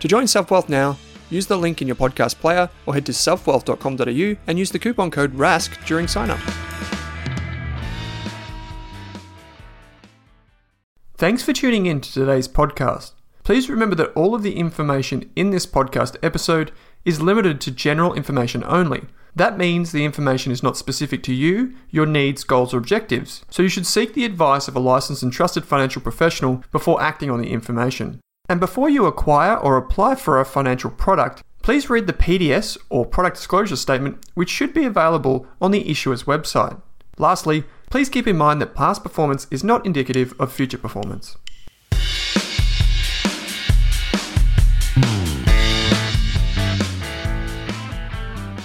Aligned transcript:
To 0.00 0.08
join 0.08 0.24
SelfWealth 0.24 0.70
now, 0.70 0.98
use 1.28 1.46
the 1.46 1.58
link 1.58 1.82
in 1.82 1.86
your 1.86 1.96
podcast 1.96 2.40
player 2.40 2.70
or 2.86 2.94
head 2.94 3.06
to 3.06 3.12
selfwealth.com.au 3.12 4.36
and 4.46 4.58
use 4.58 4.70
the 4.70 4.78
coupon 4.78 5.10
code 5.10 5.34
RASK 5.34 5.84
during 5.86 6.08
sign 6.08 6.30
up. 6.30 6.40
Thanks 11.16 11.42
for 11.42 11.52
tuning 11.52 11.84
in 11.84 12.00
to 12.00 12.10
today's 12.10 12.48
podcast. 12.48 13.12
Please 13.44 13.68
remember 13.68 13.94
that 13.96 14.12
all 14.14 14.34
of 14.34 14.42
the 14.42 14.56
information 14.56 15.30
in 15.36 15.50
this 15.50 15.66
podcast 15.66 16.16
episode 16.22 16.72
is 17.04 17.20
limited 17.20 17.60
to 17.60 17.70
general 17.70 18.14
information 18.14 18.64
only. 18.66 19.02
That 19.36 19.58
means 19.58 19.92
the 19.92 20.06
information 20.06 20.50
is 20.50 20.62
not 20.62 20.78
specific 20.78 21.22
to 21.24 21.34
you, 21.34 21.74
your 21.90 22.06
needs, 22.06 22.42
goals, 22.42 22.72
or 22.72 22.78
objectives, 22.78 23.44
so 23.50 23.62
you 23.62 23.68
should 23.68 23.86
seek 23.86 24.14
the 24.14 24.24
advice 24.24 24.66
of 24.66 24.74
a 24.74 24.80
licensed 24.80 25.22
and 25.22 25.32
trusted 25.32 25.66
financial 25.66 26.00
professional 26.00 26.64
before 26.72 27.02
acting 27.02 27.30
on 27.30 27.40
the 27.40 27.50
information. 27.50 28.20
And 28.50 28.58
before 28.58 28.90
you 28.90 29.06
acquire 29.06 29.56
or 29.56 29.76
apply 29.76 30.16
for 30.16 30.40
a 30.40 30.44
financial 30.44 30.90
product, 30.90 31.44
please 31.62 31.88
read 31.88 32.08
the 32.08 32.12
PDS 32.12 32.76
or 32.88 33.06
product 33.06 33.36
disclosure 33.36 33.76
statement, 33.76 34.26
which 34.34 34.50
should 34.50 34.74
be 34.74 34.84
available 34.84 35.46
on 35.60 35.70
the 35.70 35.88
issuer's 35.88 36.24
website. 36.24 36.82
Lastly, 37.16 37.62
please 37.90 38.08
keep 38.08 38.26
in 38.26 38.36
mind 38.36 38.60
that 38.60 38.74
past 38.74 39.04
performance 39.04 39.46
is 39.52 39.62
not 39.62 39.86
indicative 39.86 40.34
of 40.40 40.52
future 40.52 40.78
performance. 40.78 41.36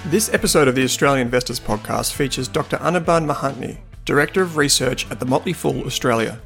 This 0.06 0.34
episode 0.34 0.68
of 0.68 0.74
the 0.74 0.84
Australian 0.84 1.28
Investors 1.28 1.60
Podcast 1.60 2.14
features 2.14 2.48
Dr. 2.48 2.78
Anirban 2.78 3.32
Mahanti, 3.32 3.78
Director 4.04 4.42
of 4.42 4.58
Research 4.58 5.06
at 5.12 5.20
the 5.20 5.28
Motley 5.28 5.54
Fool 5.54 5.86
Australia. 5.86 6.42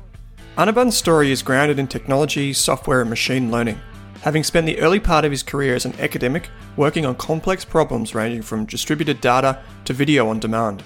Anirban's 0.60 0.98
story 0.98 1.32
is 1.32 1.42
grounded 1.42 1.80
in 1.80 1.88
technology, 1.88 2.52
software, 2.52 3.00
and 3.00 3.10
machine 3.10 3.50
learning, 3.50 3.80
having 4.24 4.44
spent 4.44 4.66
the 4.66 4.78
early 4.82 5.00
part 5.00 5.24
of 5.24 5.32
his 5.32 5.42
career 5.42 5.74
as 5.74 5.86
an 5.86 5.98
academic 6.02 6.50
working 6.76 7.06
on 7.06 7.16
complex 7.16 7.64
problems 7.64 8.14
ranging 8.14 8.42
from 8.42 8.66
distributed 8.66 9.22
data 9.22 9.64
to 9.86 9.94
video 9.94 10.28
on 10.28 10.38
demand. 10.38 10.84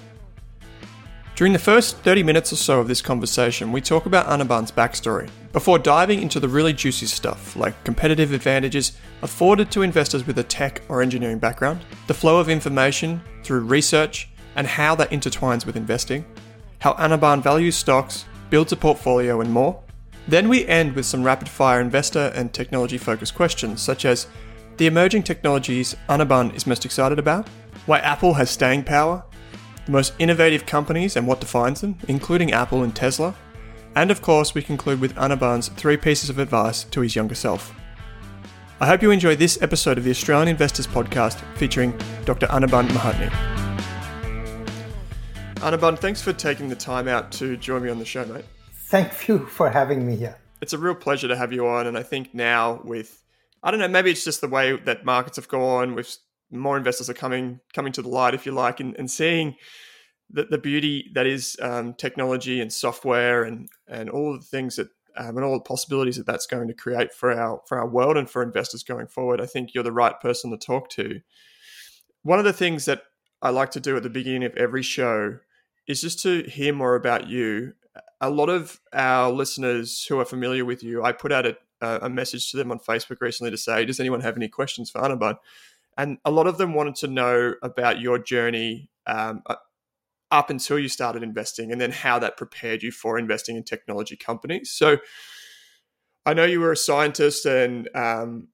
During 1.36 1.54
the 1.54 1.58
first 1.58 1.98
30 1.98 2.22
minutes 2.22 2.54
or 2.54 2.56
so 2.56 2.82
of 2.82 2.88
this 2.88 3.02
conversation, 3.02 3.72
we 3.72 3.82
talk 3.82 4.06
about 4.06 4.28
Anirban's 4.28 4.72
backstory, 4.72 5.28
before 5.52 5.80
diving 5.80 6.22
into 6.22 6.40
the 6.40 6.48
really 6.48 6.74
juicy 6.74 7.08
stuff 7.08 7.56
like 7.56 7.84
competitive 7.84 8.32
advantages 8.32 8.96
afforded 9.24 9.72
to 9.72 9.82
investors 9.82 10.28
with 10.28 10.38
a 10.38 10.44
tech 10.44 10.84
or 10.88 11.02
engineering 11.02 11.40
background, 11.40 11.82
the 12.06 12.14
flow 12.14 12.40
of 12.40 12.48
information 12.48 13.24
through 13.44 13.62
research, 13.62 14.30
and 14.56 14.68
how 14.68 14.94
that 14.94 15.10
intertwines 15.10 15.66
with 15.66 15.76
investing, 15.76 16.24
how 16.78 16.94
Anirban 16.94 17.42
values 17.42 17.76
stocks, 17.76 18.26
builds 18.54 18.72
a 18.72 18.76
portfolio, 18.78 19.42
and 19.42 19.52
more. 19.52 19.82
Then 20.28 20.48
we 20.48 20.68
end 20.68 20.94
with 20.94 21.08
some 21.08 21.24
rapid 21.24 21.50
fire 21.50 21.82
investor 21.82 22.32
and 22.36 22.54
technology 22.54 23.00
focused 23.00 23.34
questions, 23.34 23.82
such 23.82 24.06
as 24.06 24.28
the 24.78 24.86
emerging 24.86 25.24
technologies 25.24 25.96
Anirban 26.08 26.54
is 26.54 26.68
most 26.68 26.86
excited 26.86 27.18
about, 27.18 27.48
why 27.88 27.98
Apple 27.98 28.36
has 28.36 28.52
staying 28.52 28.84
power, 28.84 29.26
the 29.88 29.92
most 29.92 30.14
innovative 30.20 30.68
companies 30.68 31.16
and 31.16 31.26
what 31.26 31.40
defines 31.40 31.82
them, 31.82 31.98
including 32.08 32.52
Apple 32.52 32.84
and 32.84 32.96
Tesla. 32.96 33.34
And 33.96 34.12
of 34.12 34.22
course, 34.22 34.54
we 34.54 34.62
conclude 34.62 35.02
with 35.02 35.16
Anirban's 35.16 35.70
three 35.70 35.98
pieces 35.98 36.30
of 36.30 36.38
advice 36.38 36.84
to 36.84 37.02
his 37.02 37.16
younger 37.16 37.34
self. 37.34 37.74
I 38.80 38.86
hope 38.86 39.02
you 39.02 39.10
enjoy 39.10 39.36
this 39.36 39.60
episode 39.64 39.98
of 39.98 40.04
the 40.04 40.12
Australian 40.12 40.50
Investors 40.50 40.86
Podcast 40.86 41.44
featuring 41.58 42.00
Dr. 42.26 42.46
Anirban 42.46 42.88
Mahanti. 42.90 43.63
Anirban, 45.64 45.98
thanks 45.98 46.22
for 46.22 46.34
taking 46.34 46.68
the 46.68 46.76
time 46.76 47.08
out 47.08 47.32
to 47.32 47.56
join 47.56 47.84
me 47.84 47.90
on 47.90 47.98
the 47.98 48.04
show, 48.04 48.26
mate. 48.26 48.44
Thank 48.90 49.30
you 49.30 49.46
for 49.46 49.70
having 49.70 50.06
me 50.06 50.18
here. 50.18 50.38
It's 50.62 50.74
a 50.74 50.78
real 50.78 50.94
pleasure 50.94 51.30
to 51.30 51.38
have 51.38 51.54
you 51.54 51.66
on, 51.66 51.88
and 51.88 51.98
I 51.98 52.04
think 52.04 52.34
now 52.34 52.82
with 52.84 53.24
I 53.64 53.72
don't 53.72 53.80
know, 53.80 53.88
maybe 53.88 54.12
it's 54.12 54.26
just 54.26 54.42
the 54.42 54.50
way 54.50 54.76
that 54.76 55.06
markets 55.06 55.38
have 55.38 55.48
gone. 55.48 55.96
With 55.96 56.18
more 56.52 56.76
investors 56.76 57.10
are 57.10 57.14
coming 57.14 57.62
coming 57.74 57.94
to 57.94 58.02
the 58.02 58.10
light, 58.10 58.34
if 58.34 58.46
you 58.46 58.52
like, 58.52 58.82
and, 58.82 58.94
and 58.98 59.10
seeing 59.10 59.56
the, 60.30 60.44
the 60.44 60.58
beauty 60.58 61.10
that 61.16 61.26
is 61.26 61.56
um, 61.62 61.94
technology 61.94 62.60
and 62.60 62.74
software 62.74 63.44
and 63.44 63.70
and 63.88 64.10
all 64.10 64.34
the 64.34 64.44
things 64.44 64.76
that 64.76 64.90
um, 65.16 65.38
and 65.38 65.46
all 65.46 65.54
the 65.54 65.62
possibilities 65.62 66.18
that 66.18 66.26
that's 66.26 66.46
going 66.46 66.68
to 66.68 66.74
create 66.74 67.14
for 67.14 67.32
our 67.32 67.62
for 67.70 67.78
our 67.78 67.88
world 67.88 68.18
and 68.18 68.30
for 68.30 68.44
investors 68.44 68.84
going 68.84 69.08
forward. 69.08 69.40
I 69.40 69.46
think 69.46 69.74
you're 69.74 69.86
the 69.86 69.94
right 69.94 70.20
person 70.20 70.52
to 70.52 70.58
talk 70.58 70.90
to. 70.90 71.22
One 72.22 72.40
of 72.40 72.44
the 72.44 72.52
things 72.52 72.84
that 72.84 73.04
I 73.42 73.52
like 73.52 73.72
to 73.72 73.80
do 73.80 73.96
at 73.96 74.04
the 74.04 74.10
beginning 74.10 74.44
of 74.44 74.58
every 74.58 74.84
show 74.84 75.40
is 75.88 76.02
just 76.02 76.22
to 76.24 76.44
hear 76.44 76.74
more 76.74 76.96
about 76.96 77.28
you. 77.28 77.74
A 78.22 78.30
lot 78.30 78.50
of 78.50 78.80
our 78.94 79.32
listeners 79.32 80.06
who 80.06 80.20
are 80.20 80.26
familiar 80.26 80.66
with 80.66 80.84
you, 80.84 81.04
I 81.04 81.12
put 81.12 81.32
out 81.32 81.46
a, 81.46 81.58
a 81.82 82.10
message 82.10 82.52
to 82.52 82.58
them 82.58 82.72
on 82.72 82.80
Facebook 82.80 83.22
recently 83.22 83.52
to 83.52 83.58
say, 83.58 83.86
"Does 83.86 84.00
anyone 84.00 84.22
have 84.22 84.38
any 84.38 84.48
questions 84.48 84.90
for 84.90 85.02
Anirban?" 85.02 85.38
and 85.98 86.18
a 86.26 86.32
lot 86.32 86.48
of 86.48 86.58
them 86.58 86.74
wanted 86.74 86.96
to 86.96 87.08
know 87.08 87.56
about 87.62 88.00
your 88.00 88.18
journey. 88.18 88.90
Um, 89.06 89.44
up 90.32 90.50
until 90.50 90.80
you 90.80 90.90
started 90.90 91.22
investing, 91.22 91.72
and 91.72 91.80
then 91.80 91.92
how 91.92 92.18
that 92.18 92.38
prepared 92.38 92.82
you 92.82 92.92
for 92.92 93.20
investing 93.20 93.56
in 93.56 93.64
technology 93.64 94.16
companies. 94.16 94.72
So, 94.72 94.98
I 96.26 96.34
know 96.34 96.46
you 96.46 96.60
were 96.60 96.72
a 96.72 96.78
scientist 96.78 97.46
and 97.46 97.90
um, 97.94 98.48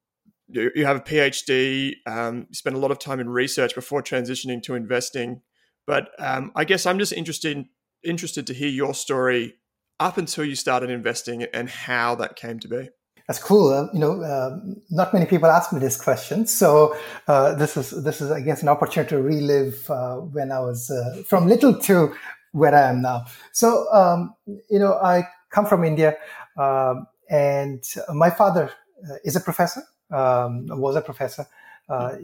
you, 0.48 0.72
you, 0.76 0.86
have 0.86 0.98
a 0.98 1.02
PhD. 1.02 1.94
Um, 2.08 2.48
you 2.50 2.56
spent 2.56 2.76
a 2.76 2.80
lot 2.80 2.92
of 2.92 3.00
time 3.00 3.20
in 3.20 3.30
research 3.30 3.76
before 3.76 4.02
transitioning 4.02 4.62
to 4.64 4.76
investing. 4.76 5.42
But 5.90 6.12
um, 6.20 6.52
I 6.56 6.66
guess 6.66 6.86
I'm 6.86 7.00
just 7.00 7.12
interested 7.12 7.66
interested 8.04 8.46
to 8.46 8.54
hear 8.54 8.70
your 8.70 8.94
story 8.94 9.56
up 10.00 10.20
until 10.20 10.46
you 10.46 10.54
started 10.54 10.92
investing 10.92 11.42
and 11.52 11.68
how 11.68 12.14
that 12.14 12.36
came 12.36 12.60
to 12.60 12.68
be. 12.68 12.90
That's 13.28 13.40
cool. 13.40 13.74
Uh, 13.74 13.88
you 13.92 14.00
know, 14.00 14.22
uh, 14.22 14.60
not 14.92 15.16
many 15.16 15.26
people 15.26 15.50
ask 15.50 15.74
me 15.74 15.80
this 15.80 16.00
question, 16.00 16.46
so 16.46 16.96
uh, 17.28 17.56
this 17.56 17.76
is 17.76 18.04
this 18.04 18.22
is, 18.22 18.30
I 18.30 18.42
guess, 18.42 18.62
an 18.62 18.70
opportunity 18.70 19.10
to 19.16 19.22
relive 19.22 19.90
uh, 19.90 20.18
when 20.18 20.52
I 20.52 20.60
was 20.60 20.92
uh, 20.92 21.24
from 21.24 21.48
little 21.48 21.74
to 21.80 22.14
where 22.52 22.76
I 22.76 22.90
am 22.90 23.02
now. 23.02 23.26
So, 23.52 23.92
um, 23.92 24.36
you 24.46 24.78
know, 24.78 24.94
I 24.94 25.28
come 25.50 25.66
from 25.66 25.84
India, 25.84 26.16
um, 26.56 27.08
and 27.32 27.84
my 28.14 28.30
father 28.30 28.70
uh, 29.10 29.16
is 29.24 29.36
a 29.36 29.42
professor. 29.42 29.82
Um, 30.12 30.68
was 30.70 30.96
a 30.96 31.02
professor. 31.02 31.48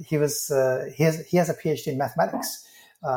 he 0.06 0.20
was 0.20 0.52
he 0.96 1.04
has 1.04 1.26
he 1.26 1.38
has 1.38 1.50
a 1.50 1.56
PhD 1.56 1.88
in 1.88 1.98
mathematics. 1.98 2.66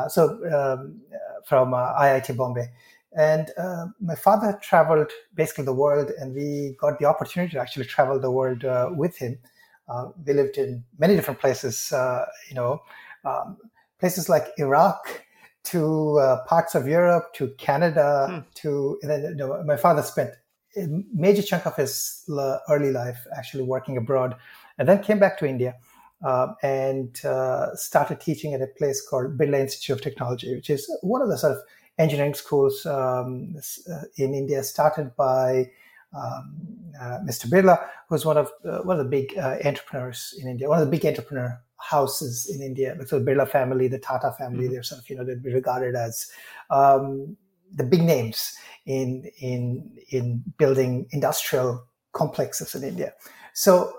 So 0.09 0.39
um, 0.53 1.01
from 1.45 1.71
IIT 1.71 2.35
Bombay. 2.37 2.69
And 3.17 3.49
uh, 3.57 3.87
my 3.99 4.15
father 4.15 4.59
traveled 4.61 5.11
basically 5.33 5.65
the 5.65 5.73
world, 5.73 6.11
and 6.19 6.33
we 6.33 6.75
got 6.79 6.99
the 6.99 7.05
opportunity 7.05 7.53
to 7.53 7.59
actually 7.59 7.85
travel 7.85 8.19
the 8.19 8.29
world 8.29 8.63
uh, 8.65 8.89
with 8.91 9.17
him. 9.17 9.39
Uh, 9.87 10.09
we 10.25 10.33
lived 10.33 10.57
in 10.57 10.83
many 10.99 11.15
different 11.15 11.39
places, 11.39 11.91
uh, 11.91 12.25
you 12.47 12.55
know, 12.55 12.83
um, 13.25 13.57
places 13.99 14.29
like 14.29 14.49
Iraq 14.57 15.23
to 15.63 16.19
uh, 16.19 16.45
parts 16.45 16.75
of 16.75 16.87
Europe 16.87 17.33
to 17.33 17.49
Canada 17.57 18.27
hmm. 18.29 18.39
to, 18.55 18.99
and 19.01 19.09
then 19.09 19.23
you 19.23 19.35
know, 19.35 19.63
my 19.63 19.75
father 19.75 20.03
spent 20.03 20.31
a 20.77 20.87
major 21.11 21.41
chunk 21.41 21.65
of 21.65 21.75
his 21.75 22.23
early 22.69 22.91
life 22.91 23.25
actually 23.35 23.63
working 23.63 23.97
abroad, 23.97 24.35
and 24.77 24.87
then 24.87 25.01
came 25.01 25.17
back 25.17 25.39
to 25.39 25.47
India. 25.47 25.75
Uh, 26.21 26.47
and 26.63 27.23
uh, 27.23 27.73
started 27.75 28.19
teaching 28.19 28.53
at 28.53 28.61
a 28.61 28.67
place 28.67 29.01
called 29.01 29.37
Birla 29.37 29.57
Institute 29.57 29.95
of 29.95 30.01
Technology, 30.01 30.53
which 30.53 30.69
is 30.69 30.93
one 31.01 31.21
of 31.21 31.29
the 31.29 31.37
sort 31.37 31.53
of 31.53 31.59
engineering 31.99 32.33
schools 32.33 32.85
um, 32.85 33.55
uh, 33.89 34.01
in 34.17 34.33
India 34.33 34.63
started 34.63 35.15
by 35.15 35.69
um, 36.15 36.57
uh, 36.99 37.19
Mr. 37.19 37.45
Birla, 37.45 37.85
who's 38.07 38.25
one 38.25 38.37
of 38.37 38.51
uh, 38.65 38.79
one 38.79 38.99
of 38.99 39.03
the 39.05 39.09
big 39.09 39.37
uh, 39.37 39.57
entrepreneurs 39.63 40.33
in 40.41 40.47
India, 40.47 40.67
one 40.67 40.79
of 40.79 40.85
the 40.85 40.91
big 40.91 41.05
entrepreneur 41.05 41.61
houses 41.77 42.49
in 42.53 42.61
India. 42.61 42.95
Like 42.97 43.09
the 43.09 43.19
Birla 43.19 43.47
family, 43.47 43.87
the 43.87 43.99
Tata 43.99 44.33
family, 44.37 44.63
mm-hmm. 44.63 44.73
they're 44.73 44.83
sort 44.83 45.01
of 45.01 45.09
you 45.09 45.15
know 45.15 45.23
they'd 45.23 45.43
be 45.43 45.53
regarded 45.53 45.95
as 45.95 46.31
um, 46.71 47.37
the 47.71 47.83
big 47.83 48.01
names 48.01 48.55
in 48.85 49.29
in 49.39 49.97
in 50.09 50.43
building 50.57 51.07
industrial 51.11 51.85
complexes 52.13 52.73
in 52.73 52.83
India. 52.83 53.13
So 53.53 53.93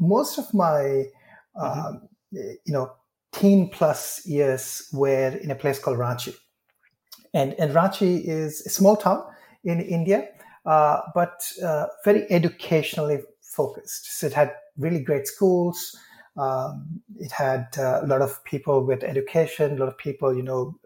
most 0.00 0.38
of 0.38 0.52
my. 0.52 1.04
Um, 1.54 2.08
you 2.30 2.72
know 2.72 2.92
teen 3.32 3.68
plus 3.68 4.26
years 4.26 4.88
were 4.92 5.28
in 5.28 5.50
a 5.50 5.54
place 5.54 5.78
called 5.78 5.98
Ranchi 5.98 6.34
and, 7.34 7.54
and 7.58 7.72
Ranchi 7.72 8.22
is 8.24 8.64
a 8.66 8.68
small 8.68 8.96
town 8.96 9.24
in 9.64 9.80
India, 9.80 10.28
uh, 10.66 11.00
but 11.14 11.50
uh, 11.64 11.86
very 12.04 12.30
educationally 12.30 13.20
focused. 13.40 14.18
So 14.18 14.26
it 14.26 14.32
had 14.32 14.52
really 14.76 15.00
great 15.00 15.26
schools. 15.26 15.96
Um, 16.36 17.02
it 17.18 17.30
had 17.30 17.68
uh, 17.78 18.00
a 18.02 18.06
lot 18.06 18.22
of 18.22 18.42
people 18.44 18.84
with 18.84 19.04
education, 19.04 19.76
a 19.76 19.80
lot 19.80 19.88
of 19.88 19.98
people, 19.98 20.34
you 20.34 20.42
know, 20.42 20.78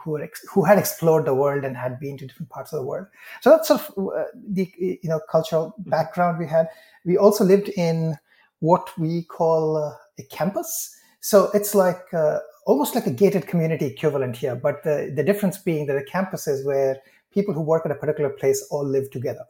who 0.00 0.16
had, 0.16 0.24
ex- 0.24 0.46
who 0.52 0.64
had 0.64 0.78
explored 0.78 1.24
the 1.24 1.34
world 1.34 1.64
and 1.64 1.76
had 1.76 1.98
been 1.98 2.18
to 2.18 2.26
different 2.26 2.50
parts 2.50 2.72
of 2.72 2.80
the 2.80 2.86
world. 2.86 3.06
So 3.40 3.50
that's 3.50 3.68
sort 3.68 3.80
of 3.80 4.08
uh, 4.08 4.24
the 4.34 4.70
you 4.78 5.08
know 5.08 5.20
cultural 5.30 5.74
background 5.78 6.38
we 6.38 6.46
had. 6.46 6.68
We 7.04 7.16
also 7.16 7.44
lived 7.44 7.70
in 7.70 8.16
what 8.60 8.96
we 8.98 9.22
call 9.22 9.76
uh, 9.76 9.94
a 10.20 10.26
campus. 10.36 10.96
So 11.20 11.50
it's 11.52 11.74
like 11.74 12.02
uh, 12.14 12.38
almost 12.66 12.94
like 12.94 13.06
a 13.06 13.10
gated 13.22 13.46
community 13.46 13.86
equivalent 13.86 14.36
here, 14.36 14.56
but 14.66 14.76
the, 14.84 15.12
the 15.14 15.24
difference 15.24 15.58
being 15.58 15.86
that 15.86 15.96
a 15.96 16.04
campus 16.04 16.46
is 16.46 16.64
where 16.64 16.96
people 17.36 17.52
who 17.54 17.62
work 17.62 17.84
at 17.84 17.92
a 17.92 17.94
particular 17.94 18.30
place 18.30 18.66
all 18.70 18.86
live 18.86 19.10
together. 19.10 19.44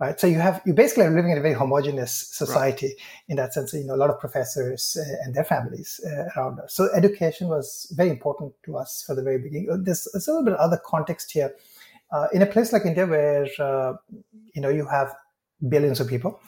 Right. 0.00 0.20
So 0.20 0.28
you 0.28 0.38
have, 0.38 0.62
you 0.64 0.74
basically 0.74 1.06
are 1.06 1.10
living 1.10 1.32
in 1.32 1.38
a 1.38 1.40
very 1.40 1.54
homogeneous 1.54 2.12
society 2.12 2.86
right. 2.86 2.94
in 3.30 3.36
that 3.36 3.52
sense, 3.52 3.72
you 3.74 3.84
know, 3.84 3.96
a 3.96 4.02
lot 4.04 4.10
of 4.10 4.20
professors 4.20 4.96
uh, 4.96 5.24
and 5.24 5.34
their 5.34 5.42
families 5.42 6.00
uh, 6.06 6.26
around 6.36 6.60
us. 6.60 6.72
So 6.72 6.88
education 6.94 7.48
was 7.48 7.92
very 7.96 8.10
important 8.10 8.52
to 8.66 8.76
us 8.76 9.02
for 9.04 9.16
the 9.16 9.24
very 9.24 9.38
beginning. 9.38 9.66
There's, 9.82 10.06
there's 10.12 10.28
a 10.28 10.30
little 10.30 10.44
bit 10.44 10.54
of 10.54 10.60
other 10.60 10.80
context 10.86 11.32
here. 11.32 11.52
Uh, 12.12 12.28
in 12.32 12.42
a 12.42 12.46
place 12.46 12.72
like 12.72 12.86
India 12.86 13.06
where, 13.06 13.48
uh, 13.58 13.94
you 14.54 14.62
know, 14.62 14.68
you 14.68 14.86
have 14.86 15.12
billions 15.68 15.98
of 15.98 16.06
people, 16.06 16.40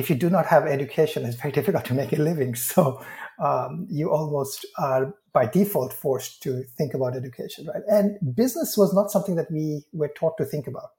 if 0.00 0.08
you 0.08 0.16
do 0.16 0.30
not 0.30 0.46
have 0.46 0.66
education, 0.66 1.26
it's 1.26 1.36
very 1.36 1.52
difficult 1.52 1.84
to 1.84 1.94
make 1.94 2.12
a 2.12 2.16
living. 2.16 2.54
So 2.70 3.04
um, 3.38 3.86
you 3.90 4.10
almost 4.10 4.66
are 4.78 5.14
by 5.32 5.46
default 5.46 5.92
forced 5.92 6.42
to 6.42 6.62
think 6.78 6.94
about 6.94 7.16
education, 7.16 7.66
right? 7.66 7.82
And 7.88 8.18
business 8.34 8.76
was 8.76 8.94
not 8.94 9.10
something 9.10 9.36
that 9.36 9.50
we 9.50 9.84
were 9.92 10.08
taught 10.08 10.36
to 10.38 10.44
think 10.44 10.66
about 10.66 10.90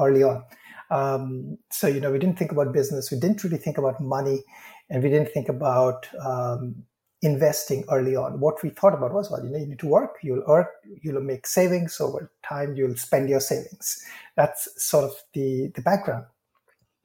early 0.00 0.22
on. 0.22 0.44
Um, 0.90 1.58
so, 1.70 1.86
you 1.86 2.00
know, 2.00 2.10
we 2.10 2.18
didn't 2.18 2.38
think 2.38 2.52
about 2.52 2.72
business. 2.72 3.10
We 3.10 3.20
didn't 3.20 3.44
really 3.44 3.58
think 3.58 3.78
about 3.78 4.00
money 4.00 4.42
and 4.90 5.02
we 5.02 5.10
didn't 5.10 5.32
think 5.32 5.48
about 5.48 6.08
um, 6.24 6.84
investing 7.22 7.84
early 7.90 8.16
on. 8.16 8.40
What 8.40 8.62
we 8.62 8.70
thought 8.70 8.94
about 8.94 9.12
was, 9.12 9.30
well, 9.30 9.44
you 9.44 9.50
know, 9.50 9.58
you 9.58 9.66
need 9.66 9.80
to 9.80 9.86
work, 9.86 10.16
you'll 10.22 10.44
earn, 10.48 10.66
you'll 11.02 11.20
make 11.20 11.46
savings 11.46 12.00
over 12.00 12.30
time, 12.48 12.74
you'll 12.76 12.96
spend 12.96 13.28
your 13.28 13.40
savings. 13.40 14.02
That's 14.36 14.68
sort 14.76 15.04
of 15.04 15.12
the, 15.34 15.70
the 15.74 15.82
background. 15.82 16.26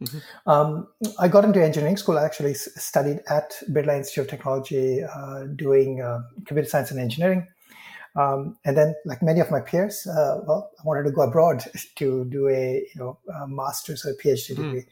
Mm-hmm. 0.03 0.49
Um, 0.49 0.87
I 1.19 1.27
got 1.27 1.45
into 1.45 1.63
engineering 1.63 1.97
school. 1.97 2.17
I 2.17 2.25
actually 2.25 2.53
studied 2.53 3.19
at 3.29 3.53
Birla 3.69 3.97
Institute 3.97 4.25
of 4.25 4.29
Technology, 4.29 5.03
uh, 5.03 5.43
doing 5.55 6.01
uh, 6.01 6.21
computer 6.45 6.67
science 6.67 6.91
and 6.91 6.99
engineering. 6.99 7.47
Um, 8.15 8.57
and 8.63 8.77
then, 8.77 8.93
like 9.05 9.23
many 9.23 9.39
of 9.39 9.49
my 9.49 9.59
peers, 9.59 10.05
uh, 10.05 10.41
well, 10.45 10.71
I 10.79 10.81
wanted 10.85 11.03
to 11.03 11.11
go 11.11 11.23
abroad 11.23 11.63
to 11.95 12.25
do 12.25 12.47
a 12.47 12.85
you 12.93 12.99
know 12.99 13.17
a 13.41 13.47
master's 13.47 14.05
or 14.05 14.11
a 14.11 14.17
PhD 14.17 14.53
mm. 14.53 14.55
degree. 14.55 14.85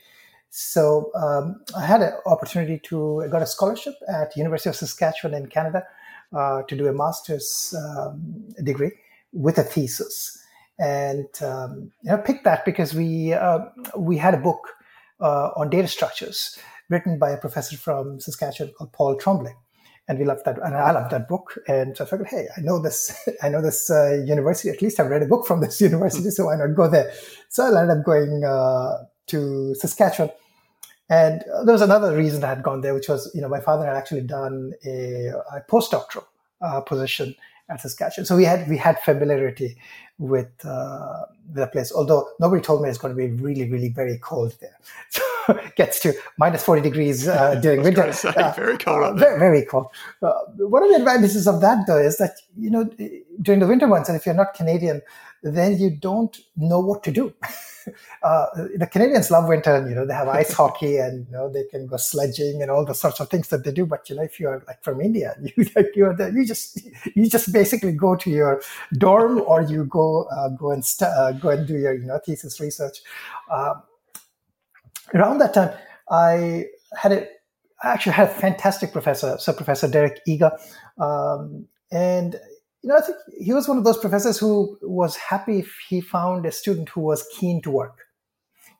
So 0.49 1.11
um, 1.15 1.61
I 1.77 1.85
had 1.85 2.01
an 2.01 2.13
opportunity 2.25 2.79
to 2.85 3.21
I 3.23 3.27
got 3.27 3.41
a 3.41 3.45
scholarship 3.45 3.95
at 4.09 4.35
University 4.35 4.69
of 4.69 4.75
Saskatchewan 4.75 5.33
in 5.33 5.47
Canada 5.47 5.83
uh, 6.33 6.63
to 6.63 6.75
do 6.75 6.87
a 6.87 6.93
master's 6.93 7.73
um, 7.77 8.49
degree 8.63 8.91
with 9.31 9.57
a 9.57 9.63
thesis 9.63 10.41
and 10.81 11.27
um, 11.41 11.91
you 12.01 12.11
know 12.11 12.17
picked 12.17 12.43
that 12.43 12.65
because 12.65 12.93
we 12.93 13.33
uh, 13.33 13.59
we 13.95 14.17
had 14.17 14.33
a 14.33 14.37
book 14.37 14.75
uh, 15.21 15.51
on 15.55 15.69
data 15.69 15.87
structures 15.87 16.57
written 16.89 17.17
by 17.17 17.31
a 17.31 17.37
professor 17.37 17.77
from 17.77 18.19
Saskatchewan 18.19 18.73
called 18.73 18.91
Paul 18.91 19.15
Tremblay. 19.17 19.53
And 20.07 20.19
we 20.19 20.25
loved 20.25 20.43
that, 20.45 20.57
and 20.57 20.75
I 20.75 20.91
loved 20.91 21.11
that 21.11 21.29
book. 21.29 21.57
And 21.67 21.95
so 21.95 22.03
I 22.03 22.07
figured, 22.07 22.27
hey, 22.27 22.47
I 22.57 22.61
know 22.61 22.79
this, 22.79 23.15
I 23.43 23.49
know 23.49 23.61
this 23.61 23.89
uh, 23.89 24.21
university. 24.25 24.69
At 24.69 24.81
least 24.81 24.99
I've 24.99 25.09
read 25.09 25.21
a 25.21 25.27
book 25.27 25.45
from 25.45 25.61
this 25.61 25.79
university, 25.89 26.29
so 26.31 26.45
why 26.47 26.55
not 26.57 26.75
go 26.75 26.89
there? 26.89 27.13
So 27.49 27.63
I 27.63 27.81
ended 27.81 27.99
up 27.99 28.05
going 28.05 28.43
uh, 28.43 29.05
to 29.27 29.75
Saskatchewan. 29.75 30.31
And 31.09 31.43
there 31.65 31.73
was 31.73 31.81
another 31.81 32.15
reason 32.15 32.43
I 32.43 32.49
had 32.49 32.63
gone 32.63 32.81
there, 32.81 32.93
which 32.93 33.09
was, 33.09 33.29
you 33.35 33.41
know, 33.41 33.49
my 33.49 33.59
father 33.59 33.85
had 33.85 33.97
actually 33.97 34.21
done 34.21 34.71
a, 34.85 35.27
a 35.53 35.61
postdoctoral 35.69 36.25
uh, 36.61 36.79
position 36.81 37.35
at 37.69 37.81
Saskatchewan. 37.81 38.25
So 38.25 38.35
we 38.35 38.45
had 38.45 38.69
we 38.69 38.77
had 38.77 38.99
familiarity 38.99 39.77
with 40.21 40.51
uh, 40.63 41.25
the 41.51 41.67
place. 41.67 41.91
Although 41.91 42.29
nobody 42.39 42.61
told 42.61 42.83
me 42.83 42.89
it's 42.89 42.99
going 42.99 43.13
to 43.13 43.17
be 43.17 43.27
really, 43.41 43.69
really 43.69 43.89
very 43.89 44.17
cold 44.19 44.55
there. 44.61 44.77
So 45.47 45.55
it 45.57 45.75
gets 45.75 45.99
to 46.01 46.13
minus 46.37 46.63
forty 46.63 46.83
degrees 46.83 47.27
uh, 47.27 47.55
during 47.61 47.81
winter. 47.81 48.13
Say, 48.13 48.29
uh, 48.29 48.53
very 48.53 48.77
cold. 48.77 49.03
Uh, 49.03 49.13
very, 49.15 49.39
very 49.39 49.65
cold. 49.65 49.87
Uh, 50.21 50.33
one 50.57 50.83
of 50.83 50.89
the 50.89 50.97
advantages 50.97 51.47
of 51.47 51.61
that, 51.61 51.87
though, 51.87 51.97
is 51.97 52.17
that 52.19 52.37
you 52.55 52.69
know 52.69 52.87
during 53.41 53.59
the 53.59 53.65
winter 53.65 53.87
months, 53.87 54.07
and 54.07 54.15
if 54.15 54.25
you're 54.27 54.35
not 54.35 54.53
Canadian, 54.53 55.01
then 55.41 55.79
you 55.79 55.89
don't 55.89 56.37
know 56.55 56.79
what 56.79 57.03
to 57.03 57.11
do. 57.11 57.33
uh, 58.23 58.45
the 58.75 58.87
Canadians 58.87 59.31
love 59.31 59.47
winter, 59.47 59.75
and 59.75 59.89
you 59.89 59.95
know, 59.95 60.05
they 60.05 60.13
have 60.13 60.27
ice 60.27 60.53
hockey 60.53 60.97
and, 60.97 61.25
you 61.27 61.33
know, 61.33 61.49
they 61.49 61.63
can 61.65 61.87
go 61.87 61.97
sledging 61.97 62.61
and 62.61 62.71
all 62.71 62.85
the 62.85 62.93
sorts 62.93 63.19
of 63.19 63.29
things 63.29 63.47
that 63.49 63.63
they 63.63 63.71
do. 63.71 63.85
But, 63.85 64.09
you 64.09 64.15
know, 64.15 64.23
if 64.23 64.39
you're 64.39 64.63
like 64.67 64.83
from 64.83 65.01
India, 65.01 65.35
you, 65.55 65.65
like, 65.75 65.87
you're 65.95 66.15
you 66.31 66.45
just, 66.45 66.79
you 67.15 67.29
just 67.29 67.51
basically 67.53 67.91
go 67.91 68.15
to 68.15 68.29
your 68.29 68.61
dorm 68.97 69.41
or 69.41 69.61
you 69.61 69.85
go, 69.85 70.23
uh, 70.25 70.49
go 70.49 70.71
and, 70.71 70.85
st- 70.85 71.11
uh, 71.11 71.31
go 71.33 71.49
and 71.49 71.67
do 71.67 71.77
your, 71.77 71.93
you 71.93 72.05
know, 72.05 72.19
thesis 72.25 72.59
research. 72.59 72.99
Um, 73.51 73.83
around 75.13 75.39
that 75.39 75.53
time, 75.53 75.71
I 76.09 76.65
had 76.97 77.11
a, 77.11 77.27
I 77.83 77.93
actually 77.93 78.13
had 78.13 78.29
a 78.29 78.33
fantastic 78.33 78.91
professor, 78.91 79.37
so 79.39 79.53
Professor 79.53 79.87
Derek 79.87 80.19
Eager. 80.27 80.51
Um, 80.99 81.67
and 81.91 82.39
you 82.81 82.89
know, 82.89 82.97
I 82.97 83.01
think 83.01 83.17
he 83.39 83.53
was 83.53 83.67
one 83.67 83.77
of 83.77 83.83
those 83.83 83.97
professors 83.97 84.39
who 84.39 84.77
was 84.81 85.15
happy 85.15 85.59
if 85.59 85.77
he 85.87 86.01
found 86.01 86.45
a 86.45 86.51
student 86.51 86.89
who 86.89 87.01
was 87.01 87.25
keen 87.37 87.61
to 87.61 87.71
work, 87.71 88.05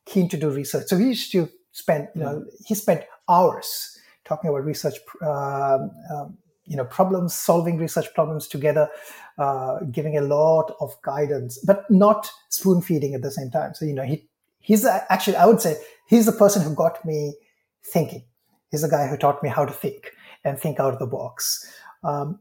keen 0.05 0.27
to 0.29 0.37
do 0.37 0.49
research. 0.49 0.87
So 0.87 0.97
he 0.97 1.05
used 1.05 1.31
to 1.33 1.49
spend, 1.71 2.07
you 2.15 2.21
know, 2.21 2.45
he 2.65 2.73
spent 2.73 3.03
hours 3.29 3.97
talking 4.25 4.49
about 4.49 4.65
research 4.65 4.95
um, 5.21 5.91
um, 6.11 6.37
you 6.65 6.77
know 6.77 6.85
problems, 6.85 7.35
solving 7.35 7.77
research 7.77 8.13
problems 8.13 8.47
together, 8.47 8.89
uh, 9.37 9.79
giving 9.91 10.17
a 10.17 10.21
lot 10.21 10.73
of 10.79 10.95
guidance, 11.01 11.57
but 11.65 11.89
not 11.89 12.31
spoon 12.49 12.81
feeding 12.81 13.13
at 13.13 13.21
the 13.21 13.31
same 13.31 13.51
time. 13.51 13.73
So 13.73 13.85
you 13.85 13.93
know 13.93 14.03
he 14.03 14.27
he's 14.59 14.85
actually 14.85 15.35
I 15.35 15.45
would 15.45 15.61
say 15.61 15.75
he's 16.07 16.25
the 16.25 16.31
person 16.31 16.61
who 16.61 16.73
got 16.73 17.03
me 17.05 17.35
thinking. 17.83 18.23
He's 18.69 18.83
the 18.83 18.89
guy 18.89 19.07
who 19.07 19.17
taught 19.17 19.43
me 19.43 19.49
how 19.49 19.65
to 19.65 19.73
think 19.73 20.11
and 20.45 20.57
think 20.57 20.79
out 20.79 20.93
of 20.93 20.99
the 20.99 21.07
box. 21.07 21.69
Um, 22.03 22.39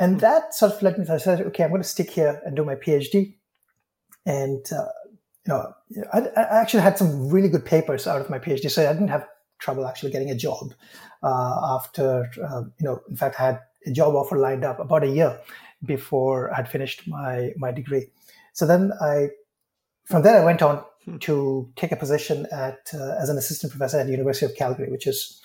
and 0.00 0.18
that 0.20 0.54
sort 0.54 0.72
of 0.72 0.82
led 0.82 0.98
me 0.98 1.04
to 1.04 1.20
say, 1.20 1.42
okay, 1.42 1.62
I'm 1.62 1.70
going 1.70 1.82
to 1.82 1.88
stick 1.88 2.10
here 2.10 2.40
and 2.46 2.56
do 2.56 2.64
my 2.64 2.74
PhD. 2.74 3.34
And, 4.24 4.64
uh, 4.72 4.86
you 5.44 5.52
know, 5.52 5.74
I, 6.12 6.20
I, 6.20 6.60
actually 6.60 6.82
had 6.82 6.96
some 6.96 7.28
really 7.28 7.50
good 7.50 7.66
papers 7.66 8.06
out 8.06 8.20
of 8.20 8.30
my 8.30 8.38
PhD, 8.38 8.70
so 8.70 8.88
I 8.88 8.92
didn't 8.94 9.08
have 9.08 9.28
trouble 9.58 9.86
actually 9.86 10.10
getting 10.10 10.30
a 10.30 10.34
job 10.34 10.72
uh, 11.22 11.76
after, 11.76 12.30
uh, 12.42 12.62
you 12.78 12.86
know, 12.86 13.02
in 13.10 13.16
fact, 13.16 13.38
I 13.38 13.44
had 13.44 13.60
a 13.86 13.92
job 13.92 14.14
offer 14.14 14.38
lined 14.38 14.64
up 14.64 14.80
about 14.80 15.04
a 15.04 15.08
year 15.08 15.38
before 15.84 16.50
I'd 16.54 16.68
finished 16.68 17.06
my, 17.06 17.50
my 17.58 17.70
degree. 17.70 18.06
So 18.54 18.66
then 18.66 18.92
I, 19.02 19.28
from 20.06 20.22
there, 20.22 20.40
I 20.40 20.44
went 20.44 20.62
on 20.62 20.82
hmm. 21.04 21.18
to 21.18 21.70
take 21.76 21.92
a 21.92 21.96
position 21.96 22.46
at, 22.52 22.90
uh, 22.94 23.16
as 23.20 23.28
an 23.28 23.36
assistant 23.36 23.72
professor 23.72 23.98
at 23.98 24.06
the 24.06 24.12
University 24.12 24.46
of 24.46 24.56
Calgary, 24.56 24.90
which 24.90 25.06
is 25.06 25.42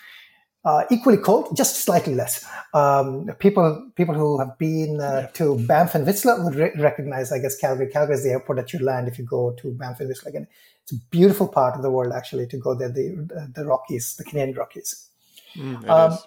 uh, 0.66 0.84
equally 0.90 1.18
cold, 1.18 1.56
just 1.56 1.78
slightly 1.78 2.16
less. 2.16 2.46
Um, 2.74 3.28
people 3.40 3.90
people 3.96 4.16
who 4.16 4.40
have 4.40 4.58
been 4.58 5.00
uh, 5.00 5.28
to 5.34 5.58
Banff 5.68 5.96
and 5.96 6.06
Whistler 6.06 6.44
would 6.44 6.56
re- 6.56 6.74
recognize, 6.78 7.32
I 7.32 7.40
guess, 7.40 7.56
Calgary. 7.56 7.88
Calgary 7.88 8.16
is 8.16 8.24
the 8.24 8.32
airport 8.32 8.58
that 8.58 8.74
you 8.74 8.80
land 8.80 9.08
if 9.08 9.20
you 9.20 9.26
go 9.26 9.52
to 9.62 9.72
Banff 9.74 10.00
and 10.00 10.10
Whistler. 10.10 10.30
Again, 10.30 10.48
it's 10.82 10.92
a 10.92 10.98
beautiful 11.12 11.48
part 11.48 11.76
of 11.76 11.84
the 11.84 11.92
world, 11.92 12.14
actually, 12.14 12.48
to 12.48 12.58
go 12.58 12.74
there. 12.74 12.90
The 12.90 13.52
the 13.54 13.66
Rockies, 13.66 14.16
the 14.16 14.24
Canadian 14.24 14.58
Rockies. 14.58 15.08
Mm, 15.56 15.88
um, 15.88 16.18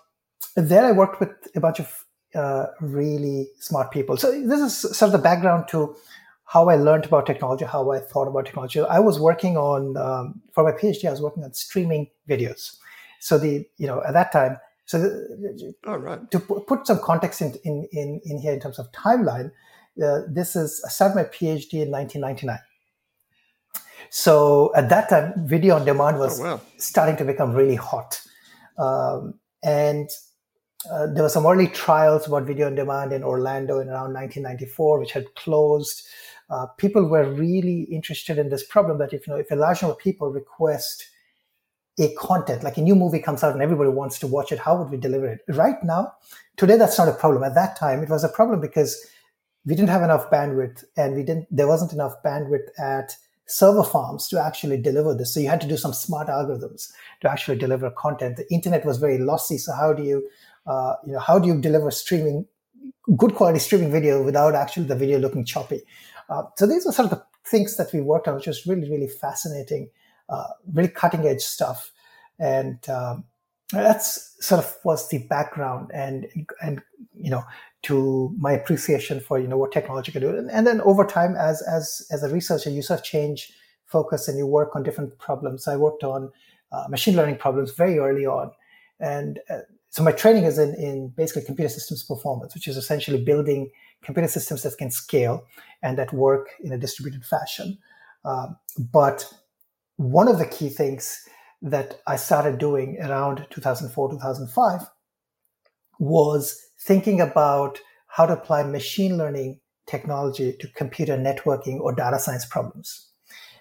there, 0.54 0.84
I 0.84 0.92
worked 0.92 1.20
with 1.20 1.30
a 1.54 1.60
bunch 1.60 1.80
of 1.80 2.04
uh, 2.34 2.66
really 2.80 3.48
smart 3.58 3.90
people. 3.90 4.16
So 4.16 4.30
this 4.30 4.60
is 4.60 4.96
sort 4.96 5.08
of 5.08 5.12
the 5.12 5.18
background 5.18 5.66
to 5.70 5.96
how 6.44 6.68
I 6.68 6.76
learned 6.76 7.04
about 7.04 7.26
technology, 7.26 7.64
how 7.64 7.90
I 7.90 7.98
thought 7.98 8.28
about 8.28 8.46
technology. 8.46 8.80
I 8.80 9.00
was 9.00 9.20
working 9.20 9.56
on 9.56 9.96
um, 9.96 10.40
for 10.52 10.64
my 10.64 10.72
PhD. 10.72 11.06
I 11.06 11.10
was 11.10 11.20
working 11.20 11.44
on 11.44 11.52
streaming 11.52 12.08
videos. 12.28 12.76
So 13.20 13.38
the 13.38 13.66
you 13.76 13.86
know 13.86 14.02
at 14.06 14.14
that 14.14 14.32
time, 14.32 14.58
so 14.86 14.98
the, 14.98 15.74
right. 15.84 16.30
to 16.30 16.40
put 16.40 16.86
some 16.86 17.00
context 17.00 17.40
in 17.40 17.54
in 17.64 17.88
in, 17.92 18.20
in 18.24 18.38
here 18.38 18.52
in 18.52 18.60
terms 18.60 18.78
of 18.78 18.90
timeline, 18.92 19.50
uh, 20.02 20.20
this 20.28 20.56
is 20.56 20.82
I 20.86 20.90
started 20.90 21.14
my 21.14 21.24
PhD 21.24 21.82
in 21.82 21.90
1999. 21.90 22.58
So 24.10 24.72
at 24.74 24.88
that 24.88 25.10
time, 25.10 25.34
video 25.46 25.76
on 25.76 25.84
demand 25.84 26.18
was 26.18 26.40
oh, 26.40 26.44
wow. 26.44 26.60
starting 26.78 27.16
to 27.16 27.24
become 27.24 27.52
really 27.52 27.74
hot, 27.74 28.22
um, 28.78 29.34
and 29.62 30.08
uh, 30.90 31.06
there 31.12 31.22
were 31.22 31.28
some 31.28 31.46
early 31.46 31.66
trials 31.66 32.26
about 32.26 32.44
video 32.44 32.66
on 32.66 32.74
demand 32.74 33.12
in 33.12 33.22
Orlando 33.22 33.80
in 33.80 33.88
around 33.88 34.14
1994, 34.14 35.00
which 35.00 35.12
had 35.12 35.34
closed. 35.34 36.06
Uh, 36.48 36.66
people 36.78 37.04
were 37.04 37.30
really 37.30 37.82
interested 37.82 38.38
in 38.38 38.48
this 38.48 38.64
problem 38.64 38.98
that 38.98 39.12
if 39.12 39.26
you 39.26 39.32
know 39.34 39.38
if 39.38 39.50
a 39.50 39.56
large 39.56 39.82
number 39.82 39.92
of 39.92 39.98
people 39.98 40.30
request 40.30 41.06
a 41.98 42.14
content, 42.14 42.62
like 42.62 42.76
a 42.76 42.82
new 42.82 42.94
movie 42.94 43.18
comes 43.18 43.42
out 43.42 43.52
and 43.52 43.62
everybody 43.62 43.90
wants 43.90 44.18
to 44.20 44.26
watch 44.26 44.52
it, 44.52 44.58
how 44.58 44.76
would 44.76 44.90
we 44.90 44.96
deliver 44.96 45.26
it? 45.26 45.40
Right 45.48 45.82
now, 45.82 46.14
today 46.56 46.76
that's 46.76 46.98
not 46.98 47.08
a 47.08 47.12
problem. 47.12 47.42
At 47.42 47.54
that 47.54 47.76
time, 47.76 48.02
it 48.02 48.08
was 48.08 48.24
a 48.24 48.28
problem 48.28 48.60
because 48.60 49.04
we 49.66 49.74
didn't 49.74 49.90
have 49.90 50.02
enough 50.02 50.30
bandwidth 50.30 50.84
and 50.96 51.14
we 51.14 51.22
didn't 51.22 51.46
there 51.50 51.66
wasn't 51.66 51.92
enough 51.92 52.14
bandwidth 52.24 52.68
at 52.78 53.16
server 53.46 53.82
farms 53.82 54.28
to 54.28 54.40
actually 54.40 54.80
deliver 54.80 55.14
this. 55.14 55.34
So 55.34 55.40
you 55.40 55.48
had 55.48 55.60
to 55.62 55.68
do 55.68 55.76
some 55.76 55.92
smart 55.92 56.28
algorithms 56.28 56.92
to 57.22 57.30
actually 57.30 57.58
deliver 57.58 57.90
content. 57.90 58.36
The 58.36 58.50
internet 58.52 58.84
was 58.84 58.98
very 58.98 59.18
lossy. 59.18 59.58
So 59.58 59.72
how 59.72 59.92
do 59.92 60.02
you 60.02 60.28
uh, 60.66 60.94
you 61.06 61.12
know 61.12 61.18
how 61.18 61.38
do 61.38 61.48
you 61.48 61.60
deliver 61.60 61.90
streaming 61.90 62.46
good 63.16 63.34
quality 63.34 63.58
streaming 63.58 63.90
video 63.90 64.22
without 64.22 64.54
actually 64.54 64.86
the 64.86 64.96
video 64.96 65.18
looking 65.18 65.44
choppy? 65.44 65.82
Uh, 66.28 66.42
so 66.56 66.66
these 66.66 66.86
are 66.86 66.92
sort 66.92 67.10
of 67.10 67.18
the 67.18 67.24
things 67.46 67.76
that 67.76 67.92
we 67.92 68.00
worked 68.00 68.28
on, 68.28 68.34
which 68.34 68.46
was 68.46 68.66
really, 68.66 68.88
really 68.90 69.08
fascinating 69.08 69.90
uh, 70.28 70.48
really 70.72 70.88
cutting 70.88 71.26
edge 71.26 71.42
stuff. 71.42 71.92
And 72.38 72.78
um, 72.88 73.24
that's 73.72 74.36
sort 74.40 74.64
of 74.64 74.76
was 74.84 75.08
the 75.08 75.18
background 75.28 75.90
and, 75.92 76.26
and, 76.62 76.80
you 77.14 77.30
know, 77.30 77.44
to 77.82 78.34
my 78.38 78.52
appreciation 78.52 79.20
for, 79.20 79.38
you 79.38 79.46
know, 79.46 79.56
what 79.56 79.72
technology 79.72 80.12
can 80.12 80.22
do. 80.22 80.36
And, 80.36 80.50
and 80.50 80.66
then 80.66 80.80
over 80.82 81.04
time, 81.04 81.36
as, 81.36 81.62
as, 81.62 82.06
as 82.10 82.22
a 82.22 82.28
researcher, 82.28 82.70
you 82.70 82.82
sort 82.82 83.00
of 83.00 83.04
change 83.04 83.52
focus 83.86 84.28
and 84.28 84.36
you 84.36 84.46
work 84.46 84.74
on 84.74 84.82
different 84.82 85.18
problems. 85.18 85.68
I 85.68 85.76
worked 85.76 86.04
on 86.04 86.30
uh, 86.72 86.86
machine 86.88 87.16
learning 87.16 87.38
problems 87.38 87.72
very 87.72 87.98
early 87.98 88.26
on. 88.26 88.50
And 89.00 89.40
uh, 89.48 89.60
so 89.90 90.02
my 90.02 90.12
training 90.12 90.44
is 90.44 90.58
in, 90.58 90.74
in 90.74 91.08
basically 91.08 91.42
computer 91.42 91.68
systems 91.68 92.02
performance, 92.02 92.54
which 92.54 92.68
is 92.68 92.76
essentially 92.76 93.22
building 93.22 93.70
computer 94.02 94.28
systems 94.28 94.62
that 94.62 94.76
can 94.76 94.90
scale 94.90 95.44
and 95.82 95.96
that 95.98 96.12
work 96.12 96.48
in 96.62 96.72
a 96.72 96.78
distributed 96.78 97.24
fashion. 97.24 97.78
Uh, 98.24 98.48
but 98.78 99.32
one 99.98 100.28
of 100.28 100.38
the 100.38 100.46
key 100.46 100.68
things 100.68 101.28
that 101.60 102.00
I 102.06 102.16
started 102.16 102.58
doing 102.58 102.98
around 103.00 103.46
2004, 103.50 104.10
2005 104.12 104.80
was 105.98 106.60
thinking 106.80 107.20
about 107.20 107.80
how 108.06 108.24
to 108.24 108.32
apply 108.32 108.62
machine 108.62 109.18
learning 109.18 109.60
technology 109.86 110.54
to 110.60 110.68
computer 110.68 111.16
networking 111.16 111.80
or 111.80 111.92
data 111.92 112.18
science 112.20 112.46
problems. 112.46 113.08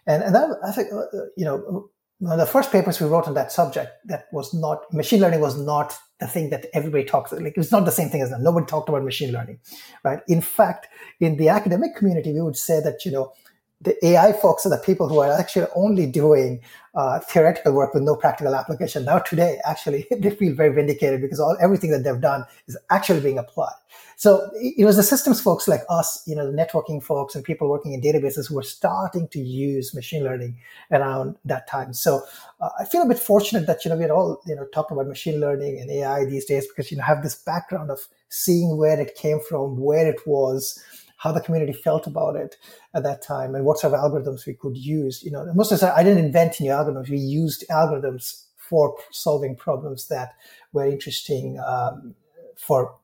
And, 0.05 0.23
and 0.23 0.35
that, 0.35 0.49
I 0.63 0.71
think, 0.71 0.93
uh, 0.93 0.97
uh, 0.97 1.25
you 1.35 1.43
know, 1.43 1.89
one 2.19 2.33
of 2.33 2.39
the 2.39 2.51
first 2.51 2.71
papers 2.71 2.99
we 2.99 3.07
wrote 3.07 3.27
on 3.27 3.33
that 3.33 3.51
subject, 3.51 3.91
that 4.05 4.25
was 4.31 4.53
not, 4.53 4.91
machine 4.93 5.21
learning 5.21 5.41
was 5.41 5.59
not 5.59 5.97
the 6.19 6.27
thing 6.27 6.51
that 6.51 6.67
everybody 6.73 7.03
talks 7.03 7.31
about. 7.31 7.43
Like, 7.43 7.57
it's 7.57 7.71
not 7.71 7.85
the 7.85 7.91
same 7.91 8.09
thing 8.09 8.21
as 8.21 8.29
that. 8.29 8.41
Nobody 8.41 8.65
talked 8.65 8.89
about 8.89 9.03
machine 9.03 9.31
learning, 9.31 9.59
right? 10.03 10.19
In 10.27 10.41
fact, 10.41 10.87
in 11.19 11.37
the 11.37 11.49
academic 11.49 11.95
community, 11.95 12.31
we 12.33 12.41
would 12.41 12.57
say 12.57 12.79
that, 12.79 13.05
you 13.05 13.11
know, 13.11 13.33
the 13.81 14.05
AI 14.05 14.33
folks 14.33 14.65
are 14.65 14.69
the 14.69 14.77
people 14.77 15.07
who 15.07 15.19
are 15.19 15.31
actually 15.31 15.67
only 15.75 16.07
doing 16.07 16.61
uh, 16.95 17.19
theoretical 17.19 17.73
work 17.73 17.93
with 17.93 18.01
no 18.01 18.15
practical 18.15 18.55
application. 18.55 19.05
Now 19.05 19.19
today, 19.19 19.59
actually, 19.65 20.07
they 20.19 20.31
feel 20.31 20.55
very 20.55 20.73
vindicated 20.73 21.21
because 21.21 21.39
all 21.39 21.55
everything 21.61 21.91
that 21.91 22.03
they've 22.03 22.19
done 22.19 22.45
is 22.67 22.77
actually 22.89 23.19
being 23.21 23.37
applied. 23.37 23.75
So 24.15 24.49
it 24.55 24.83
was 24.83 24.95
the 24.95 25.03
systems 25.03 25.39
folks 25.39 25.67
like 25.67 25.81
us, 25.89 26.23
you 26.25 26.35
know, 26.35 26.51
the 26.51 26.57
networking 26.57 27.03
folks 27.03 27.35
and 27.35 27.43
people 27.43 27.69
working 27.69 27.93
in 27.93 28.01
databases 28.01 28.49
who 28.49 28.55
were 28.55 28.63
starting 28.63 29.27
to 29.27 29.39
use 29.39 29.93
machine 29.93 30.23
learning 30.23 30.57
around 30.91 31.35
that 31.45 31.67
time. 31.67 31.93
So 31.93 32.23
uh, 32.59 32.69
I 32.79 32.85
feel 32.85 33.03
a 33.03 33.07
bit 33.07 33.19
fortunate 33.19 33.67
that, 33.67 33.85
you 33.85 33.89
know, 33.89 33.97
we're 33.97 34.11
all, 34.11 34.41
you 34.47 34.55
know, 34.55 34.65
talking 34.73 34.97
about 34.97 35.07
machine 35.07 35.39
learning 35.39 35.79
and 35.79 35.91
AI 35.91 36.25
these 36.25 36.45
days 36.45 36.67
because, 36.67 36.89
you 36.89 36.97
know, 36.97 37.03
have 37.03 37.21
this 37.21 37.35
background 37.35 37.91
of 37.91 37.99
seeing 38.29 38.75
where 38.77 38.99
it 38.99 39.13
came 39.13 39.39
from, 39.39 39.77
where 39.77 40.07
it 40.07 40.25
was, 40.25 40.83
how 41.17 41.31
the 41.31 41.41
community 41.41 41.73
felt 41.73 42.07
about 42.07 42.35
it 42.35 42.55
at 42.93 43.03
that 43.03 43.21
time 43.21 43.55
and 43.55 43.65
what 43.65 43.79
sort 43.79 43.93
of 43.93 43.99
algorithms 43.99 44.45
we 44.45 44.53
could 44.53 44.77
use. 44.77 45.23
You 45.23 45.31
know, 45.31 45.45
most 45.53 45.71
of 45.71 45.83
I 45.83 46.03
didn't 46.03 46.23
invent 46.23 46.59
new 46.61 46.71
algorithms. 46.71 47.09
We 47.09 47.17
used 47.17 47.65
algorithms 47.69 48.43
for 48.57 48.95
solving 49.11 49.55
problems 49.55 50.07
that 50.07 50.33
were 50.73 50.85
interesting 50.85 51.59
um, 51.65 52.15
for 52.55 52.95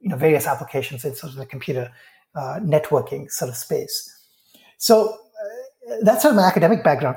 you 0.00 0.10
know 0.10 0.16
various 0.16 0.46
applications 0.46 1.04
in 1.04 1.14
sort 1.14 1.32
of 1.32 1.38
the 1.38 1.46
computer 1.46 1.90
uh, 2.34 2.60
networking 2.62 3.30
sort 3.30 3.48
of 3.48 3.56
space. 3.56 4.14
So 4.76 5.10
uh, 5.90 5.96
that's 6.02 6.22
sort 6.22 6.32
of 6.32 6.36
my 6.36 6.46
academic 6.46 6.84
background, 6.84 7.16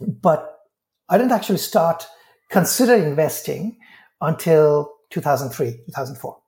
but 0.00 0.60
I 1.08 1.18
didn't 1.18 1.32
actually 1.32 1.58
start 1.58 2.06
considering 2.48 3.04
investing 3.04 3.76
until 4.20 4.92
2003, 5.10 5.72
2004. 5.86 6.38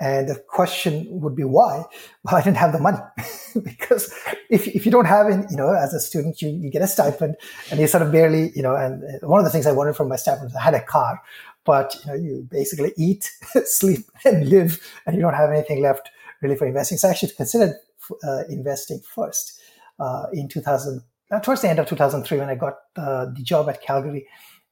And 0.00 0.30
the 0.30 0.36
question 0.48 1.06
would 1.10 1.36
be 1.36 1.44
why? 1.44 1.84
Well, 2.24 2.36
I 2.36 2.42
didn't 2.42 2.58
have 2.58 2.72
the 2.72 2.80
money 2.80 2.98
because 3.62 4.12
if, 4.50 4.68
if 4.68 4.84
you 4.84 4.92
don't 4.92 5.06
have 5.06 5.28
it, 5.28 5.46
you 5.50 5.56
know, 5.56 5.72
as 5.72 5.94
a 5.94 6.00
student, 6.00 6.42
you, 6.42 6.50
you 6.50 6.70
get 6.70 6.82
a 6.82 6.86
stipend 6.86 7.36
and 7.70 7.80
you 7.80 7.86
sort 7.86 8.02
of 8.02 8.12
barely, 8.12 8.50
you 8.54 8.62
know, 8.62 8.76
and 8.76 9.02
one 9.22 9.38
of 9.40 9.44
the 9.44 9.50
things 9.50 9.66
I 9.66 9.72
wanted 9.72 9.96
from 9.96 10.08
my 10.08 10.16
stipend 10.16 10.44
was 10.44 10.54
I 10.54 10.60
had 10.60 10.74
a 10.74 10.82
car, 10.82 11.20
but 11.64 11.94
you 11.94 12.10
know, 12.10 12.18
you 12.18 12.48
basically 12.50 12.92
eat, 12.98 13.30
sleep 13.64 14.00
and 14.24 14.48
live 14.50 14.80
and 15.06 15.16
you 15.16 15.22
don't 15.22 15.34
have 15.34 15.50
anything 15.50 15.80
left 15.80 16.10
really 16.42 16.56
for 16.56 16.66
investing. 16.66 16.98
So 16.98 17.08
I 17.08 17.12
actually 17.12 17.32
considered 17.32 17.76
uh, 18.22 18.42
investing 18.50 19.00
first 19.00 19.60
uh, 19.98 20.26
in 20.32 20.48
2000, 20.48 21.02
uh, 21.30 21.40
towards 21.40 21.62
the 21.62 21.70
end 21.70 21.78
of 21.78 21.86
2003 21.86 22.38
when 22.38 22.50
I 22.50 22.54
got 22.54 22.74
uh, 22.96 23.26
the 23.26 23.42
job 23.42 23.68
at 23.70 23.82
Calgary 23.82 24.26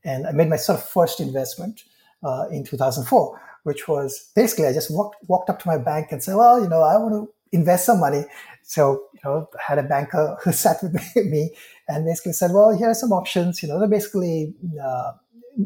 and 0.05 0.27
I 0.27 0.33
made 0.33 0.49
my 0.49 0.57
sort 0.57 0.79
of 0.79 0.85
first 0.85 1.19
investment 1.19 1.85
uh, 2.23 2.47
in 2.51 2.65
2004 2.65 3.41
which 3.65 3.89
was 3.89 4.31
basically 4.35 4.67
I 4.67 4.73
just 4.73 4.91
walked 4.91 5.17
walked 5.29 5.51
up 5.51 5.61
to 5.61 5.69
my 5.69 5.79
bank 5.79 6.09
and 6.11 6.23
said, 6.23 6.37
well, 6.37 6.63
you 6.63 6.69
know, 6.69 6.83
I 6.83 6.97
want 6.97 7.15
to 7.15 7.33
invest 7.53 7.87
some 7.87 8.01
money. 8.01 8.25
So, 8.63 9.05
you 9.15 9.21
know, 9.25 9.49
I 9.55 9.63
had 9.67 9.79
a 9.79 9.83
banker 9.83 10.37
who 10.43 10.53
sat 10.53 10.83
with 10.83 10.95
me 11.17 11.55
and 11.89 12.05
basically 12.05 12.33
said, 12.33 12.53
well, 12.53 12.77
here 12.77 12.91
are 12.91 12.95
some 12.95 13.13
options. 13.13 13.63
You 13.63 13.69
know, 13.69 13.79
they're 13.79 13.89
basically 13.89 14.55
uh, 14.83 15.13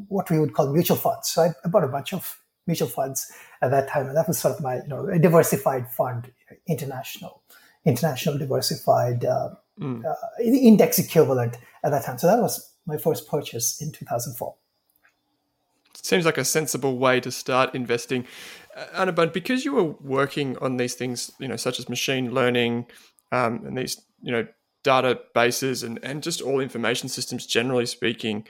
what 0.08 0.30
we 0.30 0.38
would 0.38 0.54
call 0.54 0.72
mutual 0.72 0.96
funds. 0.96 1.30
So 1.30 1.42
I, 1.42 1.50
I, 1.64 1.68
bought 1.68 1.84
a 1.84 1.88
bunch 1.88 2.12
of 2.12 2.38
mutual 2.66 2.88
funds 2.88 3.30
at 3.60 3.70
that 3.70 3.88
time, 3.88 4.06
and 4.06 4.16
that 4.16 4.28
was 4.28 4.38
sort 4.38 4.54
of 4.54 4.62
my, 4.62 4.76
you 4.76 4.88
know, 4.88 5.08
a 5.08 5.18
diversified 5.18 5.90
fund, 5.90 6.32
international, 6.66 7.42
international 7.84 8.38
diversified 8.38 9.24
uh, 9.24 9.50
mm. 9.78 10.04
uh, 10.04 10.14
index 10.40 10.98
equivalent 10.98 11.58
at 11.84 11.90
that 11.90 12.04
time. 12.04 12.18
So 12.18 12.28
that 12.28 12.40
was 12.40 12.72
my 12.86 12.96
first 12.96 13.28
purchase 13.28 13.80
in 13.80 13.92
2004. 13.92 14.54
Seems 16.02 16.24
like 16.24 16.38
a 16.38 16.44
sensible 16.44 16.98
way 16.98 17.20
to 17.20 17.30
start 17.30 17.74
investing. 17.74 18.26
uh, 18.76 19.04
Anirban, 19.04 19.32
because 19.32 19.64
you 19.64 19.72
were 19.72 19.94
working 20.00 20.56
on 20.58 20.76
these 20.76 20.94
things, 20.94 21.32
you 21.38 21.48
know, 21.48 21.56
such 21.56 21.78
as 21.78 21.88
machine 21.88 22.32
learning 22.32 22.86
um, 23.30 23.64
and 23.66 23.78
these, 23.78 24.00
you 24.20 24.32
know, 24.32 24.46
databases 24.84 25.84
and, 25.84 25.98
and 26.02 26.22
just 26.22 26.40
all 26.40 26.60
information 26.60 27.08
systems, 27.08 27.46
generally 27.46 27.86
speaking, 27.86 28.46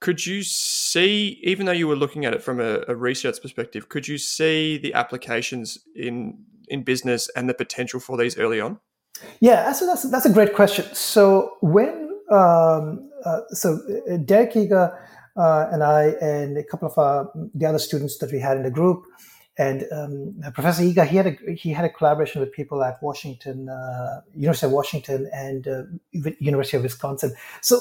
could 0.00 0.24
you 0.26 0.42
see, 0.42 1.38
even 1.42 1.66
though 1.66 1.72
you 1.72 1.86
were 1.86 1.96
looking 1.96 2.24
at 2.24 2.32
it 2.32 2.42
from 2.42 2.58
a, 2.58 2.82
a 2.88 2.96
research 2.96 3.40
perspective, 3.40 3.88
could 3.88 4.08
you 4.08 4.18
see 4.18 4.78
the 4.78 4.94
applications 4.94 5.78
in 5.94 6.44
in 6.68 6.82
business 6.84 7.28
and 7.34 7.48
the 7.48 7.54
potential 7.54 7.98
for 8.00 8.16
these 8.16 8.38
early 8.38 8.60
on? 8.60 8.78
Yeah, 9.40 9.72
so 9.72 9.86
that's 9.86 10.10
that's 10.10 10.24
a 10.24 10.32
great 10.32 10.54
question. 10.54 10.86
So 10.94 11.56
when 11.60 12.08
um, 12.30 13.10
uh, 13.24 13.40
so 13.50 13.80
uh, 14.10 14.16
Derek 14.16 14.56
Eager 14.56 14.98
uh, 15.36 15.68
and 15.72 15.82
I 15.82 16.14
and 16.20 16.58
a 16.58 16.64
couple 16.64 16.88
of 16.88 16.98
uh, 16.98 17.30
the 17.54 17.66
other 17.66 17.78
students 17.78 18.18
that 18.18 18.32
we 18.32 18.40
had 18.40 18.56
in 18.56 18.62
the 18.62 18.70
group, 18.70 19.04
and 19.58 19.86
um, 19.92 20.40
Professor 20.54 20.82
Eager, 20.82 21.04
he 21.04 21.16
had 21.16 21.26
a 21.26 21.52
he 21.54 21.72
had 21.72 21.84
a 21.84 21.90
collaboration 21.90 22.40
with 22.40 22.52
people 22.52 22.82
at 22.82 23.02
Washington, 23.02 23.68
uh, 23.68 24.20
University 24.34 24.66
of 24.66 24.72
Washington, 24.72 25.30
and 25.32 25.68
uh, 25.68 25.82
University 26.38 26.76
of 26.76 26.82
Wisconsin. 26.82 27.34
So 27.60 27.80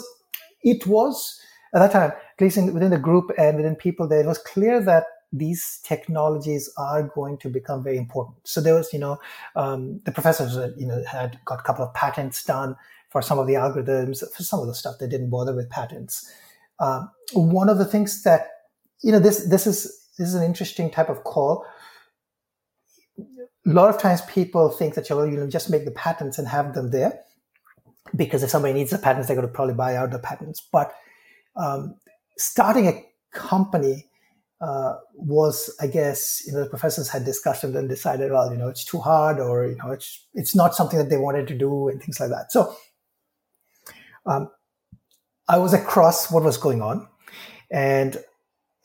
it 0.61 0.85
was 0.85 1.39
at 1.73 1.79
that 1.79 1.91
time, 1.91 2.11
at 2.11 2.41
least 2.41 2.57
in, 2.57 2.73
within 2.73 2.89
the 2.89 2.97
group 2.97 3.31
and 3.37 3.57
within 3.57 3.75
people, 3.75 4.07
there 4.07 4.21
it 4.21 4.25
was 4.25 4.39
clear 4.39 4.81
that 4.81 5.05
these 5.31 5.79
technologies 5.83 6.71
are 6.77 7.03
going 7.03 7.37
to 7.37 7.49
become 7.49 7.83
very 7.83 7.97
important. 7.97 8.37
So 8.45 8.61
there 8.61 8.73
was, 8.73 8.91
you 8.91 8.99
know, 8.99 9.19
um, 9.55 10.01
the 10.03 10.11
professors, 10.11 10.57
you 10.75 10.87
know, 10.87 11.03
had 11.05 11.39
got 11.45 11.59
a 11.59 11.63
couple 11.63 11.85
of 11.85 11.93
patents 11.93 12.43
done 12.43 12.75
for 13.09 13.21
some 13.21 13.37
of 13.37 13.45
the 13.45 13.53
algorithms, 13.53 14.23
for 14.35 14.43
some 14.43 14.59
of 14.59 14.67
the 14.67 14.73
stuff 14.73 14.95
they 14.99 15.07
didn't 15.07 15.29
bother 15.29 15.55
with 15.55 15.69
patents. 15.69 16.31
Um, 16.79 17.11
one 17.33 17.69
of 17.69 17.77
the 17.77 17.85
things 17.85 18.23
that, 18.23 18.47
you 19.03 19.11
know, 19.11 19.19
this 19.19 19.49
this 19.49 19.67
is 19.67 19.83
this 20.17 20.27
is 20.27 20.35
an 20.35 20.43
interesting 20.43 20.89
type 20.89 21.09
of 21.09 21.23
call. 21.23 21.65
A 23.19 23.23
lot 23.65 23.93
of 23.93 24.01
times 24.01 24.21
people 24.21 24.69
think 24.69 24.95
that 24.95 25.09
you 25.09 25.15
know, 25.15 25.23
you 25.23 25.47
just 25.47 25.69
make 25.69 25.85
the 25.85 25.91
patents 25.91 26.39
and 26.39 26.47
have 26.47 26.73
them 26.73 26.91
there, 26.91 27.19
because 28.15 28.41
if 28.41 28.49
somebody 28.49 28.73
needs 28.73 28.91
the 28.91 28.97
patents, 28.97 29.27
they're 29.27 29.35
going 29.35 29.47
to 29.47 29.53
probably 29.53 29.75
buy 29.75 29.95
out 29.95 30.11
the 30.11 30.19
patents. 30.19 30.61
But 30.71 30.93
um, 31.55 31.95
starting 32.37 32.87
a 32.87 33.05
company 33.31 34.07
uh, 34.61 34.95
was, 35.13 35.75
I 35.79 35.87
guess, 35.87 36.41
you 36.45 36.53
know, 36.53 36.63
the 36.63 36.69
professors 36.69 37.09
had 37.09 37.25
discussed 37.25 37.63
and 37.63 37.75
then 37.75 37.87
decided, 37.87 38.31
well, 38.31 38.51
you 38.51 38.57
know, 38.57 38.69
it's 38.69 38.85
too 38.85 38.99
hard, 38.99 39.39
or 39.39 39.67
you 39.67 39.75
know, 39.75 39.91
it's 39.91 40.25
it's 40.33 40.55
not 40.55 40.75
something 40.75 40.97
that 40.97 41.09
they 41.09 41.17
wanted 41.17 41.47
to 41.47 41.57
do, 41.57 41.89
and 41.89 42.01
things 42.01 42.19
like 42.19 42.29
that. 42.29 42.51
So, 42.51 42.75
um, 44.25 44.49
I 45.49 45.57
was 45.57 45.73
across 45.73 46.31
what 46.31 46.43
was 46.43 46.57
going 46.57 46.81
on, 46.81 47.07
and 47.71 48.23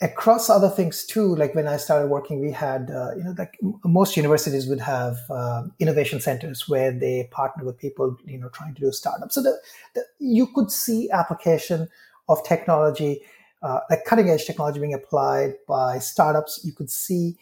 across 0.00 0.50
other 0.50 0.68
things 0.68 1.04
too. 1.04 1.36
Like 1.36 1.54
when 1.54 1.68
I 1.68 1.76
started 1.76 2.08
working, 2.08 2.40
we 2.40 2.50
had, 2.50 2.90
uh, 2.90 3.14
you 3.16 3.22
know, 3.22 3.34
like 3.38 3.56
most 3.84 4.16
universities 4.16 4.66
would 4.66 4.80
have 4.80 5.16
uh, 5.30 5.64
innovation 5.78 6.20
centers 6.20 6.68
where 6.68 6.90
they 6.90 7.28
partner 7.30 7.64
with 7.64 7.78
people, 7.78 8.16
you 8.26 8.38
know, 8.38 8.48
trying 8.48 8.74
to 8.74 8.80
do 8.80 8.90
startups. 8.90 9.36
So 9.36 9.42
the, 9.42 9.56
the, 9.94 10.02
you 10.18 10.48
could 10.48 10.72
see 10.72 11.10
application 11.10 11.88
of 12.28 12.42
technology 12.44 13.22
uh, 13.64 13.80
like 13.88 14.04
cutting 14.04 14.28
edge 14.28 14.44
technology 14.44 14.78
being 14.78 14.92
applied 14.92 15.54
by 15.66 15.98
startups, 15.98 16.60
you 16.64 16.72
could 16.72 16.90
see 16.90 17.36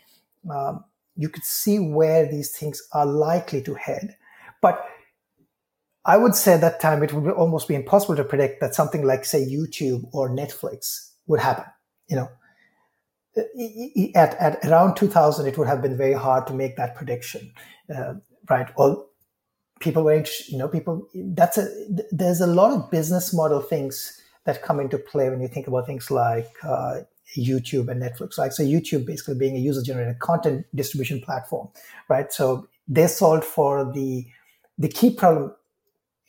um, 0.48 0.84
you 1.16 1.28
could 1.28 1.44
see 1.44 1.78
where 1.78 2.26
these 2.30 2.56
things 2.56 2.82
are 2.92 3.04
likely 3.04 3.60
to 3.62 3.74
head. 3.74 4.16
But 4.60 4.86
I 6.04 6.16
would 6.16 6.34
say 6.34 6.54
at 6.54 6.60
that 6.62 6.80
time 6.80 7.02
it 7.02 7.12
would 7.12 7.32
almost 7.32 7.68
be 7.68 7.74
impossible 7.74 8.16
to 8.16 8.24
predict 8.24 8.60
that 8.60 8.74
something 8.74 9.04
like 9.04 9.24
say 9.24 9.44
YouTube 9.44 10.08
or 10.12 10.28
Netflix 10.28 11.10
would 11.26 11.40
happen. 11.40 11.64
You 12.08 12.16
know, 12.16 12.28
at, 14.14 14.34
at 14.34 14.64
around 14.64 14.96
2000, 14.96 15.46
it 15.46 15.56
would 15.56 15.68
have 15.68 15.80
been 15.80 15.96
very 15.96 16.12
hard 16.12 16.46
to 16.48 16.54
make 16.54 16.76
that 16.76 16.94
prediction, 16.94 17.52
uh, 17.94 18.14
right? 18.50 18.68
All 18.76 19.08
people 19.80 20.02
were, 20.04 20.24
you 20.48 20.58
know, 20.58 20.68
people. 20.68 21.08
That's 21.14 21.58
a 21.58 21.68
there's 22.10 22.40
a 22.40 22.46
lot 22.46 22.72
of 22.72 22.90
business 22.90 23.32
model 23.32 23.60
things 23.60 24.20
that 24.44 24.62
come 24.62 24.80
into 24.80 24.98
play 24.98 25.30
when 25.30 25.40
you 25.40 25.48
think 25.48 25.68
about 25.68 25.86
things 25.86 26.10
like 26.10 26.50
uh, 26.64 27.00
YouTube 27.36 27.88
and 27.88 28.02
Netflix. 28.02 28.38
Like, 28.38 28.52
so 28.52 28.62
YouTube 28.62 29.06
basically 29.06 29.34
being 29.36 29.56
a 29.56 29.60
user 29.60 29.82
generated 29.82 30.18
content 30.18 30.66
distribution 30.74 31.20
platform, 31.20 31.68
right? 32.08 32.32
So 32.32 32.68
they 32.88 33.06
solved 33.06 33.44
for 33.44 33.90
the 33.92 34.26
the 34.78 34.88
key 34.88 35.10
problem. 35.14 35.54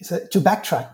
So 0.03 0.19
to 0.31 0.41
backtrack, 0.41 0.93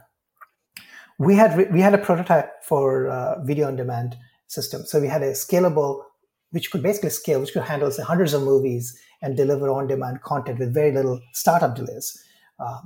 we 1.17 1.36
had 1.36 1.72
we 1.72 1.82
had 1.82 1.93
a 1.93 1.98
prototype 1.98 2.63
for 2.63 3.10
uh, 3.10 3.43
video 3.43 3.67
on 3.67 3.76
demand 3.76 4.17
system. 4.48 4.86
So 4.86 5.00
we 5.00 5.08
had 5.08 5.22
a 5.22 5.32
scalable, 5.32 6.04
which 6.52 6.72
could 6.72 6.82
basically 6.82 7.10
scale, 7.10 7.39
which 7.39 7.54
could 7.54 7.63
handle 7.63 7.91
say, 7.91 8.04
hundreds 8.04 8.34
of 8.34 8.43
movies 8.43 8.98
and 9.22 9.36
deliver 9.36 9.69
on 9.69 9.88
demand 9.88 10.22
content 10.22 10.60
with 10.60 10.74
very 10.74 10.91
little 10.91 11.19
startup 11.34 11.76
delays. 11.76 12.24
Uh, 12.60 12.80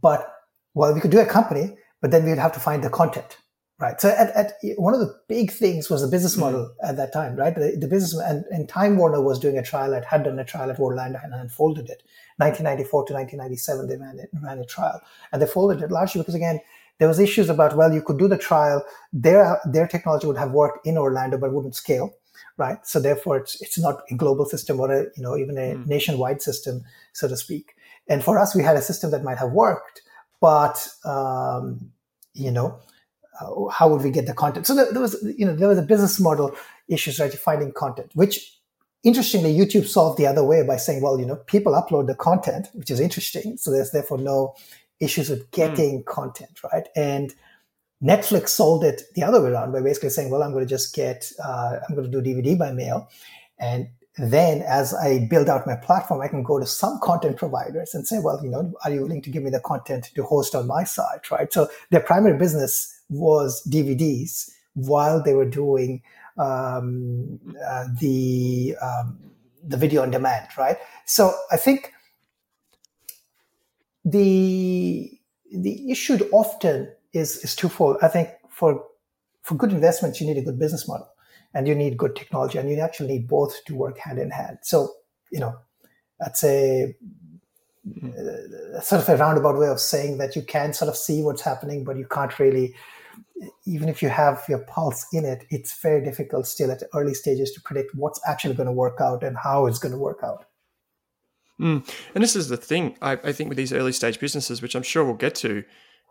but 0.00 0.32
well, 0.74 0.94
we 0.94 1.00
could 1.00 1.10
do 1.10 1.20
a 1.20 1.26
company, 1.26 1.76
but 2.00 2.10
then 2.10 2.24
we'd 2.24 2.38
have 2.38 2.52
to 2.52 2.60
find 2.60 2.82
the 2.82 2.90
content 2.90 3.36
Right. 3.82 4.00
So 4.00 4.10
at, 4.10 4.30
at, 4.36 4.52
one 4.76 4.94
of 4.94 5.00
the 5.00 5.12
big 5.26 5.50
things 5.50 5.90
was 5.90 6.02
the 6.02 6.06
business 6.06 6.34
mm-hmm. 6.34 6.42
model 6.42 6.66
mm. 6.66 6.88
at 6.88 6.96
that 6.98 7.12
time, 7.12 7.34
right? 7.34 7.52
The, 7.52 7.76
the, 7.76 7.88
business 7.88 8.14
and, 8.14 8.44
and 8.52 8.68
Time 8.68 8.96
Warner 8.96 9.20
was 9.20 9.40
doing 9.40 9.58
a 9.58 9.62
trial 9.62 9.92
at, 9.92 10.04
had 10.04 10.22
done 10.22 10.38
a 10.38 10.44
trial 10.44 10.70
at 10.70 10.78
Orlando 10.78 11.18
and 11.20 11.34
unfolded 11.34 11.90
it. 11.90 12.04
1994 12.36 13.06
to 13.06 13.12
1997, 13.12 13.88
they 13.88 13.96
ran, 13.96 14.20
it, 14.20 14.30
ran 14.40 14.60
a 14.60 14.64
trial 14.64 15.00
and 15.32 15.42
they 15.42 15.46
folded 15.46 15.82
it 15.82 15.90
largely 15.90 16.20
because 16.20 16.36
again, 16.36 16.60
there 17.00 17.08
was 17.08 17.18
issues 17.18 17.50
about, 17.50 17.76
well, 17.76 17.92
you 17.92 18.02
could 18.02 18.20
do 18.20 18.28
the 18.28 18.38
trial. 18.38 18.84
Their, 19.12 19.60
their 19.64 19.88
technology 19.88 20.28
would 20.28 20.36
have 20.36 20.52
worked 20.52 20.86
in 20.86 20.96
Orlando, 20.96 21.36
but 21.36 21.52
wouldn't 21.52 21.74
scale. 21.74 22.14
Right. 22.56 22.78
So 22.86 23.00
therefore 23.00 23.38
it's, 23.38 23.60
it's 23.60 23.80
not 23.80 24.02
a 24.12 24.14
global 24.14 24.44
system 24.44 24.78
or 24.78 24.92
a, 24.92 25.00
you 25.16 25.24
know, 25.24 25.36
even 25.36 25.58
a 25.58 25.74
mm. 25.74 25.86
nationwide 25.88 26.40
system, 26.40 26.84
so 27.14 27.26
to 27.26 27.36
speak. 27.36 27.74
And 28.06 28.22
for 28.22 28.38
us, 28.38 28.54
we 28.54 28.62
had 28.62 28.76
a 28.76 28.82
system 28.82 29.10
that 29.10 29.24
might 29.24 29.38
have 29.38 29.50
worked, 29.50 30.02
but, 30.40 30.86
um, 31.04 31.90
you 32.34 32.52
know, 32.52 32.78
uh, 33.40 33.68
how 33.68 33.88
would 33.88 34.02
we 34.02 34.10
get 34.10 34.26
the 34.26 34.34
content? 34.34 34.66
So 34.66 34.74
there, 34.74 34.92
there, 34.92 35.00
was, 35.00 35.16
you 35.36 35.46
know, 35.46 35.54
there 35.54 35.68
was 35.68 35.78
a 35.78 35.82
business 35.82 36.20
model 36.20 36.54
issues, 36.88 37.18
right? 37.18 37.32
Finding 37.32 37.72
content, 37.72 38.10
which 38.14 38.58
interestingly, 39.02 39.56
YouTube 39.56 39.86
solved 39.86 40.18
the 40.18 40.26
other 40.26 40.44
way 40.44 40.62
by 40.62 40.76
saying, 40.76 41.02
well, 41.02 41.18
you 41.18 41.26
know, 41.26 41.36
people 41.36 41.72
upload 41.72 42.06
the 42.06 42.14
content, 42.14 42.68
which 42.72 42.90
is 42.90 43.00
interesting. 43.00 43.56
So 43.56 43.70
there's 43.70 43.90
therefore 43.90 44.18
no 44.18 44.54
issues 45.00 45.28
with 45.28 45.50
getting 45.50 46.02
mm. 46.02 46.04
content, 46.04 46.60
right? 46.72 46.88
And 46.94 47.34
Netflix 48.02 48.48
sold 48.48 48.84
it 48.84 49.02
the 49.14 49.22
other 49.22 49.42
way 49.42 49.50
around 49.50 49.72
by 49.72 49.80
basically 49.80 50.10
saying, 50.10 50.30
well, 50.30 50.42
I'm 50.42 50.52
going 50.52 50.64
to 50.64 50.68
just 50.68 50.94
get, 50.94 51.30
uh, 51.44 51.78
I'm 51.88 51.94
going 51.94 52.10
to 52.10 52.22
do 52.22 52.34
DVD 52.34 52.58
by 52.58 52.72
mail. 52.72 53.08
And 53.58 53.88
then 54.18 54.62
as 54.62 54.92
I 54.92 55.26
build 55.30 55.48
out 55.48 55.66
my 55.66 55.76
platform, 55.76 56.20
I 56.20 56.28
can 56.28 56.42
go 56.42 56.58
to 56.58 56.66
some 56.66 56.98
content 57.02 57.36
providers 57.36 57.94
and 57.94 58.06
say, 58.06 58.18
well, 58.18 58.40
you 58.42 58.50
know, 58.50 58.72
are 58.84 58.90
you 58.90 59.02
willing 59.02 59.22
to 59.22 59.30
give 59.30 59.42
me 59.42 59.50
the 59.50 59.60
content 59.60 60.10
to 60.14 60.22
host 60.22 60.54
on 60.54 60.66
my 60.66 60.84
site, 60.84 61.30
right? 61.30 61.52
So 61.52 61.68
their 61.90 62.00
primary 62.00 62.36
business 62.36 63.01
was 63.12 63.62
DVDs 63.68 64.50
while 64.74 65.22
they 65.22 65.34
were 65.34 65.48
doing 65.48 66.02
um, 66.38 67.38
uh, 67.66 67.86
the 68.00 68.76
um, 68.80 69.18
the 69.62 69.76
video 69.76 70.02
on 70.02 70.10
demand, 70.10 70.48
right? 70.56 70.78
So 71.04 71.34
I 71.50 71.56
think 71.56 71.92
the 74.04 75.10
the 75.54 75.90
issue 75.90 76.18
often 76.32 76.92
is 77.12 77.36
is 77.38 77.54
twofold. 77.54 77.98
I 78.02 78.08
think 78.08 78.30
for 78.48 78.84
for 79.42 79.54
good 79.54 79.72
investments, 79.72 80.20
you 80.20 80.26
need 80.26 80.38
a 80.38 80.42
good 80.42 80.58
business 80.58 80.88
model, 80.88 81.08
and 81.54 81.68
you 81.68 81.74
need 81.74 81.96
good 81.96 82.16
technology, 82.16 82.58
and 82.58 82.70
you 82.70 82.78
actually 82.80 83.08
need 83.08 83.28
both 83.28 83.64
to 83.66 83.74
work 83.74 83.98
hand 83.98 84.18
in 84.18 84.30
hand. 84.30 84.58
So 84.62 84.90
you 85.30 85.40
know, 85.40 85.56
that's 86.18 86.44
a 86.44 86.94
uh, 87.86 88.80
sort 88.80 89.02
of 89.02 89.08
a 89.08 89.16
roundabout 89.16 89.58
way 89.58 89.68
of 89.68 89.80
saying 89.80 90.18
that 90.18 90.36
you 90.36 90.42
can 90.42 90.72
sort 90.72 90.88
of 90.88 90.96
see 90.96 91.22
what's 91.22 91.42
happening, 91.42 91.84
but 91.84 91.96
you 91.96 92.06
can't 92.06 92.38
really 92.38 92.74
even 93.66 93.88
if 93.88 94.02
you 94.02 94.08
have 94.08 94.44
your 94.48 94.60
pulse 94.60 95.06
in 95.12 95.24
it, 95.24 95.44
it's 95.50 95.80
very 95.80 96.02
difficult 96.04 96.46
still 96.46 96.70
at 96.70 96.82
early 96.94 97.14
stages 97.14 97.52
to 97.52 97.60
predict 97.60 97.94
what's 97.94 98.20
actually 98.26 98.54
going 98.54 98.66
to 98.66 98.72
work 98.72 99.00
out 99.00 99.22
and 99.22 99.36
how 99.36 99.66
it's 99.66 99.78
going 99.78 99.92
to 99.92 99.98
work 99.98 100.20
out. 100.22 100.44
Mm. 101.60 101.88
And 102.14 102.24
this 102.24 102.36
is 102.36 102.48
the 102.48 102.56
thing, 102.56 102.96
I, 103.02 103.12
I, 103.12 103.32
think, 103.32 103.48
with 103.48 103.58
these 103.58 103.72
early 103.72 103.92
stage 103.92 104.18
businesses, 104.18 104.62
which 104.62 104.74
I'm 104.74 104.82
sure 104.82 105.04
we'll 105.04 105.14
get 105.14 105.34
to. 105.36 105.64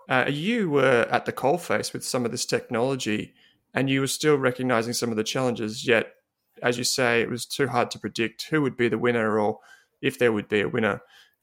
Uh, 0.09 0.25
you 0.29 0.69
were 0.69 1.07
at 1.11 1.25
the 1.25 1.33
coalface 1.33 1.93
with 1.93 2.05
some 2.05 2.25
of 2.25 2.31
this 2.31 2.45
technology, 2.45 3.33
and 3.73 3.89
you 3.89 4.01
were 4.01 4.07
still 4.07 4.35
recognizing 4.35 4.93
some 4.93 5.09
of 5.09 5.17
the 5.17 5.23
challenges. 5.23 5.85
Yet, 5.85 6.13
as 6.61 6.77
you 6.77 6.83
say, 6.83 7.21
it 7.21 7.29
was 7.29 7.45
too 7.45 7.67
hard 7.67 7.91
to 7.91 7.99
predict 7.99 8.47
who 8.49 8.61
would 8.61 8.77
be 8.77 8.87
the 8.87 8.97
winner 8.97 9.39
or 9.39 9.59
if 10.01 10.17
there 10.17 10.31
would 10.31 10.47
be 10.47 10.61
a 10.61 10.69
winner. 10.69 11.01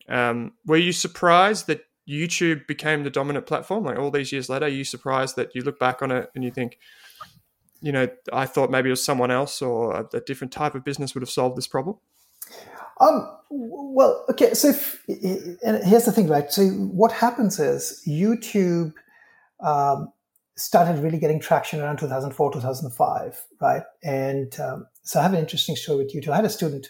Um, 0.09 0.53
were 0.65 0.77
you 0.77 0.93
surprised 0.93 1.67
that 1.67 1.85
YouTube 2.09 2.67
became 2.67 3.05
the 3.05 3.11
dominant 3.11 3.47
platform? 3.47 3.85
Like 3.85 3.99
all 3.99 4.11
these 4.11 4.33
years 4.33 4.49
later, 4.49 4.67
are 4.67 4.69
you 4.69 4.85
surprised 4.85 5.37
that 5.37 5.55
you 5.55 5.63
look 5.63 5.79
back 5.79 6.03
on 6.03 6.11
it 6.11 6.31
and 6.35 6.43
you 6.43 6.51
think, 6.51 6.79
you 7.81 7.93
know, 7.93 8.09
I 8.33 8.47
thought 8.47 8.71
maybe 8.71 8.89
it 8.89 8.93
was 8.93 9.05
someone 9.05 9.31
else 9.31 9.61
or 9.61 9.95
a, 9.95 10.17
a 10.17 10.21
different 10.21 10.53
type 10.53 10.75
of 10.75 10.85
business 10.85 11.15
would 11.15 11.23
have 11.23 11.31
solved 11.31 11.57
this 11.57 11.67
problem? 11.67 11.97
Um, 13.01 13.29
well, 13.51 14.25
okay. 14.31 14.55
So, 14.55 14.69
if, 14.69 15.03
here's 15.07 16.05
the 16.05 16.13
thing, 16.13 16.29
right? 16.29 16.51
So, 16.51 16.67
what 16.67 17.13
happens 17.13 17.61
is 17.61 18.03
YouTube 18.07 18.93
um, 19.61 20.13
started 20.57 21.03
really 21.03 21.19
getting 21.19 21.41
traction 21.41 21.81
around 21.81 21.99
2004, 21.99 22.53
2005, 22.53 23.45
right? 23.61 23.83
And 24.03 24.59
um, 24.59 24.87
so, 25.03 25.21
I 25.21 25.23
have 25.23 25.33
an 25.33 25.39
interesting 25.39 25.77
story 25.77 26.05
with 26.05 26.15
YouTube. 26.15 26.33
I 26.33 26.37
had 26.37 26.45
a 26.45 26.51
student 26.51 26.89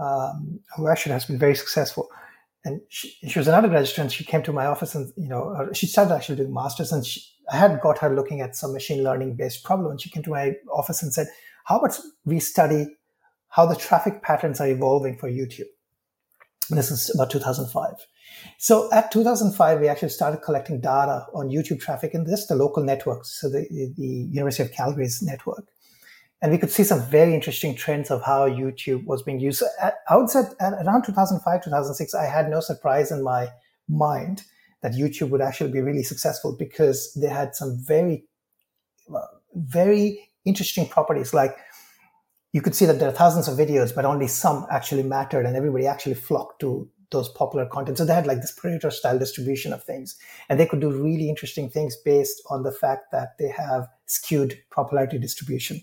um, 0.00 0.60
who 0.76 0.88
actually 0.88 1.12
has 1.12 1.24
been 1.24 1.38
very 1.38 1.54
successful. 1.54 2.10
And 2.66 2.80
she, 2.88 3.14
she, 3.28 3.38
was 3.38 3.46
an 3.46 3.54
undergraduate 3.54 3.90
student. 3.90 4.12
She 4.12 4.24
came 4.24 4.42
to 4.42 4.52
my 4.52 4.66
office 4.66 4.96
and, 4.96 5.12
you 5.16 5.28
know, 5.28 5.50
uh, 5.50 5.72
she 5.72 5.86
started 5.86 6.12
actually 6.12 6.34
doing 6.34 6.52
masters 6.52 6.90
and 6.90 7.06
she, 7.06 7.22
I 7.50 7.56
had 7.56 7.80
got 7.80 7.98
her 7.98 8.12
looking 8.12 8.40
at 8.40 8.56
some 8.56 8.72
machine 8.72 9.04
learning 9.04 9.36
based 9.36 9.62
problem. 9.62 9.92
And 9.92 10.00
she 10.00 10.10
came 10.10 10.24
to 10.24 10.30
my 10.30 10.54
office 10.72 11.00
and 11.00 11.12
said, 11.12 11.28
how 11.64 11.78
about 11.78 11.96
we 12.24 12.40
study 12.40 12.88
how 13.50 13.66
the 13.66 13.76
traffic 13.76 14.20
patterns 14.20 14.60
are 14.60 14.66
evolving 14.66 15.16
for 15.16 15.30
YouTube? 15.30 15.68
And 16.68 16.76
this 16.76 16.90
is 16.90 17.08
about 17.14 17.30
2005. 17.30 17.94
So 18.58 18.92
at 18.92 19.12
2005, 19.12 19.80
we 19.80 19.86
actually 19.86 20.08
started 20.08 20.38
collecting 20.38 20.80
data 20.80 21.24
on 21.34 21.48
YouTube 21.48 21.78
traffic 21.78 22.14
and 22.14 22.26
this, 22.26 22.48
the 22.48 22.56
local 22.56 22.82
networks. 22.82 23.40
So 23.40 23.48
the, 23.48 23.68
the 23.96 24.28
University 24.32 24.64
of 24.64 24.72
Calgary's 24.72 25.22
network. 25.22 25.68
And 26.46 26.52
we 26.52 26.58
could 26.58 26.70
see 26.70 26.84
some 26.84 27.02
very 27.02 27.34
interesting 27.34 27.74
trends 27.74 28.08
of 28.08 28.22
how 28.22 28.48
YouTube 28.48 29.04
was 29.04 29.20
being 29.20 29.40
used. 29.40 29.64
At, 29.82 29.94
I 30.08 30.16
would 30.16 30.30
say 30.30 30.42
at 30.60 30.74
around 30.74 31.02
2005, 31.02 31.64
2006, 31.64 32.14
I 32.14 32.26
had 32.26 32.48
no 32.48 32.60
surprise 32.60 33.10
in 33.10 33.24
my 33.24 33.48
mind 33.88 34.44
that 34.80 34.92
YouTube 34.92 35.30
would 35.30 35.40
actually 35.40 35.72
be 35.72 35.80
really 35.80 36.04
successful 36.04 36.54
because 36.56 37.12
they 37.14 37.26
had 37.26 37.56
some 37.56 37.82
very, 37.84 38.26
very 39.54 40.30
interesting 40.44 40.86
properties. 40.86 41.34
Like 41.34 41.56
you 42.52 42.62
could 42.62 42.76
see 42.76 42.86
that 42.86 43.00
there 43.00 43.08
are 43.08 43.12
thousands 43.12 43.48
of 43.48 43.58
videos, 43.58 43.92
but 43.92 44.04
only 44.04 44.28
some 44.28 44.68
actually 44.70 45.02
mattered 45.02 45.46
and 45.46 45.56
everybody 45.56 45.88
actually 45.88 46.14
flocked 46.14 46.60
to 46.60 46.88
those 47.10 47.28
popular 47.30 47.66
content. 47.66 47.98
So 47.98 48.04
they 48.04 48.14
had 48.14 48.28
like 48.28 48.40
this 48.40 48.56
Pareto 48.56 48.92
style 48.92 49.18
distribution 49.18 49.72
of 49.72 49.82
things 49.82 50.16
and 50.48 50.60
they 50.60 50.66
could 50.66 50.80
do 50.80 50.92
really 50.92 51.28
interesting 51.28 51.68
things 51.68 51.96
based 51.96 52.40
on 52.50 52.62
the 52.62 52.70
fact 52.70 53.10
that 53.10 53.36
they 53.36 53.48
have 53.48 53.88
skewed 54.06 54.62
popularity 54.70 55.18
distribution. 55.18 55.82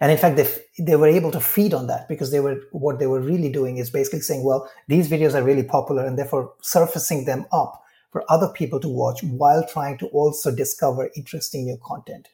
And 0.00 0.12
in 0.12 0.18
fact, 0.18 0.36
they, 0.36 0.48
they 0.78 0.96
were 0.96 1.08
able 1.08 1.30
to 1.30 1.40
feed 1.40 1.72
on 1.72 1.86
that 1.86 2.08
because 2.08 2.30
they 2.30 2.40
were, 2.40 2.60
what 2.72 2.98
they 2.98 3.06
were 3.06 3.20
really 3.20 3.50
doing 3.50 3.78
is 3.78 3.90
basically 3.90 4.20
saying, 4.20 4.44
well, 4.44 4.70
these 4.88 5.08
videos 5.08 5.34
are 5.34 5.42
really 5.42 5.62
popular 5.62 6.04
and 6.04 6.18
therefore 6.18 6.52
surfacing 6.60 7.24
them 7.24 7.46
up 7.52 7.82
for 8.10 8.24
other 8.30 8.48
people 8.48 8.80
to 8.80 8.88
watch 8.88 9.22
while 9.22 9.66
trying 9.66 9.98
to 9.98 10.06
also 10.08 10.54
discover 10.54 11.10
interesting 11.16 11.64
new 11.64 11.78
content. 11.84 12.28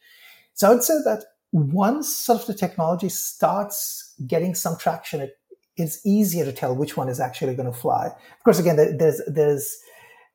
So 0.54 0.68
I 0.68 0.74
would 0.74 0.82
say 0.82 0.94
that 1.04 1.24
once 1.52 2.14
sort 2.14 2.40
of 2.40 2.46
the 2.46 2.54
technology 2.54 3.08
starts 3.08 4.14
getting 4.26 4.54
some 4.54 4.76
traction, 4.76 5.30
it's 5.76 6.04
easier 6.04 6.44
to 6.44 6.52
tell 6.52 6.74
which 6.74 6.96
one 6.96 7.08
is 7.08 7.20
actually 7.20 7.54
going 7.54 7.70
to 7.70 7.78
fly. 7.78 8.06
Of 8.06 8.44
course, 8.44 8.58
again, 8.58 8.76
there's, 8.76 9.20
there's, 9.26 9.78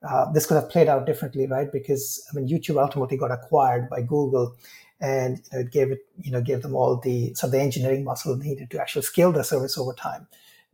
uh, 0.08 0.32
this 0.32 0.46
could 0.46 0.56
have 0.56 0.70
played 0.70 0.88
out 0.88 1.06
differently, 1.06 1.48
right? 1.48 1.72
Because 1.72 2.24
I 2.32 2.36
mean, 2.36 2.48
YouTube 2.48 2.82
ultimately 2.82 3.18
got 3.18 3.32
acquired 3.32 3.90
by 3.90 4.02
Google, 4.02 4.56
and 5.00 5.38
you 5.38 5.44
know, 5.54 5.60
it 5.60 5.72
gave 5.72 5.92
it, 5.92 6.00
you 6.22 6.32
know, 6.32 6.42
gave 6.42 6.62
them 6.62 6.76
all 6.76 6.98
the 6.98 7.34
sort 7.36 7.50
of 7.50 7.52
the 7.52 7.62
engineering 7.62 8.04
muscle 8.04 8.36
needed 8.36 8.70
to 8.72 8.82
actually 8.82 9.04
scale 9.04 9.32
their 9.32 9.44
service 9.44 9.78
over 9.78 9.94
time. 9.94 10.28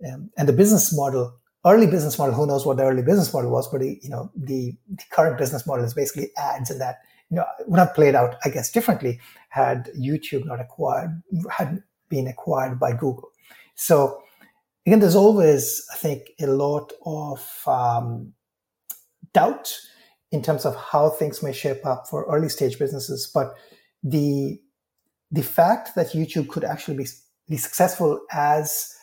Um, 0.08 0.30
and 0.38 0.48
the 0.48 0.54
business 0.54 0.96
model, 0.96 1.36
early 1.66 1.88
business 1.88 2.18
model, 2.18 2.34
who 2.34 2.48
knows 2.48 2.66
what 2.66 2.78
the 2.78 2.84
early 2.84 3.04
business 3.04 3.34
model 3.34 3.52
was, 3.52 3.68
but 3.68 3.82
you 3.82 4.10
know, 4.10 4.32
the, 4.36 4.76
the 4.90 5.04
current 5.12 5.38
business 5.38 5.66
model 5.66 5.86
is 5.86 5.94
basically 5.94 6.32
ads, 6.38 6.70
and 6.70 6.82
that 6.82 7.00
you 7.30 7.38
know 7.38 7.46
would 7.68 7.80
have 7.80 7.94
played 7.94 8.16
out, 8.16 8.36
I 8.46 8.50
guess, 8.50 8.72
differently 8.72 9.20
had 9.50 9.90
YouTube 9.98 10.46
not 10.46 10.60
acquired, 10.60 11.22
had 11.50 11.84
been 12.10 12.28
acquired 12.28 12.80
by 12.80 12.92
Google. 12.92 13.30
So 13.76 14.22
again, 14.86 15.00
there's 15.00 15.16
always, 15.16 15.86
I 15.94 15.98
think, 15.98 16.32
a 16.40 16.48
lot 16.48 16.92
of 17.06 17.64
um, 17.68 18.34
doubt 19.34 19.78
in 20.32 20.42
terms 20.42 20.66
of 20.66 20.76
how 20.76 21.10
things 21.10 21.44
may 21.44 21.54
shape 21.54 21.86
up 21.86 22.08
for 22.08 22.26
early 22.26 22.50
stage 22.50 22.80
businesses, 22.80 23.30
but 23.34 23.54
the 24.04 24.60
the 25.32 25.44
fact 25.44 25.96
that 25.96 26.12
YouTube 26.12 26.48
could 26.48 26.64
actually 26.64 26.96
be, 26.96 27.08
be 27.50 27.58
successful 27.58 28.22
as 28.32 28.94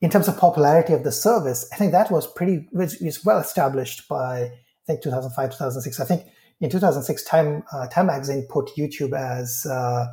in 0.00 0.10
terms 0.10 0.28
of 0.28 0.38
popularity 0.38 0.92
of 0.92 1.02
the 1.02 1.10
service, 1.10 1.68
I 1.72 1.76
think 1.76 1.90
that 1.92 2.10
was 2.10 2.26
pretty 2.26 2.68
was, 2.72 3.00
was 3.00 3.24
well 3.24 3.38
established 3.38 4.08
by 4.08 4.42
I 4.42 4.52
think 4.86 5.02
2005 5.02 5.50
2006. 5.50 6.00
I 6.00 6.04
think 6.04 6.26
in 6.60 6.70
2006 6.70 7.24
Time 7.24 7.64
uh, 7.72 7.88
Time 7.88 8.06
magazine 8.06 8.46
put 8.48 8.70
YouTube 8.76 9.18
as, 9.18 9.66
uh, 9.66 10.06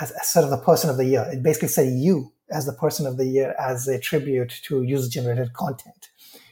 as, 0.00 0.10
as 0.12 0.28
sort 0.28 0.44
of 0.44 0.50
the 0.50 0.58
person 0.58 0.90
of 0.90 0.96
the 0.96 1.04
year. 1.04 1.28
It 1.30 1.42
basically 1.42 1.68
said 1.68 1.92
you 1.92 2.32
as 2.50 2.66
the 2.66 2.72
person 2.72 3.06
of 3.06 3.16
the 3.16 3.26
year 3.26 3.54
as 3.58 3.86
a 3.86 3.98
tribute 4.00 4.60
to 4.64 4.82
user 4.82 5.08
generated 5.08 5.52
content. 5.52 6.08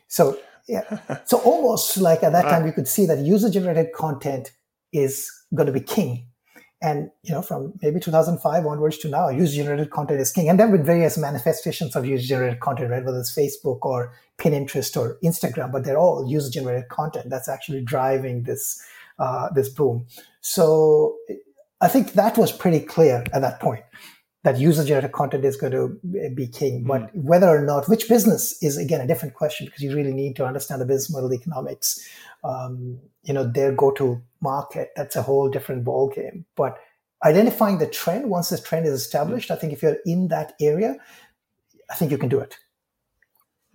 So 0.07 0.39
yeah, 0.69 0.99
so 1.25 1.39
almost 1.39 1.97
like 1.97 2.23
at 2.23 2.33
that 2.33 2.43
time 2.51 2.67
you 2.67 2.73
could 2.73 2.89
see 2.89 3.07
that 3.07 3.19
user 3.19 3.51
generated 3.51 3.93
content 3.93 4.53
is 4.93 5.31
going 5.53 5.67
to 5.67 5.73
be 5.73 5.81
king 5.81 6.29
and 6.85 7.11
you 7.23 7.33
know, 7.33 7.41
from 7.41 7.73
maybe 7.81 7.99
2005 7.99 8.67
onwards 8.67 8.99
to 8.99 9.09
now, 9.09 9.31
user-generated 9.31 9.91
content 9.91 10.21
is 10.21 10.31
king. 10.31 10.51
And 10.51 10.59
there 10.59 10.67
have 10.67 10.77
been 10.77 10.85
various 10.85 11.17
manifestations 11.17 11.97
of 11.97 12.05
user-generated 12.05 12.61
content, 12.61 12.91
right? 12.91 13.03
Whether 13.03 13.21
it's 13.21 13.35
Facebook 13.35 13.79
or 13.83 14.13
Pinterest 14.37 14.95
or 14.95 15.19
Instagram, 15.25 15.73
but 15.73 15.85
they're 15.85 15.99
all 15.99 16.29
user-generated 16.29 16.91
content 16.91 17.31
that's 17.31 17.49
actually 17.49 17.81
driving 17.81 18.43
this 18.43 18.83
uh, 19.19 19.49
this 19.55 19.71
boom. 19.71 20.07
So 20.43 21.17
I 21.81 21.89
think 21.89 22.13
that 22.13 22.37
was 22.37 22.53
pretty 22.53 22.81
clear 22.81 23.25
at 23.33 23.41
that 23.41 23.61
point 23.61 23.85
that 24.43 24.59
user-generated 24.59 25.13
content 25.13 25.43
is 25.47 25.57
going 25.57 25.73
to 25.73 25.99
be 26.35 26.47
king. 26.47 26.81
Mm-hmm. 26.81 26.89
But 26.89 27.17
whether 27.17 27.49
or 27.49 27.63
not, 27.65 27.89
which 27.89 28.11
business 28.11 28.63
is 28.63 28.77
again 28.77 29.01
a 29.01 29.07
different 29.07 29.35
question 29.35 29.65
because 29.65 29.83
you 29.83 29.97
really 29.97 30.13
need 30.13 30.37
to 30.37 30.45
understand 30.45 30.83
the 30.83 30.87
business 30.87 31.11
model, 31.11 31.33
economics, 31.33 31.99
um, 32.45 32.99
you 33.25 33.35
know, 33.35 33.45
their 33.45 33.73
go-to 33.73 34.23
market. 34.41 34.91
That's 34.97 35.17
a 35.17 35.23
whole 35.23 35.49
different 35.49 35.85
ball 35.85 36.09
game. 36.09 36.45
But 36.57 36.79
identifying 37.25 37.79
the 37.79 37.87
trend, 37.87 38.31
once 38.31 38.51
this 38.51 38.63
trend 38.63 38.87
is 38.87 38.93
established, 38.93 39.51
I 39.51 39.57
think 39.57 39.73
if 39.73 39.83
you're 39.83 39.99
in 40.05 40.29
that 40.29 40.53
area, 40.61 40.97
I 41.91 41.95
think 41.95 42.11
you 42.11 42.19
can 42.19 42.29
do 42.29 42.39
it. 42.41 42.57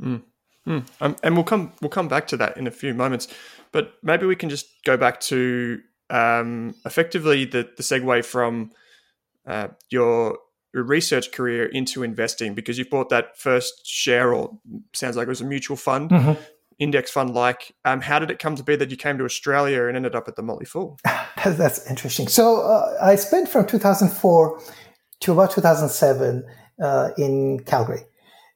Mm. 0.02 0.22
Mm. 0.68 0.88
Um, 1.02 1.16
and 1.24 1.36
we'll 1.36 1.46
come 1.46 1.74
we'll 1.82 1.90
come 1.90 2.08
back 2.08 2.28
to 2.28 2.38
that 2.38 2.58
in 2.58 2.68
a 2.68 2.72
few 2.72 2.94
moments, 2.94 3.28
but 3.72 3.94
maybe 4.04 4.26
we 4.26 4.36
can 4.36 4.50
just 4.50 4.68
go 4.86 4.98
back 4.98 5.20
to 5.22 5.80
um, 6.10 6.76
effectively 6.86 7.46
the 7.46 7.68
the 7.76 7.84
segue 7.84 8.24
from 8.26 8.72
uh, 9.48 9.70
your 9.90 10.38
research 10.74 11.32
career 11.32 11.66
into 11.66 12.04
investing 12.04 12.54
because 12.54 12.78
you 12.78 12.86
bought 12.86 13.10
that 13.10 13.38
first 13.38 13.88
share 13.88 14.34
or 14.34 14.60
sounds 14.94 15.18
like 15.18 15.26
it 15.26 15.30
was 15.30 15.42
a 15.42 15.46
mutual 15.46 15.76
fund 15.76 16.12
mm-hmm 16.12 16.40
index 16.80 17.12
fund 17.12 17.34
like. 17.34 17.74
Um, 17.86 18.02
how 18.02 18.20
did 18.20 18.32
it 18.32 18.40
come 18.40 18.56
to 18.56 18.64
be 18.64 18.76
that 18.78 18.90
you 18.90 18.98
came 18.98 19.18
to 19.18 19.26
Australia 19.26 19.86
and 19.86 19.96
ended 19.96 20.16
up 20.16 20.28
at 20.28 20.36
the 20.36 20.42
Motley 20.42 20.66
Fool? 20.66 20.98
That's 21.46 21.90
interesting. 21.90 22.28
So 22.28 22.62
uh, 22.62 22.98
I 23.02 23.16
spent 23.16 23.50
from 23.50 23.68
2004 23.68 24.62
to 25.22 25.32
about 25.34 25.52
2007 25.52 26.46
uh, 26.82 27.10
in 27.18 27.60
Calgary. 27.66 28.04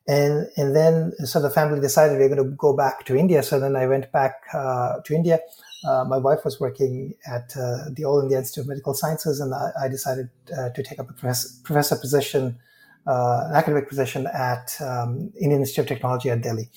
And, 0.08 0.48
and 0.58 0.76
then 0.76 1.14
so 1.26 1.42
the 1.42 1.50
family 1.50 1.80
decided 1.80 2.18
we 2.18 2.26
are 2.26 2.30
going 2.30 2.44
to 2.44 2.56
go 2.56 2.76
back 2.76 3.06
to 3.06 3.16
India. 3.16 3.44
So 3.44 3.60
then 3.60 3.76
I 3.76 3.88
went 3.88 4.12
back 4.12 4.36
uh, 4.54 5.00
to 5.06 5.14
India. 5.14 5.40
Uh, 5.86 6.06
my 6.06 6.18
wife 6.18 6.46
was 6.46 6.60
working 6.60 7.14
at 7.28 7.54
uh, 7.58 7.90
the 7.92 8.06
All 8.06 8.22
India 8.22 8.38
Institute 8.38 8.64
of 8.64 8.70
Medical 8.70 8.94
Sciences, 8.94 9.42
and 9.42 9.54
I, 9.54 9.72
I 9.82 9.88
decided 9.90 10.30
uh, 10.58 10.70
to 10.70 10.84
take 10.84 10.98
up 10.98 11.10
a 11.10 11.14
professor, 11.14 11.50
professor 11.64 11.98
position, 11.98 12.58
an 13.06 13.54
academic 13.54 13.90
position 13.90 14.28
at 14.28 14.78
um, 14.82 15.34
Indian 15.40 15.60
Institute 15.60 15.84
of 15.84 15.90
Technology 15.90 16.30
at 16.30 16.42
Delhi. 16.42 16.70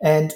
And 0.00 0.32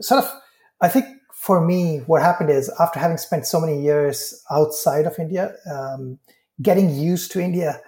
sort 0.00 0.24
of, 0.24 0.32
I 0.80 0.88
think 0.88 1.06
for 1.32 1.64
me, 1.64 1.98
what 2.06 2.22
happened 2.22 2.50
is 2.50 2.70
after 2.80 2.98
having 2.98 3.18
spent 3.18 3.46
so 3.46 3.60
many 3.60 3.82
years 3.82 4.42
outside 4.50 5.06
of 5.06 5.18
India, 5.18 5.54
um, 5.70 6.18
getting 6.62 6.90
used 6.90 7.32
to 7.32 7.40
India 7.40 7.80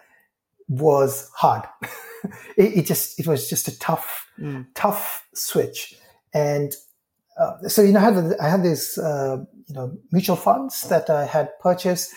was 0.68 1.30
hard. 1.34 1.62
it, 2.56 2.78
it, 2.78 2.86
just, 2.86 3.18
it 3.18 3.26
was 3.26 3.48
just 3.48 3.68
a 3.68 3.78
tough, 3.78 4.28
mm. 4.38 4.66
tough 4.74 5.26
switch. 5.34 5.94
And 6.34 6.74
uh, 7.38 7.68
so, 7.68 7.82
you 7.82 7.92
know, 7.92 8.00
I 8.00 8.02
had, 8.02 8.36
I 8.40 8.48
had 8.48 8.62
these, 8.62 8.98
uh, 8.98 9.38
you 9.68 9.74
know, 9.74 9.96
mutual 10.12 10.36
funds 10.36 10.82
that 10.88 11.08
I 11.08 11.24
had 11.24 11.58
purchased. 11.60 12.12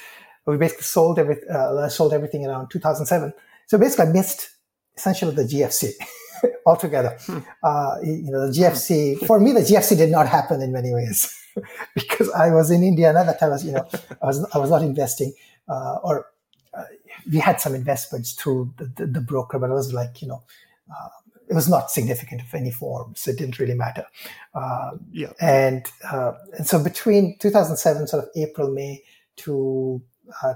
We 0.45 0.57
basically 0.57 0.83
sold 0.83 1.19
every, 1.19 1.37
uh, 1.49 1.87
sold 1.89 2.13
everything 2.13 2.45
around 2.45 2.69
2007. 2.69 3.33
So 3.67 3.77
basically 3.77 4.07
I 4.07 4.11
missed 4.11 4.49
essentially 4.97 5.35
the 5.35 5.43
GFC. 5.43 5.91
altogether. 6.65 7.17
Hmm. 7.25 7.39
Uh, 7.63 7.95
you 8.04 8.32
know, 8.32 8.47
the 8.47 8.54
GFC, 8.54 9.25
for 9.25 9.39
me, 9.39 9.52
the 9.52 9.62
GFC 9.62 9.97
did 9.97 10.12
not 10.12 10.28
happen 10.28 10.62
in 10.62 10.71
many 10.71 10.93
ways 10.93 11.36
because 11.95 12.30
I 12.32 12.52
was 12.52 12.71
in 12.71 12.84
India 12.84 13.10
and 13.10 13.17
at 13.17 13.25
that 13.25 13.39
time, 13.39 13.49
I 13.49 13.54
was, 13.54 13.65
you 13.65 13.71
know, 13.71 13.88
I 14.21 14.25
was, 14.25 14.45
I 14.54 14.58
was 14.58 14.69
not 14.69 14.82
investing, 14.82 15.34
uh, 15.67 15.97
or 16.04 16.28
uh, 16.73 16.84
we 17.32 17.39
had 17.39 17.60
some 17.60 17.75
investments 17.75 18.34
through 18.34 18.73
the, 18.78 18.86
the, 18.95 19.08
the, 19.08 19.21
broker, 19.21 19.60
but 19.60 19.69
it 19.69 19.73
was 19.73 19.93
like, 19.93 20.21
you 20.21 20.28
know, 20.28 20.43
uh, 20.89 21.10
it 21.49 21.56
was 21.56 21.67
not 21.67 21.89
significant 21.89 22.41
of 22.41 22.54
any 22.54 22.71
form, 22.71 23.13
so 23.15 23.32
it 23.32 23.38
didn't 23.38 23.58
really 23.58 23.73
matter. 23.73 24.06
Uh, 24.54 24.91
yeah. 25.12 25.34
And, 25.41 25.86
uh, 26.12 26.34
and 26.58 26.67
so 26.67 26.84
between 26.84 27.38
2007, 27.39 28.08
sort 28.08 28.23
of 28.23 28.30
April, 28.36 28.71
May 28.71 29.04
to 29.38 30.02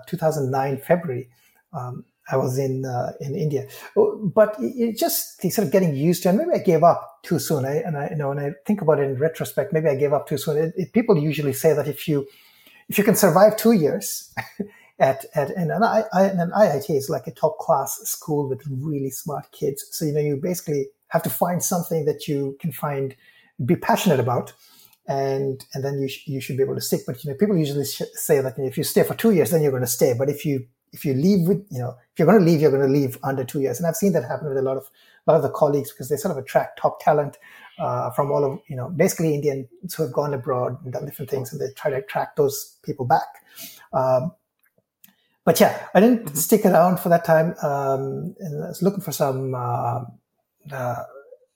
2009, 0.07 0.77
February, 0.77 1.29
um, 1.73 2.05
I 2.31 2.37
was 2.37 2.57
in 2.57 2.85
uh, 2.85 3.13
in 3.19 3.35
India, 3.35 3.67
oh, 3.97 4.31
but 4.33 4.55
it 4.59 4.97
just 4.97 5.41
sort 5.41 5.65
of 5.65 5.71
getting 5.71 5.95
used 5.95 6.23
to, 6.23 6.29
and 6.29 6.37
maybe 6.37 6.51
I 6.53 6.59
gave 6.59 6.83
up 6.83 7.19
too 7.23 7.39
soon. 7.39 7.65
I, 7.65 7.77
and 7.77 7.97
I, 7.97 8.09
you 8.11 8.15
know, 8.15 8.29
when 8.29 8.39
I 8.39 8.51
think 8.65 8.81
about 8.81 8.99
it 8.99 9.03
in 9.03 9.15
retrospect, 9.15 9.73
maybe 9.73 9.89
I 9.89 9.95
gave 9.95 10.13
up 10.13 10.27
too 10.27 10.37
soon. 10.37 10.57
It, 10.57 10.73
it, 10.77 10.93
people 10.93 11.17
usually 11.17 11.53
say 11.53 11.73
that 11.73 11.87
if 11.87 12.07
you 12.07 12.25
if 12.89 12.97
you 12.97 13.03
can 13.03 13.15
survive 13.15 13.57
two 13.57 13.73
years 13.73 14.33
at, 14.99 15.25
at 15.35 15.49
and 15.51 15.71
an, 15.71 15.83
I, 15.83 16.03
an 16.13 16.51
IIT 16.51 16.89
is 16.89 17.09
like 17.09 17.27
a 17.27 17.31
top 17.31 17.57
class 17.57 17.99
school 18.03 18.47
with 18.47 18.61
really 18.69 19.09
smart 19.09 19.51
kids. 19.51 19.85
So, 19.91 20.05
you 20.05 20.13
know, 20.13 20.19
you 20.19 20.37
basically 20.37 20.87
have 21.09 21.23
to 21.23 21.29
find 21.29 21.63
something 21.63 22.05
that 22.05 22.27
you 22.27 22.57
can 22.59 22.71
find, 22.71 23.15
be 23.65 23.75
passionate 23.75 24.19
about. 24.19 24.53
And, 25.07 25.65
and 25.73 25.83
then 25.83 25.99
you, 25.99 26.07
sh- 26.07 26.27
you 26.27 26.39
should 26.39 26.55
be 26.55 26.63
able 26.63 26.75
to 26.75 26.81
stick. 26.81 27.01
But, 27.05 27.23
you 27.23 27.31
know, 27.31 27.37
people 27.37 27.57
usually 27.57 27.85
sh- 27.85 28.03
say 28.13 28.39
that 28.39 28.57
you 28.57 28.63
know, 28.63 28.69
if 28.69 28.77
you 28.77 28.83
stay 28.83 29.03
for 29.03 29.15
two 29.15 29.31
years, 29.31 29.51
then 29.51 29.61
you're 29.61 29.71
going 29.71 29.83
to 29.83 29.87
stay. 29.87 30.13
But 30.17 30.29
if 30.29 30.45
you, 30.45 30.65
if 30.93 31.03
you 31.03 31.13
leave 31.13 31.47
with, 31.47 31.65
you 31.69 31.79
know, 31.79 31.95
if 32.13 32.19
you're 32.19 32.27
going 32.27 32.39
to 32.39 32.45
leave, 32.45 32.61
you're 32.61 32.71
going 32.71 32.85
to 32.85 32.99
leave 32.99 33.17
under 33.23 33.43
two 33.43 33.61
years. 33.61 33.79
And 33.79 33.87
I've 33.87 33.95
seen 33.95 34.13
that 34.13 34.23
happen 34.23 34.47
with 34.47 34.57
a 34.57 34.61
lot 34.61 34.77
of, 34.77 34.89
a 35.27 35.31
lot 35.31 35.37
of 35.37 35.43
the 35.43 35.49
colleagues 35.49 35.91
because 35.91 36.09
they 36.09 36.15
sort 36.15 36.31
of 36.31 36.37
attract 36.37 36.79
top 36.79 37.01
talent 37.01 37.37
uh, 37.79 38.11
from 38.11 38.31
all 38.31 38.43
of, 38.45 38.59
you 38.67 38.75
know, 38.75 38.89
basically 38.89 39.33
Indians 39.33 39.67
who 39.95 40.03
have 40.03 40.13
gone 40.13 40.33
abroad 40.33 40.77
and 40.83 40.93
done 40.93 41.05
different 41.05 41.31
things 41.31 41.51
and 41.51 41.59
they 41.59 41.73
try 41.75 41.89
to 41.89 41.97
attract 41.97 42.37
those 42.37 42.77
people 42.83 43.05
back. 43.05 43.43
Um, 43.91 44.31
but 45.45 45.59
yeah, 45.59 45.87
I 45.93 45.99
didn't 45.99 46.25
mm-hmm. 46.25 46.35
stick 46.35 46.65
around 46.65 46.99
for 46.99 47.09
that 47.09 47.25
time. 47.25 47.55
Um, 47.61 48.35
and 48.39 48.63
I 48.63 48.67
was 48.67 48.81
looking 48.81 49.01
for 49.01 49.11
some 49.11 49.55
uh, 49.55 50.03
uh, 50.71 51.03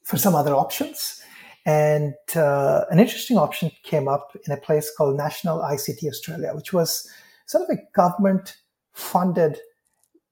for 0.04 0.18
some 0.18 0.36
other 0.36 0.54
options, 0.54 1.22
and 1.66 2.14
uh, 2.36 2.86
an 2.90 3.00
interesting 3.00 3.38
option 3.38 3.72
came 3.84 4.08
up 4.08 4.36
in 4.46 4.54
a 4.54 4.58
place 4.58 4.92
called 4.96 5.18
National 5.18 5.60
ICT 5.60 6.08
Australia, 6.08 6.54
which 6.54 6.74
was 6.74 7.10
sort 7.46 7.64
of 7.64 7.78
a 7.78 7.82
government 7.94 8.58
funded 8.98 9.58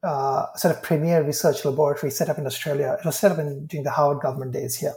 uh, 0.04 0.46
sort 0.56 0.76
of 0.76 0.84
premier 0.84 1.24
research 1.24 1.64
laboratory 1.66 2.12
set 2.12 2.30
up 2.30 2.38
in 2.38 2.46
Australia. 2.46 2.98
It 3.00 3.06
was 3.06 3.18
set 3.18 3.32
up 3.32 3.40
in, 3.40 3.66
during 3.68 3.84
the 3.84 3.92
Howard 3.92 4.22
government 4.22 4.52
days 4.52 4.76
here, 4.76 4.94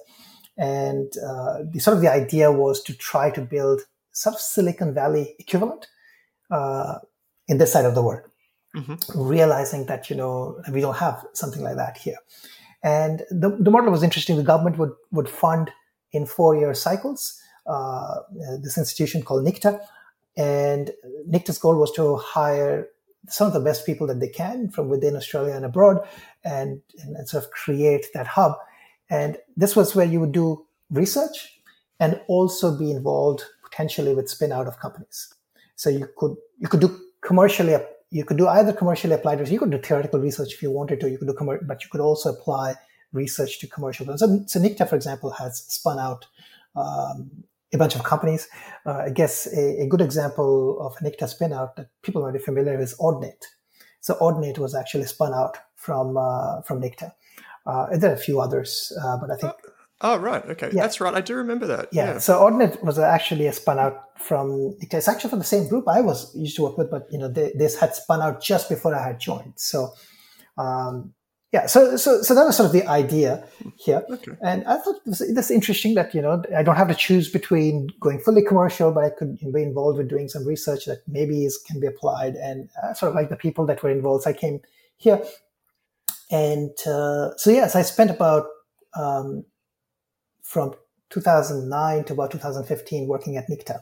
and 0.57 1.11
uh, 1.19 1.59
the 1.71 1.79
sort 1.79 1.97
of 1.97 2.03
the 2.03 2.13
idea 2.13 2.51
was 2.51 2.83
to 2.85 2.95
try 2.95 3.31
to 3.31 3.41
build 3.41 3.83
sort 4.13 4.35
of 4.35 4.41
Silicon 4.41 4.93
Valley 4.95 5.35
equivalent 5.39 5.87
uh, 6.51 6.99
in 7.47 7.59
this 7.59 7.73
side 7.73 7.85
of 7.85 7.95
the 7.95 8.03
world 8.03 8.23
mm-hmm. 8.75 9.21
realizing 9.21 9.87
that 9.87 10.11
you 10.11 10.17
know 10.17 10.61
we 10.73 10.81
don't 10.81 10.97
have 10.97 11.25
something 11.33 11.63
like 11.63 11.77
that 11.77 11.97
here. 11.97 12.19
And 12.83 13.25
the, 13.31 13.57
the 13.59 13.71
model 13.71 13.91
was 13.91 14.03
interesting. 14.03 14.37
The 14.37 14.43
government 14.43 14.79
would 14.79 14.93
would 15.11 15.29
fund 15.29 15.71
in 16.13 16.27
four 16.27 16.57
year 16.57 16.75
cycles 16.75 17.41
uh, 17.67 18.17
this 18.63 18.79
institution 18.79 19.23
called 19.23 19.45
NICTA, 19.45 19.81
and 20.37 20.91
NICTA's 21.27 21.59
goal 21.59 21.79
was 21.79 21.93
to 21.93 22.17
hire 22.17 22.89
some 23.29 23.47
of 23.47 23.53
the 23.53 23.61
best 23.61 23.85
people 23.85 24.07
that 24.07 24.21
they 24.21 24.29
can 24.29 24.71
from 24.71 24.89
within 24.89 25.17
Australia 25.17 25.55
and 25.55 25.65
abroad, 25.65 25.99
and, 26.45 26.81
and 27.03 27.29
sort 27.29 27.45
of 27.45 27.51
create 27.51 28.07
that 28.15 28.27
hub. 28.27 28.53
And 29.11 29.39
this 29.57 29.75
was 29.75 29.95
where 29.95 30.07
you 30.07 30.21
would 30.21 30.33
do 30.33 30.67
research 30.91 31.61
and 32.01 32.21
also 32.29 32.77
be 32.77 32.91
involved 32.91 33.43
potentially 33.63 34.15
with 34.15 34.29
spin 34.29 34.53
out 34.53 34.67
of 34.67 34.79
companies. 34.79 35.35
So 35.77 35.91
you 35.91 36.09
could 36.17 36.37
you 36.59 36.69
could 36.69 36.81
do 36.81 36.99
commercially 37.21 37.77
you 38.11 38.25
could 38.25 38.39
do 38.39 38.49
either 38.49 38.73
commercially 38.73 39.15
applied 39.15 39.39
research. 39.41 39.53
You 39.53 39.59
could 39.59 39.71
do 39.71 39.79
theoretical 39.79 40.21
research 40.21 40.55
if 40.55 40.63
you 40.63 40.71
wanted 40.71 41.01
to. 41.01 41.11
You 41.11 41.19
could 41.19 41.29
do 41.29 41.35
commer- 41.35 41.67
but 41.67 41.83
you 41.85 41.91
could 41.91 42.01
also 42.01 42.31
apply 42.31 42.75
research 43.13 43.59
to 43.61 43.67
commercial. 43.67 44.07
So, 44.17 44.45
so 44.47 44.61
NICTA, 44.61 44.89
for 44.89 44.97
example, 44.97 45.31
has 45.31 45.59
spun 45.59 45.99
out 45.99 46.27
um, 46.75 47.31
a 47.73 47.79
bunch 47.79 47.95
of 47.95 48.03
companies. 48.03 48.49
Uh, 48.87 49.05
I 49.07 49.11
guess 49.11 49.47
a, 49.47 49.83
a, 49.83 49.87
good 49.87 50.01
example 50.01 50.79
of 50.81 50.97
a 51.01 51.05
NICTA 51.05 51.29
spin 51.29 51.53
out 51.53 51.77
that 51.77 51.89
people 52.03 52.23
might 52.23 52.33
be 52.33 52.39
familiar 52.39 52.73
with 52.73 52.89
is 52.89 52.97
Audinate. 52.99 53.45
So 54.01 54.15
Audinate 54.15 54.59
was 54.59 54.75
actually 54.75 55.05
spun 55.05 55.35
out 55.35 55.59
from 55.77 56.17
uh, 56.17 56.63
from 56.63 56.81
NICTA. 56.81 57.13
Uh, 57.67 57.97
there 57.97 58.11
are 58.11 58.15
a 58.15 58.19
few 58.19 58.41
others, 58.41 58.93
uh, 59.03 59.19
but 59.19 59.31
I 59.31 59.37
think 59.37 59.55
Oh, 60.01 60.17
right. 60.17 60.45
Okay. 60.45 60.71
Yeah. 60.73 60.83
That's 60.83 61.01
right. 61.01 61.13
I 61.13 61.21
do 61.21 61.35
remember 61.35 61.67
that. 61.67 61.89
Yeah. 61.91 62.13
yeah. 62.13 62.19
So 62.19 62.39
Audinate 62.39 62.83
was 62.85 62.99
actually 62.99 63.47
a 63.47 63.53
spun 63.53 63.79
out 63.79 64.19
from, 64.19 64.77
it's 64.81 65.09
actually 65.09 65.31
from 65.31 65.41
the 65.41 65.45
same 65.45 65.69
group 65.69 65.89
I 65.89 66.01
was 66.01 66.35
used 66.37 66.55
to 66.57 66.63
work 66.63 66.79
with, 66.79 66.91
but, 66.91 67.09
you 67.11 67.19
know, 67.19 67.29
they, 67.29 67.53
this 67.57 67.79
had 67.79 67.95
spun 67.97 68.23
out 68.23 68.41
just 68.41 68.69
before 68.69 68.95
I 68.95 69.03
had 69.03 69.19
joined. 69.19 69.55
So, 69.57 69.93
um, 70.57 71.15
yeah, 71.53 71.65
so, 71.67 71.97
so, 71.97 72.21
so 72.21 72.35
that 72.35 72.45
was 72.45 72.59
sort 72.59 72.67
of 72.67 72.73
the 72.73 72.87
idea 72.87 73.43
here. 73.77 74.05
Okay. 74.11 74.33
And 74.43 74.65
I 74.67 74.77
thought 74.79 74.97
this, 75.07 75.21
this 75.35 75.51
interesting 75.51 75.95
that, 75.95 76.15
you 76.15 76.21
know, 76.21 76.43
I 76.55 76.63
don't 76.63 76.77
have 76.77 76.89
to 76.89 76.95
choose 76.95 77.31
between 77.31 77.89
going 78.01 78.21
fully 78.21 78.45
commercial, 78.45 78.93
but 78.93 79.05
I 79.05 79.11
could 79.11 79.39
be 79.39 79.63
involved 79.63 79.97
with 79.97 80.11
doing 80.11 80.29
some 80.29 80.47
research 80.47 80.85
that 80.85 80.99
maybe 81.09 81.47
is, 81.47 81.57
can 81.57 81.81
be 81.81 81.87
applied 81.87 82.35
and 82.35 82.69
uh, 82.83 82.93
sort 82.93 83.11
of 83.11 83.17
like 83.17 83.31
the 83.31 83.37
people 83.37 83.65
that 83.65 83.83
were 83.83 83.89
involved. 83.89 84.25
So 84.25 84.31
I 84.31 84.35
came 84.35 84.61
here. 84.99 85.23
And, 86.31 86.71
uh, 86.87 87.35
so 87.39 87.51
yes, 87.51 87.75
I 87.75 87.81
spent 87.81 88.11
about, 88.11 88.45
um, 88.95 89.47
from 90.43 90.75
2009 91.09 92.05
to 92.05 92.13
about 92.13 92.31
2015 92.31 93.09
working 93.09 93.39
at 93.39 93.49
NICTA. 93.49 93.81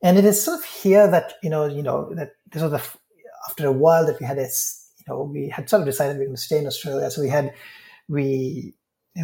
And 0.00 0.16
it 0.16 0.24
is 0.24 0.40
sort 0.40 0.60
of 0.60 0.64
here 0.64 1.08
that, 1.08 1.34
you 1.42 1.50
know, 1.50 1.66
you 1.66 1.82
know, 1.82 2.14
that 2.14 2.32
this 2.52 2.62
was 2.62 2.70
the, 2.70 2.82
after 3.48 3.66
a 3.66 3.72
while 3.72 4.06
that 4.06 4.20
we 4.20 4.26
had 4.26 4.38
this, 4.38 4.81
you 5.06 5.14
know, 5.14 5.22
we 5.22 5.48
had 5.48 5.68
sort 5.68 5.82
of 5.82 5.86
decided 5.86 6.14
we 6.14 6.20
were 6.20 6.26
going 6.26 6.36
to 6.36 6.42
stay 6.42 6.58
in 6.58 6.66
Australia. 6.66 7.10
So 7.10 7.22
we 7.22 7.28
had, 7.28 7.54
we, 8.08 8.74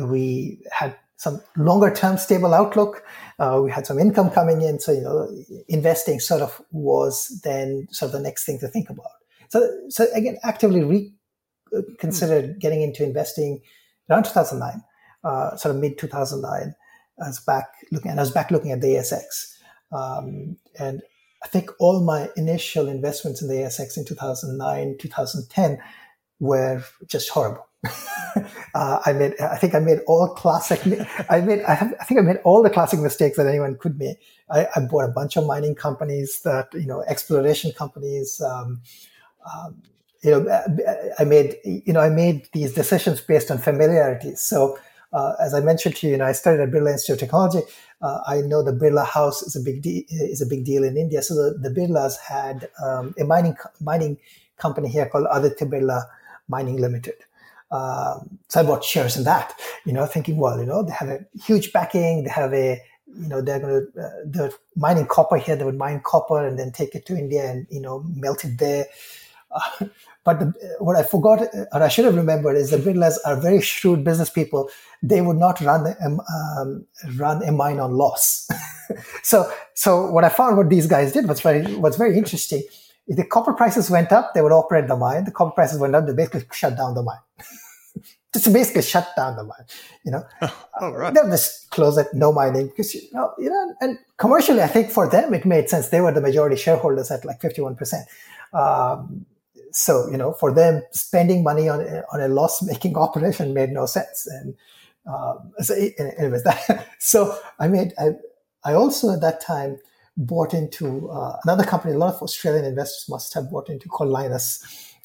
we 0.01 0.61
had 0.71 0.97
some 1.17 1.41
longer 1.57 1.93
term 1.93 2.17
stable 2.17 2.55
outlook. 2.55 3.05
Uh, 3.39 3.61
we 3.63 3.71
had 3.71 3.87
some 3.87 3.99
income 3.99 4.31
coming 4.31 4.63
in. 4.63 4.79
So, 4.79 4.93
you 4.93 5.01
know, 5.03 5.29
investing 5.69 6.21
sort 6.21 6.43
of 6.43 6.61
was 6.71 7.41
then 7.45 7.89
sort 7.91 8.09
of 8.09 8.13
the 8.13 8.23
next 8.23 8.45
thing 8.45 8.59
to 8.61 8.69
think 8.69 8.91
about. 8.91 9.07
So, 9.49 9.69
so 9.89 10.07
again, 10.15 10.39
actively 10.43 11.11
reconsidered 11.73 12.57
mm. 12.57 12.61
getting 12.61 12.83
into 12.83 13.03
investing 13.03 13.63
around 14.11 14.25
2009 14.25 14.83
uh, 15.25 15.57
sort 15.57 15.75
of 15.75 15.81
mid 15.81 15.99
2009. 15.99 16.75
I 17.21 17.27
was 17.27 17.41
back 17.41 17.67
looking, 17.91 18.11
and 18.11 18.21
I 18.21 18.23
was 18.23 18.31
back 18.31 18.51
looking 18.51 18.71
at 18.71 18.81
the 18.81 18.95
ASX, 18.95 19.57
um, 19.93 20.57
and 20.79 21.03
I 21.43 21.49
think 21.49 21.71
all 21.79 22.01
my 22.01 22.29
initial 22.37 22.89
investments 22.89 23.43
in 23.43 23.49
the 23.49 23.55
ASX 23.55 23.97
in 23.97 24.05
2009, 24.05 24.97
2010 24.99 25.79
were 26.41 26.83
just 27.07 27.29
horrible. 27.31 27.67
uh, 28.75 28.99
I 29.07 29.13
made, 29.13 29.41
I 29.41 29.57
think 29.57 29.75
I 29.75 29.79
made 29.79 30.01
all 30.07 30.29
classic, 30.29 30.81
I 31.31 31.41
made, 31.41 31.63
I, 31.63 31.75
have, 31.75 31.95
I, 32.01 32.05
think 32.05 32.19
I 32.19 32.23
made 32.23 32.39
all 32.45 32.63
the 32.63 32.71
classic 32.71 32.99
mistakes 32.99 33.37
that 33.37 33.47
anyone 33.47 33.77
could 33.79 33.99
make. 33.99 34.19
I, 34.51 34.67
I 34.75 34.81
bought 34.81 35.05
a 35.05 35.13
bunch 35.13 35.37
of 35.37 35.47
mining 35.47 35.77
companies 35.77 36.41
that, 36.43 36.69
you 36.75 36.87
know, 36.87 37.03
exploration 37.07 37.73
companies, 37.73 38.41
um, 38.41 38.83
um, 39.53 39.83
you 40.23 40.33
know, 40.33 40.65
I 41.19 41.25
made, 41.25 41.57
you 41.65 41.93
know, 41.93 42.01
I 42.01 42.11
made 42.11 42.49
these 42.53 42.75
decisions 42.75 43.21
based 43.21 43.53
on 43.53 43.59
familiarity. 43.59 44.35
So 44.35 44.77
uh, 45.13 45.33
as 45.41 45.55
I 45.55 45.61
mentioned 45.61 45.97
to 45.97 46.07
you, 46.07 46.13
you 46.13 46.19
know, 46.19 46.27
I 46.27 46.33
studied 46.33 46.61
at 46.61 46.71
Birla 46.71 46.93
Institute 46.93 47.15
of 47.15 47.21
Technology. 47.21 47.61
Uh, 48.01 48.21
I 48.27 48.41
know 48.43 48.63
the 48.63 48.73
Birla 48.73 49.07
House 49.07 49.43
is 49.43 49.57
a 49.57 49.61
big 49.61 49.83
de- 49.83 50.07
is 50.11 50.43
a 50.43 50.47
big 50.47 50.65
deal 50.65 50.85
in 50.85 50.97
India. 50.97 51.23
So 51.23 51.35
the, 51.35 51.59
the 51.59 51.71
Birlas 51.71 52.17
had 52.19 52.69
um, 52.85 53.15
a 53.19 53.25
mining 53.25 53.57
mining 53.81 54.19
company 54.57 54.89
here 54.89 55.07
called 55.07 55.27
Aditya 55.33 55.67
Birla 55.67 56.03
Mining 56.49 56.77
Limited. 56.77 57.15
Um, 57.71 58.39
so 58.49 58.61
I 58.61 58.63
bought 58.63 58.85
shares 58.85 59.17
in 59.17 59.25
that, 59.25 59.55
you 59.85 59.93
know, 59.93 60.07
thinking, 60.07 60.39
well, 60.39 60.59
you 60.59 60.67
know, 60.67 60.83
they 60.83 60.93
have 60.93 61.09
a 61.09 61.25
huge 61.43 61.73
backing. 61.73 62.25
They 62.25 62.31
have 62.31 62.55
a, 62.55 62.81
you 63.07 63.29
know, 63.29 63.43
they're 63.43 63.61
going 63.61 63.87
to, 63.93 64.03
uh, 64.03 64.11
they're 64.25 64.53
mining 64.75 65.07
copper 65.07 65.37
here. 65.37 65.55
They 65.55 65.65
would 65.65 65.77
mine 65.77 66.01
copper 66.03 66.47
and 66.47 66.59
then 66.59 66.73
take 66.73 66.95
it 66.95 67.05
to 67.07 67.17
India 67.17 67.51
and, 67.51 67.67
you 67.71 67.81
know, 67.81 68.05
melt 68.15 68.45
it 68.45 68.59
there. 68.59 68.87
Uh, 69.81 69.87
but 70.25 70.41
the, 70.41 70.77
what 70.81 70.95
I 70.95 71.03
forgot, 71.03 71.41
or 71.73 71.83
I 71.83 71.89
should 71.89 72.05
have 72.05 72.15
remembered, 72.15 72.55
is 72.57 72.71
the 72.71 72.77
Birlas 72.77 73.17
are 73.25 73.41
very 73.41 73.63
shrewd 73.63 74.05
business 74.05 74.29
people. 74.29 74.69
They 75.03 75.23
would 75.23 75.39
not 75.39 75.59
run 75.63 75.95
um, 76.05 76.21
um, 76.21 76.87
run 77.17 77.43
a 77.43 77.51
mine 77.51 77.81
on 77.81 77.93
loss. 77.93 78.47
so, 79.23 79.51
so 79.73 80.11
what 80.11 80.25
I 80.25 80.29
found, 80.29 80.59
what 80.59 80.69
these 80.69 80.87
guys 80.87 81.13
did 81.13 81.29
was 81.29 81.41
very 81.41 81.75
was 81.77 81.97
very 81.97 82.19
interesting. 82.19 82.63
If 83.07 83.17
the 83.17 83.25
copper 83.25 83.55
prices 83.55 83.89
went 83.89 84.13
up, 84.13 84.35
they 84.35 84.43
would 84.43 84.53
operate 84.53 84.87
the 84.87 84.97
mine. 84.97 85.25
The 85.25 85.31
copper 85.31 85.53
prices 85.53 85.81
went 85.81 85.95
up, 85.95 86.07
they 86.07 86.13
basically 86.13 86.45
shut 86.53 86.77
down 86.77 86.93
the 86.95 87.03
mine. 87.03 87.21
just 88.35 88.53
basically 88.53 88.83
shut 88.83 89.09
down 89.17 89.37
the 89.37 89.45
mine. 89.45 89.65
You 90.05 90.13
know, 90.13 90.25
oh, 90.83 90.91
right. 90.93 91.15
they'll 91.15 91.31
just 91.31 91.71
close 91.71 91.97
it, 91.97 92.09
no 92.13 92.33
mining 92.33 92.67
because 92.67 92.95
you 92.95 93.09
know, 93.13 93.33
you 93.39 93.49
know, 93.49 93.75
and 93.81 93.99
commercially, 94.19 94.61
I 94.61 94.67
think 94.67 94.91
for 94.91 95.09
them 95.09 95.33
it 95.33 95.47
made 95.47 95.71
sense. 95.71 95.89
They 95.89 96.03
were 96.03 96.13
the 96.13 96.21
majority 96.21 96.57
shareholders 96.57 97.11
at 97.11 97.25
like 97.25 97.41
fifty 97.41 97.63
one 97.63 97.77
percent. 97.77 98.07
Um, 98.53 99.25
so 99.73 100.09
you 100.11 100.17
know 100.17 100.33
for 100.33 100.53
them 100.53 100.83
spending 100.93 101.43
money 101.43 101.69
on 101.69 101.81
on 102.13 102.21
a 102.21 102.29
loss 102.29 102.63
making 102.63 102.97
operation 103.07 103.55
made 103.55 103.71
no 103.71 103.87
sense. 103.87 104.27
And 104.27 104.55
um, 105.07 105.53
so 105.61 105.75
anyways 105.75 106.45
that, 106.49 106.87
so 106.99 107.39
i 107.59 107.67
made 107.67 107.95
I, 107.99 108.11
I 108.65 108.75
also 108.75 109.13
at 109.13 109.21
that 109.23 109.41
time 109.41 109.79
bought 110.17 110.53
into 110.53 111.09
uh, 111.11 111.37
another 111.45 111.65
company 111.65 111.95
a 111.95 111.99
lot 111.99 112.15
of 112.15 112.23
australian 112.23 112.65
investors 112.65 113.07
must 113.09 113.33
have 113.35 113.51
bought 113.51 113.71
into 113.71 113.89
called 113.89 114.11
Lynas 114.11 114.63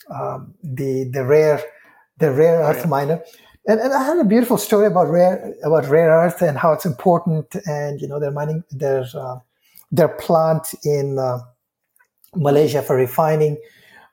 um, 0.10 0.54
the 0.62 1.06
the 1.06 1.24
rare 1.24 1.62
the 2.18 2.32
rare 2.32 2.60
earth 2.60 2.78
oh, 2.78 2.82
yeah. 2.82 2.88
miner. 2.88 3.24
And, 3.66 3.80
and 3.80 3.94
I 3.94 4.04
had 4.04 4.18
a 4.18 4.26
beautiful 4.26 4.58
story 4.58 4.88
about 4.88 5.10
rare 5.10 5.54
about 5.64 5.88
rare 5.88 6.10
earth 6.10 6.42
and 6.42 6.58
how 6.58 6.74
it's 6.74 6.86
important 6.86 7.56
and 7.66 8.02
you 8.02 8.08
know 8.08 8.20
they're 8.20 8.32
mining 8.32 8.64
their 8.72 9.06
uh, 9.14 9.38
their 9.92 10.10
plant 10.10 10.74
in 10.84 11.18
uh, 11.18 11.40
Malaysia 12.36 12.82
for 12.82 12.96
refining 12.96 13.58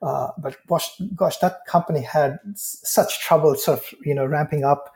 uh, 0.03 0.29
but 0.39 0.57
gosh, 0.67 1.01
gosh, 1.15 1.37
that 1.39 1.67
company 1.67 2.01
had 2.01 2.39
such 2.55 3.21
trouble 3.21 3.55
sort 3.55 3.79
of, 3.79 3.95
you 4.05 4.15
know, 4.15 4.25
ramping 4.25 4.65
up 4.65 4.93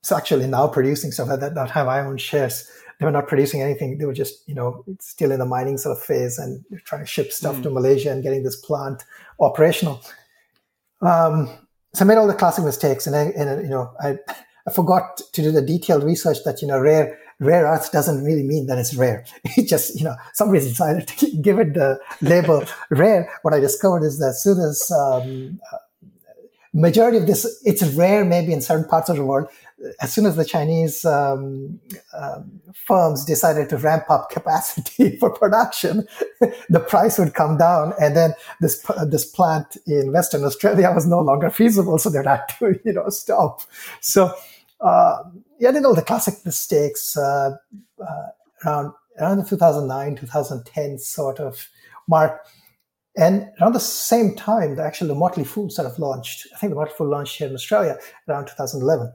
It's 0.00 0.10
actually 0.10 0.48
now 0.48 0.66
producing 0.66 1.12
stuff 1.12 1.30
at 1.30 1.40
that, 1.40 1.54
that 1.54 1.68
time 1.68 1.88
I 1.88 2.00
own 2.00 2.16
shares. 2.16 2.68
They 2.98 3.06
were 3.06 3.12
not 3.12 3.28
producing 3.28 3.62
anything. 3.62 3.98
They 3.98 4.04
were 4.04 4.12
just, 4.12 4.48
you 4.48 4.54
know, 4.54 4.84
still 5.00 5.30
in 5.30 5.38
the 5.38 5.46
mining 5.46 5.78
sort 5.78 5.96
of 5.96 6.02
phase 6.02 6.38
and 6.38 6.64
trying 6.84 7.02
to 7.02 7.06
ship 7.06 7.32
stuff 7.32 7.56
mm. 7.56 7.62
to 7.62 7.70
Malaysia 7.70 8.10
and 8.10 8.22
getting 8.22 8.42
this 8.42 8.56
plant 8.56 9.04
operational. 9.38 10.02
Um, 11.00 11.48
so 11.94 12.04
I 12.04 12.08
made 12.08 12.16
all 12.16 12.26
the 12.26 12.34
classic 12.34 12.64
mistakes, 12.64 13.06
and, 13.06 13.14
I, 13.14 13.24
and 13.36 13.62
you 13.62 13.70
know, 13.70 13.92
I, 14.00 14.18
I 14.66 14.72
forgot 14.72 15.16
to 15.32 15.42
do 15.42 15.50
the 15.50 15.62
detailed 15.62 16.04
research 16.04 16.38
that 16.44 16.62
you 16.62 16.68
know, 16.68 16.78
rare 16.78 17.18
rare 17.40 17.64
earth 17.66 17.92
doesn't 17.92 18.24
really 18.24 18.42
mean 18.42 18.66
that 18.66 18.78
it's 18.78 18.94
rare. 18.94 19.24
It 19.56 19.68
just 19.68 19.98
you 19.98 20.04
know, 20.04 20.16
somebody 20.34 20.60
decided 20.60 21.08
to 21.08 21.36
give 21.42 21.58
it 21.58 21.74
the 21.74 22.00
label 22.20 22.64
rare. 22.90 23.30
What 23.42 23.54
I 23.54 23.60
discovered 23.60 24.04
is 24.04 24.18
that 24.18 24.28
as 24.28 24.42
soon 24.42 24.58
as 24.60 24.90
um, 24.90 25.60
majority 26.72 27.18
of 27.18 27.26
this, 27.26 27.46
it's 27.64 27.82
rare 27.94 28.24
maybe 28.24 28.52
in 28.52 28.60
certain 28.60 28.88
parts 28.88 29.08
of 29.08 29.16
the 29.16 29.24
world. 29.24 29.48
As 30.00 30.14
soon 30.14 30.26
as 30.26 30.36
the 30.36 30.44
Chinese 30.44 31.04
um, 31.04 31.80
um, 32.14 32.60
firms 32.72 33.24
decided 33.24 33.68
to 33.70 33.76
ramp 33.76 34.04
up 34.08 34.30
capacity 34.30 35.16
for 35.18 35.28
production, 35.30 36.06
the 36.68 36.78
price 36.78 37.18
would 37.18 37.34
come 37.34 37.58
down, 37.58 37.92
and 38.00 38.16
then 38.16 38.34
this 38.60 38.80
this 39.08 39.24
plant 39.24 39.76
in 39.88 40.12
Western 40.12 40.44
Australia 40.44 40.92
was 40.94 41.04
no 41.04 41.18
longer 41.18 41.50
feasible, 41.50 41.98
so 41.98 42.10
they 42.10 42.22
had 42.22 42.46
to 42.60 42.78
you 42.84 42.92
know 42.92 43.08
stop. 43.08 43.62
So 44.00 44.32
uh, 44.82 45.22
yeah, 45.62 45.70
did 45.70 45.84
all 45.84 45.94
the 45.94 46.02
classic 46.02 46.34
mistakes 46.44 47.16
uh, 47.16 47.56
uh, 48.00 48.26
around 48.66 48.92
around 49.20 49.38
the 49.38 49.44
2009 49.44 50.16
2010 50.16 50.98
sort 50.98 51.38
of 51.38 51.68
mark 52.08 52.44
and 53.16 53.48
around 53.60 53.74
the 53.74 53.80
same 53.80 54.34
time, 54.34 54.74
the 54.74 54.82
actual 54.82 55.06
the 55.06 55.14
Motley 55.14 55.44
Fool 55.44 55.70
sort 55.70 55.86
of 55.86 55.98
launched. 55.98 56.48
I 56.52 56.58
think 56.58 56.70
the 56.70 56.76
Motley 56.76 56.94
Fool 56.96 57.10
launched 57.10 57.36
here 57.36 57.46
in 57.46 57.54
Australia 57.54 57.98
around 58.28 58.46
2011. 58.46 59.12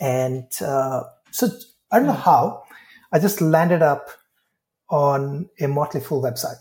And 0.00 0.50
uh, 0.60 1.02
so 1.30 1.48
I 1.92 1.98
don't 1.98 2.06
know 2.06 2.12
how, 2.14 2.62
I 3.12 3.18
just 3.18 3.40
landed 3.40 3.82
up 3.82 4.08
on 4.88 5.48
a 5.60 5.68
Motley 5.68 6.00
Fool 6.00 6.22
website, 6.22 6.60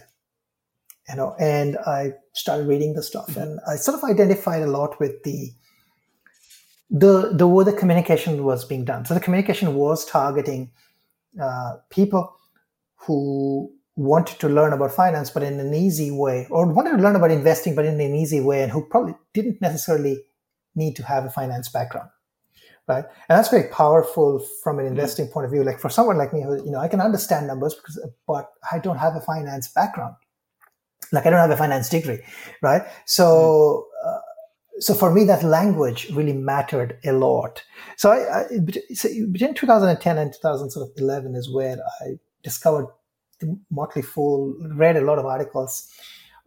you 1.09 1.15
know, 1.15 1.35
and 1.39 1.77
I 1.87 2.13
started 2.33 2.67
reading 2.67 2.93
the 2.93 3.03
stuff, 3.03 3.27
mm-hmm. 3.27 3.39
and 3.39 3.59
I 3.67 3.77
sort 3.77 3.97
of 3.97 4.03
identified 4.03 4.61
a 4.61 4.67
lot 4.67 4.99
with 4.99 5.23
the 5.23 5.51
the 6.89 7.31
the 7.33 7.47
way 7.47 7.63
the 7.63 7.73
communication 7.73 8.43
was 8.43 8.65
being 8.65 8.85
done. 8.85 9.05
So 9.05 9.13
the 9.13 9.19
communication 9.19 9.75
was 9.75 10.05
targeting 10.05 10.71
uh, 11.41 11.77
people 11.89 12.35
who 12.95 13.71
wanted 13.95 14.39
to 14.39 14.49
learn 14.49 14.73
about 14.73 14.91
finance, 14.91 15.29
but 15.29 15.43
in 15.43 15.59
an 15.59 15.73
easy 15.73 16.11
way, 16.11 16.47
or 16.49 16.65
wanted 16.67 16.97
to 16.97 17.03
learn 17.03 17.15
about 17.15 17.31
investing, 17.31 17.75
but 17.75 17.85
in 17.85 17.99
an 17.99 18.15
easy 18.15 18.41
way, 18.41 18.61
and 18.61 18.71
who 18.71 18.85
probably 18.85 19.15
didn't 19.33 19.61
necessarily 19.61 20.21
need 20.75 20.95
to 20.95 21.03
have 21.03 21.25
a 21.25 21.29
finance 21.29 21.69
background. 21.69 22.09
Right. 22.87 23.03
And 23.29 23.37
that's 23.37 23.49
very 23.49 23.69
powerful 23.69 24.45
from 24.63 24.77
an 24.77 24.85
investing 24.85 25.25
mm-hmm. 25.25 25.33
point 25.33 25.45
of 25.45 25.51
view. 25.51 25.63
Like 25.63 25.79
for 25.79 25.89
someone 25.89 26.17
like 26.17 26.33
me, 26.33 26.43
who, 26.43 26.63
you 26.63 26.69
know, 26.69 26.79
I 26.79 26.87
can 26.87 27.01
understand 27.01 27.47
numbers 27.47 27.73
because, 27.73 27.99
but 28.27 28.51
I 28.71 28.77
don't 28.77 28.97
have 28.97 29.15
a 29.15 29.21
finance 29.21 29.69
background. 29.69 30.15
Like 31.11 31.25
I 31.25 31.31
don't 31.31 31.39
have 31.39 31.49
a 31.49 31.57
finance 31.57 31.89
degree. 31.89 32.19
Right. 32.61 32.83
So, 33.05 33.87
uh, 33.94 33.94
so 34.79 34.93
for 34.93 35.13
me, 35.13 35.23
that 35.25 35.43
language 35.43 36.09
really 36.11 36.33
mattered 36.33 36.97
a 37.05 37.13
lot. 37.13 37.63
So 37.97 38.11
I, 38.11 38.41
I 38.41 38.59
between 38.59 39.53
2010 39.53 40.17
and 40.17 40.33
2011 40.33 41.35
is 41.35 41.53
where 41.53 41.77
I 42.01 42.19
discovered 42.43 42.87
the 43.39 43.57
Motley 43.69 44.01
Fool, 44.01 44.55
read 44.75 44.97
a 44.97 45.01
lot 45.01 45.19
of 45.19 45.25
articles. 45.25 45.89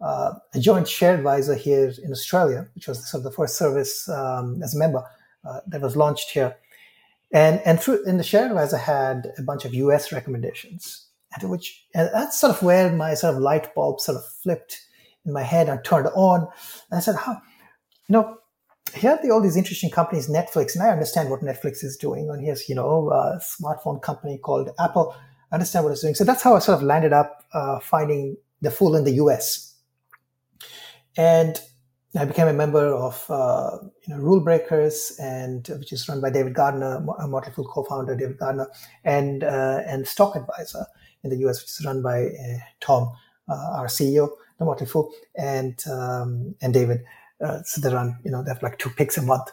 Uh, 0.01 0.33
I 0.53 0.59
joined 0.59 0.85
ShareAdvisor 0.85 1.57
here 1.57 1.93
in 2.03 2.11
Australia, 2.11 2.67
which 2.75 2.87
was 2.87 3.09
sort 3.09 3.19
of 3.19 3.25
the 3.25 3.35
first 3.35 3.57
service 3.57 4.07
um, 4.07 4.61
as 4.63 4.73
a 4.75 4.79
member 4.79 5.03
uh, 5.47 5.59
that 5.67 5.81
was 5.81 5.95
launched 5.95 6.31
here. 6.31 6.55
And 7.31 7.61
and 7.65 7.79
through 7.79 8.05
in 8.05 8.17
the 8.17 8.23
ShareAdvisor 8.23 8.79
had 8.79 9.33
a 9.37 9.43
bunch 9.43 9.65
of 9.65 9.73
US 9.73 10.11
recommendations, 10.11 11.07
and 11.33 11.49
which 11.49 11.85
and 11.93 12.09
that's 12.13 12.39
sort 12.39 12.55
of 12.55 12.63
where 12.63 12.91
my 12.91 13.13
sort 13.13 13.35
of 13.35 13.41
light 13.41 13.73
bulb 13.75 13.99
sort 13.99 14.17
of 14.17 14.25
flipped 14.25 14.79
in 15.25 15.33
my 15.33 15.43
head 15.43 15.69
and 15.69 15.83
turned 15.83 16.07
on. 16.15 16.47
And 16.89 16.97
I 16.97 17.01
said, 17.01 17.15
"How, 17.15 17.39
you 18.09 18.13
know, 18.13 18.37
here 18.95 19.11
are 19.11 19.21
the, 19.21 19.29
all 19.29 19.41
these 19.41 19.55
interesting 19.55 19.91
companies, 19.91 20.27
Netflix, 20.27 20.73
and 20.73 20.83
I 20.83 20.89
understand 20.89 21.29
what 21.29 21.41
Netflix 21.41 21.83
is 21.83 21.95
doing. 21.95 22.29
And 22.29 22.43
here's, 22.43 22.67
you 22.67 22.75
know, 22.75 23.09
a 23.11 23.39
smartphone 23.39 24.01
company 24.01 24.39
called 24.39 24.71
Apple 24.79 25.15
I 25.51 25.55
understand 25.55 25.85
what 25.85 25.91
it's 25.91 26.01
doing. 26.01 26.15
So 26.15 26.23
that's 26.23 26.43
how 26.43 26.55
I 26.55 26.59
sort 26.59 26.77
of 26.77 26.83
landed 26.83 27.13
up 27.13 27.43
uh, 27.53 27.79
finding 27.79 28.37
the 28.61 28.71
Fool 28.71 28.95
in 28.95 29.03
the 29.03 29.13
US. 29.13 29.75
And 31.17 31.59
I 32.15 32.25
became 32.25 32.47
a 32.47 32.53
member 32.53 32.93
of 32.93 33.25
uh, 33.29 33.77
you 34.05 34.13
know 34.13 34.21
Rule 34.21 34.39
Breakers, 34.39 35.17
and 35.19 35.67
which 35.67 35.91
is 35.91 36.07
run 36.07 36.21
by 36.21 36.29
David 36.29 36.53
Gardner, 36.53 37.05
a 37.19 37.27
Motley 37.27 37.51
Fool 37.53 37.65
co-founder 37.65 38.15
David 38.15 38.37
Gardner, 38.37 38.67
and 39.03 39.43
uh, 39.43 39.81
and 39.85 40.07
Stock 40.07 40.35
Advisor 40.35 40.85
in 41.23 41.29
the 41.29 41.37
US, 41.47 41.61
which 41.61 41.69
is 41.69 41.85
run 41.85 42.01
by 42.01 42.25
uh, 42.25 42.57
Tom, 42.79 43.11
uh, 43.47 43.77
our 43.77 43.87
CEO, 43.87 44.29
the 44.57 44.65
Motley 44.65 44.87
Fool, 44.87 45.11
and 45.35 45.83
um, 45.87 46.55
and 46.61 46.73
David. 46.73 47.03
Uh, 47.43 47.61
so 47.63 47.81
they 47.81 47.93
run, 47.93 48.17
you 48.23 48.31
know, 48.31 48.43
they 48.43 48.51
have 48.51 48.63
like 48.63 48.77
two 48.77 48.89
picks 48.89 49.17
a 49.17 49.21
month, 49.21 49.49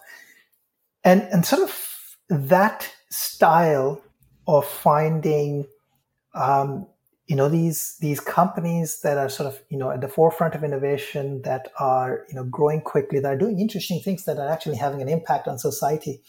and 1.05 1.23
and 1.33 1.47
sort 1.47 1.63
of 1.63 2.17
that 2.29 2.93
style 3.11 4.01
of 4.47 4.67
finding 4.67 5.67
um, 6.35 6.87
you 7.27 7.35
know 7.35 7.49
these 7.49 7.97
these 8.01 8.21
companies 8.21 9.01
that 9.01 9.19
are 9.19 9.29
sort 9.29 9.49
of 9.49 9.61
you 9.69 9.79
know 9.79 9.91
at 9.91 10.01
the 10.01 10.09
forefront 10.09 10.55
of 10.55 10.63
innovation 10.63 11.43
that 11.43 11.73
are 11.79 12.25
you 12.29 12.35
know 12.35 12.45
growing 12.45 12.81
quickly 12.81 13.19
that 13.19 13.33
are 13.33 13.39
doing 13.39 13.61
interesting 13.61 14.01
things 14.01 14.25
that 14.25 14.39
are 14.39 14.49
actually 14.49 14.77
having 14.77 15.03
an 15.03 15.09
impact 15.09 15.49
on 15.49 15.59
society. 15.59 16.23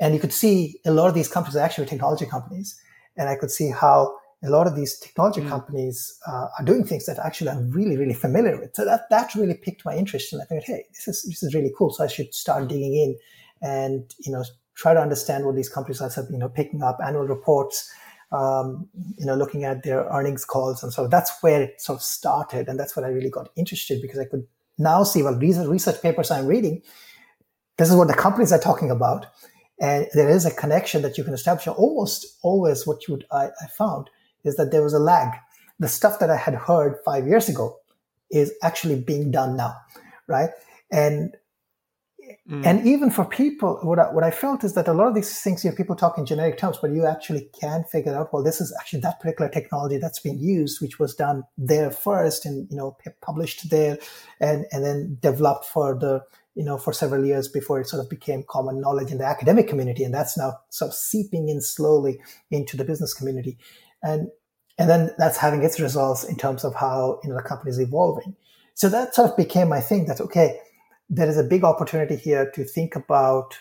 And 0.00 0.14
you 0.14 0.20
could 0.20 0.32
see 0.32 0.80
a 0.86 0.92
lot 0.92 1.08
of 1.08 1.14
these 1.14 1.28
companies 1.28 1.56
are 1.56 1.64
actually 1.64 1.86
technology 1.86 2.24
companies. 2.24 2.80
And 3.16 3.28
i 3.28 3.34
could 3.36 3.50
see 3.50 3.70
how 3.70 4.16
a 4.42 4.50
lot 4.50 4.66
of 4.66 4.74
these 4.74 4.98
technology 4.98 5.40
mm. 5.42 5.48
companies 5.48 6.18
uh, 6.26 6.46
are 6.58 6.64
doing 6.64 6.84
things 6.84 7.06
that 7.06 7.18
actually 7.18 7.50
i'm 7.50 7.70
really 7.70 7.96
really 7.96 8.14
familiar 8.14 8.58
with 8.58 8.74
so 8.74 8.84
that 8.84 9.02
that 9.10 9.34
really 9.34 9.54
piqued 9.54 9.84
my 9.84 9.94
interest 9.94 10.32
and 10.32 10.40
i 10.40 10.44
thought 10.44 10.62
hey 10.64 10.84
this 10.90 11.08
is 11.08 11.24
this 11.24 11.42
is 11.42 11.54
really 11.54 11.72
cool 11.76 11.90
so 11.90 12.04
i 12.04 12.06
should 12.06 12.32
start 12.34 12.68
digging 12.68 12.94
in 12.94 13.16
and 13.62 14.14
you 14.20 14.32
know 14.32 14.42
try 14.74 14.94
to 14.94 15.00
understand 15.00 15.44
what 15.44 15.54
these 15.54 15.68
companies 15.68 16.00
are 16.00 16.10
you 16.30 16.38
know 16.38 16.48
picking 16.48 16.82
up 16.82 16.98
annual 17.04 17.26
reports 17.26 17.92
um, 18.32 18.88
you 19.18 19.26
know, 19.26 19.34
looking 19.34 19.64
at 19.64 19.82
their 19.82 20.04
earnings 20.04 20.44
calls. 20.44 20.82
And 20.82 20.92
so 20.92 21.08
that's 21.08 21.32
where 21.42 21.62
it 21.62 21.80
sort 21.80 21.98
of 21.98 22.02
started. 22.02 22.68
And 22.68 22.78
that's 22.78 22.94
when 22.94 23.04
I 23.04 23.08
really 23.08 23.30
got 23.30 23.48
interested 23.56 24.00
because 24.00 24.18
I 24.18 24.24
could 24.24 24.46
now 24.78 25.02
see, 25.02 25.22
well, 25.22 25.36
these 25.36 25.58
are 25.58 25.68
research 25.68 26.00
papers 26.00 26.30
I'm 26.30 26.46
reading. 26.46 26.82
This 27.76 27.90
is 27.90 27.96
what 27.96 28.08
the 28.08 28.14
companies 28.14 28.52
are 28.52 28.60
talking 28.60 28.90
about. 28.90 29.26
And 29.80 30.06
there 30.14 30.28
is 30.28 30.44
a 30.44 30.54
connection 30.54 31.02
that 31.02 31.18
you 31.18 31.24
can 31.24 31.34
establish. 31.34 31.66
Almost 31.66 32.38
always 32.42 32.86
what 32.86 33.08
you 33.08 33.14
would, 33.14 33.26
I, 33.32 33.46
I 33.60 33.66
found 33.66 34.10
is 34.44 34.56
that 34.56 34.70
there 34.70 34.82
was 34.82 34.94
a 34.94 34.98
lag. 34.98 35.32
The 35.78 35.88
stuff 35.88 36.18
that 36.20 36.30
I 36.30 36.36
had 36.36 36.54
heard 36.54 36.98
five 37.04 37.26
years 37.26 37.48
ago 37.48 37.78
is 38.30 38.52
actually 38.62 39.00
being 39.00 39.30
done 39.30 39.56
now, 39.56 39.76
right? 40.28 40.50
And 40.90 41.34
Mm. 42.48 42.64
And 42.64 42.86
even 42.86 43.10
for 43.10 43.24
people, 43.24 43.78
what 43.82 43.98
I, 43.98 44.12
what 44.12 44.24
I 44.24 44.30
felt 44.30 44.64
is 44.64 44.74
that 44.74 44.88
a 44.88 44.92
lot 44.92 45.08
of 45.08 45.14
these 45.14 45.40
things, 45.40 45.64
you 45.64 45.70
know, 45.70 45.76
people 45.76 45.96
talk 45.96 46.18
in 46.18 46.26
generic 46.26 46.58
terms, 46.58 46.78
but 46.80 46.90
you 46.90 47.06
actually 47.06 47.48
can 47.58 47.84
figure 47.84 48.14
out, 48.14 48.32
well, 48.32 48.42
this 48.42 48.60
is 48.60 48.74
actually 48.80 49.00
that 49.00 49.20
particular 49.20 49.50
technology 49.50 49.98
that's 49.98 50.20
being 50.20 50.38
used, 50.38 50.80
which 50.80 50.98
was 50.98 51.14
done 51.14 51.44
there 51.56 51.90
first 51.90 52.46
and, 52.46 52.68
you 52.70 52.76
know, 52.76 52.96
published 53.20 53.70
there 53.70 53.98
and, 54.40 54.66
and 54.72 54.84
then 54.84 55.18
developed 55.20 55.64
for 55.64 55.98
the, 55.98 56.22
you 56.54 56.64
know, 56.64 56.76
for 56.76 56.92
several 56.92 57.24
years 57.24 57.48
before 57.48 57.80
it 57.80 57.86
sort 57.86 58.02
of 58.02 58.10
became 58.10 58.44
common 58.48 58.80
knowledge 58.80 59.10
in 59.10 59.18
the 59.18 59.26
academic 59.26 59.68
community. 59.68 60.04
And 60.04 60.12
that's 60.12 60.36
now 60.36 60.58
sort 60.70 60.90
of 60.90 60.94
seeping 60.94 61.48
in 61.48 61.60
slowly 61.60 62.20
into 62.50 62.76
the 62.76 62.84
business 62.84 63.14
community. 63.14 63.58
And, 64.02 64.28
and 64.78 64.88
then 64.88 65.10
that's 65.18 65.36
having 65.36 65.62
its 65.62 65.80
results 65.80 66.24
in 66.24 66.36
terms 66.36 66.64
of 66.64 66.74
how, 66.74 67.20
you 67.22 67.30
know, 67.30 67.36
the 67.36 67.42
company 67.42 67.70
is 67.70 67.78
evolving. 67.78 68.34
So 68.74 68.88
that 68.88 69.14
sort 69.14 69.30
of 69.30 69.36
became 69.36 69.68
my 69.68 69.80
thing 69.80 70.06
that, 70.06 70.20
okay, 70.20 70.58
there 71.10 71.28
is 71.28 71.36
a 71.36 71.44
big 71.44 71.64
opportunity 71.64 72.16
here 72.16 72.50
to 72.54 72.64
think 72.64 72.96
about 72.96 73.58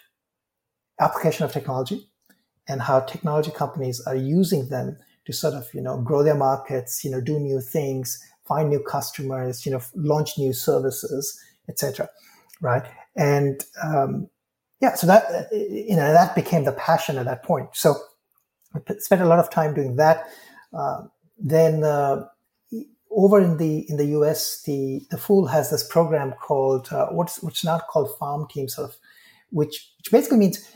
application 0.99 1.45
of 1.45 1.51
technology 1.51 2.07
and 2.67 2.81
how 2.81 2.99
technology 2.99 3.51
companies 3.51 3.99
are 4.01 4.15
using 4.15 4.69
them 4.69 4.97
to 5.25 5.33
sort 5.33 5.53
of 5.53 5.67
you 5.73 5.81
know 5.81 5.99
grow 6.01 6.23
their 6.23 6.35
markets 6.35 7.03
you 7.03 7.11
know 7.11 7.21
do 7.21 7.39
new 7.39 7.59
things 7.59 8.23
find 8.47 8.69
new 8.69 8.79
customers 8.79 9.65
you 9.65 9.71
know 9.71 9.81
launch 9.95 10.37
new 10.37 10.53
services 10.53 11.39
etc 11.67 12.07
right 12.61 12.83
and 13.15 13.65
um, 13.83 14.29
yeah 14.81 14.93
so 14.93 15.07
that 15.07 15.47
you 15.51 15.95
know 15.95 16.13
that 16.13 16.35
became 16.35 16.63
the 16.63 16.71
passion 16.73 17.17
at 17.17 17.25
that 17.25 17.43
point 17.43 17.67
so 17.73 17.95
spent 18.99 19.21
a 19.21 19.25
lot 19.25 19.39
of 19.39 19.49
time 19.49 19.73
doing 19.73 19.95
that. 19.97 20.27
Uh, 20.73 21.03
then 21.37 21.83
uh, 21.83 22.25
over 23.11 23.41
in 23.41 23.57
the 23.57 23.89
in 23.89 23.97
the 23.97 24.05
US, 24.17 24.61
the 24.63 25.01
the 25.09 25.17
Fool 25.17 25.47
has 25.47 25.69
this 25.71 25.87
program 25.87 26.33
called 26.33 26.89
uh, 26.91 27.07
what's 27.07 27.41
what's 27.41 27.63
now 27.63 27.79
called 27.79 28.15
Farm 28.17 28.47
Team, 28.49 28.67
sort 28.67 28.89
of, 28.89 28.97
which 29.49 29.91
which 29.97 30.11
basically 30.11 30.37
means 30.37 30.69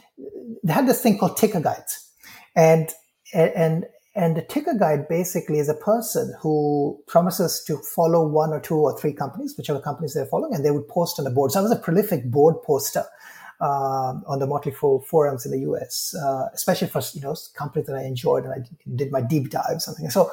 they 0.63 0.73
had 0.73 0.87
this 0.87 1.01
thing 1.01 1.17
called 1.17 1.37
ticker 1.37 1.59
guides, 1.59 2.09
and 2.55 2.89
and 3.33 3.85
and 4.15 4.37
the 4.37 4.41
ticker 4.41 4.75
guide 4.75 5.07
basically 5.07 5.59
is 5.59 5.69
a 5.69 5.73
person 5.73 6.33
who 6.41 6.99
promises 7.07 7.63
to 7.65 7.77
follow 7.77 8.27
one 8.27 8.51
or 8.51 8.59
two 8.59 8.75
or 8.75 8.97
three 8.97 9.13
companies, 9.13 9.55
whichever 9.57 9.79
companies 9.79 10.13
they're 10.13 10.25
following, 10.25 10.53
and 10.53 10.63
they 10.63 10.71
would 10.71 10.87
post 10.87 11.19
on 11.19 11.25
the 11.25 11.31
board. 11.31 11.51
So 11.51 11.59
I 11.59 11.63
was 11.63 11.71
a 11.71 11.77
prolific 11.77 12.29
board 12.29 12.55
poster 12.63 13.05
um, 13.63 14.23
on 14.27 14.39
the 14.39 14.47
Motley 14.47 14.73
Fool 14.73 14.99
forums 14.99 15.45
in 15.45 15.51
the 15.51 15.59
US, 15.71 16.13
uh, 16.21 16.49
especially 16.53 16.89
for 16.89 17.01
you 17.13 17.21
know 17.21 17.33
companies 17.55 17.87
that 17.87 17.95
I 17.95 18.03
enjoyed 18.03 18.43
and 18.43 18.53
I 18.53 18.59
did 18.95 19.09
my 19.11 19.21
deep 19.21 19.49
dive 19.49 19.81
something. 19.81 20.09
So, 20.09 20.29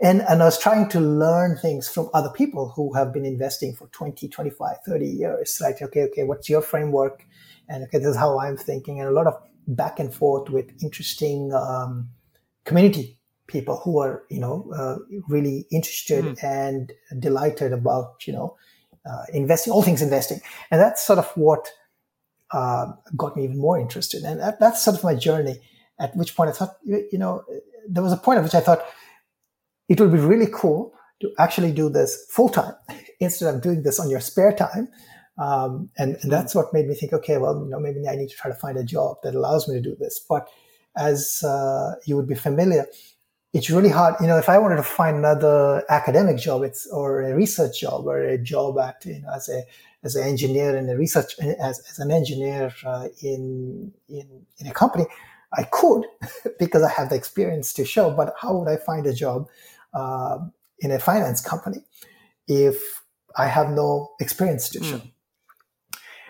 and 0.00 0.20
and 0.28 0.42
I 0.42 0.44
was 0.44 0.58
trying 0.58 0.90
to 0.90 1.00
learn 1.00 1.56
things 1.56 1.88
from 1.88 2.10
other 2.12 2.28
people 2.28 2.68
who 2.76 2.92
have 2.92 3.14
been 3.14 3.24
investing 3.24 3.74
for 3.74 3.86
20, 3.88 4.28
25, 4.28 4.76
30 4.86 5.06
years. 5.06 5.58
Like, 5.62 5.80
okay, 5.80 6.02
okay, 6.02 6.24
what's 6.24 6.50
your 6.50 6.60
framework? 6.60 7.26
And 7.66 7.84
okay, 7.84 7.98
this 7.98 8.08
is 8.08 8.16
how 8.16 8.38
I'm 8.38 8.58
thinking, 8.58 9.00
and 9.00 9.08
a 9.08 9.12
lot 9.12 9.26
of 9.26 9.40
back 9.66 9.98
and 9.98 10.12
forth 10.12 10.50
with 10.50 10.70
interesting 10.82 11.50
um, 11.54 12.10
community 12.64 13.18
people 13.46 13.80
who 13.84 13.98
are 14.00 14.24
you 14.28 14.40
know 14.40 14.70
uh, 14.76 14.96
really 15.28 15.66
interested 15.70 16.24
mm. 16.24 16.44
and 16.44 16.92
delighted 17.18 17.72
about 17.72 18.26
you 18.26 18.34
know 18.34 18.54
uh, 19.10 19.24
investing 19.32 19.72
all 19.72 19.82
things 19.82 20.02
investing 20.02 20.40
and 20.70 20.80
that's 20.80 21.02
sort 21.02 21.18
of 21.18 21.26
what 21.36 21.70
uh, 22.54 22.86
got 23.16 23.36
me 23.36 23.44
even 23.44 23.58
more 23.58 23.78
interested 23.78 24.22
and 24.22 24.40
that, 24.40 24.60
that's 24.60 24.84
sort 24.84 24.96
of 24.96 25.02
my 25.02 25.14
journey 25.14 25.56
at 25.98 26.16
which 26.16 26.36
point 26.36 26.48
i 26.48 26.52
thought 26.52 26.76
you 26.84 27.18
know 27.18 27.42
there 27.88 28.02
was 28.02 28.12
a 28.12 28.16
point 28.16 28.38
at 28.38 28.44
which 28.44 28.54
i 28.54 28.60
thought 28.60 28.82
it 29.88 30.00
would 30.00 30.12
be 30.12 30.18
really 30.18 30.48
cool 30.52 30.94
to 31.20 31.30
actually 31.38 31.72
do 31.72 31.88
this 31.88 32.26
full 32.30 32.48
time 32.48 32.74
instead 33.20 33.52
of 33.52 33.60
doing 33.60 33.82
this 33.82 33.98
on 33.98 34.08
your 34.08 34.20
spare 34.20 34.52
time 34.52 34.88
um, 35.36 35.90
and, 35.98 36.16
and 36.22 36.30
that's 36.30 36.54
what 36.54 36.72
made 36.72 36.86
me 36.86 36.94
think 36.94 37.12
okay 37.12 37.38
well 37.38 37.60
you 37.64 37.70
know 37.70 37.80
maybe 37.80 38.06
i 38.08 38.14
need 38.14 38.28
to 38.28 38.36
try 38.36 38.50
to 38.50 38.56
find 38.56 38.78
a 38.78 38.84
job 38.84 39.16
that 39.24 39.34
allows 39.34 39.68
me 39.68 39.74
to 39.74 39.82
do 39.82 39.96
this 39.98 40.24
but 40.28 40.48
as 40.96 41.42
uh, 41.42 41.94
you 42.06 42.14
would 42.16 42.28
be 42.28 42.36
familiar 42.36 42.86
it's 43.54 43.70
really 43.70 43.88
hard. 43.88 44.16
You 44.20 44.26
know, 44.26 44.36
if 44.36 44.48
I 44.48 44.58
wanted 44.58 44.76
to 44.76 44.82
find 44.82 45.16
another 45.16 45.84
academic 45.88 46.38
job, 46.38 46.64
it's 46.64 46.88
or 46.88 47.22
a 47.22 47.34
research 47.34 47.80
job 47.80 48.04
or 48.04 48.20
a 48.20 48.36
job 48.36 48.78
at 48.80 49.06
you 49.06 49.20
know 49.20 49.30
as 49.32 49.48
a 49.48 49.62
as 50.04 50.14
an 50.16 50.28
engineer 50.28 50.76
in 50.76 50.88
a 50.88 50.96
research 50.96 51.38
as, 51.40 51.80
as 51.90 51.98
an 51.98 52.10
engineer 52.10 52.72
uh, 52.84 53.08
in 53.22 53.92
in 54.08 54.46
in 54.58 54.66
a 54.66 54.72
company, 54.72 55.06
I 55.52 55.64
could 55.64 56.04
because 56.58 56.82
I 56.82 56.90
have 56.90 57.08
the 57.08 57.16
experience 57.16 57.72
to 57.74 57.84
show. 57.84 58.10
But 58.10 58.34
how 58.40 58.56
would 58.56 58.68
I 58.68 58.76
find 58.76 59.06
a 59.06 59.14
job 59.14 59.48
uh, 59.94 60.38
in 60.80 60.90
a 60.90 60.98
finance 60.98 61.40
company 61.40 61.78
if 62.46 63.02
I 63.36 63.46
have 63.46 63.70
no 63.70 64.10
experience 64.20 64.68
to 64.70 64.84
show? 64.84 64.98
Mm. 64.98 65.10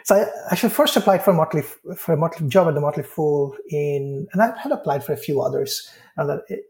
So 0.05 0.31
I 0.51 0.55
should 0.55 0.71
first 0.71 0.97
applied 0.97 1.25
for 1.25 1.31
a 1.31 1.35
Motley 1.35 1.63
for 1.97 2.13
a 2.13 2.17
Motley 2.17 2.47
job 2.49 2.69
at 2.69 2.75
the 2.75 2.81
Motley 2.81 3.03
Fool 3.05 3.57
in, 3.71 4.27
and 4.33 4.43
I 4.43 4.57
had 4.59 4.71
applied 4.71 5.03
for 5.03 5.15
a 5.15 5.17
few 5.17 5.41
others 5.41 5.91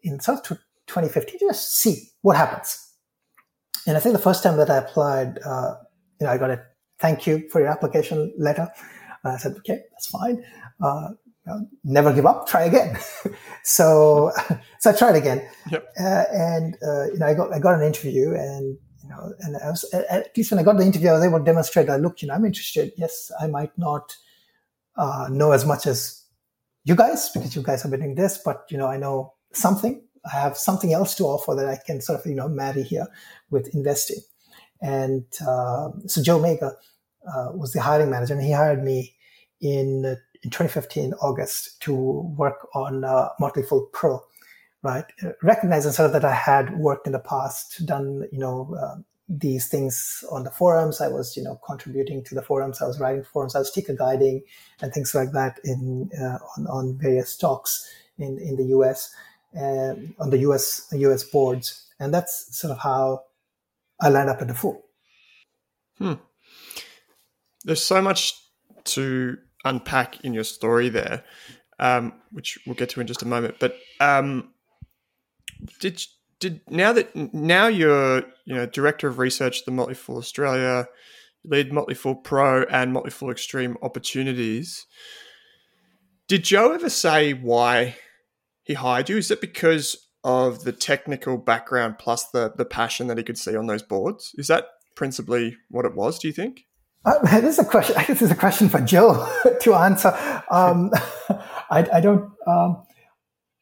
in 0.04 0.20
sort 0.20 0.50
of 0.52 0.58
2015 0.86 1.40
just 1.40 1.76
see 1.76 2.10
what 2.22 2.36
happens. 2.36 2.80
And 3.86 3.96
I 3.96 4.00
think 4.00 4.14
the 4.14 4.22
first 4.22 4.42
time 4.42 4.56
that 4.58 4.70
I 4.70 4.76
applied, 4.76 5.40
uh, 5.44 5.74
you 6.20 6.26
know, 6.26 6.32
I 6.32 6.38
got 6.38 6.50
a 6.50 6.62
thank 7.04 7.26
you 7.26 7.46
for 7.50 7.60
your 7.60 7.68
application 7.68 8.32
letter. 8.38 8.66
I 9.24 9.36
said, 9.36 9.56
okay, 9.58 9.80
that's 9.90 10.06
fine. 10.06 10.42
Uh, 10.82 11.08
never 11.84 12.12
give 12.12 12.24
up. 12.24 12.46
Try 12.46 12.62
again. 12.64 12.96
so, 13.62 14.32
so 14.80 14.90
I 14.90 14.94
tried 14.94 15.16
again, 15.16 15.46
yep. 15.70 15.86
uh, 16.00 16.24
and 16.32 16.76
uh, 16.82 17.04
you 17.12 17.18
know, 17.18 17.26
I 17.26 17.34
got 17.34 17.52
I 17.52 17.58
got 17.58 17.74
an 17.74 17.82
interview, 17.82 18.32
and 18.32 18.78
you 19.02 19.08
know, 19.10 19.32
and 19.40 19.56
I 19.56 19.70
was 19.70 19.84
at 19.92 20.34
least 20.36 20.50
when 20.50 20.60
I 20.60 20.62
got 20.62 20.78
the 20.78 20.84
interview, 20.84 21.10
I 21.10 21.12
was 21.14 21.24
able 21.24 21.38
to 21.38 21.44
demonstrate. 21.44 21.90
I 21.90 21.96
look, 21.96 22.22
you 22.22 22.28
know, 22.28 22.34
I'm 22.34 22.46
interested. 22.46 22.92
Yes, 22.96 23.30
I 23.38 23.46
might 23.46 23.76
not 23.76 24.16
uh, 24.96 25.28
know 25.30 25.52
as 25.52 25.66
much 25.66 25.86
as 25.86 26.24
you 26.84 26.94
guys 26.94 27.28
because 27.30 27.54
you 27.54 27.62
guys 27.62 27.82
have 27.82 27.90
been 27.90 28.00
doing 28.00 28.14
this, 28.14 28.40
but 28.42 28.64
you 28.70 28.78
know, 28.78 28.86
I 28.86 28.96
know 28.96 29.34
something. 29.52 30.02
I 30.32 30.38
have 30.38 30.56
something 30.56 30.94
else 30.94 31.14
to 31.16 31.24
offer 31.24 31.54
that 31.54 31.68
I 31.68 31.78
can 31.86 32.00
sort 32.00 32.20
of 32.20 32.26
you 32.26 32.34
know 32.34 32.48
marry 32.48 32.82
here 32.82 33.06
with 33.50 33.74
investing. 33.74 34.20
And 34.80 35.24
uh, 35.46 35.90
so 36.06 36.22
Joe 36.22 36.38
Magyer 36.38 36.74
uh, 37.26 37.50
was 37.52 37.72
the 37.72 37.80
hiring 37.80 38.10
manager, 38.10 38.34
and 38.34 38.42
he 38.42 38.52
hired 38.52 38.82
me 38.82 39.14
in 39.60 40.16
in 40.42 40.50
2015 40.50 41.14
August 41.14 41.80
to 41.80 41.94
work 42.36 42.68
on 42.74 43.04
uh, 43.04 43.30
Motley 43.40 43.62
Fool 43.62 43.88
Pro, 43.92 44.22
right? 44.82 45.04
Recognizing 45.42 45.92
sort 45.92 46.06
of 46.06 46.12
that 46.12 46.24
I 46.24 46.34
had 46.34 46.78
worked 46.78 47.06
in 47.06 47.12
the 47.12 47.18
past, 47.18 47.84
done 47.86 48.28
you 48.30 48.38
know 48.38 48.76
uh, 48.78 49.00
these 49.28 49.68
things 49.68 50.22
on 50.30 50.44
the 50.44 50.50
forums. 50.50 51.00
I 51.00 51.08
was, 51.08 51.36
you 51.36 51.42
know, 51.42 51.58
contributing 51.66 52.22
to 52.24 52.34
the 52.34 52.42
forums. 52.42 52.82
I 52.82 52.86
was 52.86 53.00
writing 53.00 53.24
forums. 53.24 53.54
I 53.54 53.60
was 53.60 53.70
ticker 53.70 53.94
guiding 53.94 54.42
and 54.82 54.92
things 54.92 55.14
like 55.14 55.32
that 55.32 55.58
in 55.64 56.10
uh, 56.20 56.38
on, 56.56 56.66
on 56.66 56.98
various 56.98 57.36
talks 57.36 57.88
in 58.18 58.38
in 58.38 58.56
the 58.56 58.66
US 58.76 59.14
uh, 59.56 59.94
on 60.18 60.30
the 60.30 60.38
US 60.38 60.88
US 60.92 61.24
boards, 61.24 61.86
and 61.98 62.12
that's 62.12 62.56
sort 62.56 62.72
of 62.72 62.78
how 62.78 63.22
I 64.00 64.08
land 64.08 64.28
up 64.28 64.42
at 64.42 64.48
the 64.48 64.54
Fool. 64.54 64.84
Hmm. 65.98 66.14
There's 67.64 67.84
so 67.84 68.00
much 68.02 68.34
to 68.84 69.38
unpack 69.64 70.24
in 70.24 70.34
your 70.34 70.44
story 70.44 70.88
there, 70.88 71.24
um, 71.78 72.12
which 72.30 72.58
we'll 72.66 72.74
get 72.74 72.90
to 72.90 73.00
in 73.00 73.06
just 73.06 73.22
a 73.22 73.26
moment. 73.26 73.56
But 73.58 73.76
um, 74.00 74.50
did 75.80 76.02
did 76.40 76.60
now 76.68 76.92
that 76.92 77.14
now 77.34 77.66
you're 77.66 78.22
you 78.44 78.54
know 78.54 78.66
director 78.66 79.08
of 79.08 79.18
research 79.18 79.60
at 79.60 79.64
the 79.64 79.72
Motley 79.72 79.94
Fool 79.94 80.18
Australia, 80.18 80.86
lead 81.44 81.72
Motley 81.72 81.94
Fool 81.94 82.14
Pro 82.14 82.64
and 82.64 82.92
Motley 82.92 83.10
Fool 83.10 83.30
Extreme 83.30 83.76
Opportunities. 83.82 84.86
Did 86.28 86.44
Joe 86.44 86.72
ever 86.72 86.88
say 86.88 87.32
why 87.32 87.96
he 88.62 88.74
hired 88.74 89.08
you? 89.08 89.18
Is 89.18 89.30
it 89.30 89.40
because 89.40 90.08
of 90.22 90.64
the 90.64 90.72
technical 90.72 91.36
background 91.36 91.98
plus 91.98 92.28
the 92.30 92.52
the 92.56 92.64
passion 92.64 93.06
that 93.08 93.18
he 93.18 93.24
could 93.24 93.38
see 93.38 93.56
on 93.56 93.66
those 93.66 93.82
boards? 93.82 94.34
Is 94.36 94.48
that 94.48 94.66
principally 94.94 95.56
what 95.70 95.84
it 95.84 95.94
was? 95.94 96.18
Do 96.18 96.28
you 96.28 96.34
think? 96.34 96.66
Uh, 97.04 97.18
this 97.40 97.58
is 97.58 97.66
a 97.66 97.68
question. 97.68 97.96
This 98.06 98.22
is 98.22 98.30
a 98.30 98.36
question 98.36 98.68
for 98.68 98.80
Joe 98.80 99.28
to 99.60 99.74
answer. 99.74 100.08
Um, 100.50 100.90
I, 101.70 101.86
I, 101.92 102.00
don't. 102.00 102.30
Um, 102.46 102.82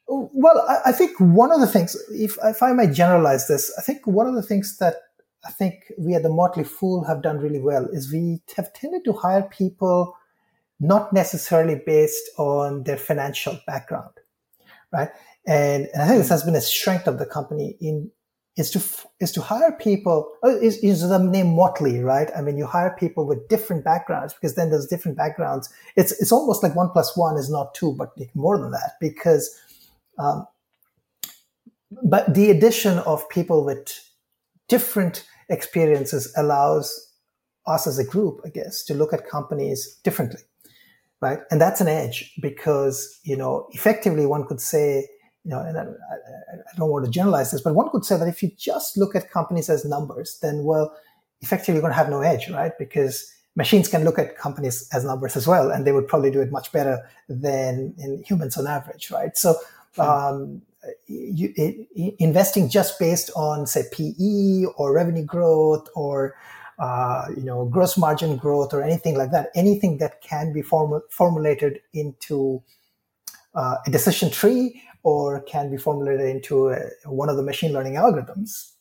well, 0.07 0.65
I, 0.67 0.89
I, 0.89 0.91
think 0.91 1.19
one 1.19 1.51
of 1.51 1.59
the 1.59 1.67
things, 1.67 1.95
if, 2.11 2.37
if 2.43 2.61
I 2.61 2.73
may 2.73 2.87
generalize 2.87 3.47
this, 3.47 3.73
I 3.77 3.81
think 3.81 4.05
one 4.05 4.27
of 4.27 4.35
the 4.35 4.43
things 4.43 4.77
that 4.79 4.95
I 5.45 5.51
think 5.51 5.75
we 5.97 6.13
at 6.15 6.23
the 6.23 6.29
Motley 6.29 6.63
Fool 6.63 7.03
have 7.05 7.21
done 7.21 7.39
really 7.39 7.59
well 7.59 7.85
is 7.91 8.11
we 8.11 8.41
have 8.55 8.71
tended 8.73 9.03
to 9.05 9.13
hire 9.13 9.43
people 9.43 10.15
not 10.79 11.13
necessarily 11.13 11.81
based 11.85 12.29
on 12.37 12.83
their 12.83 12.97
financial 12.97 13.59
background, 13.67 14.11
right? 14.91 15.09
And, 15.45 15.87
and 15.93 16.01
I 16.01 16.07
think 16.07 16.19
this 16.19 16.29
has 16.29 16.43
been 16.43 16.55
a 16.55 16.61
strength 16.61 17.07
of 17.07 17.19
the 17.19 17.25
company 17.25 17.77
in 17.81 18.11
is 18.55 18.69
to 18.69 18.81
is 19.19 19.31
to 19.31 19.41
hire 19.41 19.71
people 19.71 20.31
oh, 20.43 20.55
is, 20.57 20.77
is 20.77 21.07
the 21.07 21.17
name 21.17 21.55
motley 21.55 21.99
right 21.99 22.29
i 22.37 22.41
mean 22.41 22.57
you 22.57 22.65
hire 22.65 22.95
people 22.99 23.25
with 23.25 23.47
different 23.47 23.83
backgrounds 23.83 24.33
because 24.33 24.55
then 24.55 24.69
there's 24.69 24.85
different 24.85 25.17
backgrounds 25.17 25.73
it's 25.95 26.11
it's 26.21 26.31
almost 26.31 26.61
like 26.61 26.75
one 26.75 26.89
plus 26.89 27.17
one 27.17 27.35
is 27.37 27.49
not 27.49 27.73
two 27.73 27.93
but 27.93 28.11
more 28.35 28.59
than 28.59 28.71
that 28.71 28.91
because 29.01 29.59
um, 30.19 30.45
but 32.03 32.33
the 32.33 32.49
addition 32.49 32.99
of 32.99 33.27
people 33.29 33.65
with 33.65 33.99
different 34.67 35.25
experiences 35.49 36.31
allows 36.37 37.11
us 37.67 37.87
as 37.87 37.99
a 37.99 38.03
group, 38.03 38.41
I 38.45 38.49
guess, 38.49 38.83
to 38.85 38.93
look 38.93 39.13
at 39.13 39.27
companies 39.27 39.99
differently, 40.03 40.41
right? 41.21 41.39
And 41.51 41.61
that's 41.61 41.81
an 41.81 41.87
edge 41.87 42.33
because, 42.41 43.19
you 43.23 43.37
know, 43.37 43.67
effectively 43.71 44.25
one 44.25 44.45
could 44.45 44.61
say, 44.61 45.07
you 45.43 45.51
know, 45.51 45.59
and 45.59 45.77
I, 45.77 45.81
I, 45.81 46.77
don't 46.77 46.89
want 46.89 47.05
to 47.05 47.11
generalize 47.11 47.51
this, 47.51 47.61
but 47.61 47.75
one 47.75 47.89
could 47.89 48.05
say 48.05 48.17
that 48.17 48.27
if 48.27 48.41
you 48.41 48.51
just 48.57 48.97
look 48.97 49.13
at 49.15 49.29
companies 49.29 49.69
as 49.69 49.83
numbers, 49.83 50.39
then, 50.41 50.63
well, 50.63 50.95
effectively 51.41 51.75
you're 51.75 51.81
going 51.81 51.91
to 51.91 51.97
have 51.97 52.09
no 52.09 52.21
edge, 52.21 52.49
right? 52.49 52.71
Because 52.79 53.29
machines 53.55 53.87
can 53.87 54.03
look 54.05 54.17
at 54.17 54.37
companies 54.37 54.87
as 54.93 55.03
numbers 55.03 55.35
as 55.35 55.45
well, 55.45 55.69
and 55.69 55.85
they 55.85 55.91
would 55.91 56.07
probably 56.07 56.31
do 56.31 56.41
it 56.41 56.51
much 56.51 56.71
better 56.71 56.99
than 57.27 57.93
in 57.97 58.23
humans 58.23 58.57
on 58.57 58.67
average, 58.67 59.11
right? 59.11 59.37
So 59.37 59.55
um, 59.97 60.61
you, 61.07 61.53
it, 61.55 62.15
investing 62.19 62.69
just 62.69 62.97
based 62.97 63.29
on 63.35 63.67
say 63.67 63.83
PE 63.91 64.65
or 64.77 64.93
revenue 64.93 65.25
growth 65.25 65.87
or 65.93 66.35
uh, 66.79 67.27
you 67.35 67.43
know 67.43 67.65
gross 67.65 67.97
margin 67.97 68.35
growth 68.37 68.73
or 68.73 68.81
anything 68.81 69.15
like 69.15 69.31
that, 69.31 69.49
anything 69.55 69.97
that 69.97 70.21
can 70.21 70.51
be 70.53 70.61
form- 70.61 71.03
formulated 71.09 71.81
into 71.93 72.63
uh, 73.55 73.75
a 73.85 73.91
decision 73.91 74.31
tree 74.31 74.81
or 75.03 75.41
can 75.41 75.69
be 75.69 75.77
formulated 75.77 76.27
into 76.27 76.69
a, 76.69 76.79
one 77.05 77.29
of 77.29 77.37
the 77.37 77.43
machine 77.43 77.73
learning 77.73 77.95
algorithms, 77.95 78.71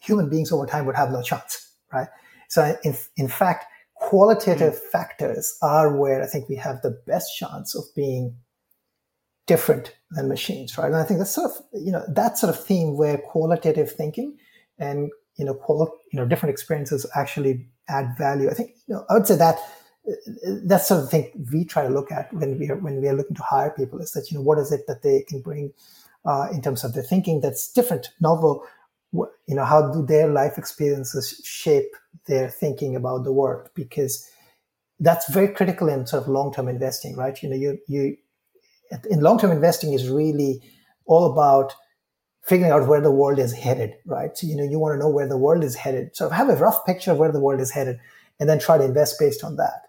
human 0.00 0.28
beings 0.28 0.52
over 0.52 0.66
time 0.66 0.86
would 0.86 0.96
have 0.96 1.10
no 1.10 1.22
chance, 1.22 1.72
right? 1.92 2.08
So 2.48 2.76
in, 2.84 2.96
in 3.16 3.28
fact, 3.28 3.64
qualitative 3.96 4.74
mm. 4.74 4.90
factors 4.92 5.56
are 5.62 5.96
where 5.96 6.22
I 6.22 6.26
think 6.26 6.48
we 6.48 6.56
have 6.56 6.82
the 6.82 6.98
best 7.06 7.36
chance 7.36 7.74
of 7.74 7.84
being 7.94 8.36
different 9.46 9.96
than 10.10 10.28
machines, 10.28 10.76
right? 10.76 10.86
And 10.86 10.96
I 10.96 11.04
think 11.04 11.18
that's 11.18 11.34
sort 11.34 11.50
of, 11.50 11.56
you 11.72 11.92
know, 11.92 12.04
that 12.08 12.38
sort 12.38 12.54
of 12.54 12.64
theme 12.64 12.96
where 12.96 13.18
qualitative 13.18 13.90
thinking 13.90 14.36
and, 14.78 15.10
you 15.36 15.44
know, 15.44 15.54
qual, 15.54 15.92
you 16.12 16.18
know, 16.18 16.26
different 16.26 16.52
experiences 16.52 17.06
actually 17.14 17.66
add 17.88 18.14
value. 18.18 18.50
I 18.50 18.54
think, 18.54 18.70
you 18.86 18.94
know, 18.94 19.04
I 19.08 19.14
would 19.14 19.26
say 19.26 19.36
that 19.36 19.58
that's 20.64 20.88
sort 20.88 21.00
of 21.00 21.06
the 21.06 21.10
thing 21.10 21.46
we 21.52 21.64
try 21.64 21.86
to 21.86 21.92
look 21.92 22.12
at 22.12 22.32
when 22.32 22.58
we 22.58 22.70
are, 22.70 22.76
when 22.76 23.00
we 23.00 23.08
are 23.08 23.14
looking 23.14 23.36
to 23.36 23.42
hire 23.42 23.70
people 23.70 23.98
is 24.00 24.12
that, 24.12 24.30
you 24.30 24.36
know, 24.36 24.42
what 24.42 24.58
is 24.58 24.72
it 24.72 24.86
that 24.86 25.02
they 25.02 25.22
can 25.28 25.40
bring, 25.40 25.72
uh, 26.24 26.48
in 26.52 26.62
terms 26.62 26.84
of 26.84 26.94
their 26.94 27.02
thinking 27.02 27.40
that's 27.40 27.72
different, 27.72 28.10
novel, 28.20 28.64
you 29.12 29.54
know, 29.54 29.64
how 29.64 29.92
do 29.92 30.04
their 30.04 30.28
life 30.28 30.58
experiences 30.58 31.40
shape 31.44 31.96
their 32.26 32.48
thinking 32.48 32.96
about 32.96 33.24
the 33.24 33.32
world? 33.32 33.68
Because, 33.74 34.28
that's 34.98 35.28
very 35.30 35.48
critical 35.48 35.90
in 35.90 36.06
sort 36.06 36.22
of 36.22 36.28
long-term 36.30 36.68
investing, 36.68 37.16
right? 37.16 37.42
You 37.42 37.50
know, 37.50 37.54
you 37.56 37.78
you 37.86 38.16
in 39.10 39.20
long-term 39.20 39.50
investing 39.50 39.92
is 39.92 40.08
really 40.08 40.62
all 41.04 41.30
about 41.30 41.74
figuring 42.40 42.72
out 42.72 42.88
where 42.88 43.02
the 43.02 43.10
world 43.10 43.38
is 43.38 43.52
headed, 43.52 43.92
right? 44.06 44.34
So 44.38 44.46
you 44.46 44.56
know, 44.56 44.64
you 44.64 44.78
want 44.78 44.94
to 44.94 44.98
know 44.98 45.10
where 45.10 45.28
the 45.28 45.36
world 45.36 45.64
is 45.64 45.74
headed. 45.74 46.16
So 46.16 46.30
have 46.30 46.48
a 46.48 46.56
rough 46.56 46.86
picture 46.86 47.12
of 47.12 47.18
where 47.18 47.30
the 47.30 47.40
world 47.40 47.60
is 47.60 47.72
headed, 47.72 47.98
and 48.40 48.48
then 48.48 48.58
try 48.58 48.78
to 48.78 48.84
invest 48.84 49.18
based 49.18 49.44
on 49.44 49.56
that, 49.56 49.85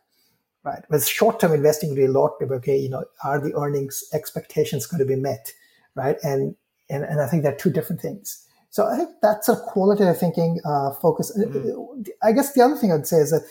right? 0.67 0.83
With 0.89 1.07
short-term 1.07 1.53
investing, 1.53 1.95
lot 2.13 2.33
of 2.41 2.51
okay, 2.51 2.77
you 2.77 2.89
know, 2.89 3.05
are 3.23 3.39
the 3.39 3.55
earnings 3.55 4.03
expectations 4.13 4.85
going 4.85 4.99
to 4.99 5.05
be 5.05 5.15
met, 5.15 5.53
right? 5.95 6.17
And 6.23 6.55
and 6.89 7.03
and 7.03 7.21
I 7.21 7.27
think 7.27 7.43
they're 7.43 7.55
two 7.55 7.71
different 7.71 8.01
things. 8.01 8.45
So 8.69 8.85
I 8.85 8.97
think 8.97 9.09
that's 9.21 9.47
a 9.47 9.55
qualitative 9.55 10.19
thinking 10.19 10.59
uh, 10.65 10.91
focus. 10.91 11.31
Mm-hmm. 11.37 12.01
I 12.21 12.33
guess 12.33 12.53
the 12.53 12.61
other 12.61 12.75
thing 12.75 12.91
I'd 12.91 13.07
say 13.07 13.17
is 13.17 13.31
that 13.31 13.45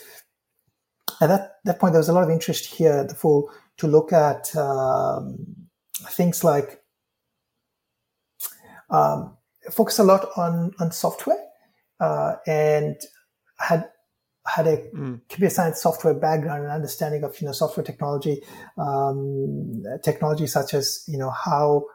at 1.19 1.27
that, 1.27 1.55
that 1.65 1.79
point, 1.79 1.93
there 1.93 1.99
was 1.99 2.09
a 2.09 2.13
lot 2.13 2.23
of 2.23 2.29
interest 2.29 2.65
here 2.65 2.93
at 2.93 3.09
the 3.09 3.15
Fool 3.15 3.49
to 3.77 3.87
look 3.87 4.13
at 4.13 4.55
um, 4.55 5.55
things 6.09 6.43
like 6.43 6.83
um, 8.91 9.35
focus 9.71 9.97
a 9.97 10.03
lot 10.03 10.29
on 10.37 10.73
on 10.79 10.91
software 10.91 11.43
uh, 11.99 12.35
and 12.45 12.95
had 13.59 13.89
had 14.47 14.67
a 14.67 14.77
mm. 14.77 15.19
computer 15.29 15.53
science 15.53 15.81
software 15.81 16.13
background 16.13 16.63
and 16.63 16.71
understanding 16.71 17.23
of 17.23 17.39
you 17.41 17.47
know 17.47 17.53
software 17.53 17.83
technology, 17.83 18.41
um, 18.77 19.83
technology 20.03 20.47
such 20.47 20.73
as 20.73 21.03
you 21.07 21.17
know 21.17 21.29
how 21.29 21.85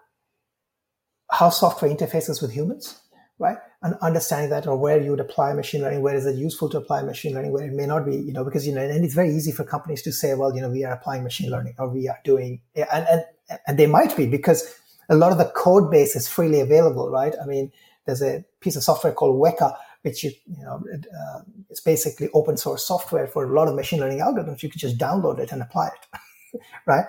how 1.32 1.48
software 1.48 1.90
interfaces 1.90 2.42
with 2.42 2.52
humans, 2.52 3.00
right? 3.38 3.56
And 3.82 3.94
understanding 4.02 4.50
that 4.50 4.66
or 4.66 4.76
where 4.76 5.00
you 5.00 5.10
would 5.10 5.20
apply 5.20 5.54
machine 5.54 5.80
learning, 5.80 6.02
where 6.02 6.14
is 6.14 6.26
it 6.26 6.36
useful 6.36 6.68
to 6.70 6.78
apply 6.78 7.02
machine 7.02 7.34
learning, 7.34 7.52
where 7.52 7.66
it 7.66 7.72
may 7.72 7.86
not 7.86 8.04
be, 8.04 8.16
you 8.16 8.32
know, 8.32 8.44
because, 8.44 8.66
you 8.66 8.74
know, 8.74 8.82
and 8.82 9.04
it's 9.04 9.14
very 9.14 9.34
easy 9.34 9.50
for 9.50 9.64
companies 9.64 10.02
to 10.02 10.12
say, 10.12 10.34
well, 10.34 10.54
you 10.54 10.60
know, 10.60 10.70
we 10.70 10.84
are 10.84 10.92
applying 10.92 11.24
machine 11.24 11.50
learning 11.50 11.74
or 11.78 11.88
we 11.88 12.06
are 12.06 12.18
doing, 12.22 12.60
and, 12.76 13.06
and, 13.10 13.24
and 13.66 13.78
they 13.78 13.86
might 13.86 14.14
be 14.16 14.26
because 14.26 14.74
a 15.08 15.16
lot 15.16 15.32
of 15.32 15.38
the 15.38 15.50
code 15.56 15.90
base 15.90 16.14
is 16.14 16.28
freely 16.28 16.60
available, 16.60 17.10
right? 17.10 17.34
I 17.42 17.46
mean, 17.46 17.72
there's 18.06 18.22
a 18.22 18.44
piece 18.60 18.76
of 18.76 18.82
software 18.82 19.12
called 19.12 19.40
Weka, 19.40 19.74
which 20.02 20.24
you, 20.24 20.32
you 20.46 20.64
know, 20.64 20.82
uh, 20.94 21.40
it's 21.70 21.80
basically 21.80 22.28
open 22.34 22.56
source 22.56 22.86
software 22.86 23.26
for 23.26 23.44
a 23.44 23.54
lot 23.54 23.68
of 23.68 23.74
machine 23.74 24.00
learning 24.00 24.20
algorithms. 24.20 24.62
You 24.62 24.70
can 24.70 24.78
just 24.78 24.98
download 24.98 25.38
it 25.38 25.52
and 25.52 25.62
apply 25.62 25.88
it, 25.88 26.60
right? 26.86 27.06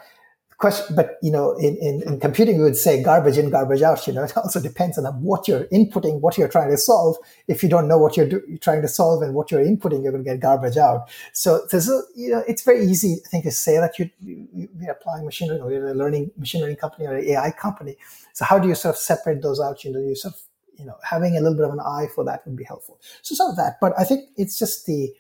question, 0.64 0.96
but 0.96 1.18
you 1.22 1.30
know, 1.30 1.54
in, 1.58 1.76
in, 1.78 2.02
in 2.04 2.20
computing, 2.22 2.58
we 2.58 2.64
would 2.64 2.78
say 2.78 3.04
garbage 3.04 3.38
in, 3.38 3.50
garbage 3.50 3.82
out. 3.82 4.08
You 4.08 4.14
know, 4.14 4.24
it 4.28 4.38
also 4.38 4.62
depends 4.62 4.98
on 4.98 5.06
what 5.22 5.46
you're 5.46 5.66
inputting, 5.66 6.22
what 6.22 6.38
you're 6.38 6.48
trying 6.48 6.70
to 6.70 6.78
solve. 6.78 7.18
If 7.50 7.64
you 7.64 7.70
don't 7.70 7.90
know 7.90 7.98
what 7.98 8.16
you're, 8.16 8.30
do, 8.30 8.42
you're 8.48 8.58
trying 8.58 8.82
to 8.82 8.88
solve 8.88 9.22
and 9.22 9.34
what 9.34 9.52
you're 9.52 9.64
inputting, 9.64 10.04
you're 10.04 10.14
going 10.14 10.24
to 10.24 10.30
get 10.30 10.40
garbage 10.40 10.78
out. 10.78 11.10
So 11.34 11.66
there's 11.70 11.90
a, 11.90 12.02
you 12.16 12.30
know, 12.30 12.44
it's 12.48 12.64
very 12.64 12.86
easy, 12.86 13.18
I 13.26 13.28
think, 13.28 13.44
to 13.44 13.52
say 13.52 13.78
that 13.78 14.00
you, 14.00 14.10
you, 14.22 14.70
are 14.88 14.92
applying 14.92 15.26
machine 15.26 15.50
learning, 15.50 15.64
or 15.64 15.72
you're 15.72 15.90
a 15.90 15.94
learning 15.94 16.32
machine 16.38 16.62
learning 16.62 16.78
company 16.78 17.08
or 17.08 17.16
an 17.18 17.26
AI 17.26 17.52
company. 17.52 17.98
So 18.32 18.46
how 18.46 18.58
do 18.58 18.70
you 18.70 18.76
sort 18.76 18.96
of 18.96 19.00
separate 19.00 19.42
those 19.42 19.60
out? 19.60 19.84
You 19.84 19.92
know, 19.92 20.00
you 20.00 20.16
sort 20.16 20.34
of, 20.34 20.40
you 20.78 20.86
know, 20.86 20.96
having 21.04 21.38
a 21.38 21.42
little 21.42 21.56
bit 21.56 21.66
of 21.66 21.72
an 21.72 21.80
eye 21.80 22.08
for 22.14 22.24
that 22.26 22.46
would 22.46 22.56
be 22.56 22.64
helpful. 22.64 23.00
So 23.22 23.36
some 23.36 23.50
of 23.50 23.56
that, 23.58 23.78
but 23.80 23.94
I 23.98 24.04
think 24.04 24.30
it's 24.38 24.58
just 24.58 24.86
the, 24.86 25.14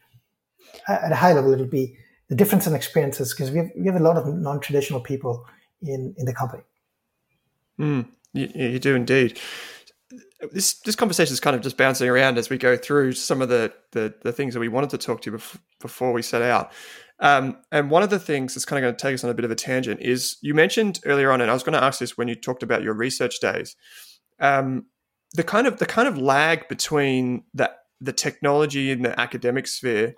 at 0.88 1.12
a 1.12 1.16
high 1.16 1.34
level, 1.34 1.54
it'll 1.54 1.68
be 1.68 1.96
the 2.30 2.36
difference 2.36 2.66
in 2.68 2.74
experiences 2.74 3.34
because 3.34 3.52
we 3.52 3.58
have, 3.58 3.70
we 3.78 3.86
have 3.86 3.96
a 3.96 4.04
lot 4.04 4.18
of 4.18 4.28
non-traditional 4.28 5.02
people 5.02 5.46
in, 5.82 6.16
in 6.18 6.26
the 6.26 6.34
company. 6.34 6.64
Mm, 7.80 8.08
you, 8.34 8.50
you 8.56 8.80
do 8.80 8.96
indeed. 8.96 9.40
This 10.52 10.74
this 10.82 10.96
conversation 10.96 11.34
is 11.34 11.40
kind 11.40 11.56
of 11.56 11.62
just 11.62 11.78
bouncing 11.78 12.10
around 12.10 12.38
as 12.38 12.50
we 12.50 12.58
go 12.58 12.76
through 12.76 13.14
some 13.14 13.42
of 13.42 13.50
the, 13.50 13.74
the, 13.92 14.14
the 14.24 14.32
things 14.32 14.54
that 14.54 14.60
we 14.60 14.68
wanted 14.68 14.90
to 14.90 14.98
talk 14.98 15.22
to 15.22 15.32
you 15.32 15.38
bef- 15.38 15.58
before 15.80 16.12
we 16.12 16.22
set 16.22 16.42
out. 16.42 16.72
Um, 17.20 17.58
and 17.72 17.90
one 17.90 18.04
of 18.04 18.10
the 18.10 18.20
things 18.20 18.54
that's 18.54 18.66
kind 18.66 18.84
of 18.84 18.88
going 18.88 18.96
to 18.96 19.02
take 19.02 19.14
us 19.14 19.24
on 19.24 19.30
a 19.30 19.34
bit 19.34 19.46
of 19.46 19.52
a 19.52 19.56
tangent 19.56 20.02
is 20.02 20.38
you 20.42 20.54
mentioned 20.54 21.00
earlier 21.06 21.32
on, 21.32 21.40
and 21.40 21.50
I 21.50 21.54
was 21.54 21.64
going 21.64 21.74
to 21.74 21.84
ask 21.84 22.00
this 22.00 22.18
when 22.18 22.28
you 22.28 22.36
talked 22.36 22.64
about 22.64 22.84
your 22.84 22.94
research 22.94 23.40
days, 23.40 23.76
um, 24.40 24.88
the 25.34 25.44
kind 25.44 25.68
of 25.68 25.80
the 25.80 25.86
kind 25.86 26.08
of 26.08 26.18
lag 26.18 26.68
between 26.68 27.44
the 27.54 27.72
the 28.00 28.14
technology 28.14 28.92
in 28.92 29.02
the 29.02 29.18
academic 29.20 29.66
sphere 29.66 30.14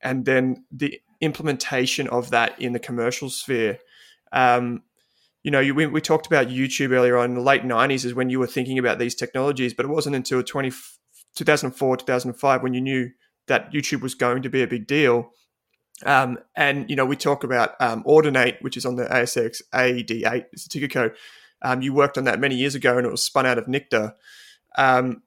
and 0.00 0.24
then 0.24 0.64
the 0.70 1.00
implementation 1.20 2.08
of 2.08 2.30
that 2.30 2.60
in 2.60 2.72
the 2.72 2.78
commercial 2.78 3.28
sphere. 3.28 3.78
Um, 4.32 4.82
you 5.42 5.50
know, 5.50 5.60
you, 5.60 5.74
we, 5.74 5.86
we, 5.86 6.00
talked 6.00 6.26
about 6.26 6.48
YouTube 6.48 6.92
earlier 6.92 7.16
on. 7.16 7.30
In 7.30 7.34
the 7.34 7.40
late 7.40 7.62
90s 7.62 8.04
is 8.04 8.14
when 8.14 8.30
you 8.30 8.38
were 8.38 8.46
thinking 8.46 8.78
about 8.78 8.98
these 8.98 9.14
technologies, 9.14 9.74
but 9.74 9.84
it 9.84 9.88
wasn't 9.88 10.16
until 10.16 10.42
20, 10.42 10.70
2004, 11.36 11.96
2005 11.96 12.62
when 12.62 12.74
you 12.74 12.80
knew 12.80 13.10
that 13.46 13.72
YouTube 13.72 14.00
was 14.00 14.14
going 14.14 14.42
to 14.42 14.48
be 14.48 14.62
a 14.62 14.66
big 14.66 14.86
deal. 14.86 15.32
Um, 16.04 16.38
and, 16.54 16.88
you 16.88 16.96
know, 16.96 17.06
we 17.06 17.16
talk 17.16 17.44
about 17.44 17.80
um, 17.80 18.04
Audinate, 18.04 18.60
which 18.62 18.76
is 18.76 18.86
on 18.86 18.96
the 18.96 19.04
ASX 19.04 19.62
AD8, 19.72 20.46
it's 20.52 20.66
a 20.66 20.68
ticker 20.68 20.88
code. 20.88 21.14
Um, 21.62 21.82
you 21.82 21.92
worked 21.92 22.18
on 22.18 22.24
that 22.24 22.38
many 22.38 22.54
years 22.54 22.74
ago 22.74 22.98
and 22.98 23.06
it 23.06 23.10
was 23.10 23.24
spun 23.24 23.46
out 23.46 23.58
of 23.58 23.66
NICTA. 23.66 24.14
Um, 24.78 25.22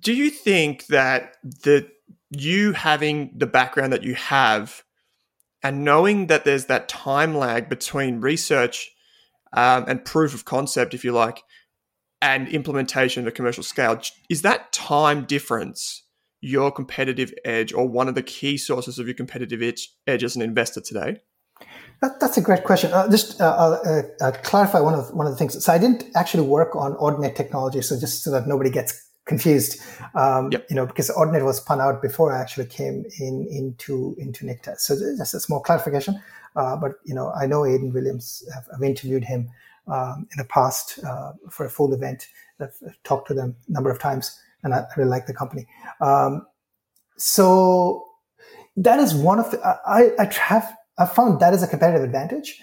do 0.00 0.12
you 0.12 0.30
think 0.30 0.86
that 0.86 1.36
the 1.42 1.88
you 2.30 2.72
having 2.72 3.30
the 3.36 3.46
background 3.46 3.92
that 3.92 4.02
you 4.02 4.14
have 4.14 4.82
and 5.62 5.84
knowing 5.84 6.26
that 6.26 6.44
there's 6.44 6.64
that 6.66 6.88
time 6.88 7.36
lag 7.36 7.68
between 7.68 8.20
research 8.20 8.90
um, 9.52 9.84
and 9.86 10.04
proof 10.04 10.34
of 10.34 10.46
concept, 10.46 10.94
if 10.94 11.04
you 11.04 11.12
like, 11.12 11.42
and 12.22 12.48
implementation 12.48 13.26
at 13.26 13.34
commercial 13.34 13.62
scale, 13.62 14.00
is 14.30 14.42
that 14.42 14.72
time 14.72 15.24
difference 15.24 16.04
your 16.40 16.72
competitive 16.72 17.32
edge 17.44 17.72
or 17.72 17.86
one 17.86 18.08
of 18.08 18.14
the 18.14 18.22
key 18.22 18.56
sources 18.56 18.98
of 18.98 19.06
your 19.06 19.14
competitive 19.14 19.62
edge, 19.62 19.90
edge 20.06 20.24
as 20.24 20.34
an 20.34 20.42
investor 20.42 20.80
today? 20.80 21.20
That, 22.02 22.18
that's 22.18 22.36
a 22.36 22.40
great 22.40 22.64
question. 22.64 22.92
Uh, 22.92 23.08
just 23.08 23.40
uh, 23.40 23.44
uh, 23.44 24.02
uh, 24.20 24.32
clarify 24.42 24.80
one 24.80 24.94
of 24.94 25.14
one 25.14 25.26
of 25.26 25.32
the 25.32 25.38
things. 25.38 25.64
So 25.64 25.72
I 25.72 25.78
didn't 25.78 26.04
actually 26.16 26.42
work 26.42 26.74
on 26.74 26.94
Audinate 26.96 27.36
technology, 27.36 27.80
so 27.80 27.98
just 27.98 28.24
so 28.24 28.32
that 28.32 28.48
nobody 28.48 28.70
gets 28.70 29.08
confused. 29.24 29.80
Um, 30.16 30.50
yep. 30.50 30.66
You 30.68 30.74
know, 30.74 30.84
because 30.84 31.10
Audinate 31.10 31.44
was 31.44 31.58
spun 31.58 31.80
out 31.80 32.02
before 32.02 32.32
I 32.32 32.40
actually 32.40 32.66
came 32.66 33.04
in 33.20 33.46
into 33.48 34.16
into 34.18 34.44
NICTA. 34.44 34.78
So 34.78 34.96
just 35.16 35.34
a 35.34 35.38
small 35.38 35.60
clarification. 35.60 36.20
Uh, 36.56 36.74
but 36.74 36.94
you 37.04 37.14
know, 37.14 37.32
I 37.40 37.46
know 37.46 37.64
Aidan 37.64 37.92
Williams. 37.92 38.42
I've, 38.56 38.66
I've 38.74 38.82
interviewed 38.82 39.22
him 39.22 39.48
um, 39.86 40.26
in 40.32 40.38
the 40.38 40.44
past 40.44 40.98
uh, 41.06 41.34
for 41.50 41.66
a 41.66 41.70
Fool 41.70 41.94
event. 41.94 42.26
I've, 42.58 42.74
I've, 42.84 43.00
talked 43.04 43.28
to 43.28 43.34
them 43.34 43.54
a 43.68 43.72
number 43.72 43.90
of 43.90 44.00
times, 44.00 44.40
and 44.64 44.74
I, 44.74 44.78
I 44.78 44.88
really 44.96 45.08
like 45.10 45.26
the 45.26 45.34
company. 45.34 45.68
Um, 46.00 46.48
so 47.16 48.08
that 48.76 48.98
is 48.98 49.14
one 49.14 49.38
of 49.38 49.52
the 49.52 49.60
I, 49.86 50.10
I 50.18 50.32
have 50.34 50.76
I 50.98 51.06
found 51.06 51.40
that 51.40 51.54
is 51.54 51.62
a 51.62 51.68
competitive 51.68 52.04
advantage 52.04 52.60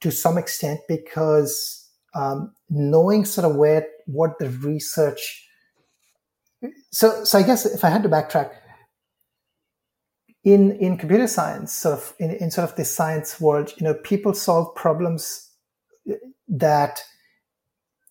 to 0.00 0.10
some 0.10 0.38
extent 0.38 0.80
because 0.88 1.88
um, 2.14 2.52
knowing 2.68 3.24
sort 3.24 3.48
of 3.48 3.56
where 3.56 3.86
what 4.06 4.38
the 4.38 4.50
research 4.50 5.46
so 6.90 7.24
so 7.24 7.38
I 7.38 7.42
guess 7.42 7.66
if 7.66 7.84
I 7.84 7.88
had 7.88 8.02
to 8.02 8.08
backtrack 8.08 8.52
in 10.44 10.72
in 10.72 10.96
computer 10.96 11.26
science, 11.26 11.72
sort 11.72 11.98
of 11.98 12.14
in, 12.18 12.30
in 12.32 12.50
sort 12.50 12.68
of 12.68 12.76
the 12.76 12.84
science 12.84 13.40
world, 13.40 13.72
you 13.78 13.84
know, 13.84 13.94
people 13.94 14.34
solve 14.34 14.74
problems 14.74 15.50
that 16.48 17.02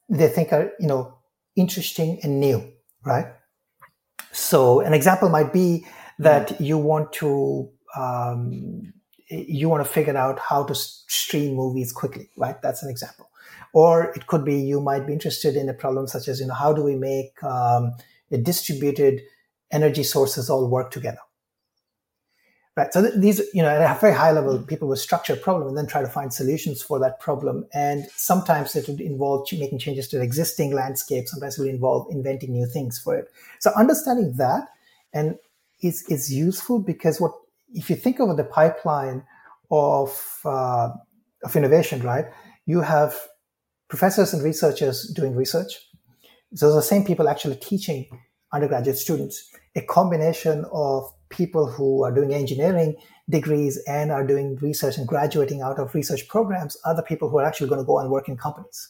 they 0.07 0.27
think 0.27 0.53
are 0.53 0.71
you 0.79 0.87
know 0.87 1.17
interesting 1.55 2.19
and 2.23 2.39
new, 2.39 2.71
right? 3.05 3.27
So 4.31 4.79
an 4.81 4.93
example 4.93 5.29
might 5.29 5.51
be 5.51 5.85
that 6.19 6.59
you 6.61 6.77
want 6.77 7.13
to 7.13 7.69
um, 7.97 8.93
you 9.29 9.69
want 9.69 9.85
to 9.85 9.89
figure 9.89 10.17
out 10.17 10.39
how 10.39 10.63
to 10.63 10.75
stream 10.75 11.55
movies 11.55 11.91
quickly, 11.91 12.29
right? 12.35 12.61
That's 12.61 12.83
an 12.83 12.89
example. 12.89 13.29
Or 13.73 14.11
it 14.15 14.27
could 14.27 14.43
be 14.43 14.55
you 14.55 14.81
might 14.81 15.05
be 15.05 15.13
interested 15.13 15.55
in 15.55 15.69
a 15.69 15.73
problem 15.73 16.07
such 16.07 16.27
as 16.27 16.39
you 16.39 16.47
know 16.47 16.55
how 16.55 16.73
do 16.73 16.83
we 16.83 16.95
make 16.95 17.41
um, 17.43 17.93
distributed 18.41 19.21
energy 19.71 20.03
sources 20.03 20.49
all 20.49 20.67
work 20.67 20.91
together. 20.91 21.19
Right. 22.75 22.93
So 22.93 23.01
th- 23.01 23.15
these, 23.15 23.41
you 23.53 23.61
know, 23.61 23.67
at 23.67 23.97
a 23.97 23.99
very 23.99 24.13
high 24.13 24.31
level, 24.31 24.57
people 24.59 24.87
will 24.87 24.95
structure 24.95 25.33
a 25.33 25.37
problem 25.37 25.67
and 25.67 25.77
then 25.77 25.85
try 25.85 26.01
to 26.01 26.07
find 26.07 26.33
solutions 26.33 26.81
for 26.81 26.97
that 26.99 27.19
problem. 27.19 27.67
And 27.73 28.07
sometimes 28.15 28.73
it 28.75 28.87
would 28.87 29.01
involve 29.01 29.49
making 29.51 29.79
changes 29.79 30.07
to 30.09 30.17
the 30.17 30.23
existing 30.23 30.71
landscape. 30.71 31.27
Sometimes 31.27 31.57
it 31.59 31.61
will 31.61 31.69
involve 31.69 32.07
inventing 32.09 32.53
new 32.53 32.65
things 32.65 32.97
for 32.97 33.17
it. 33.17 33.27
So 33.59 33.71
understanding 33.75 34.37
that 34.37 34.69
and 35.11 35.35
is, 35.81 36.03
is 36.03 36.33
useful 36.33 36.79
because 36.79 37.19
what, 37.19 37.33
if 37.73 37.89
you 37.89 37.95
think 37.95 38.19
over 38.19 38.33
the 38.33 38.43
pipeline 38.43 39.23
of, 39.71 40.39
uh, 40.45 40.89
of 41.43 41.55
innovation, 41.55 42.01
right, 42.01 42.25
you 42.65 42.81
have 42.81 43.15
professors 43.87 44.33
and 44.33 44.43
researchers 44.43 45.11
doing 45.15 45.35
research 45.35 45.89
so 46.55 46.73
the 46.73 46.81
same 46.81 47.05
people 47.05 47.29
actually 47.29 47.57
teaching 47.57 48.07
undergraduate 48.51 48.97
students, 48.97 49.49
a 49.75 49.81
combination 49.81 50.65
of 50.71 51.11
people 51.29 51.67
who 51.69 52.03
are 52.03 52.11
doing 52.11 52.33
engineering 52.33 52.95
degrees 53.29 53.79
and 53.87 54.11
are 54.11 54.25
doing 54.25 54.55
research 54.55 54.97
and 54.97 55.07
graduating 55.07 55.61
out 55.61 55.77
of 55.77 55.93
research 55.93 56.27
programs, 56.27 56.75
other 56.85 57.03
people 57.03 57.29
who 57.29 57.37
are 57.37 57.45
actually 57.45 57.69
going 57.69 57.81
to 57.81 57.85
go 57.85 57.99
and 57.99 58.09
work 58.09 58.27
in 58.27 58.35
companies. 58.35 58.89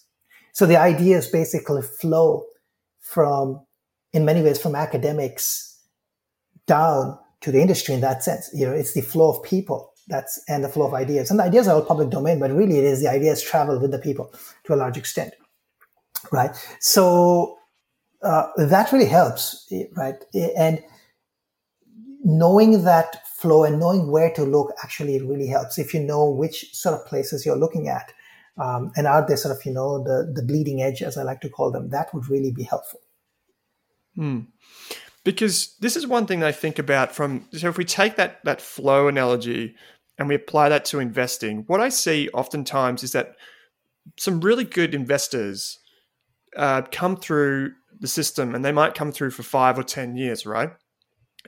So 0.54 0.66
the 0.66 0.78
ideas 0.78 1.28
basically 1.28 1.82
flow 1.82 2.46
from, 3.02 3.66
in 4.14 4.24
many 4.24 4.42
ways, 4.42 4.62
from 4.62 4.76
academics 4.76 5.82
down 6.66 7.20
to 7.42 7.52
the 7.52 7.62
industry 7.62 7.94
in 7.94 8.02
that 8.02 8.24
sense. 8.24 8.50
You 8.54 8.68
know, 8.68 8.74
it's 8.74 8.94
the 8.94 9.02
flow 9.02 9.32
of 9.32 9.44
people 9.44 9.94
that's 10.08 10.42
and 10.48 10.64
the 10.64 10.70
flow 10.70 10.88
of 10.88 10.94
ideas. 10.94 11.30
And 11.30 11.40
the 11.40 11.44
ideas 11.44 11.68
are 11.68 11.76
all 11.76 11.86
public 11.86 12.10
domain, 12.10 12.40
but 12.40 12.52
really 12.52 12.78
it 12.78 12.84
is 12.84 13.02
the 13.02 13.10
ideas 13.10 13.42
travel 13.42 13.80
with 13.80 13.92
the 13.92 14.00
people 14.00 14.34
to 14.66 14.74
a 14.74 14.76
large 14.76 14.98
extent, 14.98 15.34
right? 16.32 16.52
So 16.80 17.58
uh, 18.22 18.48
that 18.58 18.92
really 18.92 19.06
helps, 19.06 19.72
right? 19.96 20.16
And 20.58 20.82
knowing 22.24 22.84
that 22.84 23.28
flow 23.28 23.64
and 23.64 23.80
knowing 23.80 24.12
where 24.12 24.32
to 24.34 24.44
look 24.44 24.74
actually 24.84 25.22
really 25.22 25.48
helps. 25.48 25.78
If 25.78 25.94
you 25.94 26.02
know 26.02 26.30
which 26.30 26.76
sort 26.76 27.00
of 27.00 27.06
places 27.06 27.46
you're 27.46 27.56
looking 27.56 27.88
at, 27.88 28.12
um, 28.58 28.92
and 28.98 29.08
are 29.08 29.26
they 29.26 29.38
sort 29.38 29.56
of 29.56 29.66
you 29.66 29.72
know 29.72 30.04
the 30.04 30.30
the 30.36 30.44
bleeding 30.44 30.82
edge, 30.82 31.02
as 31.02 31.18
I 31.18 31.24
like 31.24 31.40
to 31.42 31.50
call 31.50 31.72
them, 31.72 31.90
that 31.92 32.14
would 32.14 32.28
really 32.28 32.52
be 32.52 32.64
helpful. 32.64 33.00
Hmm 34.16 34.40
because 35.24 35.76
this 35.80 35.96
is 35.96 36.08
one 36.08 36.26
thing 36.26 36.44
I 36.44 36.52
think 36.52 36.80
about 36.80 37.14
from 37.14 37.48
so 37.52 37.70
if 37.70 37.78
we 37.78 37.86
take 37.86 38.16
that 38.16 38.44
that 38.46 38.62
flow 38.62 39.08
analogy 39.08 39.76
and 40.18 40.28
we 40.28 40.36
apply 40.36 40.70
that 40.70 40.86
to 40.86 41.00
investing, 41.00 41.64
what 41.68 41.82
I 41.82 41.90
see 41.90 42.30
oftentimes 42.34 43.04
is 43.04 43.12
that 43.14 43.36
some 44.18 44.42
really 44.42 44.64
good 44.64 44.94
investors 44.94 45.80
uh, 46.58 46.82
come 46.92 47.16
through 47.16 47.74
the 48.00 48.08
system 48.08 48.56
and 48.56 48.64
they 48.64 48.72
might 48.72 48.96
come 48.96 49.12
through 49.12 49.32
for 49.32 49.44
five 49.44 49.78
or 49.78 49.84
10 49.84 50.16
years, 50.16 50.46
right? 50.46 50.72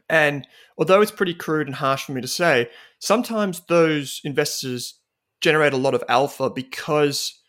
And 0.09 0.47
although 0.77 1.01
it's 1.01 1.11
pretty 1.11 1.33
crude 1.33 1.67
and 1.67 1.75
harsh 1.75 2.05
for 2.05 2.11
me 2.13 2.21
to 2.21 2.27
say, 2.27 2.69
sometimes 2.99 3.61
those 3.67 4.21
investors 4.23 4.99
generate 5.41 5.73
a 5.73 5.77
lot 5.77 5.93
of 5.93 6.03
alpha 6.07 6.49
because 6.49 7.40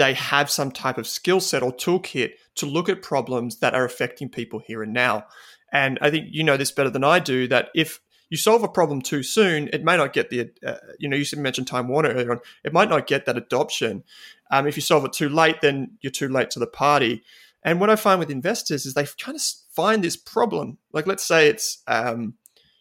they 0.00 0.14
have 0.14 0.50
some 0.50 0.72
type 0.72 0.96
of 0.96 1.06
skill 1.06 1.40
set 1.40 1.62
or 1.62 1.70
toolkit 1.70 2.32
to 2.54 2.64
look 2.64 2.88
at 2.88 3.02
problems 3.02 3.58
that 3.58 3.74
are 3.74 3.84
affecting 3.84 4.30
people 4.30 4.58
here 4.58 4.82
and 4.82 4.94
now. 4.94 5.26
And 5.72 5.98
I 6.00 6.10
think 6.10 6.28
you 6.30 6.42
know 6.42 6.56
this 6.56 6.72
better 6.72 6.88
than 6.88 7.04
I 7.04 7.18
do 7.18 7.46
that 7.48 7.68
if 7.74 8.00
you 8.30 8.38
solve 8.38 8.62
a 8.62 8.68
problem 8.68 9.02
too 9.02 9.22
soon, 9.22 9.68
it 9.74 9.84
may 9.84 9.98
not 9.98 10.14
get 10.14 10.30
the, 10.30 10.50
uh, 10.66 10.76
you 10.98 11.06
know, 11.06 11.18
you 11.18 11.26
mentioned 11.36 11.66
Time 11.66 11.86
Warner 11.86 12.08
earlier 12.08 12.32
on, 12.32 12.40
it 12.64 12.72
might 12.72 12.88
not 12.88 13.06
get 13.06 13.26
that 13.26 13.36
adoption. 13.36 14.02
Um, 14.50 14.66
if 14.66 14.74
you 14.74 14.80
solve 14.80 15.04
it 15.04 15.12
too 15.12 15.28
late, 15.28 15.60
then 15.60 15.98
you're 16.00 16.10
too 16.10 16.28
late 16.28 16.48
to 16.52 16.58
the 16.58 16.66
party. 16.66 17.22
And 17.62 17.78
what 17.78 17.90
I 17.90 17.96
find 17.96 18.18
with 18.18 18.30
investors 18.30 18.86
is 18.86 18.94
they 18.94 19.04
kind 19.04 19.36
of 19.36 19.42
find 19.74 20.02
this 20.02 20.16
problem. 20.16 20.78
Like, 20.94 21.06
let's 21.06 21.24
say 21.24 21.48
it's, 21.48 21.82
um, 21.86 22.34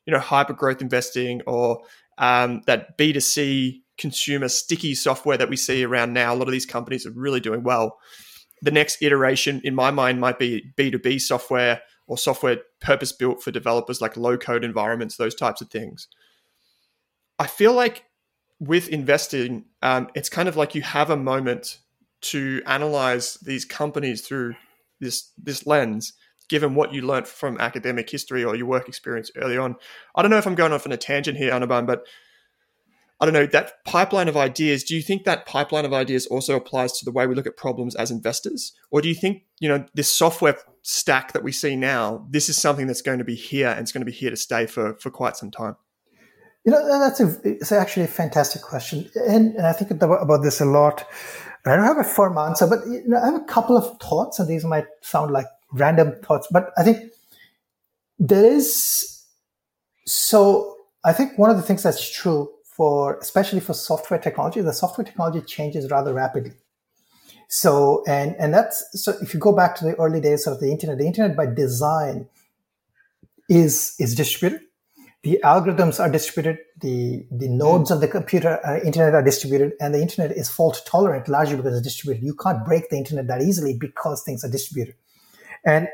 you 0.06 0.14
know, 0.14 0.20
hyper 0.20 0.54
growth 0.54 0.82
investing 0.82 1.42
or 1.46 1.82
um, 2.18 2.62
that 2.66 2.98
B2C 2.98 3.82
consumer 4.00 4.48
sticky 4.48 4.96
software 4.96 5.38
that 5.38 5.50
we 5.50 5.56
see 5.56 5.84
around 5.84 6.14
now. 6.14 6.34
A 6.34 6.36
lot 6.36 6.48
of 6.48 6.52
these 6.52 6.66
companies 6.66 7.06
are 7.06 7.12
really 7.12 7.40
doing 7.40 7.64
well. 7.64 8.00
The 8.62 8.72
next 8.72 9.02
iteration, 9.02 9.62
in 9.64 9.76
my 9.76 9.92
mind, 9.92 10.20
might 10.20 10.40
be 10.40 10.74
B2B 10.78 11.22
software 11.22 11.82
or 12.08 12.18
software 12.18 12.58
purpose 12.82 13.12
built 13.12 13.44
for 13.44 13.52
developers, 13.52 14.02
like 14.02 14.18
low 14.18 14.38
code 14.38 14.64
environments, 14.64 15.18
those 15.18 15.36
types 15.36 15.62
of 15.62 15.70
things. 15.70 16.08
I 17.38 17.48
feel 17.48 17.74
like 17.74 18.06
with 18.60 18.90
investing, 18.90 19.66
um, 19.82 20.10
it's 20.16 20.30
kind 20.30 20.50
of 20.50 20.58
like 20.58 20.76
you 20.76 20.82
have 20.82 21.10
a 21.10 21.16
moment 21.16 21.78
to 22.22 22.62
analyze 22.66 23.36
these 23.36 23.64
companies 23.64 24.22
through 24.22 24.56
this 25.00 25.32
this 25.38 25.66
lens 25.66 26.14
given 26.50 26.76
what 26.76 26.92
you 26.92 27.04
learned 27.04 27.28
from 27.28 27.60
academic 27.60 28.10
history 28.10 28.44
or 28.44 28.56
your 28.56 28.66
work 28.66 28.90
experience 28.90 29.32
early 29.38 29.56
on. 29.56 29.76
I 30.16 30.22
don't 30.22 30.32
know 30.32 30.38
if 30.40 30.48
I'm 30.48 30.56
going 30.56 30.74
off 30.74 30.86
on 30.86 30.92
a 30.92 30.98
tangent 30.98 31.38
here, 31.38 31.52
Anirban, 31.52 31.86
but 31.86 32.06
I 33.22 33.26
don't 33.26 33.34
know, 33.34 33.46
that 33.48 33.84
pipeline 33.86 34.30
of 34.30 34.38
ideas, 34.38 34.84
do 34.84 34.96
you 34.96 35.02
think 35.02 35.26
that 35.26 35.46
pipeline 35.46 35.84
of 35.84 35.94
ideas 35.94 36.26
also 36.28 36.56
applies 36.56 36.94
to 36.94 37.06
the 37.06 37.12
way 37.12 37.28
we 37.28 37.36
look 37.36 37.48
at 37.48 37.58
problems 37.58 37.96
as 37.96 38.12
investors? 38.12 38.72
Or 38.92 39.02
do 39.02 39.10
you 39.10 39.16
think, 39.16 39.44
you 39.60 39.68
know, 39.68 39.86
this 39.94 40.12
software 40.12 40.58
stack 40.84 41.34
that 41.34 41.44
we 41.44 41.52
see 41.52 41.76
now, 41.76 42.26
this 42.30 42.48
is 42.48 42.56
something 42.56 42.88
that's 42.88 43.02
going 43.02 43.18
to 43.18 43.26
be 43.26 43.36
here 43.36 43.68
and 43.68 43.82
it's 43.82 43.92
going 43.92 44.02
to 44.02 44.06
be 44.06 44.14
here 44.14 44.30
to 44.30 44.38
stay 44.38 44.66
for, 44.66 44.96
for 44.96 45.12
quite 45.12 45.36
some 45.36 45.52
time? 45.52 45.76
You 46.64 46.72
know, 46.72 47.00
that's 47.00 47.20
a, 47.20 47.36
it's 47.44 47.72
actually 47.72 48.04
a 48.04 48.08
fantastic 48.08 48.62
question. 48.62 49.10
And, 49.16 49.56
and 49.56 49.68
I 49.68 49.74
think 49.74 49.92
about 49.92 50.42
this 50.42 50.62
a 50.62 50.66
lot. 50.66 51.06
I 51.66 51.76
don't 51.76 51.86
have 51.86 51.98
a 51.98 52.04
firm 52.04 52.38
answer, 52.38 52.68
but 52.68 52.80
you 52.88 53.04
know, 53.06 53.18
I 53.18 53.26
have 53.26 53.36
a 53.36 53.46
couple 53.46 53.76
of 53.76 54.00
thoughts, 54.00 54.40
and 54.40 54.48
these 54.48 54.64
might 54.64 54.86
sound 55.02 55.32
like 55.32 55.46
random 55.74 56.16
thoughts, 56.24 56.48
but 56.52 56.72
I 56.78 56.84
think 56.84 57.12
there 58.18 58.46
is 58.46 59.26
so 60.06 60.76
I 61.04 61.14
think 61.14 61.38
one 61.38 61.50
of 61.50 61.58
the 61.58 61.64
things 61.64 61.84
that's 61.84 62.10
true 62.10 62.50
for 62.80 63.18
especially 63.20 63.60
for 63.60 63.74
software 63.74 64.22
technology, 64.22 64.62
the 64.62 64.72
software 64.72 65.04
technology 65.04 65.42
changes 65.42 65.92
rather 65.92 66.14
rapidly. 66.14 66.54
So 67.50 68.06
and 68.08 68.38
and 68.40 68.54
that's 68.54 68.78
so 68.94 69.16
if 69.22 69.34
you 69.34 69.40
go 69.40 69.52
back 69.52 69.76
to 69.78 69.84
the 69.84 69.96
early 69.96 70.22
days 70.22 70.48
of 70.48 70.62
the 70.62 70.72
internet, 70.72 70.98
the 70.98 71.06
internet 71.06 71.36
by 71.36 71.48
design 71.48 72.30
is 73.50 73.96
is 74.00 74.16
distributed. 74.16 74.66
The 75.24 75.42
algorithms 75.44 76.00
are 76.00 76.10
distributed. 76.10 76.60
The 76.80 77.26
the 77.30 77.50
nodes 77.50 77.92
of 77.92 78.00
the 78.00 78.08
computer 78.08 78.66
uh, 78.66 78.80
internet 78.80 79.14
are 79.14 79.24
distributed, 79.24 79.74
and 79.82 79.94
the 79.94 80.02
internet 80.02 80.32
is 80.32 80.48
fault 80.48 80.82
tolerant 80.86 81.28
largely 81.28 81.58
because 81.58 81.74
it's 81.74 81.88
distributed. 81.92 82.26
You 82.26 82.36
can't 82.36 82.64
break 82.64 82.90
the 82.90 82.96
internet 82.96 83.28
that 83.28 83.42
easily 83.42 83.74
because 83.78 84.24
things 84.24 84.46
are 84.46 84.50
distributed, 84.50 84.96
and 85.66 85.90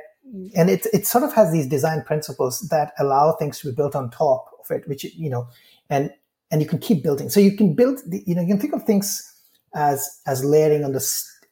and 0.56 0.70
it 0.70 0.86
it 0.94 1.08
sort 1.08 1.24
of 1.24 1.34
has 1.34 1.52
these 1.52 1.66
design 1.66 2.04
principles 2.04 2.60
that 2.70 2.94
allow 3.00 3.32
things 3.32 3.60
to 3.62 3.70
be 3.72 3.76
built 3.76 3.96
on 3.96 4.12
top 4.12 4.52
of 4.60 4.70
it, 4.70 4.88
which 4.88 5.04
you 5.04 5.32
know, 5.32 5.48
and 5.90 6.12
and 6.56 6.62
you 6.62 6.70
can 6.70 6.80
keep 6.80 7.04
building. 7.04 7.30
So 7.30 7.42
you 7.42 7.52
can 7.52 7.74
build, 7.74 8.00
the, 8.08 8.24
you 8.26 8.34
know, 8.34 8.42
you 8.42 8.48
can 8.48 8.62
think 8.62 8.74
of 8.74 8.86
things 8.86 9.30
as 9.76 10.22
as 10.26 10.42
layering 10.42 10.86
on 10.86 10.94
the 10.94 11.06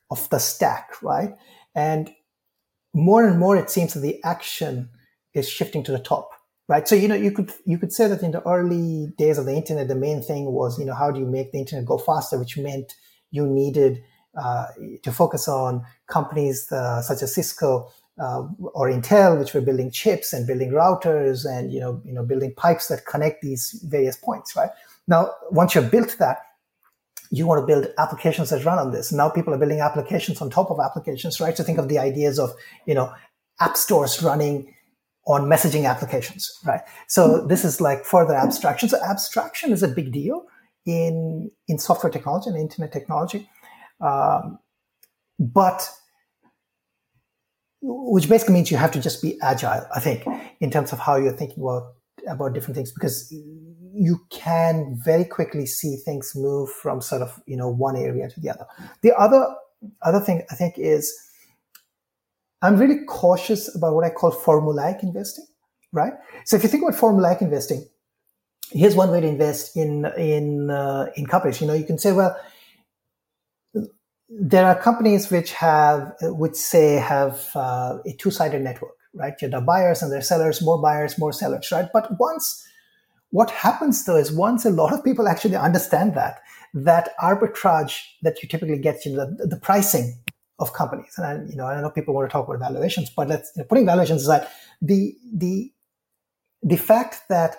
of 0.09 0.29
the 0.29 0.39
stack, 0.39 0.91
right? 1.01 1.35
And 1.75 2.09
more 2.93 3.27
and 3.27 3.37
more, 3.37 3.57
it 3.57 3.69
seems 3.69 3.93
that 3.93 3.99
the 3.99 4.23
action 4.23 4.89
is 5.33 5.49
shifting 5.49 5.83
to 5.83 5.91
the 5.91 5.99
top, 5.99 6.29
right? 6.69 6.87
So 6.87 6.95
you 6.95 7.09
know, 7.09 7.15
you 7.15 7.31
could 7.33 7.51
you 7.65 7.77
could 7.77 7.91
say 7.91 8.07
that 8.07 8.23
in 8.23 8.31
the 8.31 8.47
early 8.47 9.11
days 9.17 9.37
of 9.37 9.45
the 9.45 9.53
internet, 9.53 9.89
the 9.89 9.95
main 9.95 10.21
thing 10.21 10.45
was 10.53 10.79
you 10.79 10.85
know 10.85 10.95
how 10.95 11.11
do 11.11 11.19
you 11.19 11.25
make 11.25 11.51
the 11.51 11.59
internet 11.59 11.85
go 11.85 11.97
faster, 11.97 12.39
which 12.39 12.57
meant 12.57 12.95
you 13.31 13.45
needed 13.45 14.01
uh, 14.41 14.67
to 15.01 15.11
focus 15.11 15.49
on 15.49 15.83
companies 16.07 16.71
uh, 16.71 17.01
such 17.01 17.21
as 17.23 17.35
Cisco 17.35 17.91
uh, 18.21 18.43
or 18.73 18.89
Intel, 18.89 19.37
which 19.37 19.53
were 19.53 19.59
building 19.59 19.91
chips 19.91 20.31
and 20.31 20.47
building 20.47 20.71
routers 20.71 21.45
and 21.45 21.73
you 21.73 21.81
know 21.81 22.01
you 22.05 22.13
know 22.13 22.23
building 22.23 22.53
pipes 22.55 22.87
that 22.87 23.05
connect 23.05 23.41
these 23.41 23.83
various 23.89 24.15
points, 24.15 24.55
right? 24.55 24.69
Now, 25.07 25.31
once 25.51 25.75
you've 25.75 25.91
built 25.91 26.15
that, 26.19 26.37
you 27.33 27.47
want 27.47 27.61
to 27.61 27.65
build 27.65 27.87
applications 27.97 28.51
that 28.51 28.63
run 28.63 28.77
on 28.77 28.91
this. 28.91 29.11
Now 29.11 29.27
people 29.27 29.53
are 29.55 29.57
building 29.57 29.81
applications 29.81 30.39
on 30.39 30.51
top 30.51 30.69
of 30.69 30.79
applications, 30.79 31.39
right? 31.39 31.57
So 31.57 31.63
think 31.63 31.79
of 31.79 31.89
the 31.89 31.97
ideas 31.97 32.37
of 32.37 32.51
you 32.85 32.93
know 32.93 33.11
app 33.59 33.75
stores 33.75 34.21
running 34.21 34.73
on 35.25 35.43
messaging 35.43 35.89
applications, 35.89 36.51
right? 36.65 36.81
So 37.07 37.45
this 37.47 37.65
is 37.65 37.81
like 37.81 38.05
further 38.05 38.35
abstraction. 38.35 38.87
So 38.87 39.01
abstraction 39.03 39.71
is 39.71 39.81
a 39.81 39.87
big 39.87 40.11
deal 40.11 40.45
in 40.85 41.49
in 41.67 41.79
software 41.79 42.11
technology 42.11 42.49
and 42.49 42.59
internet 42.59 42.91
technology, 42.91 43.49
um, 43.99 44.59
but 45.39 45.89
which 47.81 48.29
basically 48.29 48.53
means 48.53 48.69
you 48.69 48.77
have 48.77 48.91
to 48.91 49.01
just 49.01 49.23
be 49.23 49.39
agile, 49.41 49.85
I 49.95 49.99
think, 49.99 50.23
in 50.59 50.69
terms 50.69 50.93
of 50.93 50.99
how 50.99 51.15
you're 51.15 51.33
thinking 51.33 51.63
about 51.63 51.93
about 52.27 52.53
different 52.53 52.75
things, 52.75 52.91
because 52.91 53.33
you 53.93 54.19
can 54.29 54.99
very 55.03 55.25
quickly 55.25 55.65
see 55.65 55.97
things 55.97 56.33
move 56.35 56.69
from 56.71 57.01
sort 57.01 57.21
of 57.21 57.41
you 57.45 57.55
know 57.55 57.69
one 57.69 57.95
area 57.95 58.29
to 58.29 58.39
the 58.39 58.49
other. 58.49 58.65
The 59.01 59.15
other 59.15 59.55
other 60.01 60.19
thing 60.19 60.43
I 60.51 60.55
think 60.55 60.75
is 60.77 61.13
I'm 62.61 62.77
really 62.77 63.05
cautious 63.05 63.73
about 63.75 63.93
what 63.93 64.05
I 64.05 64.09
call 64.09 64.31
formulaic 64.31 65.03
investing, 65.03 65.45
right? 65.91 66.13
So 66.45 66.55
if 66.55 66.63
you 66.63 66.69
think 66.69 66.83
about 66.83 66.99
formulaic 66.99 67.41
investing, 67.41 67.85
here's 68.71 68.95
one 68.95 69.11
way 69.11 69.21
to 69.21 69.27
invest 69.27 69.75
in 69.75 70.05
in 70.17 70.69
uh, 70.69 71.07
in 71.15 71.25
companies. 71.25 71.61
You 71.61 71.67
know, 71.67 71.73
you 71.73 71.85
can 71.85 71.97
say, 71.97 72.13
well, 72.13 72.35
there 74.29 74.65
are 74.65 74.75
companies 74.75 75.29
which 75.29 75.53
have, 75.53 76.13
which 76.21 76.55
say 76.55 76.95
have 76.95 77.49
uh, 77.55 77.97
a 78.05 78.13
two-sided 78.13 78.61
network, 78.61 78.95
right? 79.13 79.33
You 79.41 79.49
have 79.49 79.65
buyers 79.65 80.01
and 80.01 80.11
there 80.11 80.19
are 80.19 80.23
sellers, 80.23 80.61
more 80.61 80.81
buyers, 80.81 81.19
more 81.19 81.33
sellers, 81.33 81.71
right? 81.71 81.87
But 81.93 82.19
once, 82.19 82.65
what 83.33 83.49
happens 83.49 84.05
though 84.05 84.15
is 84.15 84.31
once 84.31 84.63
a 84.63 84.69
lot 84.69 84.93
of 84.93 85.03
people 85.03 85.27
actually 85.27 85.55
understand 85.55 86.13
that, 86.13 86.39
that 86.75 87.17
arbitrage 87.17 87.99
that 88.21 88.43
you 88.43 88.47
typically 88.47 88.77
get, 88.77 89.03
you 89.05 89.15
know, 89.15 89.25
the, 89.25 89.47
the 89.47 89.57
pricing 89.57 90.19
of 90.59 90.71
companies, 90.73 91.15
and 91.17 91.25
I, 91.25 91.49
you 91.49 91.55
know, 91.55 91.65
I 91.65 91.81
know 91.81 91.89
people 91.89 92.13
want 92.13 92.29
to 92.29 92.31
talk 92.31 92.47
about 92.47 92.59
valuations, 92.59 93.09
but 93.09 93.27
let's 93.27 93.51
you 93.55 93.63
know, 93.63 93.67
putting 93.67 93.87
valuations 93.87 94.21
aside, 94.21 94.47
the 94.83 95.15
the 95.35 95.71
the 96.61 96.77
fact 96.77 97.23
that 97.29 97.57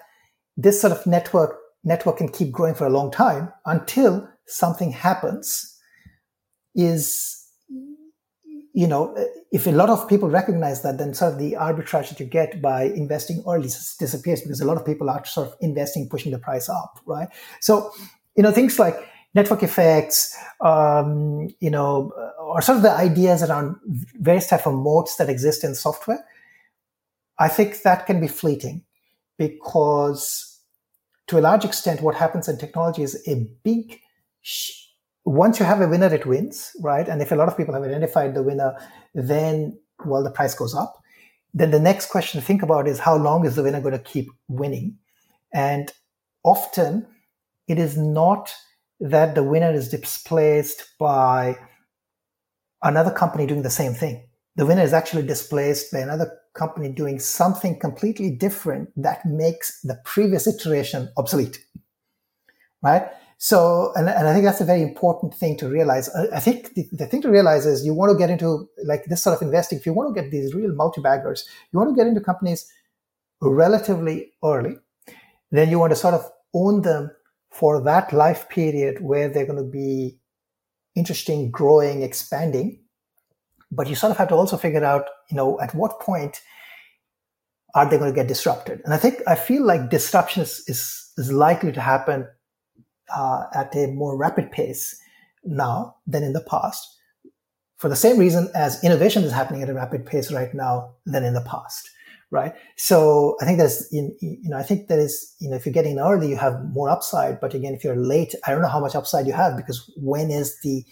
this 0.57 0.81
sort 0.81 0.93
of 0.93 1.05
network 1.09 1.59
network 1.83 2.19
can 2.19 2.29
keep 2.29 2.53
growing 2.53 2.77
for 2.77 2.87
a 2.87 2.91
long 2.91 3.11
time 3.11 3.53
until 3.67 4.29
something 4.47 4.93
happens 4.93 5.77
is 6.77 7.44
you 8.75 8.87
know, 8.89 9.17
if 9.53 9.67
a 9.67 9.71
lot 9.71 9.89
of 9.89 10.09
people 10.09 10.29
recognize 10.29 10.83
that, 10.83 10.99
then 10.99 11.15
sort 11.15 11.33
of 11.33 11.39
the 11.39 11.53
arbitrage 11.53 12.09
that 12.09 12.21
you 12.21 12.27
get 12.27 12.61
by 12.61 12.83
investing 12.83 13.43
early 13.49 13.69
disappears 13.69 14.43
because 14.43 14.61
a 14.61 14.67
lot 14.67 14.77
of 14.77 14.85
people 14.85 15.09
are 15.09 15.25
sort 15.25 15.47
of 15.49 15.55
investing, 15.61 16.09
pushing 16.09 16.33
the 16.33 16.39
price 16.39 16.69
up, 16.69 17.01
right? 17.07 17.29
So, 17.61 17.93
you 18.37 18.43
know, 18.43 18.51
things 18.51 18.79
like 18.79 18.97
network 19.35 19.63
effects, 19.63 20.37
um, 20.61 21.49
you 21.61 21.71
know, 21.71 22.13
or 22.39 22.61
sort 22.63 22.79
of 22.79 22.83
the 22.83 22.91
ideas 22.91 23.43
around 23.45 23.77
various 24.21 24.49
type 24.49 24.67
of 24.67 24.75
moats 24.75 25.17
that 25.17 25.31
exist 25.31 25.65
in 25.65 25.75
software. 25.77 26.25
I 27.39 27.49
think 27.49 27.83
that 27.83 28.07
can 28.07 28.21
be 28.21 28.29
fleeting. 28.29 28.85
because 29.37 30.61
to 31.27 31.39
a 31.39 31.41
large 31.41 31.65
extent, 31.65 32.03
what 32.03 32.15
happens 32.15 32.49
in 32.49 32.59
technology 32.59 33.03
is 33.03 33.23
a 33.27 33.47
big, 33.63 34.01
sh- 34.43 34.84
once 35.25 35.59
you 35.59 35.65
have 35.65 35.81
a 35.81 35.89
winner, 35.89 36.13
it 36.13 36.27
wins, 36.27 36.73
right? 36.81 37.09
And 37.09 37.23
if 37.23 37.33
a 37.33 37.37
lot 37.37 37.49
of 37.49 37.57
people 37.57 37.75
have 37.75 37.83
identified 37.83 38.35
the 38.35 38.43
winner, 38.43 38.77
then, 39.15 39.79
well, 40.05 40.23
the 40.23 40.31
price 40.31 40.55
goes 40.55 40.75
up. 40.75 41.03
Then 41.55 41.71
the 41.71 41.81
next 41.81 42.11
question 42.11 42.41
to 42.41 42.47
think 42.47 42.63
about 42.63 42.87
is 42.87 42.99
how 42.99 43.17
long 43.17 43.47
is 43.47 43.57
the 43.57 43.63
winner 43.63 43.81
going 43.81 43.97
to 43.97 44.01
keep 44.01 44.29
winning? 44.49 44.99
And 45.53 45.91
often 46.43 47.07
it 47.69 47.79
is 47.79 47.97
not 47.97 48.53
that 49.01 49.35
the 49.35 49.43
winner 49.43 49.73
is 49.73 49.89
displaced 49.89 50.99
by 50.99 51.59
another 52.83 53.11
company 53.11 53.47
doing 53.47 53.63
the 53.63 53.71
same 53.71 53.95
thing. 53.95 54.27
The 54.57 54.67
winner 54.67 54.83
is 54.83 54.93
actually 54.93 55.27
displaced 55.27 55.93
by 55.93 56.01
another 56.01 56.31
company 56.55 56.89
doing 56.91 57.19
something 57.19 57.79
completely 57.79 58.31
different 58.31 58.91
that 58.97 59.25
makes 59.25 59.81
the 59.81 60.01
previous 60.05 60.47
iteration 60.47 61.11
obsolete. 61.17 61.65
Right? 62.83 63.09
So, 63.39 63.93
and, 63.97 64.09
and 64.09 64.29
I 64.29 64.33
think 64.33 64.45
that's 64.45 64.61
a 64.61 64.65
very 64.65 64.83
important 64.83 65.35
thing 65.35 65.57
to 65.59 65.69
realize. 65.69 66.09
I, 66.15 66.37
I 66.37 66.41
think 66.41 66.75
the, 66.75 66.89
the, 66.93 67.07
thing 67.07 67.23
to 67.23 67.31
realize 67.31 67.67
is 67.67 67.85
you 67.85 67.95
want 67.95 68.13
to 68.13 68.19
get 68.19 68.31
into 68.31 68.69
like 68.85 69.05
this 69.07 69.23
sort 69.23 69.37
of 69.37 69.43
investing. 69.43 69.79
If 69.79 69.87
you 69.87 69.93
want 69.93 70.15
to 70.15 70.21
get 70.21 70.31
these 70.31 70.55
real 70.55 70.75
multi-baggers, 70.75 71.47
you 71.73 71.79
want 71.79 71.91
to 71.91 71.97
get 71.97 72.07
into 72.07 72.21
companies 72.21 72.71
relatively 73.41 74.33
early. 74.43 74.77
Then 75.51 75.71
you 75.71 75.79
want 75.79 75.93
to 75.93 75.97
sort 75.97 76.15
of 76.15 76.31
own 76.55 76.83
them 76.83 77.11
for 77.51 77.81
that 77.83 78.13
life 78.13 78.49
period 78.49 79.03
where 79.03 79.29
they're 79.29 79.47
going 79.47 79.63
to 79.63 79.71
be 79.71 80.19
interesting, 80.95 81.51
growing, 81.51 82.03
expanding. 82.03 82.81
But 83.71 83.89
you 83.89 83.95
sort 83.95 84.13
of 84.13 84.19
have 84.19 84.29
to 84.29 84.35
also 84.35 84.57
figure 84.57 84.85
out, 84.85 85.07
you 85.31 85.37
know, 85.37 85.61
at 85.61 85.75
what 85.75 86.01
point 86.01 86.41
are 87.75 87.89
they 87.89 87.99
going 87.99 88.13
to 88.13 88.15
get 88.15 88.29
disrupted? 88.29 88.81
And 88.85 88.95
I 88.95 88.97
think 88.97 89.21
I 89.27 89.35
feel 89.35 89.65
like 89.65 89.91
disruption 89.91 90.43
is 90.43 90.65
is, 90.69 91.13
is 91.17 91.33
likely 91.33 91.73
to 91.73 91.81
happen 91.81 92.27
uh, 93.15 93.45
at 93.55 93.75
a 93.75 93.89
more 93.89 94.17
rapid 94.17 94.53
pace 94.53 95.01
now 95.45 95.97
than 96.07 96.23
in 96.23 96.33
the 96.33 96.43
past, 96.43 96.99
for 97.77 97.89
the 97.89 97.97
same 97.97 98.19
reason 98.19 98.49
as 98.55 98.83
innovation 98.85 99.25
is 99.25 99.33
happening 99.33 99.63
at 99.63 99.69
a 99.69 99.75
rapid 99.75 100.07
pace 100.07 100.33
right 100.33 100.55
now 100.55 100.95
than 101.07 101.25
in 101.25 101.35
the 101.35 101.43
past 101.43 101.91
right? 102.35 102.53
So 102.75 103.37
I 103.41 103.45
think 103.45 103.59
there's, 103.59 103.89
you 103.93 104.13
know, 104.43 104.57
I 104.57 104.65
think 104.65 104.89
that 104.89 104.99
is 104.99 105.35
you 105.39 105.49
know, 105.49 105.55
if 105.55 105.65
you're 105.65 105.73
getting 105.73 106.01
early, 106.01 106.29
you 106.29 106.37
have 106.37 106.65
more 106.73 106.91
upside. 106.91 107.41
But 107.41 107.55
again, 107.55 107.75
if 107.75 107.85
you're 107.85 107.97
late, 107.97 108.35
I 108.45 108.51
don't 108.51 108.61
know 108.61 108.69
how 108.69 108.81
much 108.81 108.97
upside 108.97 109.29
you 109.29 109.33
have 109.33 109.57
because 109.57 109.89
when 109.97 110.33
is 110.33 110.59
the, 110.61 110.85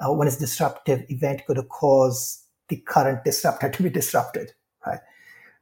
uh, 0.00 0.12
when 0.12 0.28
is 0.28 0.36
disruptive 0.36 1.02
event 1.08 1.40
going 1.46 1.56
to 1.56 1.66
cause 1.66 2.44
the 2.68 2.76
current 2.76 3.24
disruptor 3.24 3.70
to 3.74 3.82
be 3.82 3.88
disrupted, 3.88 4.52
right? 4.86 5.00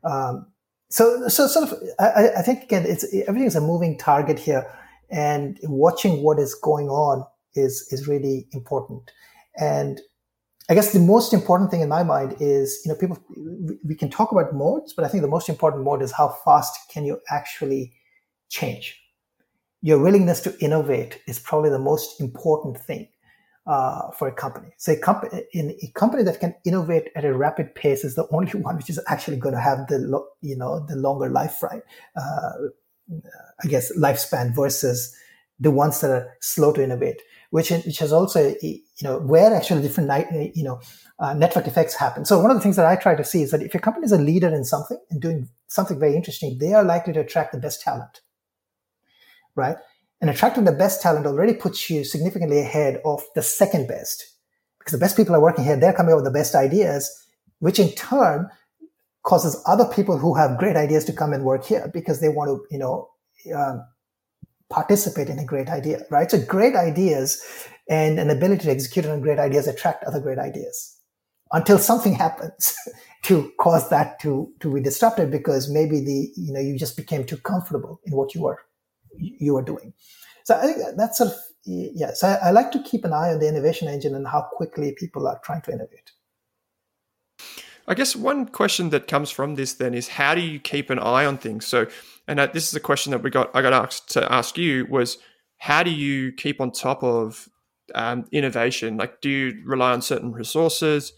Um, 0.03 0.47
so, 0.91 1.29
so 1.29 1.47
sort 1.47 1.71
of, 1.71 1.79
I, 2.01 2.31
I 2.39 2.43
think 2.43 2.65
again, 2.65 2.85
it's 2.85 3.05
everything's 3.29 3.57
a 3.57 3.61
moving 3.61 3.97
target 3.97 4.41
here, 4.41 4.67
and 5.13 5.59
watching 5.65 6.23
what 6.23 6.39
is 6.39 6.55
going 6.55 6.89
on 6.89 7.25
is 7.55 7.87
is 7.93 8.09
really 8.09 8.49
important. 8.53 9.13
And 9.59 10.01
I 10.71 10.75
guess 10.75 10.93
the 10.93 11.01
most 11.01 11.35
important 11.35 11.71
thing 11.71 11.83
in 11.83 11.89
my 11.89 12.03
mind 12.03 12.37
is, 12.41 12.81
you 12.85 12.91
know, 12.91 12.97
people, 12.99 13.19
we 13.85 13.95
can 13.95 14.09
talk 14.09 14.33
about 14.33 14.55
moats, 14.55 14.93
but 14.93 15.05
I 15.05 15.09
think 15.09 15.23
the 15.23 15.29
most 15.29 15.49
important 15.49 15.85
moat 15.85 16.03
is 16.03 16.13
how 16.13 16.29
fast 16.45 16.79
can 16.91 17.05
you 17.05 17.21
actually 17.31 17.93
change? 18.49 18.99
Your 19.83 19.99
willingness 19.99 20.41
to 20.43 20.57
innovate 20.61 21.21
is 21.27 21.39
probably 21.41 21.71
the 21.71 21.79
most 21.79 22.21
important 22.21 22.79
thing 22.79 23.09
uh, 23.67 24.11
for 24.13 24.29
a 24.29 24.33
company. 24.33 24.69
So 24.79 24.93
a, 24.93 24.97
comp- 24.97 25.33
in 25.53 25.77
a 25.83 25.89
company 25.95 26.23
that 26.23 26.41
can 26.41 26.55
innovate 26.65 27.09
at 27.17 27.25
a 27.25 27.35
rapid 27.35 27.75
pace 27.75 28.05
is 28.05 28.15
the 28.15 28.27
only 28.33 28.53
one 28.53 28.77
which 28.77 28.89
is 28.89 29.01
actually 29.09 29.37
going 29.39 29.55
to 29.55 29.61
have 29.61 29.89
the, 29.89 29.99
lo- 29.99 30.29
you 30.41 30.57
know, 30.57 30.87
the 30.89 30.97
longer 30.97 31.29
life, 31.29 31.63
right? 31.63 31.83
Uh, 32.17 32.53
I 33.63 33.69
guess 33.69 33.97
lifespan 33.97 34.55
versus 34.55 35.15
the 35.61 35.71
ones 35.71 36.01
that 36.01 36.11
are 36.11 36.37
slow 36.41 36.73
to 36.73 36.83
innovate 36.83 37.23
which 37.53 37.69
which 37.71 37.99
has 37.99 38.13
also 38.13 38.55
you 38.63 38.81
know 39.03 39.19
where 39.19 39.55
actually 39.55 39.83
different 39.83 40.11
you 40.57 40.65
know 40.65 40.81
uh, 41.21 41.35
network 41.35 41.67
effects 41.67 41.95
happen. 41.95 42.25
So 42.25 42.41
one 42.41 42.51
of 42.51 42.57
the 42.57 42.63
things 42.63 42.77
that 42.77 42.87
I 42.87 42.97
try 42.97 43.15
to 43.15 43.25
see 43.25 43.43
is 43.43 43.51
that 43.53 43.63
if 43.63 43.75
your 43.75 43.81
company 43.81 44.07
is 44.07 44.13
a 44.13 44.19
leader 44.19 44.53
in 44.53 44.65
something 44.65 44.99
and 45.11 45.21
doing 45.21 45.49
something 45.69 46.01
very 46.01 46.17
interesting, 46.17 46.59
they 46.59 46.73
are 46.73 46.83
likely 46.83 47.13
to 47.13 47.21
attract 47.21 47.53
the 47.53 47.61
best 47.61 47.83
talent, 47.83 48.23
right? 49.55 49.77
And 50.21 50.31
attracting 50.31 50.65
the 50.65 50.73
best 50.73 51.03
talent 51.03 51.27
already 51.27 51.53
puts 51.53 51.91
you 51.91 52.05
significantly 52.05 52.59
ahead 52.59 53.01
of 53.05 53.23
the 53.35 53.43
second 53.43 53.87
best 53.87 54.25
because 54.79 54.93
the 54.93 55.05
best 55.05 55.17
people 55.17 55.35
are 55.35 55.41
working 55.41 55.65
here. 55.65 55.77
They're 55.77 55.93
coming 55.93 56.13
up 56.13 56.17
with 56.17 56.25
the 56.25 56.31
best 56.31 56.55
ideas, 56.55 57.09
which 57.59 57.79
in 57.79 57.91
turn 57.91 58.49
causes 59.25 59.61
other 59.67 59.85
people 59.85 60.19
who 60.19 60.35
have 60.35 60.59
great 60.59 60.77
ideas 60.77 61.05
to 61.05 61.13
come 61.13 61.33
and 61.33 61.45
work 61.45 61.65
here 61.65 61.91
because 61.93 62.21
they 62.21 62.29
want 62.29 62.49
to, 62.49 62.65
you 62.71 62.79
know, 62.79 63.09
uh, 63.57 63.79
participate 64.71 65.29
in 65.29 65.39
a 65.39 65.45
great 65.45 65.69
idea, 65.69 66.03
right? 66.11 66.31
So 66.31 66.41
great 66.45 66.75
ideas 66.75 67.43
and 67.89 68.19
an 68.19 68.31
ability 68.31 68.65
to 68.65 68.71
execute 68.71 69.07
on 69.07 69.21
great 69.21 69.39
ideas 69.39 69.69
attract 69.69 70.05
other 70.05 70.21
great 70.21 70.39
ideas 70.39 70.99
until 71.53 71.79
something 71.79 72.15
happens 72.27 72.75
to 73.23 73.53
cause 73.61 73.89
that 73.91 74.19
to, 74.21 74.51
to 74.61 74.75
be 74.75 74.81
disrupted 74.81 75.31
because 75.31 75.71
maybe 75.71 76.01
the, 76.01 76.33
you 76.37 76.53
know, 76.53 76.61
you 76.61 76.79
just 76.79 76.97
became 76.97 77.25
too 77.25 77.37
comfortable 77.37 78.01
in 78.05 78.17
what 78.17 78.35
you 78.35 78.43
were, 78.43 78.59
you 79.19 79.55
were 79.55 79.63
doing. 79.63 79.93
So 80.45 80.57
I 80.57 80.63
think 80.63 80.79
that's 80.97 81.19
sort 81.19 81.31
of, 81.31 81.37
yeah. 81.65 82.13
So 82.15 82.29
I, 82.29 82.49
I 82.49 82.51
like 82.51 82.73
to 82.73 82.83
keep 82.83 83.05
an 83.05 83.13
eye 83.13 83.33
on 83.33 83.39
the 83.39 83.49
innovation 83.49 83.87
engine 83.87 84.17
and 84.17 84.27
how 84.27 84.49
quickly 84.53 84.97
people 84.99 85.29
are 85.29 85.41
trying 85.45 85.63
to 85.63 85.71
innovate. 85.71 86.11
I 87.89 87.95
guess 87.95 88.15
one 88.15 88.47
question 88.47 88.91
that 88.91 89.09
comes 89.09 89.31
from 89.31 89.57
this 89.57 89.75
then 89.75 89.95
is 89.95 90.09
how 90.09 90.35
do 90.35 90.41
you 90.41 90.61
keep 90.61 90.91
an 90.91 90.99
eye 90.99 91.27
on 91.27 91.39
things? 91.39 91.67
So 91.67 91.87
and 92.29 92.39
this 92.39 92.69
is 92.69 92.75
a 92.75 92.81
question 92.81 93.11
that 93.11 93.23
we 93.23 93.31
got 93.31 93.51
I 93.55 93.63
got 93.63 93.73
asked 93.73 94.11
to 94.13 94.33
ask 94.33 94.57
you 94.57 94.87
was 94.89 95.19
how 95.59 95.83
do 95.83 95.91
you 95.91 96.33
keep 96.33 96.61
on 96.61 96.73
top 96.73 97.03
of 97.03 97.49
um, 97.95 98.25
innovation? 98.33 98.97
Like, 98.97 99.21
do 99.21 99.31
you 99.31 99.63
rely 99.65 99.93
on 99.93 100.03
certain 100.03 100.33
resources, 100.33 101.13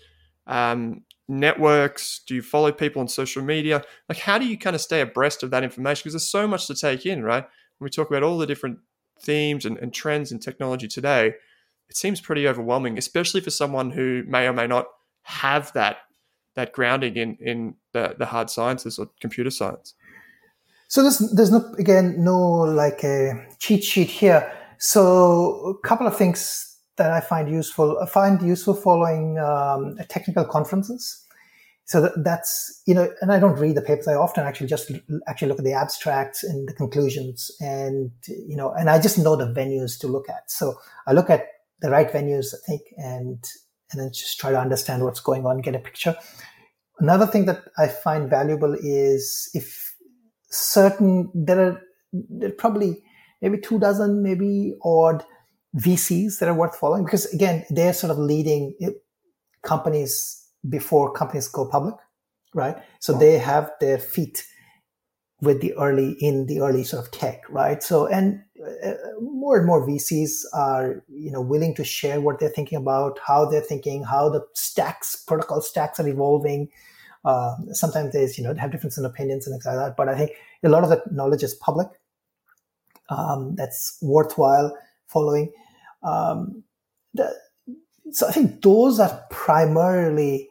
um, 0.47 1.03
networks? 1.29 2.21
Do 2.27 2.35
you 2.35 2.43
follow 2.43 2.73
people 2.73 3.01
on 3.01 3.09
social 3.09 3.43
media? 3.43 3.83
Like, 4.09 4.19
how 4.19 4.39
do 4.39 4.47
you 4.47 4.59
kind 4.59 4.77
of 4.77 4.83
stay 4.83 5.01
abreast 5.01 5.43
of 5.43 5.51
that 5.51 5.65
information? 5.65 6.03
Because 6.03 6.13
there's 6.13 6.29
so 6.29 6.47
much 6.47 6.67
to 6.67 6.75
take 6.75 7.07
in, 7.07 7.23
right? 7.23 7.45
When 7.79 7.87
we 7.87 7.91
talk 7.91 8.11
about 8.11 8.23
all 8.23 8.39
the 8.39 8.47
different 8.47 8.79
themes 9.19 9.65
and, 9.65 9.79
and 9.79 9.93
trends 9.95 10.31
in 10.31 10.39
technology 10.41 10.89
today, 10.89 11.35
it 11.89 11.97
seems 11.97 12.21
pretty 12.21 12.47
overwhelming, 12.47 12.99
especially 12.99 13.41
for 13.41 13.51
someone 13.51 13.91
who 13.91 14.25
may 14.27 14.47
or 14.47 14.53
may 14.53 14.67
not 14.67 14.87
have 15.23 15.73
that 15.73 15.99
that 16.55 16.73
grounding 16.73 17.17
in 17.17 17.37
in 17.41 17.75
the, 17.93 18.15
the 18.19 18.27
hard 18.27 18.51
sciences 18.51 18.99
or 18.99 19.09
computer 19.21 19.51
science. 19.51 19.95
So 20.89 21.03
there's 21.03 21.19
there's 21.33 21.51
no 21.51 21.75
again 21.79 22.23
no 22.23 22.39
like 22.39 23.03
a 23.05 23.47
cheat 23.59 23.85
sheet 23.85 24.11
here. 24.11 24.53
So 24.79 25.79
a 25.83 25.87
couple 25.87 26.07
of 26.07 26.17
things 26.17 26.77
that 26.97 27.11
I 27.11 27.21
find 27.21 27.51
useful. 27.51 27.99
I 27.99 28.07
find 28.07 28.41
useful 28.43 28.75
following 28.75 29.39
um, 29.39 29.97
technical 30.09 30.45
conferences. 30.45 31.21
So 31.87 32.01
that, 32.01 32.13
that's 32.25 32.83
you 32.87 32.95
know, 32.95 33.13
and 33.21 33.31
I 33.33 33.39
don't 33.39 33.59
read 33.59 33.77
the 33.77 33.83
papers. 33.83 34.09
I 34.09 34.15
often 34.15 34.47
actually 34.47 34.69
just 34.69 34.91
actually 35.27 35.49
look 35.49 35.59
at 35.59 35.65
the 35.65 35.73
abstracts 35.73 36.43
and 36.43 36.69
the 36.69 36.73
conclusions, 36.73 37.51
and 37.61 38.11
you 38.27 38.57
know, 38.57 38.73
and 38.73 38.89
I 38.89 39.01
just 39.01 39.19
know 39.19 39.37
the 39.37 39.47
venues 39.47 39.99
to 40.01 40.07
look 40.07 40.29
at. 40.29 40.51
So 40.51 40.75
I 41.07 41.13
look 41.13 41.29
at 41.29 41.47
the 41.81 41.91
right 41.91 42.11
venues, 42.11 42.55
I 42.55 42.59
think, 42.67 42.83
and 42.97 43.45
and 43.95 44.03
then 44.03 44.13
just 44.13 44.39
try 44.39 44.51
to 44.51 44.59
understand 44.59 45.05
what's 45.05 45.21
going 45.21 45.47
on, 45.47 45.61
get 45.61 45.75
a 45.75 45.79
picture. 45.79 46.17
Another 46.99 47.27
thing 47.27 47.47
that 47.47 47.65
I 47.79 47.89
find 47.89 48.29
valuable 48.29 48.75
is 48.75 49.51
if 49.55 49.95
certain 50.51 51.31
there 51.35 51.61
are, 51.61 51.83
there 52.13 52.51
are 52.51 52.53
probably 52.53 53.03
maybe 53.41 53.59
two 53.59 53.79
dozen, 53.79 54.23
maybe 54.23 54.75
odd 54.83 55.25
VCs 55.77 56.39
that 56.39 56.49
are 56.49 56.55
worth 56.55 56.77
following 56.77 57.05
because 57.05 57.27
again, 57.33 57.65
they're 57.71 57.93
sort 57.93 58.11
of 58.11 58.19
leading 58.19 58.75
eh, 58.81 58.91
companies 59.63 60.45
before 60.69 61.13
companies 61.13 61.49
go 61.49 61.67
public, 61.67 61.97
right? 62.55 62.77
So 63.01 63.13
they 63.13 63.39
have 63.39 63.71
their 63.81 63.99
feet 63.99 64.45
with 65.45 65.61
the 65.61 65.75
early 65.75 66.13
in 66.21 66.47
the 66.47 66.61
early 66.61 66.85
sort 66.85 67.05
of 67.05 67.11
tech, 67.13 67.43
right? 67.49 67.83
So 67.83 68.07
and 68.07 68.43
uh, 68.85 68.95
more 69.21 69.57
and 69.57 69.67
more 69.67 69.87
VCs 69.87 70.45
are 70.53 71.05
you 71.09 71.31
know 71.31 71.41
willing 71.41 71.75
to 71.77 71.85
share 71.85 72.21
what 72.21 72.41
they're 72.41 72.49
thinking 72.49 72.79
about, 72.79 73.19
how 73.27 73.45
they're 73.45 73.61
thinking, 73.61 74.05
how 74.05 74.29
the 74.29 74.45
stacks 74.55 75.17
protocol 75.17 75.61
stacks 75.61 76.01
are 76.01 76.09
evolving, 76.09 76.71
uh, 77.25 77.57
sometimes 77.73 78.13
there's, 78.13 78.37
you 78.37 78.45
know, 78.45 78.55
have 78.55 78.71
difference 78.71 78.99
in 78.99 79.05
opinions 79.05 79.47
and 79.47 79.55
things 79.55 79.65
like 79.65 79.77
that. 79.77 79.97
But 79.97 80.09
I 80.09 80.17
think 80.17 80.33
a 80.63 80.69
lot 80.69 80.85
of 80.85 80.91
that 80.91 81.11
knowledge 81.11 81.43
is 81.43 81.55
public. 81.55 81.89
Um, 83.09 83.55
that's 83.55 83.99
worthwhile 84.03 84.77
following. 85.09 85.53
Um, 86.03 86.65
the, 87.15 87.35
so 88.11 88.29
I 88.29 88.33
think 88.33 88.63
those 88.63 89.01
are 89.01 89.25
primarily 89.31 90.49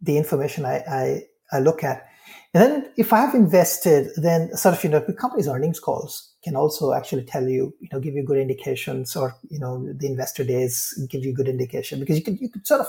the 0.00 0.18
information 0.18 0.64
I, 0.64 0.82
I, 0.88 1.22
I 1.52 1.58
look 1.60 1.82
at. 1.82 2.06
And 2.54 2.62
then 2.62 2.92
if 2.96 3.12
I 3.12 3.20
have 3.20 3.34
invested, 3.34 4.10
then 4.16 4.54
sort 4.56 4.74
of, 4.74 4.84
you 4.84 4.90
know, 4.90 5.00
the 5.00 5.14
company's 5.14 5.48
earnings 5.48 5.80
calls 5.80 6.32
can 6.44 6.54
also 6.54 6.92
actually 6.92 7.24
tell 7.24 7.48
you, 7.48 7.74
you 7.80 7.88
know, 7.90 8.00
give 8.00 8.14
you 8.14 8.22
good 8.22 8.36
indications 8.36 9.16
or, 9.16 9.34
you 9.48 9.58
know, 9.58 9.90
the 9.90 10.06
investor 10.06 10.44
days 10.44 10.92
give 11.08 11.24
you 11.24 11.32
good 11.32 11.48
indication 11.48 11.98
because 11.98 12.18
you 12.18 12.22
could, 12.22 12.38
you 12.40 12.50
could 12.50 12.66
sort 12.66 12.82
of 12.82 12.88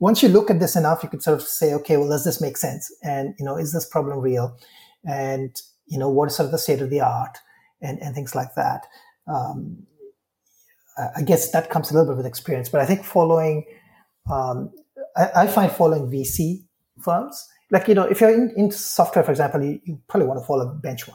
once 0.00 0.22
you 0.22 0.28
look 0.28 0.50
at 0.50 0.60
this 0.60 0.76
enough, 0.76 1.02
you 1.02 1.08
could 1.08 1.22
sort 1.22 1.40
of 1.40 1.46
say, 1.46 1.74
okay, 1.74 1.96
well, 1.96 2.08
does 2.08 2.24
this 2.24 2.40
make 2.40 2.56
sense? 2.56 2.92
And, 3.02 3.34
you 3.38 3.44
know, 3.44 3.56
is 3.56 3.72
this 3.72 3.84
problem 3.84 4.18
real? 4.20 4.56
And, 5.04 5.60
you 5.86 5.98
know, 5.98 6.08
what 6.08 6.28
is 6.28 6.36
sort 6.36 6.46
of 6.46 6.52
the 6.52 6.58
state 6.58 6.80
of 6.80 6.90
the 6.90 7.00
art 7.00 7.38
and, 7.82 8.00
and 8.00 8.14
things 8.14 8.34
like 8.34 8.54
that. 8.54 8.86
Um, 9.26 9.86
I 11.16 11.22
guess 11.22 11.50
that 11.52 11.70
comes 11.70 11.90
a 11.90 11.94
little 11.94 12.08
bit 12.08 12.16
with 12.16 12.26
experience, 12.26 12.68
but 12.68 12.80
I 12.80 12.86
think 12.86 13.04
following, 13.04 13.64
um, 14.30 14.72
I, 15.16 15.30
I, 15.42 15.46
find 15.46 15.70
following 15.70 16.10
VC 16.10 16.64
firms, 17.00 17.48
like, 17.70 17.88
you 17.88 17.94
know, 17.94 18.04
if 18.04 18.20
you're 18.20 18.30
in, 18.30 18.70
software, 18.70 19.24
for 19.24 19.30
example, 19.30 19.62
you, 19.62 19.80
you, 19.84 20.00
probably 20.08 20.26
want 20.26 20.40
to 20.40 20.46
follow 20.46 20.78
benchmark, 20.82 21.14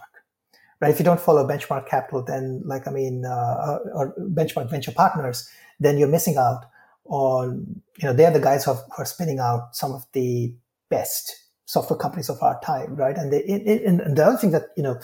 right? 0.79 0.91
If 0.91 0.99
you 0.99 1.05
don't 1.05 1.19
follow 1.19 1.47
benchmark 1.47 1.87
capital, 1.87 2.23
then 2.23 2.61
like, 2.65 2.87
I 2.87 2.91
mean, 2.91 3.25
uh, 3.25 3.79
or 3.93 4.13
benchmark 4.19 4.69
venture 4.69 4.91
partners, 4.91 5.49
then 5.79 5.97
you're 5.97 6.07
missing 6.07 6.37
out 6.37 6.65
on, 7.05 7.81
you 7.97 8.07
know, 8.07 8.13
they're 8.13 8.31
the 8.31 8.39
guys 8.39 8.65
who, 8.65 8.73
have, 8.73 8.83
who 8.95 9.01
are 9.01 9.05
spinning 9.05 9.39
out 9.39 9.75
some 9.75 9.93
of 9.93 10.05
the 10.13 10.53
best 10.89 11.35
software 11.65 11.97
companies 11.97 12.29
of 12.29 12.41
our 12.41 12.59
time, 12.61 12.95
right? 12.95 13.17
And, 13.17 13.33
they, 13.33 13.43
and 13.85 14.15
the 14.15 14.25
other 14.25 14.37
thing 14.37 14.51
that, 14.51 14.67
you 14.77 14.83
know, 14.83 14.99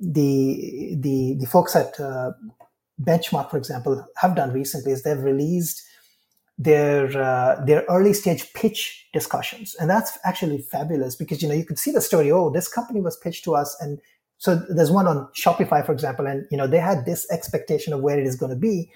the, 0.00 0.96
the, 0.98 1.36
the 1.38 1.46
folks 1.46 1.76
at, 1.76 1.98
uh, 2.00 2.32
Benchmark, 3.00 3.50
for 3.50 3.58
example, 3.58 4.06
have 4.16 4.34
done 4.34 4.52
recently 4.52 4.92
is 4.92 5.02
they've 5.02 5.22
released 5.22 5.85
their 6.58 7.06
uh, 7.22 7.64
their 7.64 7.84
early 7.88 8.12
stage 8.12 8.52
pitch 8.54 9.08
discussions, 9.12 9.74
and 9.78 9.90
that's 9.90 10.18
actually 10.24 10.58
fabulous 10.58 11.14
because 11.14 11.42
you 11.42 11.48
know 11.48 11.54
you 11.54 11.64
could 11.64 11.78
see 11.78 11.90
the 11.90 12.00
story. 12.00 12.30
Oh, 12.30 12.50
this 12.50 12.68
company 12.68 13.00
was 13.00 13.16
pitched 13.16 13.44
to 13.44 13.54
us, 13.54 13.76
and 13.80 14.00
so 14.38 14.56
there's 14.68 14.90
one 14.90 15.06
on 15.06 15.28
Shopify, 15.38 15.84
for 15.84 15.92
example, 15.92 16.26
and 16.26 16.46
you 16.50 16.56
know 16.56 16.66
they 16.66 16.78
had 16.78 17.04
this 17.04 17.26
expectation 17.30 17.92
of 17.92 18.00
where 18.00 18.18
it 18.18 18.26
is 18.26 18.36
going 18.36 18.50
to 18.50 18.56
be, 18.56 18.90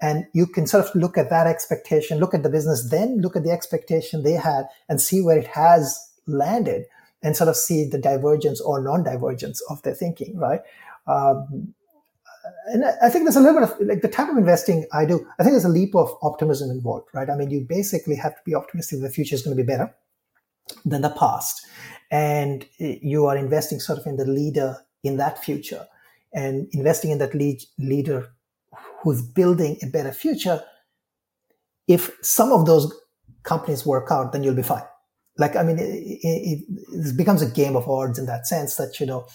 and 0.00 0.26
you 0.32 0.46
can 0.46 0.66
sort 0.66 0.86
of 0.86 0.94
look 0.94 1.16
at 1.16 1.30
that 1.30 1.46
expectation, 1.46 2.18
look 2.18 2.34
at 2.34 2.42
the 2.42 2.50
business, 2.50 2.90
then 2.90 3.20
look 3.20 3.36
at 3.36 3.44
the 3.44 3.52
expectation 3.52 4.22
they 4.22 4.32
had, 4.32 4.64
and 4.88 5.00
see 5.00 5.22
where 5.22 5.38
it 5.38 5.46
has 5.46 5.98
landed, 6.26 6.84
and 7.22 7.36
sort 7.36 7.48
of 7.48 7.56
see 7.56 7.88
the 7.88 7.98
divergence 7.98 8.60
or 8.60 8.82
non-divergence 8.82 9.62
of 9.70 9.80
their 9.82 9.94
thinking, 9.94 10.36
right? 10.36 10.60
Um, 11.06 11.74
and 12.72 12.84
I 13.02 13.08
think 13.08 13.24
there's 13.24 13.36
a 13.36 13.40
little 13.40 13.60
bit 13.60 13.70
of 13.70 13.86
like 13.86 14.02
the 14.02 14.08
type 14.08 14.28
of 14.28 14.36
investing 14.36 14.86
I 14.92 15.04
do. 15.04 15.26
I 15.38 15.42
think 15.42 15.54
there's 15.54 15.64
a 15.64 15.70
leap 15.70 15.94
of 15.94 16.16
optimism 16.22 16.70
involved, 16.70 17.08
right? 17.12 17.28
I 17.28 17.36
mean, 17.36 17.50
you 17.50 17.60
basically 17.60 18.16
have 18.16 18.34
to 18.34 18.40
be 18.44 18.54
optimistic 18.54 19.00
that 19.00 19.08
the 19.08 19.12
future 19.12 19.34
is 19.34 19.42
going 19.42 19.56
to 19.56 19.62
be 19.62 19.66
better 19.66 19.94
than 20.84 21.02
the 21.02 21.10
past, 21.10 21.66
and 22.10 22.64
eh, 22.80 22.98
you 23.02 23.26
are 23.26 23.36
investing 23.36 23.80
sort 23.80 23.98
of 23.98 24.06
in 24.06 24.16
the 24.16 24.24
leader 24.24 24.76
in 25.02 25.16
that 25.16 25.42
future, 25.42 25.86
and 26.32 26.68
investing 26.72 27.10
in 27.10 27.18
that 27.18 27.34
lead, 27.34 27.62
leader 27.78 28.28
who's 29.02 29.22
building 29.22 29.78
a 29.82 29.86
better 29.86 30.12
future. 30.12 30.62
If 31.86 32.10
some 32.22 32.52
of 32.52 32.66
those 32.66 32.92
companies 33.44 33.86
work 33.86 34.08
out, 34.10 34.32
then 34.32 34.42
you'll 34.42 34.54
be 34.54 34.62
fine. 34.62 34.82
Like, 35.38 35.56
I 35.56 35.62
mean, 35.62 35.78
it, 35.78 35.84
it, 35.84 36.64
it 36.92 37.16
becomes 37.16 37.40
a 37.40 37.50
game 37.50 37.76
of 37.76 37.88
odds 37.88 38.18
in 38.18 38.26
that 38.26 38.46
sense 38.46 38.76
that 38.76 38.98
you 39.00 39.06
know 39.06 39.26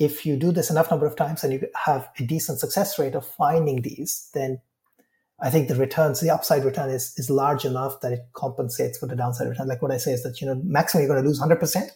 if 0.00 0.24
you 0.24 0.34
do 0.36 0.50
this 0.50 0.70
enough 0.70 0.90
number 0.90 1.06
of 1.06 1.14
times 1.14 1.44
and 1.44 1.52
you 1.52 1.68
have 1.76 2.08
a 2.18 2.24
decent 2.24 2.58
success 2.58 2.98
rate 2.98 3.14
of 3.14 3.24
finding 3.24 3.82
these, 3.82 4.30
then 4.32 4.58
I 5.42 5.50
think 5.50 5.68
the 5.68 5.74
returns, 5.74 6.20
the 6.20 6.30
upside 6.30 6.64
return 6.64 6.88
is, 6.88 7.12
is 7.18 7.28
large 7.28 7.66
enough 7.66 8.00
that 8.00 8.12
it 8.12 8.20
compensates 8.32 8.98
for 8.98 9.06
the 9.06 9.14
downside 9.14 9.48
return. 9.48 9.68
Like 9.68 9.82
what 9.82 9.92
I 9.92 9.98
say 9.98 10.12
is 10.12 10.22
that, 10.22 10.40
you 10.40 10.46
know, 10.46 10.60
maximum 10.64 11.02
you're 11.04 11.14
going 11.14 11.22
to 11.22 11.28
lose 11.28 11.40
100%, 11.40 11.90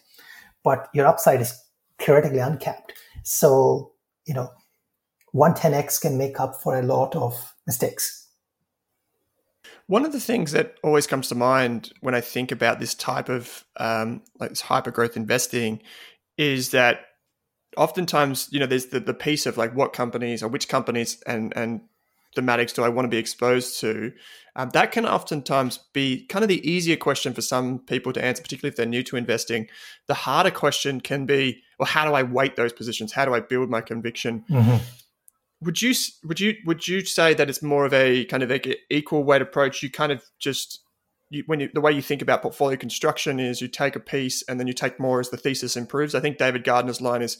but 0.63 0.87
your 0.93 1.07
upside 1.07 1.41
is 1.41 1.59
theoretically 1.99 2.39
uncapped. 2.39 2.93
So, 3.23 3.91
you 4.25 4.35
know, 4.35 4.51
110x 5.33 5.99
can 5.99 6.15
make 6.15 6.39
up 6.39 6.61
for 6.61 6.79
a 6.79 6.83
lot 6.83 7.15
of 7.15 7.55
mistakes. 7.65 8.27
One 9.87 10.05
of 10.05 10.11
the 10.11 10.19
things 10.19 10.51
that 10.51 10.75
always 10.83 11.07
comes 11.07 11.27
to 11.29 11.35
mind 11.35 11.91
when 12.01 12.13
I 12.13 12.21
think 12.21 12.51
about 12.51 12.79
this 12.79 12.93
type 12.93 13.29
of 13.29 13.65
um, 13.77 14.21
like 14.39 14.49
this 14.49 14.61
hyper 14.61 14.91
growth 14.91 15.17
investing 15.17 15.81
is 16.37 16.69
that 16.71 17.01
oftentimes, 17.77 18.49
you 18.51 18.59
know, 18.59 18.65
there's 18.65 18.87
the, 18.87 18.99
the 18.99 19.13
piece 19.13 19.45
of 19.45 19.57
like 19.57 19.75
what 19.75 19.93
companies 19.93 20.41
or 20.43 20.47
which 20.47 20.67
companies 20.67 21.21
and 21.25 21.53
and 21.55 21.81
thematics 22.35 22.73
do 22.73 22.83
I 22.83 22.89
want 22.89 23.05
to 23.05 23.09
be 23.09 23.17
exposed 23.17 23.79
to? 23.79 24.11
Um, 24.55 24.69
that 24.71 24.91
can 24.91 25.05
oftentimes 25.05 25.79
be 25.93 26.25
kind 26.27 26.43
of 26.43 26.49
the 26.49 26.69
easier 26.69 26.95
question 26.95 27.33
for 27.33 27.41
some 27.41 27.79
people 27.79 28.13
to 28.13 28.23
answer, 28.23 28.41
particularly 28.41 28.71
if 28.71 28.77
they're 28.77 28.85
new 28.85 29.03
to 29.03 29.17
investing. 29.17 29.67
The 30.07 30.13
harder 30.13 30.51
question 30.51 31.01
can 31.01 31.25
be, 31.25 31.61
well, 31.79 31.87
how 31.87 32.05
do 32.05 32.13
I 32.13 32.23
weight 32.23 32.55
those 32.55 32.73
positions? 32.73 33.11
How 33.13 33.25
do 33.25 33.33
I 33.33 33.39
build 33.39 33.69
my 33.69 33.81
conviction? 33.81 34.45
Mm-hmm. 34.49 34.77
Would 35.61 35.81
you 35.81 35.93
would 36.23 36.39
you 36.39 36.55
would 36.65 36.87
you 36.87 37.01
say 37.01 37.33
that 37.33 37.49
it's 37.49 37.61
more 37.61 37.85
of 37.85 37.93
a 37.93 38.25
kind 38.25 38.43
of 38.43 38.51
equal 38.89 39.23
weight 39.23 39.41
approach? 39.41 39.81
You 39.81 39.89
kind 39.89 40.11
of 40.11 40.23
just 40.39 40.79
you, 41.29 41.43
when 41.47 41.59
you, 41.59 41.69
the 41.73 41.81
way 41.81 41.91
you 41.91 42.01
think 42.01 42.21
about 42.21 42.41
portfolio 42.41 42.77
construction 42.77 43.39
is 43.39 43.61
you 43.61 43.67
take 43.67 43.95
a 43.95 43.99
piece 43.99 44.43
and 44.43 44.59
then 44.59 44.67
you 44.67 44.73
take 44.73 44.99
more 44.99 45.19
as 45.19 45.29
the 45.29 45.37
thesis 45.37 45.75
improves. 45.75 46.15
I 46.15 46.19
think 46.19 46.37
David 46.37 46.63
Gardner's 46.63 47.01
line 47.01 47.21
is 47.21 47.37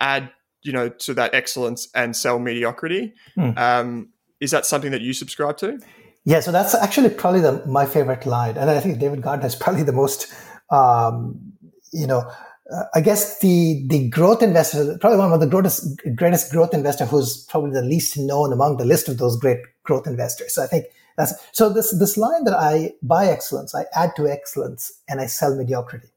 add 0.00 0.30
you 0.62 0.72
know 0.72 0.88
to 0.88 1.14
that 1.14 1.34
excellence 1.34 1.88
and 1.94 2.14
sell 2.16 2.38
mediocrity. 2.38 3.14
Mm. 3.38 3.56
Um, 3.56 4.08
is 4.40 4.50
that 4.50 4.66
something 4.66 4.90
that 4.90 5.00
you 5.00 5.12
subscribe 5.12 5.56
to? 5.58 5.78
Yeah, 6.24 6.40
so 6.40 6.50
that's 6.50 6.74
actually 6.74 7.10
probably 7.10 7.40
the, 7.40 7.64
my 7.66 7.86
favorite 7.86 8.26
line, 8.26 8.56
and 8.56 8.68
I 8.68 8.80
think 8.80 8.98
David 8.98 9.22
Gardner 9.22 9.46
is 9.46 9.54
probably 9.64 9.84
the 9.84 9.92
most, 9.92 10.32
um, 10.70 11.52
you 11.92 12.06
know, 12.06 12.30
uh, 12.72 12.82
I 12.94 13.00
guess 13.00 13.38
the 13.38 13.86
the 13.88 14.08
growth 14.08 14.42
investor, 14.42 14.98
probably 15.00 15.18
one 15.18 15.32
of 15.32 15.40
the 15.40 15.46
greatest 15.46 16.02
greatest 16.16 16.50
growth 16.50 16.74
investor, 16.74 17.06
who's 17.06 17.44
probably 17.44 17.70
the 17.70 17.82
least 17.82 18.18
known 18.18 18.52
among 18.52 18.76
the 18.76 18.84
list 18.84 19.08
of 19.08 19.18
those 19.18 19.38
great 19.38 19.58
growth 19.84 20.06
investors. 20.06 20.54
So 20.54 20.64
I 20.64 20.66
think 20.66 20.86
that's 21.16 21.34
so. 21.52 21.68
This 21.68 21.96
this 21.98 22.16
line 22.16 22.44
that 22.44 22.54
I 22.54 22.92
buy 23.02 23.26
excellence, 23.26 23.74
I 23.74 23.86
add 23.94 24.14
to 24.16 24.28
excellence, 24.28 24.92
and 25.08 25.20
I 25.20 25.26
sell 25.26 25.54
mediocrity. 25.56 26.08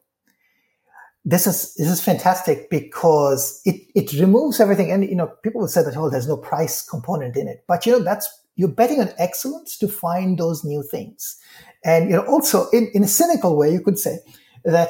This 1.25 1.47
is 1.47 1.73
this 1.75 1.89
is 1.89 2.03
fantastic 2.03 2.69
because 2.69 3.61
it 3.65 3.81
it 3.95 4.13
removes 4.13 4.59
everything. 4.59 4.91
And 4.91 5.09
you 5.09 5.15
know 5.15 5.27
people 5.43 5.61
will 5.61 5.67
say 5.67 5.83
that 5.83 5.97
oh 5.97 6.09
there's 6.09 6.27
no 6.27 6.37
price 6.37 6.81
component 6.81 7.37
in 7.37 7.47
it. 7.47 7.63
But 7.67 7.85
you 7.85 7.93
know 7.93 8.03
that's 8.03 8.27
you're 8.55 8.67
betting 8.67 8.99
on 8.99 9.13
excellence 9.17 9.77
to 9.77 9.87
find 9.87 10.37
those 10.37 10.63
new 10.65 10.83
things. 10.83 11.39
And 11.85 12.09
you 12.09 12.15
know 12.15 12.25
also 12.25 12.69
in, 12.71 12.89
in 12.93 13.03
a 13.03 13.07
cynical 13.07 13.55
way 13.55 13.71
you 13.71 13.81
could 13.81 13.99
say 13.99 14.19
that 14.65 14.89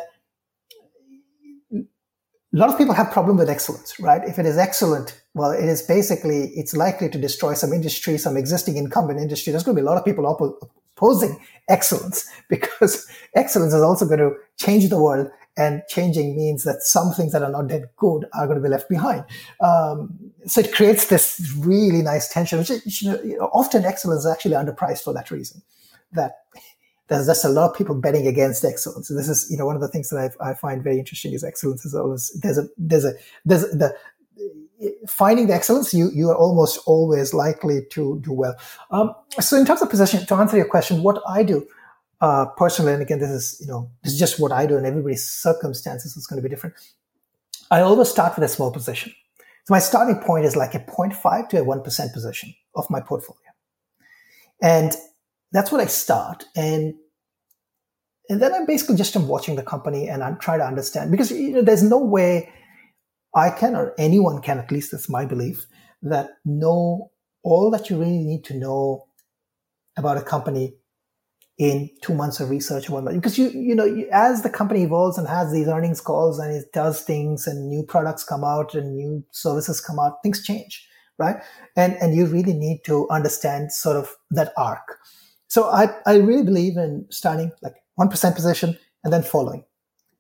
lot 2.58 2.70
of 2.70 2.78
people 2.78 2.94
have 2.94 3.12
problem 3.12 3.38
with 3.38 3.50
excellence 3.50 4.00
right 4.00 4.24
if 4.28 4.40
it 4.40 4.46
is 4.46 4.58
excellent 4.58 5.22
well 5.34 5.52
it 5.52 5.66
is 5.66 5.82
basically 5.84 6.46
it's 6.56 6.76
likely 6.76 7.10
to 7.10 7.18
destroy 7.18 7.54
some 7.54 7.72
industry 7.72 8.18
some 8.18 8.36
existing 8.38 8.78
incumbent 8.78 9.20
industry 9.20 9.52
there's 9.52 9.64
going 9.64 9.76
to 9.76 9.82
be 9.82 9.86
a 9.86 9.90
lot 9.90 9.98
of 9.98 10.06
people 10.06 10.26
opposing 10.96 11.40
excellence 11.70 12.30
because 12.50 13.08
excellence 13.36 13.74
is 13.74 13.82
also 13.82 14.06
going 14.06 14.20
to 14.20 14.34
change 14.58 14.90
the 14.90 15.02
world 15.02 15.30
and 15.60 15.84
changing 15.90 16.36
means 16.38 16.64
that 16.64 16.82
some 16.82 17.12
things 17.12 17.34
that 17.34 17.44
are 17.44 17.52
not 17.52 17.68
that 17.68 17.96
good 17.98 18.26
are 18.34 18.48
going 18.48 18.58
to 18.58 18.64
be 18.64 18.70
left 18.70 18.88
behind. 18.88 19.26
Um, 19.60 20.18
so 20.46 20.62
it 20.62 20.74
creates 20.74 21.08
this 21.08 21.54
really 21.58 22.02
nice 22.02 22.30
tension, 22.30 22.60
which 22.60 22.70
is, 22.70 23.02
you 23.02 23.12
know, 23.38 23.50
often 23.52 23.84
excellence 23.84 24.22
is 24.22 24.32
actually 24.32 24.56
underpriced 24.56 25.04
for 25.04 25.14
that 25.14 25.32
reason. 25.32 25.62
That 26.14 26.32
there's 27.10 27.26
just 27.26 27.44
a 27.44 27.50
lot 27.50 27.72
of 27.72 27.76
people 27.78 27.96
betting 27.96 28.28
against 28.28 28.64
excellence. 28.64 29.08
This 29.08 29.28
is, 29.28 29.48
you 29.50 29.58
know, 29.58 29.66
one 29.66 29.76
of 29.76 29.82
the 29.82 29.88
things 29.88 30.10
that 30.10 30.32
I, 30.40 30.52
I 30.52 30.54
find 30.54 30.84
very 30.84 31.00
interesting 31.00 31.34
is 31.34 31.44
excellence 31.44 31.86
is 31.86 31.96
always 31.96 32.32
there's 32.42 32.58
a 32.58 32.68
there's 32.78 33.06
a 33.06 33.14
there's 33.46 33.64
the 33.64 33.96
finding 35.08 35.48
the 35.48 35.54
excellence, 35.54 35.94
you 35.94 36.10
you 36.14 36.30
are 36.30 36.38
almost 36.38 36.80
always 36.86 37.34
likely 37.34 37.82
to 37.92 38.20
do 38.22 38.32
well. 38.32 38.56
Um, 38.92 39.14
so 39.40 39.58
in 39.58 39.66
terms 39.66 39.82
of 39.82 39.90
position, 39.90 40.26
to 40.26 40.36
answer 40.36 40.58
your 40.58 40.68
question, 40.68 41.04
what 41.04 41.22
I 41.28 41.44
do 41.44 41.68
uh, 42.22 42.46
personally, 42.58 42.94
and 42.94 43.02
again, 43.02 43.20
this 43.20 43.30
is, 43.30 43.58
you 43.62 43.68
know, 43.68 43.90
this 44.04 44.14
is 44.14 44.20
just 44.20 44.40
what 44.40 44.52
I 44.52 44.66
do 44.66 44.78
and 44.78 44.86
everybody's 44.86 45.28
circumstances 45.28 46.16
is 46.16 46.28
going 46.28 46.42
to 46.42 46.44
be 46.44 46.50
different. 46.50 46.76
I 47.72 47.82
always 47.82 48.10
start 48.10 48.36
with 48.36 48.44
a 48.44 48.48
small 48.48 48.72
position. 48.72 49.14
So 49.66 49.74
my 49.74 49.80
starting 49.80 50.18
point 50.18 50.46
is 50.46 50.56
like 50.56 50.74
a 50.74 50.80
0.5 50.80 51.50
to 51.50 51.62
a 51.62 51.66
1% 51.66 52.14
position 52.14 52.54
of 52.76 52.90
my 52.90 53.00
portfolio. 53.00 53.42
And 54.62 54.94
that's 55.52 55.72
what 55.72 55.82
I 55.82 55.86
start. 55.86 56.46
And, 56.56 56.94
and 58.30 58.42
then 58.42 58.54
I'm 58.54 58.66
basically 58.66 58.96
just 58.96 59.16
I'm 59.16 59.28
watching 59.28 59.56
the 59.56 59.64
company 59.64 60.08
and 60.08 60.24
I'm 60.24 60.38
trying 60.38 60.60
to 60.60 60.66
understand 60.66 61.12
because, 61.12 61.32
you 61.32 61.52
know, 61.52 61.62
there's 61.62 61.84
no 61.84 61.98
way 61.98 62.52
I 63.36 63.50
can, 63.50 63.76
or 63.76 63.94
anyone 63.98 64.42
can, 64.42 64.60
at 64.60 64.72
least 64.72 64.92
that's 64.92 65.10
my 65.10 65.26
belief, 65.26 65.66
that 66.02 66.32
know 66.46 67.12
all 67.44 67.72
that 67.72 67.90
you 67.90 68.00
really 68.00 68.24
need 68.24 68.44
to 68.46 68.54
know 68.54 69.06
about 69.98 70.18
a 70.18 70.22
company 70.22 70.76
in 71.58 71.90
two 72.02 72.14
months 72.14 72.40
of 72.40 72.50
research 72.50 72.90
or 72.90 72.94
one 72.94 73.04
month. 73.04 73.18
Because 73.18 73.38
you, 73.38 73.50
you 73.50 73.76
know, 73.76 74.04
as 74.12 74.44
the 74.44 74.50
company 74.50 74.84
evolves 74.84 75.18
and 75.18 75.28
has 75.28 75.52
these 75.52 75.68
earnings 75.68 76.00
calls 76.00 76.40
and 76.40 76.56
it 76.56 76.72
does 76.74 77.02
things 77.02 77.48
and 77.48 77.68
new 77.68 77.84
products 77.84 78.24
come 78.24 78.44
out 78.44 78.74
and 78.74 78.96
new 78.96 79.24
services 79.32 79.82
come 79.82 80.00
out, 80.00 80.24
things 80.24 80.44
change, 80.44 80.88
right? 81.18 81.38
And, 81.76 81.98
and 82.02 82.16
you 82.16 82.26
really 82.26 82.54
need 82.54 82.82
to 82.86 83.10
understand 83.10 83.74
sort 83.74 83.98
of 83.98 84.16
that 84.32 84.54
arc. 84.56 85.00
So 85.50 85.70
I, 85.70 85.90
I 86.06 86.18
really 86.18 86.44
believe 86.44 86.78
in 86.78 87.06
starting 87.10 87.52
like 87.62 87.76
1% 88.00 88.36
position 88.36 88.78
and 89.04 89.12
then 89.12 89.24
following. 89.24 89.66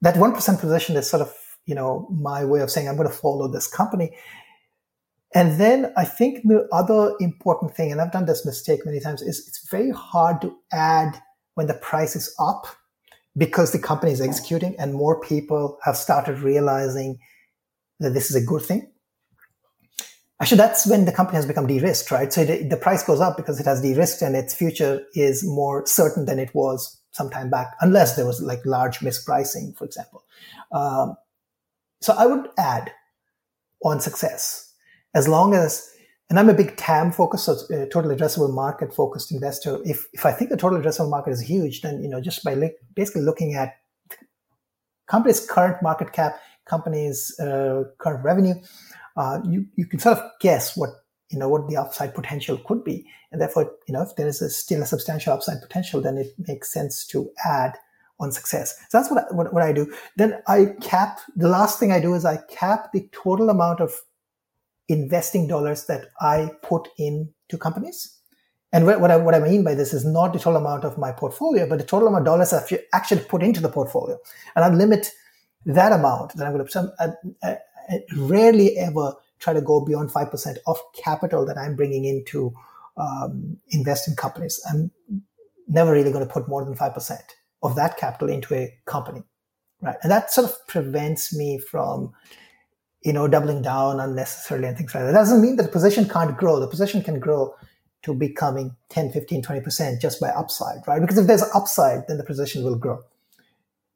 That 0.02 0.16
1% 0.16 0.60
position 0.60 0.96
is 0.98 1.10
sort 1.10 1.22
of, 1.22 1.34
you 1.66 1.76
know, 1.76 2.08
my 2.12 2.44
way 2.44 2.62
of 2.62 2.72
saying 2.72 2.90
I'm 2.90 2.98
going 2.98 3.08
to 3.08 3.14
follow 3.14 3.48
this 3.48 3.68
company. 3.68 4.18
And 5.36 5.60
then 5.60 5.94
I 5.96 6.06
think 6.06 6.42
the 6.44 6.68
other 6.72 7.14
important 7.20 7.76
thing, 7.76 7.92
and 7.92 8.02
I've 8.02 8.12
done 8.12 8.26
this 8.26 8.46
mistake 8.46 8.82
many 8.86 9.00
times, 9.00 9.22
is 9.22 9.48
it's 9.48 9.70
very 9.70 9.92
hard 9.92 10.42
to 10.42 10.56
add 10.74 11.22
when 11.54 11.68
the 11.68 11.76
price 11.76 12.16
is 12.16 12.34
up 12.40 12.66
because 13.38 13.72
the 13.72 13.80
company 13.80 14.12
is 14.12 14.22
executing 14.22 14.76
and 14.80 14.94
more 14.94 15.22
people 15.22 15.78
have 15.84 15.96
started 15.96 16.40
realizing 16.40 17.20
that 18.00 18.16
this 18.16 18.32
is 18.32 18.36
a 18.36 18.46
good 18.46 18.64
thing. 18.64 18.92
Actually, 20.42 20.58
that's 20.58 20.88
when 20.88 21.04
the 21.04 21.12
company 21.12 21.36
has 21.36 21.46
become 21.46 21.68
de-risked, 21.68 22.12
right? 22.12 22.32
So 22.32 22.46
the, 22.46 22.78
price 22.78 23.04
goes 23.04 23.20
up 23.20 23.36
because 23.36 23.60
it 23.60 23.66
has 23.66 23.82
de-risked 23.82 24.22
and 24.22 24.36
its 24.36 24.54
future 24.54 25.06
is 25.14 25.44
more 25.44 25.86
certain 25.86 26.26
than 26.26 26.40
it 26.40 26.56
was 26.56 26.98
some 27.12 27.30
time 27.30 27.50
back, 27.50 27.76
unless 27.82 28.16
there 28.16 28.26
was 28.26 28.42
like 28.42 28.66
large 28.66 29.00
mispricing, 29.00 29.76
for 29.78 29.84
example. 29.84 30.24
Um, 30.72 31.18
so 32.02 32.14
I 32.18 32.26
would 32.26 32.48
add 32.58 32.92
on 33.84 34.00
success 34.00 34.74
as 35.14 35.28
long 35.28 35.54
as, 35.54 35.92
and 36.30 36.40
I'm 36.40 36.50
a 36.50 36.54
big 36.54 36.78
TAM 36.78 37.12
focused, 37.12 37.46
so 37.46 37.54
uh, 37.54 37.88
total 37.88 38.16
addressable 38.16 38.54
market 38.54 38.94
focused 38.94 39.32
investor. 39.32 39.80
If, 39.84 40.08
if 40.14 40.26
I 40.26 40.32
think 40.32 40.52
the 40.52 40.58
total 40.58 40.80
addressable 40.80 41.10
market 41.10 41.32
is 41.32 41.42
huge, 41.42 41.82
then, 41.82 42.02
you 42.02 42.08
know, 42.08 42.22
just 42.22 42.46
by 42.46 42.54
li- 42.54 42.76
basically 42.96 43.24
looking 43.24 43.56
at 43.56 43.76
company's 45.08 45.46
current 45.46 45.82
market 45.82 46.14
cap, 46.14 46.40
company's 46.66 47.38
uh, 47.40 47.84
current 47.98 48.24
revenue, 48.24 48.54
uh, 49.20 49.40
you, 49.48 49.66
you 49.76 49.86
can 49.86 50.00
sort 50.00 50.18
of 50.18 50.24
guess 50.40 50.76
what 50.76 50.90
you 51.30 51.38
know 51.38 51.50
what 51.50 51.68
the 51.70 51.78
upside 51.78 52.16
potential 52.16 52.58
could 52.66 52.84
be. 52.84 53.06
And 53.32 53.40
therefore 53.40 53.72
you 53.88 53.94
know 53.94 54.02
if 54.02 54.16
there 54.16 54.28
is 54.28 54.42
a, 54.42 54.50
still 54.50 54.82
a 54.82 54.86
substantial 54.86 55.34
upside 55.34 55.62
potential 55.62 56.02
then 56.02 56.18
it 56.18 56.34
makes 56.48 56.74
sense 56.74 57.06
to 57.08 57.30
add 57.46 57.78
on 58.20 58.32
success. 58.32 58.76
So 58.90 58.98
that's 58.98 59.12
what 59.12 59.26
I, 59.26 59.36
what, 59.36 59.54
what 59.54 59.64
I 59.64 59.72
do. 59.72 59.94
Then 60.16 60.42
I 60.48 60.74
cap 60.82 61.20
the 61.36 61.48
last 61.48 61.80
thing 61.80 61.92
I 61.92 62.00
do 62.00 62.16
is 62.16 62.26
I 62.26 62.38
cap 62.50 62.92
the 62.94 63.08
total 63.12 63.50
amount 63.50 63.82
of 63.82 63.94
investing 64.88 65.48
dollars 65.48 65.86
that 65.86 66.08
I 66.20 66.50
put 66.64 66.88
into 66.98 67.58
companies. 67.60 68.16
And 68.72 68.86
what 68.86 69.10
I, 69.10 69.18
what 69.18 69.34
I 69.34 69.40
mean 69.40 69.64
by 69.64 69.74
this 69.74 69.94
is 69.94 70.06
not 70.06 70.34
the 70.34 70.40
total 70.40 70.58
amount 70.58 70.84
of 70.84 70.98
my 70.98 71.12
portfolio, 71.12 71.68
but 71.68 71.80
the 71.80 71.86
total 71.86 72.08
amount 72.08 72.22
of 72.22 72.26
dollars 72.26 72.54
I've 72.54 72.72
actually 72.94 73.22
put 73.24 73.42
into 73.42 73.62
the 73.62 73.70
portfolio. 73.70 74.18
And 74.56 74.64
I 74.64 74.70
limit 74.70 75.12
that 75.66 75.92
amount 75.92 76.36
that 76.36 76.46
I'm 76.46 76.54
going 76.54 76.68
to, 76.68 77.60
Rarely 78.16 78.78
ever 78.78 79.14
try 79.40 79.54
to 79.54 79.62
go 79.62 79.84
beyond 79.84 80.10
5% 80.12 80.58
of 80.68 80.78
capital 80.94 81.46
that 81.46 81.58
I'm 81.58 81.76
bringing 81.76 82.06
into 82.06 82.54
um, 82.98 83.58
invest 83.70 84.08
in 84.08 84.16
companies. 84.16 84.62
I'm 84.70 84.92
never 85.68 85.92
really 85.92 86.12
going 86.12 86.26
to 86.26 86.32
put 86.32 86.48
more 86.48 86.64
than 86.66 86.76
5% 86.76 87.18
of 87.64 87.76
that 87.76 87.98
capital 87.98 88.30
into 88.30 88.54
a 88.54 88.74
company. 88.86 89.24
Right. 89.82 89.96
And 90.04 90.12
that 90.12 90.32
sort 90.32 90.50
of 90.50 90.68
prevents 90.68 91.34
me 91.34 91.58
from, 91.58 92.12
you 93.02 93.14
know, 93.14 93.28
doubling 93.30 93.62
down 93.62 94.02
unnecessarily 94.02 94.68
and 94.68 94.78
things 94.78 94.94
like 94.94 95.04
that. 95.04 95.14
That 95.14 95.20
doesn't 95.20 95.42
mean 95.42 95.56
that 95.56 95.64
the 95.64 95.70
position 95.70 96.08
can't 96.08 96.36
grow. 96.36 96.60
The 96.60 96.68
position 96.68 97.02
can 97.02 97.20
grow 97.20 97.56
to 98.04 98.14
becoming 98.14 98.76
10, 98.90 99.12
15, 99.12 99.44
20% 99.44 100.02
just 100.02 100.20
by 100.20 100.30
upside, 100.30 100.80
right? 100.88 101.00
Because 101.00 101.18
if 101.18 101.28
there's 101.28 101.44
upside, 101.54 102.08
then 102.08 102.18
the 102.18 102.24
position 102.24 102.64
will 102.64 102.78
grow. 102.78 103.00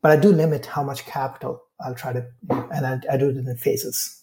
But 0.04 0.12
I 0.12 0.18
do 0.18 0.32
limit 0.32 0.68
how 0.68 0.84
much 0.84 1.06
capital 1.06 1.64
I'll 1.80 1.96
try 1.96 2.14
to, 2.14 2.26
and 2.50 2.86
I, 2.86 3.00
I 3.12 3.18
do 3.18 3.30
it 3.30 3.38
in 3.38 3.58
phases. 3.58 4.22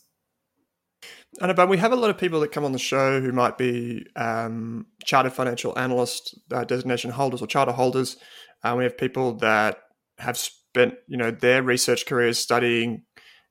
And 1.40 1.56
but 1.56 1.68
we 1.68 1.78
have 1.78 1.92
a 1.92 1.96
lot 1.96 2.10
of 2.10 2.18
people 2.18 2.40
that 2.40 2.52
come 2.52 2.64
on 2.64 2.72
the 2.72 2.78
show 2.78 3.20
who 3.20 3.32
might 3.32 3.56
be 3.56 4.06
um, 4.14 4.86
chartered 5.04 5.32
financial 5.32 5.76
analyst 5.78 6.38
uh, 6.52 6.64
designation 6.64 7.10
holders 7.10 7.40
or 7.40 7.46
charter 7.46 7.72
holders. 7.72 8.16
Uh, 8.62 8.74
we 8.76 8.84
have 8.84 8.98
people 8.98 9.34
that 9.36 9.78
have 10.18 10.36
spent 10.36 10.94
you 11.08 11.16
know 11.16 11.30
their 11.30 11.62
research 11.62 12.04
careers 12.04 12.38
studying 12.38 13.04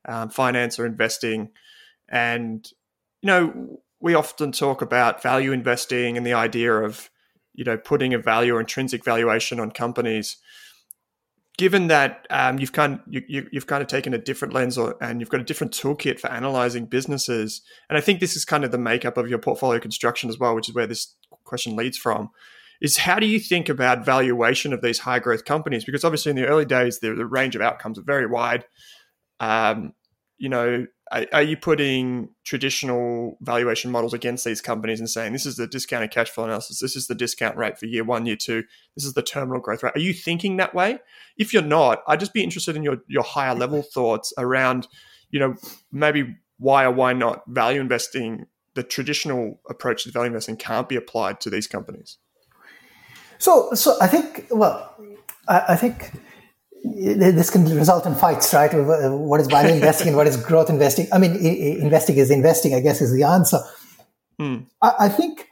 um, 0.08 0.30
finance 0.30 0.78
or 0.78 0.86
investing, 0.86 1.50
and 2.08 2.70
you 3.22 3.28
know 3.28 3.80
we 4.00 4.14
often 4.14 4.52
talk 4.52 4.82
about 4.82 5.24
value 5.24 5.52
investing 5.52 6.16
and 6.16 6.26
the 6.26 6.34
idea 6.34 6.74
of 6.74 7.10
you 7.54 7.64
know 7.64 7.78
putting 7.78 8.14
a 8.14 8.20
value 8.20 8.56
or 8.56 8.60
intrinsic 8.60 9.04
valuation 9.04 9.60
on 9.60 9.72
companies 9.72 10.38
given 11.60 11.88
that 11.88 12.26
um, 12.30 12.58
you've 12.58 12.72
kind 12.72 12.94
of, 12.94 13.02
you, 13.28 13.46
have 13.54 13.68
kind 13.68 13.82
of 13.82 13.90
taken 13.90 14.14
a 14.14 14.18
different 14.18 14.54
lens 14.54 14.78
or, 14.78 14.96
and 15.02 15.20
you've 15.20 15.28
got 15.28 15.42
a 15.42 15.44
different 15.44 15.74
toolkit 15.74 16.18
for 16.18 16.32
analyzing 16.32 16.86
businesses 16.86 17.62
and 17.90 17.98
i 17.98 18.02
think 18.02 18.22
this 18.22 18.34
is 18.34 18.46
kind 18.46 18.64
of 18.64 18.72
the 18.72 18.78
makeup 18.78 19.18
of 19.18 19.28
your 19.28 19.38
portfolio 19.38 19.78
construction 19.78 20.30
as 20.30 20.40
well 20.40 20.56
which 20.56 20.70
is 20.70 20.74
where 20.74 20.88
this 20.88 21.18
question 21.44 21.76
leads 21.76 21.98
from 21.98 22.30
is 22.80 22.96
how 22.96 23.20
do 23.20 23.26
you 23.26 23.40
think 23.40 23.68
about 23.68 24.06
valuation 24.06 24.72
of 24.72 24.82
these 24.82 25.00
high 25.00 25.20
growth 25.20 25.44
companies? 25.44 25.84
Because 25.84 26.06
obviously 26.06 26.30
in 26.30 26.38
the 26.38 26.48
early 26.48 26.64
days 26.64 27.00
the, 27.00 27.14
the 27.14 27.26
range 27.26 27.56
of 27.56 27.62
outcomes 27.62 28.00
are 28.00 28.04
very 28.04 28.26
wide. 28.26 28.64
Um, 29.42 29.94
you 30.40 30.50
know 30.50 30.88
are, 31.12 31.26
are 31.34 31.42
you 31.42 31.58
putting 31.58 32.30
traditional 32.44 33.38
valuation 33.42 33.92
models 33.92 34.14
against 34.14 34.46
these 34.46 34.62
companies 34.62 35.00
and 35.00 35.10
saying 35.10 35.34
this 35.34 35.46
is 35.46 35.56
the 35.56 35.68
discounted 35.68 36.12
cash 36.12 36.30
flow 36.30 36.46
analysis, 36.46 36.80
this 36.80 36.96
is 36.96 37.08
the 37.08 37.16
discount 37.16 37.58
rate 37.58 37.78
for 37.78 37.86
year 37.86 38.04
one, 38.04 38.26
year 38.26 38.36
two, 38.36 38.64
this 38.96 39.06
is 39.06 39.14
the 39.14 39.22
terminal 39.22 39.62
growth 39.62 39.84
rate? 39.84 39.94
Are 39.96 40.00
you 40.00 40.14
thinking 40.14 40.58
that 40.58 40.76
way? 40.76 41.00
If 41.38 41.54
you're 41.54 41.64
not, 41.64 42.04
I'd 42.08 42.20
just 42.20 42.34
be 42.34 42.44
interested 42.44 42.76
in 42.76 42.84
your 42.84 42.98
your 43.08 43.24
higher 43.24 43.56
level 43.56 43.82
thoughts 43.94 44.34
around, 44.38 44.88
you 45.32 45.40
know, 45.40 45.56
maybe 45.92 46.36
why 46.58 46.84
or 46.84 46.92
why 46.92 47.14
not 47.14 47.44
value 47.48 47.82
investing, 47.82 48.46
the 48.76 48.84
traditional 48.84 49.60
approach 49.70 50.04
to 50.04 50.12
value 50.12 50.28
investing 50.28 50.58
can't 50.58 50.90
be 50.90 50.96
applied 50.96 51.42
to 51.42 51.50
these 51.50 51.68
companies. 51.68 52.18
So, 53.40 53.74
so 53.74 53.96
I 54.02 54.08
think, 54.08 54.48
well, 54.52 54.94
I, 55.48 55.64
I 55.70 55.76
think 55.78 56.12
this 56.84 57.50
can 57.50 57.66
result 57.66 58.06
in 58.06 58.16
fights, 58.16 58.54
right? 58.54 58.72
What 58.74 59.42
is 59.42 59.48
value 59.48 59.74
investing 59.76 60.10
and 60.10 60.18
what 60.18 60.28
is 60.28 60.38
growth 60.38 60.70
investing? 60.70 61.08
I 61.12 61.18
mean, 61.18 61.36
investing 61.36 62.18
is 62.18 62.32
investing, 62.32 62.74
I 62.74 62.80
guess, 62.80 63.02
is 63.02 63.14
the 63.14 63.24
answer. 63.24 63.60
Hmm. 64.40 64.58
I, 64.82 64.94
I, 65.00 65.10
think 65.10 65.48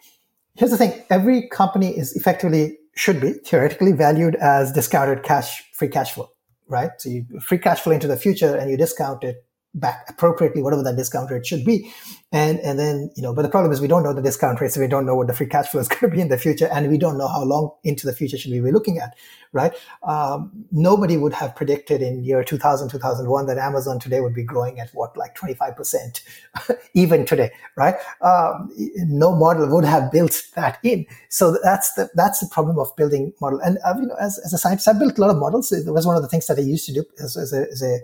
here's 0.56 0.72
the 0.72 0.78
thing 0.78 0.94
every 1.10 1.48
company 1.50 1.98
is 1.98 2.16
effectively, 2.16 2.78
should 2.96 3.20
be 3.20 3.34
theoretically 3.34 3.92
valued 3.92 4.36
as 4.36 4.72
discounted 4.72 5.24
cash, 5.24 5.64
free 5.74 5.90
cash 5.90 6.14
flow, 6.14 6.30
right? 6.68 6.92
So 7.00 7.10
you 7.10 7.26
free 7.42 7.58
cash 7.58 7.82
flow 7.82 7.94
into 7.94 8.08
the 8.08 8.18
future 8.18 8.56
and 8.56 8.72
you 8.72 8.78
discount 8.78 9.24
it 9.24 9.46
back 9.74 10.06
appropriately, 10.10 10.62
whatever 10.62 10.84
that 10.84 10.96
discount 10.96 11.30
rate 11.32 11.46
should 11.46 11.64
be. 11.64 11.92
And, 12.34 12.60
and 12.60 12.78
then, 12.78 13.10
you 13.16 13.24
know, 13.24 13.34
but 13.34 13.44
the 13.44 13.50
problem 13.50 13.72
is 13.72 13.80
we 13.80 13.88
don't 13.88 14.04
know 14.04 14.12
the 14.12 14.22
discount 14.22 14.60
rate, 14.60 14.72
so 14.72 14.82
we 14.82 14.88
don't 14.88 15.06
know 15.06 15.16
what 15.16 15.28
the 15.28 15.34
free 15.34 15.46
cash 15.46 15.68
flow 15.68 15.80
is 15.80 15.88
going 15.88 16.02
to 16.02 16.08
be 16.10 16.20
in 16.20 16.28
the 16.28 16.38
future. 16.38 16.68
And 16.72 16.90
we 16.90 16.98
don't 16.98 17.18
know 17.18 17.28
how 17.28 17.44
long 17.44 17.72
into 17.84 18.06
the 18.06 18.14
future 18.14 18.38
should 18.38 18.52
we 18.52 18.60
be 18.60 18.72
looking 18.72 18.98
at, 18.98 19.16
right? 19.54 19.74
Um, 20.04 20.52
nobody 20.72 21.16
would 21.16 21.32
have 21.34 21.56
predicted 21.56 22.02
in 22.02 22.26
year 22.26 22.44
2000, 22.44 22.90
2001 22.90 23.46
that 23.46 23.58
Amazon 23.58 23.98
today 23.98 24.20
would 24.20 24.34
be 24.34 24.44
growing 24.44 24.80
at 24.80 24.90
what, 24.94 25.16
like 25.16 25.38
25%, 25.38 26.22
even 26.94 27.26
today, 27.26 27.52
right? 27.78 27.96
Um, 28.22 28.70
no 28.98 29.34
model 29.34 29.74
would 29.74 29.86
have 29.86 30.12
built 30.12 30.44
that 30.56 30.80
in. 30.84 31.06
So 31.30 31.58
that's 31.64 31.94
the, 31.94 32.10
that's 32.14 32.40
the 32.40 32.48
problem 32.48 32.78
of 32.78 32.94
building 32.98 33.32
model. 33.40 33.62
And, 33.62 33.78
uh, 33.86 33.94
you 33.98 34.08
know, 34.08 34.16
as, 34.20 34.38
as 34.44 34.52
a 34.52 34.58
scientist, 34.58 34.90
I 34.90 34.94
built 34.94 35.18
a 35.18 35.22
lot 35.22 35.30
of 35.30 35.38
models. 35.38 35.72
It 35.72 35.90
was 35.90 36.06
one 36.06 36.18
of 36.18 36.24
the 36.24 36.30
things 36.30 36.48
that 36.48 36.58
I 36.58 36.62
used 36.62 36.86
to 36.88 36.94
do 36.94 37.06
as, 37.24 37.38
as, 37.38 37.54
a, 37.54 37.68
as 37.72 37.82
a, 37.82 38.00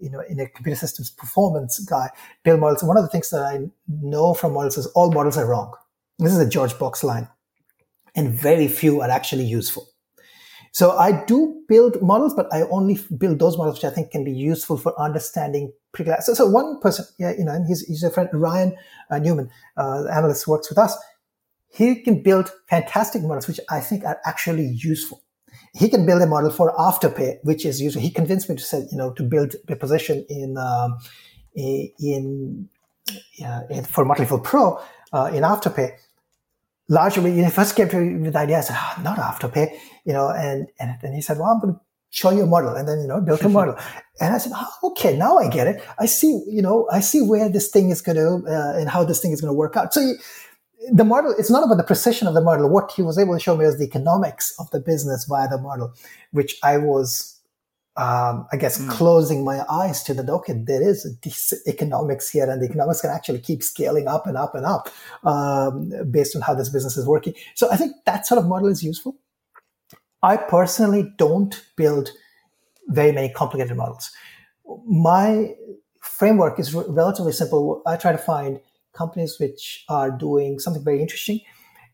you 0.00 0.10
know, 0.10 0.20
in 0.28 0.40
a 0.40 0.48
computer 0.48 0.76
systems 0.76 1.10
performance 1.10 1.78
guy, 1.80 2.10
Bill 2.42 2.56
models. 2.56 2.82
One 2.82 2.96
of 2.96 3.02
the 3.02 3.08
things 3.08 3.30
that 3.30 3.42
I 3.42 3.68
know 3.88 4.34
from 4.34 4.54
models 4.54 4.78
is 4.78 4.86
all 4.88 5.12
models 5.12 5.36
are 5.36 5.46
wrong. 5.46 5.72
This 6.18 6.32
is 6.32 6.38
a 6.38 6.48
George 6.48 6.78
Box 6.78 7.04
line. 7.04 7.28
And 8.14 8.32
very 8.32 8.68
few 8.68 9.00
are 9.00 9.10
actually 9.10 9.44
useful. 9.44 9.88
So 10.72 10.92
I 10.96 11.24
do 11.24 11.62
build 11.68 12.00
models, 12.02 12.34
but 12.34 12.52
I 12.52 12.62
only 12.62 12.98
build 13.18 13.38
those 13.38 13.56
models 13.56 13.76
which 13.76 13.84
I 13.84 13.94
think 13.94 14.10
can 14.10 14.24
be 14.24 14.32
useful 14.32 14.76
for 14.76 14.98
understanding 15.00 15.72
pre-class. 15.92 16.26
So, 16.26 16.34
so 16.34 16.46
one 16.46 16.80
person, 16.80 17.04
yeah, 17.18 17.32
you 17.36 17.44
know, 17.44 17.52
and 17.52 17.66
he's, 17.66 17.82
he's 17.82 18.02
a 18.02 18.10
friend, 18.10 18.28
Ryan 18.32 18.76
uh, 19.10 19.18
Newman, 19.18 19.50
uh, 19.76 20.04
analyst 20.06 20.46
works 20.48 20.68
with 20.68 20.78
us. 20.78 20.96
He 21.72 22.02
can 22.02 22.22
build 22.22 22.52
fantastic 22.68 23.22
models, 23.22 23.48
which 23.48 23.60
I 23.68 23.80
think 23.80 24.04
are 24.04 24.20
actually 24.24 24.66
useful. 24.66 25.23
He 25.74 25.88
can 25.88 26.06
build 26.06 26.22
a 26.22 26.26
model 26.26 26.50
for 26.50 26.74
Afterpay, 26.76 27.38
which 27.42 27.66
is 27.66 27.80
usually 27.80 28.04
He 28.04 28.10
convinced 28.10 28.48
me 28.48 28.56
to 28.56 28.62
say, 28.62 28.86
you 28.90 28.96
know, 28.96 29.12
to 29.14 29.22
build 29.22 29.54
a 29.68 29.76
position 29.76 30.24
in, 30.28 30.56
um, 30.56 30.98
in 31.54 32.68
uh, 33.44 33.60
for 33.82 34.04
Motley 34.04 34.26
Fool 34.26 34.40
Pro 34.40 34.80
uh, 35.12 35.30
in 35.32 35.42
Afterpay, 35.42 35.92
largely 36.88 37.32
when 37.32 37.44
he 37.44 37.50
first 37.50 37.76
came 37.76 37.88
to 37.88 37.96
me 37.96 38.22
with 38.22 38.32
the 38.32 38.38
idea, 38.38 38.58
I 38.58 38.60
said, 38.60 38.76
oh, 38.78 39.02
not 39.02 39.18
Afterpay, 39.18 39.76
you 40.04 40.12
know, 40.12 40.28
and, 40.28 40.68
and 40.78 40.96
then 41.02 41.12
he 41.12 41.20
said, 41.20 41.38
well, 41.38 41.48
I'm 41.48 41.60
going 41.60 41.74
to 41.74 41.80
show 42.10 42.30
you 42.30 42.42
a 42.42 42.46
model. 42.46 42.74
And 42.74 42.88
then, 42.88 43.00
you 43.00 43.08
know, 43.08 43.20
built 43.20 43.42
a 43.42 43.48
model. 43.60 43.76
and 44.20 44.34
I 44.34 44.38
said, 44.38 44.52
oh, 44.54 44.90
okay, 44.90 45.16
now 45.16 45.38
I 45.38 45.48
get 45.48 45.66
it. 45.66 45.82
I 45.98 46.06
see, 46.06 46.42
you 46.46 46.62
know, 46.62 46.88
I 46.90 47.00
see 47.00 47.22
where 47.22 47.48
this 47.48 47.68
thing 47.68 47.90
is 47.90 48.00
going 48.00 48.16
to, 48.16 48.50
uh, 48.50 48.78
and 48.78 48.88
how 48.88 49.04
this 49.04 49.20
thing 49.20 49.32
is 49.32 49.40
going 49.40 49.52
to 49.52 49.56
work 49.56 49.76
out. 49.76 49.92
So 49.92 50.14
the 50.92 51.04
model, 51.04 51.34
it's 51.38 51.50
not 51.50 51.64
about 51.64 51.76
the 51.76 51.84
precision 51.84 52.28
of 52.28 52.34
the 52.34 52.40
model. 52.40 52.68
What 52.68 52.92
he 52.92 53.02
was 53.02 53.18
able 53.18 53.34
to 53.34 53.40
show 53.40 53.56
me 53.56 53.64
was 53.64 53.78
the 53.78 53.84
economics 53.84 54.54
of 54.58 54.70
the 54.70 54.80
business 54.80 55.24
via 55.24 55.48
the 55.48 55.58
model, 55.58 55.92
which 56.32 56.56
I 56.62 56.78
was 56.78 57.34
um, 57.96 58.48
I 58.52 58.56
guess, 58.56 58.80
mm. 58.80 58.90
closing 58.90 59.44
my 59.44 59.64
eyes 59.70 60.02
to 60.04 60.14
the 60.14 60.30
okay, 60.32 60.52
there 60.52 60.82
is 60.82 61.16
this 61.20 61.54
economics 61.66 62.28
here, 62.28 62.50
and 62.50 62.60
the 62.60 62.66
economics 62.66 63.00
can 63.00 63.10
actually 63.10 63.38
keep 63.38 63.62
scaling 63.62 64.08
up 64.08 64.26
and 64.26 64.36
up 64.36 64.54
and 64.54 64.66
up 64.66 64.88
um, 65.22 65.92
based 66.10 66.34
on 66.34 66.42
how 66.42 66.54
this 66.54 66.68
business 66.68 66.96
is 66.96 67.06
working. 67.06 67.34
So 67.54 67.70
I 67.70 67.76
think 67.76 67.94
that 68.04 68.26
sort 68.26 68.40
of 68.40 68.48
model 68.48 68.68
is 68.68 68.82
useful. 68.82 69.16
I 70.22 70.36
personally 70.36 71.12
don't 71.18 71.64
build 71.76 72.10
very 72.88 73.12
many 73.12 73.28
complicated 73.28 73.76
models. 73.76 74.10
My 74.86 75.54
framework 76.00 76.58
is 76.58 76.74
re- 76.74 76.84
relatively 76.88 77.32
simple. 77.32 77.82
I 77.86 77.96
try 77.96 78.10
to 78.10 78.18
find 78.18 78.60
companies 78.94 79.36
which 79.38 79.84
are 79.88 80.10
doing 80.10 80.58
something 80.58 80.84
very 80.84 81.00
interesting, 81.00 81.40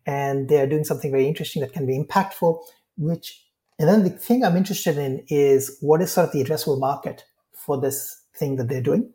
and 0.06 0.48
they 0.48 0.60
are 0.60 0.66
doing 0.66 0.84
something 0.84 1.10
very 1.10 1.26
interesting 1.26 1.62
that 1.62 1.72
can 1.72 1.86
be 1.86 1.98
impactful, 1.98 2.58
which 2.96 3.44
and 3.78 3.88
then 3.88 4.04
the 4.04 4.10
thing 4.10 4.44
I'm 4.44 4.56
interested 4.58 4.98
in 4.98 5.24
is 5.28 5.78
what 5.80 6.02
is 6.02 6.12
sort 6.12 6.26
of 6.26 6.32
the 6.32 6.44
addressable 6.44 6.78
market 6.78 7.24
for 7.54 7.80
this 7.80 8.22
thing 8.36 8.56
that 8.56 8.68
they're 8.68 8.82
doing. 8.82 9.12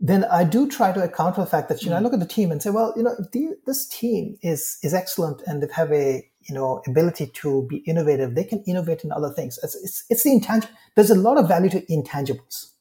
then 0.00 0.24
I 0.24 0.44
do 0.44 0.68
try 0.68 0.92
to 0.92 1.02
account 1.02 1.36
for 1.36 1.40
the 1.40 1.50
fact 1.50 1.68
that 1.70 1.82
you 1.82 1.88
know 1.88 1.96
I 1.96 2.00
mm. 2.00 2.02
look 2.02 2.12
at 2.12 2.20
the 2.20 2.26
team 2.26 2.50
and 2.52 2.62
say, 2.62 2.70
well, 2.70 2.92
you 2.96 3.02
know, 3.02 3.16
the, 3.32 3.56
this 3.66 3.86
team 3.88 4.36
is 4.42 4.78
is 4.82 4.92
excellent 4.92 5.42
and 5.46 5.62
they 5.62 5.68
have 5.74 5.92
a 5.92 6.28
you 6.42 6.54
know 6.54 6.82
ability 6.86 7.26
to 7.42 7.66
be 7.70 7.78
innovative. 7.78 8.34
They 8.34 8.44
can 8.44 8.62
innovate 8.66 9.04
in 9.04 9.12
other 9.12 9.30
things. 9.30 9.58
It's 9.62 9.74
it's, 9.76 10.04
it's 10.10 10.22
the 10.24 10.32
intangible. 10.32 10.74
There's 10.94 11.10
a 11.10 11.14
lot 11.14 11.38
of 11.38 11.48
value 11.48 11.70
to 11.70 11.80
intangibles, 11.86 12.72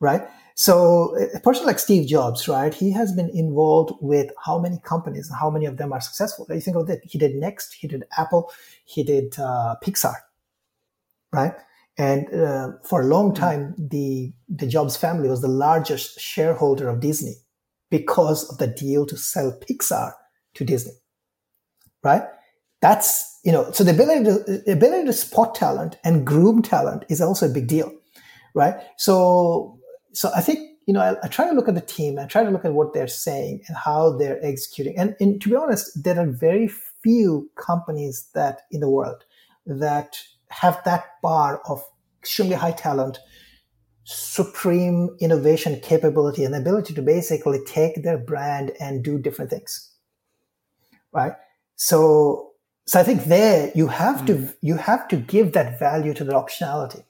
right? 0.00 0.22
So 0.60 1.16
a 1.34 1.40
person 1.40 1.64
like 1.64 1.78
Steve 1.78 2.06
Jobs, 2.06 2.46
right? 2.46 2.74
He 2.74 2.92
has 2.92 3.12
been 3.12 3.30
involved 3.30 3.94
with 4.02 4.30
how 4.44 4.58
many 4.58 4.78
companies 4.84 5.30
and 5.30 5.38
how 5.40 5.48
many 5.48 5.64
of 5.64 5.78
them 5.78 5.90
are 5.90 6.02
successful. 6.02 6.44
You 6.50 6.60
think 6.60 6.76
of 6.76 6.86
that. 6.88 7.00
He 7.02 7.16
did 7.16 7.34
Next, 7.34 7.72
he 7.72 7.88
did 7.88 8.04
Apple, 8.18 8.52
he 8.84 9.02
did 9.02 9.38
uh, 9.38 9.76
Pixar, 9.82 10.16
right? 11.32 11.54
And 11.96 12.28
uh, 12.34 12.72
for 12.84 13.00
a 13.00 13.06
long 13.06 13.30
hmm. 13.30 13.36
time, 13.36 13.74
the, 13.78 14.34
the 14.50 14.66
Jobs 14.66 14.98
family 14.98 15.30
was 15.30 15.40
the 15.40 15.48
largest 15.48 16.20
shareholder 16.20 16.90
of 16.90 17.00
Disney 17.00 17.36
because 17.88 18.46
of 18.50 18.58
the 18.58 18.66
deal 18.66 19.06
to 19.06 19.16
sell 19.16 19.58
Pixar 19.66 20.12
to 20.56 20.64
Disney, 20.66 20.92
right? 22.04 22.24
That's, 22.82 23.40
you 23.46 23.52
know, 23.52 23.72
so 23.72 23.82
the 23.82 23.92
ability 23.92 24.24
to, 24.24 24.62
the 24.66 24.72
ability 24.72 25.06
to 25.06 25.14
spot 25.14 25.54
talent 25.54 25.96
and 26.04 26.26
groom 26.26 26.60
talent 26.60 27.06
is 27.08 27.22
also 27.22 27.46
a 27.46 27.54
big 27.54 27.66
deal, 27.66 27.90
right? 28.54 28.74
So, 28.98 29.78
so 30.12 30.30
I 30.34 30.40
think, 30.40 30.60
you 30.86 30.94
know, 30.94 31.00
I, 31.00 31.16
I 31.22 31.28
try 31.28 31.46
to 31.48 31.54
look 31.54 31.68
at 31.68 31.74
the 31.74 31.80
team, 31.80 32.18
I 32.18 32.26
try 32.26 32.44
to 32.44 32.50
look 32.50 32.64
at 32.64 32.72
what 32.72 32.92
they're 32.92 33.06
saying 33.06 33.62
and 33.68 33.76
how 33.76 34.16
they're 34.16 34.44
executing. 34.44 34.98
And, 34.98 35.14
and 35.20 35.40
to 35.40 35.48
be 35.48 35.56
honest, 35.56 36.02
there 36.02 36.18
are 36.18 36.26
very 36.26 36.68
few 37.02 37.50
companies 37.56 38.28
that 38.34 38.62
in 38.70 38.80
the 38.80 38.88
world 38.88 39.24
that 39.66 40.18
have 40.48 40.82
that 40.84 41.04
bar 41.22 41.62
of 41.68 41.82
extremely 42.18 42.56
high 42.56 42.72
talent, 42.72 43.18
supreme 44.04 45.16
innovation 45.20 45.78
capability, 45.80 46.44
and 46.44 46.54
ability 46.54 46.92
to 46.94 47.02
basically 47.02 47.60
take 47.64 48.02
their 48.02 48.18
brand 48.18 48.72
and 48.80 49.04
do 49.04 49.18
different 49.18 49.50
things. 49.50 49.92
Right. 51.12 51.32
So, 51.76 52.50
so 52.86 52.98
I 53.00 53.04
think 53.04 53.24
there 53.24 53.70
you 53.74 53.86
have 53.86 54.22
mm. 54.22 54.26
to, 54.26 54.54
you 54.60 54.76
have 54.76 55.06
to 55.08 55.16
give 55.16 55.52
that 55.52 55.78
value 55.78 56.14
to 56.14 56.24
the 56.24 56.32
optionality. 56.32 57.04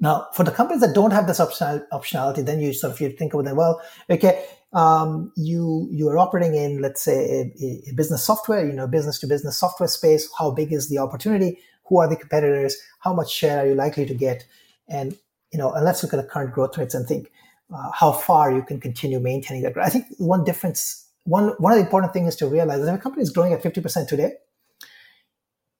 Now, 0.00 0.28
for 0.34 0.44
the 0.44 0.50
companies 0.50 0.80
that 0.82 0.94
don't 0.94 1.12
have 1.12 1.26
this 1.26 1.38
optionality, 1.38 2.44
then 2.44 2.60
you 2.60 2.72
sort 2.72 2.92
of 2.92 3.00
you 3.00 3.10
think 3.10 3.32
about 3.32 3.44
them. 3.44 3.56
Well, 3.56 3.80
okay, 4.10 4.44
um, 4.72 5.32
you 5.36 5.88
you 5.90 6.08
are 6.08 6.18
operating 6.18 6.54
in, 6.54 6.82
let's 6.82 7.02
say, 7.02 7.52
a, 7.60 7.90
a 7.90 7.94
business 7.94 8.24
software, 8.24 8.66
you 8.66 8.72
know, 8.72 8.86
business 8.86 9.18
to 9.20 9.26
business 9.26 9.56
software 9.56 9.88
space. 9.88 10.28
How 10.38 10.50
big 10.50 10.72
is 10.72 10.88
the 10.88 10.98
opportunity? 10.98 11.58
who 11.86 11.98
are 11.98 12.08
the 12.08 12.16
competitors, 12.16 12.76
how 13.00 13.12
much 13.12 13.30
share 13.30 13.60
are 13.60 13.66
you 13.66 13.74
likely 13.74 14.06
to 14.06 14.14
get, 14.14 14.46
and 14.88 15.16
you 15.52 15.58
know, 15.58 15.72
and 15.72 15.84
let's 15.84 16.02
look 16.02 16.12
at 16.12 16.16
the 16.16 16.24
current 16.24 16.52
growth 16.52 16.76
rates 16.76 16.94
and 16.94 17.06
think 17.06 17.30
uh, 17.74 17.90
how 17.92 18.12
far 18.12 18.52
you 18.52 18.62
can 18.62 18.80
continue 18.80 19.20
maintaining 19.20 19.62
that. 19.62 19.74
Growth. 19.74 19.86
I 19.86 19.90
think 19.90 20.06
one 20.18 20.44
difference, 20.44 21.08
one 21.24 21.48
one 21.58 21.72
of 21.72 21.78
the 21.78 21.84
important 21.84 22.12
things 22.12 22.28
is 22.28 22.36
to 22.36 22.46
realize 22.46 22.80
that 22.80 22.92
if 22.92 22.98
a 22.98 23.02
company 23.02 23.22
is 23.22 23.30
growing 23.30 23.52
at 23.52 23.62
fifty 23.62 23.80
percent 23.80 24.08
today, 24.08 24.32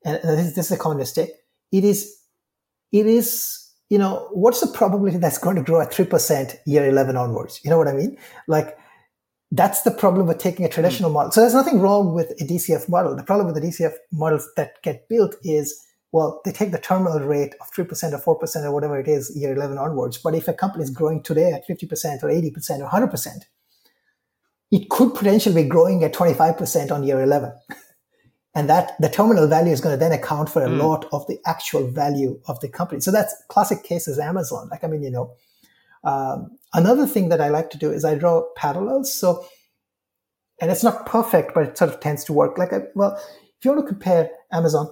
and 0.04 0.20
this, 0.22 0.54
this 0.54 0.66
is 0.66 0.72
a 0.72 0.78
common 0.78 0.98
mistake, 0.98 1.30
it 1.72 1.84
is 1.84 2.16
it 2.92 3.06
is 3.06 3.63
you 3.90 3.98
know 3.98 4.28
what's 4.32 4.60
the 4.60 4.66
probability 4.66 5.18
that's 5.18 5.38
going 5.38 5.56
to 5.56 5.62
grow 5.62 5.80
at 5.80 5.92
three 5.92 6.06
percent 6.06 6.56
year 6.66 6.86
eleven 6.88 7.16
onwards? 7.16 7.60
You 7.64 7.70
know 7.70 7.78
what 7.78 7.88
I 7.88 7.92
mean? 7.92 8.16
Like 8.48 8.76
that's 9.50 9.82
the 9.82 9.90
problem 9.90 10.26
with 10.26 10.38
taking 10.38 10.64
a 10.64 10.68
traditional 10.68 11.10
mm. 11.10 11.14
model. 11.14 11.32
So 11.32 11.40
there's 11.40 11.54
nothing 11.54 11.80
wrong 11.80 12.14
with 12.14 12.30
a 12.40 12.44
DCF 12.44 12.88
model. 12.88 13.14
The 13.14 13.22
problem 13.22 13.46
with 13.46 13.62
the 13.62 13.68
DCF 13.68 13.94
models 14.12 14.48
that 14.56 14.82
get 14.82 15.08
built 15.08 15.36
is 15.42 15.80
well, 16.14 16.40
they 16.44 16.52
take 16.52 16.70
the 16.70 16.78
terminal 16.78 17.18
rate 17.18 17.54
of 17.60 17.72
3% 17.72 17.88
or 18.24 18.38
4% 18.38 18.62
or 18.62 18.72
whatever 18.72 19.00
it 19.00 19.08
is 19.08 19.36
year 19.36 19.52
11 19.52 19.78
onwards. 19.78 20.16
But 20.16 20.36
if 20.36 20.46
a 20.46 20.52
company 20.52 20.84
is 20.84 20.90
growing 20.90 21.24
today 21.24 21.50
at 21.50 21.66
50% 21.66 22.22
or 22.22 22.28
80% 22.28 22.80
or 22.80 22.88
100%, 22.88 23.28
it 24.70 24.90
could 24.90 25.12
potentially 25.12 25.60
be 25.60 25.68
growing 25.68 26.04
at 26.04 26.14
25% 26.14 26.92
on 26.92 27.02
year 27.02 27.20
11. 27.20 27.52
and 28.54 28.68
that 28.68 28.92
the 29.00 29.08
terminal 29.08 29.48
value 29.48 29.72
is 29.72 29.80
going 29.80 29.94
to 29.94 29.98
then 29.98 30.12
account 30.12 30.48
for 30.48 30.62
a 30.62 30.68
mm. 30.68 30.78
lot 30.78 31.06
of 31.12 31.26
the 31.26 31.38
actual 31.46 31.86
value 31.88 32.40
of 32.46 32.60
the 32.60 32.68
company. 32.68 33.00
So 33.00 33.10
that's 33.10 33.34
classic 33.48 33.82
case 33.82 34.06
is 34.06 34.18
Amazon. 34.18 34.68
Like, 34.70 34.84
I 34.84 34.86
mean, 34.86 35.02
you 35.02 35.10
know, 35.10 35.34
um, 36.04 36.56
another 36.72 37.06
thing 37.06 37.30
that 37.30 37.40
I 37.40 37.48
like 37.48 37.70
to 37.70 37.78
do 37.78 37.90
is 37.90 38.04
I 38.04 38.14
draw 38.14 38.44
parallels. 38.56 39.12
So, 39.12 39.44
and 40.60 40.70
it's 40.70 40.84
not 40.84 41.06
perfect, 41.06 41.52
but 41.54 41.64
it 41.64 41.78
sort 41.78 41.92
of 41.92 42.00
tends 42.00 42.24
to 42.24 42.32
work. 42.32 42.58
Like, 42.58 42.72
I, 42.72 42.82
well, 42.94 43.16
if 43.16 43.64
you 43.64 43.72
want 43.72 43.84
to 43.84 43.88
compare 43.88 44.30
Amazon 44.52 44.88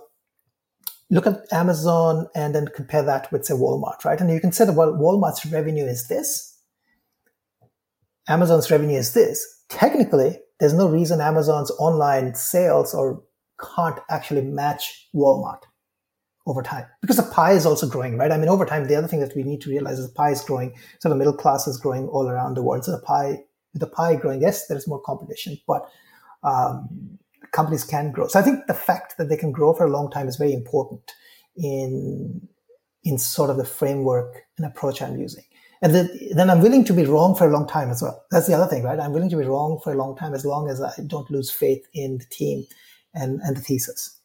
look 1.13 1.27
at 1.27 1.53
Amazon 1.53 2.27
and 2.35 2.55
then 2.55 2.67
compare 2.75 3.03
that 3.03 3.31
with, 3.31 3.45
say, 3.45 3.53
Walmart, 3.53 4.03
right? 4.05 4.19
And 4.19 4.31
you 4.31 4.41
can 4.41 4.51
say 4.51 4.65
that, 4.65 4.73
well, 4.73 4.95
Walmart's 4.95 5.45
revenue 5.45 5.85
is 5.85 6.09
this, 6.09 6.59
Amazon's 8.29 8.71
revenue 8.71 8.97
is 8.97 9.13
this. 9.13 9.47
Technically, 9.69 10.39
there's 10.59 10.73
no 10.73 10.89
reason 10.89 11.21
Amazon's 11.21 11.71
online 11.73 12.35
sales 12.35 12.95
or 12.95 13.23
can't 13.75 13.99
actually 14.11 14.43
match 14.43 15.09
Walmart 15.15 15.63
over 16.47 16.63
time 16.63 16.87
because 17.01 17.17
the 17.17 17.23
pie 17.23 17.53
is 17.53 17.65
also 17.65 17.89
growing, 17.89 18.17
right? 18.17 18.33
I 18.33 18.37
mean, 18.37 18.49
over 18.49 18.67
time, 18.67 18.87
the 18.89 18.97
other 18.97 19.07
thing 19.07 19.21
that 19.21 19.37
we 19.37 19.43
need 19.43 19.61
to 19.63 19.71
realize 19.71 19.99
is 19.99 20.09
the 20.09 20.15
pie 20.15 20.31
is 20.31 20.43
growing. 20.43 20.75
So 20.99 21.09
the 21.09 21.15
middle 21.15 21.33
class 21.33 21.67
is 21.67 21.79
growing 21.79 22.09
all 22.09 22.29
around 22.29 22.55
the 22.55 22.63
world. 22.63 22.85
So 22.85 22.93
the 22.93 23.03
pie, 23.03 23.45
with 23.73 23.81
the 23.81 23.87
pie 23.87 24.17
growing, 24.17 24.43
yes, 24.43 24.67
there's 24.67 24.89
more 24.89 25.01
competition, 25.01 25.59
but 25.67 25.89
um, 26.43 27.19
companies 27.53 27.85
can 27.85 28.11
grow. 28.11 28.27
So 28.27 28.41
I 28.41 28.43
think 28.43 28.67
the 28.67 28.75
fact 28.75 29.15
that 29.19 29.29
they 29.29 29.37
can 29.37 29.53
grow 29.53 29.73
for 29.73 29.85
a 29.85 29.91
long 29.91 30.11
time 30.11 30.29
is 30.29 30.37
very 30.37 30.53
important 30.53 31.13
in 31.57 32.49
in 33.05 33.19
sort 33.19 33.51
of 33.51 33.57
the 33.57 33.65
framework 33.65 34.43
and 34.57 34.65
approach 34.65 35.03
I'm 35.03 35.17
using. 35.17 35.43
And 35.83 36.09
then 36.37 36.49
I'm 36.49 36.61
willing 36.61 36.85
to 36.85 36.93
be 36.93 37.05
wrong 37.05 37.35
for 37.35 37.49
a 37.49 37.51
long 37.51 37.67
time 37.67 37.91
as 37.91 38.01
well. 38.01 38.25
That's 38.31 38.47
the 38.47 38.55
other 38.55 38.67
thing, 38.67 38.85
right? 38.85 39.01
I'm 39.01 39.13
willing 39.13 39.31
to 39.31 39.37
be 39.37 39.45
wrong 39.45 39.81
for 39.83 39.93
a 39.93 39.97
long 39.97 40.17
time 40.17 40.35
as 40.35 40.45
long 40.45 40.69
as 40.71 40.81
I 40.81 40.93
don't 41.09 41.29
lose 41.29 41.51
faith 41.51 41.85
in 41.93 42.19
the 42.19 42.25
team 42.27 42.65
and, 43.15 43.41
and 43.43 43.57
the 43.57 43.61
thesis. 43.61 44.19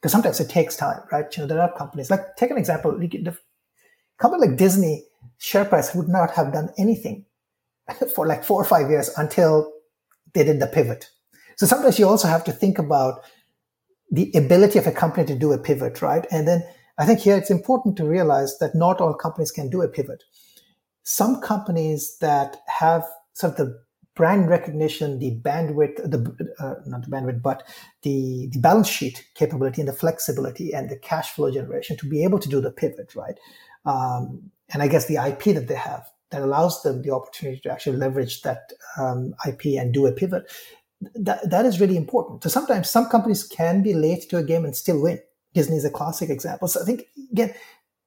Because 0.00 0.12
sometimes 0.12 0.40
it 0.40 0.48
takes 0.48 0.76
time, 0.76 1.00
right? 1.12 1.24
You 1.36 1.42
know, 1.42 1.46
there 1.46 1.60
are 1.60 1.72
companies 1.76 2.10
like 2.10 2.36
take 2.36 2.50
an 2.50 2.58
example. 2.58 2.96
The 2.98 3.36
company 4.18 4.48
like 4.48 4.58
Disney 4.58 5.04
share 5.38 5.64
price 5.64 5.94
would 5.94 6.08
not 6.08 6.30
have 6.32 6.52
done 6.52 6.70
anything 6.78 7.26
for 8.14 8.26
like 8.26 8.44
four 8.44 8.60
or 8.60 8.64
five 8.64 8.88
years 8.88 9.10
until 9.16 9.72
they 10.32 10.44
did 10.44 10.60
the 10.60 10.66
pivot 10.66 11.10
so 11.60 11.66
sometimes 11.66 11.98
you 11.98 12.08
also 12.08 12.26
have 12.26 12.42
to 12.44 12.52
think 12.52 12.78
about 12.78 13.20
the 14.10 14.32
ability 14.34 14.78
of 14.78 14.86
a 14.86 14.92
company 14.92 15.26
to 15.26 15.34
do 15.34 15.52
a 15.52 15.58
pivot, 15.58 16.00
right? 16.00 16.26
And 16.30 16.48
then 16.48 16.62
I 16.96 17.04
think 17.04 17.20
here 17.20 17.36
it's 17.36 17.50
important 17.50 17.98
to 17.98 18.08
realize 18.08 18.56
that 18.60 18.74
not 18.74 18.98
all 18.98 19.12
companies 19.12 19.52
can 19.52 19.68
do 19.68 19.82
a 19.82 19.88
pivot. 19.88 20.24
Some 21.02 21.42
companies 21.42 22.16
that 22.22 22.56
have 22.66 23.04
sort 23.34 23.52
of 23.52 23.56
the 23.58 23.78
brand 24.14 24.48
recognition, 24.48 25.18
the 25.18 25.36
bandwidth, 25.42 25.96
the 25.96 26.52
uh, 26.58 26.74
not 26.86 27.02
the 27.02 27.10
bandwidth, 27.10 27.42
but 27.42 27.66
the 28.02 28.48
the 28.52 28.58
balance 28.58 28.88
sheet 28.88 29.24
capability 29.34 29.80
and 29.80 29.88
the 29.88 29.94
flexibility 29.94 30.72
and 30.72 30.88
the 30.88 30.96
cash 30.96 31.30
flow 31.30 31.50
generation 31.50 31.96
to 31.96 32.08
be 32.08 32.24
able 32.24 32.38
to 32.38 32.48
do 32.48 32.60
the 32.60 32.70
pivot, 32.70 33.14
right? 33.14 33.38
Um, 33.84 34.50
and 34.72 34.82
I 34.82 34.88
guess 34.88 35.06
the 35.06 35.16
IP 35.16 35.54
that 35.54 35.68
they 35.68 35.74
have 35.74 36.08
that 36.30 36.42
allows 36.42 36.82
them 36.82 37.02
the 37.02 37.10
opportunity 37.10 37.60
to 37.60 37.72
actually 37.72 37.96
leverage 37.96 38.42
that 38.42 38.72
um, 38.98 39.34
IP 39.46 39.66
and 39.78 39.92
do 39.92 40.06
a 40.06 40.12
pivot 40.12 40.46
that, 41.14 41.48
that 41.48 41.64
is 41.64 41.80
really 41.80 41.96
important. 41.96 42.42
So 42.42 42.48
sometimes 42.48 42.90
some 42.90 43.06
companies 43.06 43.44
can 43.44 43.82
be 43.82 43.94
late 43.94 44.28
to 44.30 44.36
a 44.36 44.42
game 44.42 44.64
and 44.64 44.76
still 44.76 45.00
win. 45.00 45.20
Disney 45.54 45.76
is 45.76 45.84
a 45.84 45.90
classic 45.90 46.30
example. 46.30 46.68
So 46.68 46.80
I 46.80 46.84
think 46.84 47.06
again, 47.32 47.54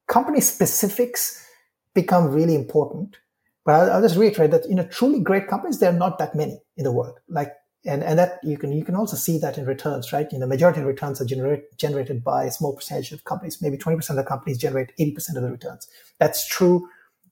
company 0.06 0.40
specifics 0.40 1.46
become 1.94 2.28
really 2.28 2.54
important. 2.54 3.18
But 3.64 3.90
I'll, 3.90 4.02
just 4.02 4.16
reiterate 4.16 4.50
that 4.50 4.68
you 4.68 4.74
know 4.74 4.84
truly 4.84 5.20
great 5.20 5.48
companies 5.48 5.80
there 5.80 5.90
are 5.90 5.98
not 5.98 6.18
that 6.18 6.34
many 6.34 6.60
in 6.76 6.84
the 6.84 6.92
world. 6.92 7.18
Like 7.28 7.52
and 7.86 8.02
and 8.02 8.18
that 8.18 8.40
you 8.42 8.56
can 8.56 8.72
you 8.72 8.84
can 8.84 8.94
also 8.94 9.16
see 9.16 9.38
that 9.38 9.58
in 9.58 9.66
returns, 9.66 10.12
right? 10.12 10.30
You 10.32 10.38
know, 10.38 10.46
majority 10.46 10.80
of 10.80 10.86
returns 10.86 11.20
are 11.20 11.24
generate, 11.24 11.76
generated 11.76 12.24
by 12.24 12.44
a 12.44 12.50
small 12.50 12.74
percentage 12.74 13.12
of 13.12 13.24
companies. 13.24 13.60
Maybe 13.60 13.76
twenty 13.76 13.96
percent 13.96 14.18
of 14.18 14.24
the 14.24 14.28
companies 14.28 14.58
generate 14.58 14.92
eighty 14.98 15.12
percent 15.12 15.36
of 15.38 15.44
the 15.44 15.50
returns. 15.50 15.88
That's 16.18 16.46
true 16.46 16.88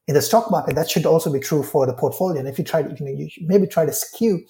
in 0.08 0.14
the 0.14 0.22
stock 0.22 0.50
market. 0.50 0.74
That 0.74 0.90
should 0.90 1.06
also 1.06 1.32
be 1.32 1.40
true 1.40 1.62
for 1.62 1.86
the 1.86 1.94
portfolio. 1.94 2.38
And 2.40 2.48
if 2.48 2.58
you 2.58 2.64
try, 2.64 2.80
you 2.80 2.96
know, 3.00 3.10
you 3.10 3.28
maybe 3.42 3.66
try 3.66 3.86
to 3.86 3.92
skew 3.92 4.44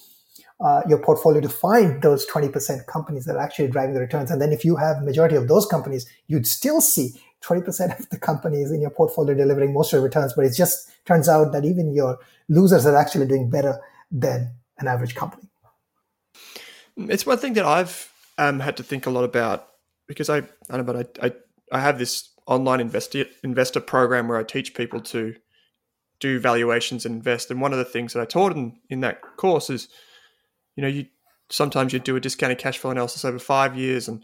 uh, 0.60 0.82
your 0.88 0.98
portfolio 0.98 1.40
to 1.40 1.48
find 1.48 2.02
those 2.02 2.26
20% 2.26 2.86
companies 2.86 3.24
that 3.24 3.36
are 3.36 3.42
actually 3.42 3.68
driving 3.68 3.94
the 3.94 4.00
returns. 4.00 4.30
And 4.30 4.40
then 4.40 4.52
if 4.52 4.64
you 4.64 4.76
have 4.76 5.02
majority 5.02 5.36
of 5.36 5.48
those 5.48 5.66
companies, 5.66 6.06
you'd 6.28 6.46
still 6.46 6.80
see 6.80 7.20
20% 7.44 7.98
of 7.98 8.08
the 8.10 8.18
companies 8.18 8.70
in 8.70 8.80
your 8.80 8.90
portfolio 8.90 9.34
delivering 9.34 9.72
most 9.72 9.92
of 9.92 9.98
the 9.98 10.04
returns. 10.04 10.32
But 10.34 10.44
it 10.44 10.54
just 10.54 10.90
turns 11.04 11.28
out 11.28 11.52
that 11.52 11.64
even 11.64 11.94
your 11.94 12.18
losers 12.48 12.86
are 12.86 12.96
actually 12.96 13.26
doing 13.26 13.50
better 13.50 13.80
than 14.10 14.52
an 14.78 14.88
average 14.88 15.14
company. 15.14 15.48
It's 16.96 17.26
one 17.26 17.38
thing 17.38 17.54
that 17.54 17.64
I've 17.64 18.12
um, 18.38 18.60
had 18.60 18.76
to 18.76 18.82
think 18.82 19.06
a 19.06 19.10
lot 19.10 19.24
about 19.24 19.68
because 20.06 20.28
I, 20.28 20.42
I 20.70 20.76
know, 20.76 20.82
but 20.82 20.96
I, 21.22 21.26
I, 21.26 21.32
I 21.72 21.80
have 21.80 21.98
this 21.98 22.30
online 22.46 22.80
investor, 22.80 23.24
investor 23.42 23.80
program 23.80 24.28
where 24.28 24.38
I 24.38 24.42
teach 24.42 24.74
people 24.74 25.00
to 25.00 25.34
do 26.20 26.38
valuations 26.38 27.06
and 27.06 27.16
invest. 27.16 27.50
And 27.50 27.60
one 27.60 27.72
of 27.72 27.78
the 27.78 27.84
things 27.84 28.12
that 28.12 28.20
I 28.20 28.24
taught 28.24 28.52
in, 28.52 28.78
in 28.88 29.00
that 29.00 29.20
course 29.36 29.70
is– 29.70 29.88
you 30.76 30.82
know, 30.82 30.88
you 30.88 31.06
sometimes 31.50 31.92
you 31.92 31.98
do 31.98 32.16
a 32.16 32.20
discounted 32.20 32.58
cash 32.58 32.78
flow 32.78 32.90
analysis 32.90 33.24
over 33.24 33.38
five 33.38 33.76
years, 33.76 34.08
and 34.08 34.22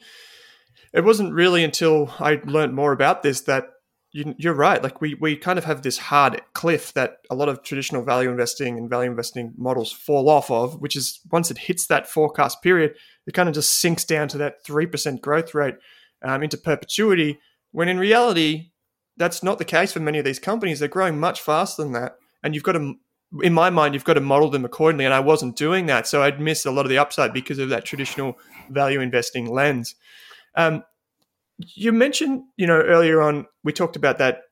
it 0.93 1.05
wasn't 1.05 1.33
really 1.33 1.65
until 1.65 2.13
I 2.19 2.41
learned 2.45 2.75
more 2.75 2.93
about 2.93 3.23
this 3.23 3.43
that 3.43 3.65
you, 4.11 4.35
are 4.51 4.55
right. 4.55 4.83
Like 4.83 5.01
we 5.01 5.15
we 5.15 5.37
kind 5.37 5.59
of 5.59 5.65
have 5.65 5.83
this 5.83 5.99
hard 5.99 6.41
cliff 6.55 6.95
that 6.95 7.19
a 7.31 7.35
lot 7.35 7.49
of 7.49 7.63
traditional 7.63 8.03
value 8.03 8.31
investing 8.31 8.79
and 8.79 8.89
value 8.89 9.11
investing 9.11 9.53
models 9.57 9.93
fall 9.93 10.29
off 10.29 10.51
of, 10.51 10.81
which 10.81 10.97
is 10.97 11.21
once 11.31 11.51
it 11.51 11.59
hits 11.59 11.87
that 11.87 12.09
forecast 12.09 12.63
period, 12.63 12.95
it 13.27 13.35
kind 13.35 13.49
of 13.49 13.55
just 13.55 13.79
sinks 13.81 14.05
down 14.05 14.29
to 14.29 14.39
that 14.39 14.65
three 14.65 14.87
percent 14.87 15.21
growth 15.21 15.55
rate 15.55 15.77
um, 16.23 16.43
into 16.43 16.57
perpetuity. 16.57 17.39
When 17.71 17.89
in 17.89 17.99
reality, 17.99 18.71
that's 19.19 19.43
not 19.43 19.59
the 19.59 19.65
case 19.65 19.93
for 19.93 20.01
many 20.01 20.19
of 20.19 20.25
these 20.25 20.39
companies. 20.39 20.79
They're 20.79 20.89
growing 20.89 21.21
much 21.21 21.43
faster 21.43 21.83
than 21.83 21.93
that, 21.93 22.17
and 22.43 22.55
you've 22.55 22.65
got 22.65 22.73
to, 22.73 22.95
in 23.43 23.53
my 23.53 23.69
mind, 23.69 23.93
you've 23.93 24.05
got 24.05 24.15
to 24.15 24.21
model 24.21 24.49
them 24.49 24.65
accordingly. 24.65 25.05
And 25.05 25.13
I 25.13 25.21
wasn't 25.21 25.55
doing 25.55 25.85
that, 25.87 26.07
so 26.07 26.23
I'd 26.23 26.41
miss 26.41 26.65
a 26.65 26.71
lot 26.71 26.87
of 26.87 26.91
the 26.91 26.99
upside 26.99 27.35
because 27.35 27.59
of 27.59 27.69
that 27.69 27.85
traditional 27.85 28.39
value 28.71 29.01
investing 29.01 29.47
lens. 29.47 29.95
Um, 30.55 30.83
you 31.59 31.93
mentioned, 31.93 32.43
you 32.57 32.67
know, 32.67 32.81
earlier 32.81 33.21
on, 33.21 33.47
we 33.65 33.73
talked 33.73 33.97
about 33.97 34.19
that 34.19 34.43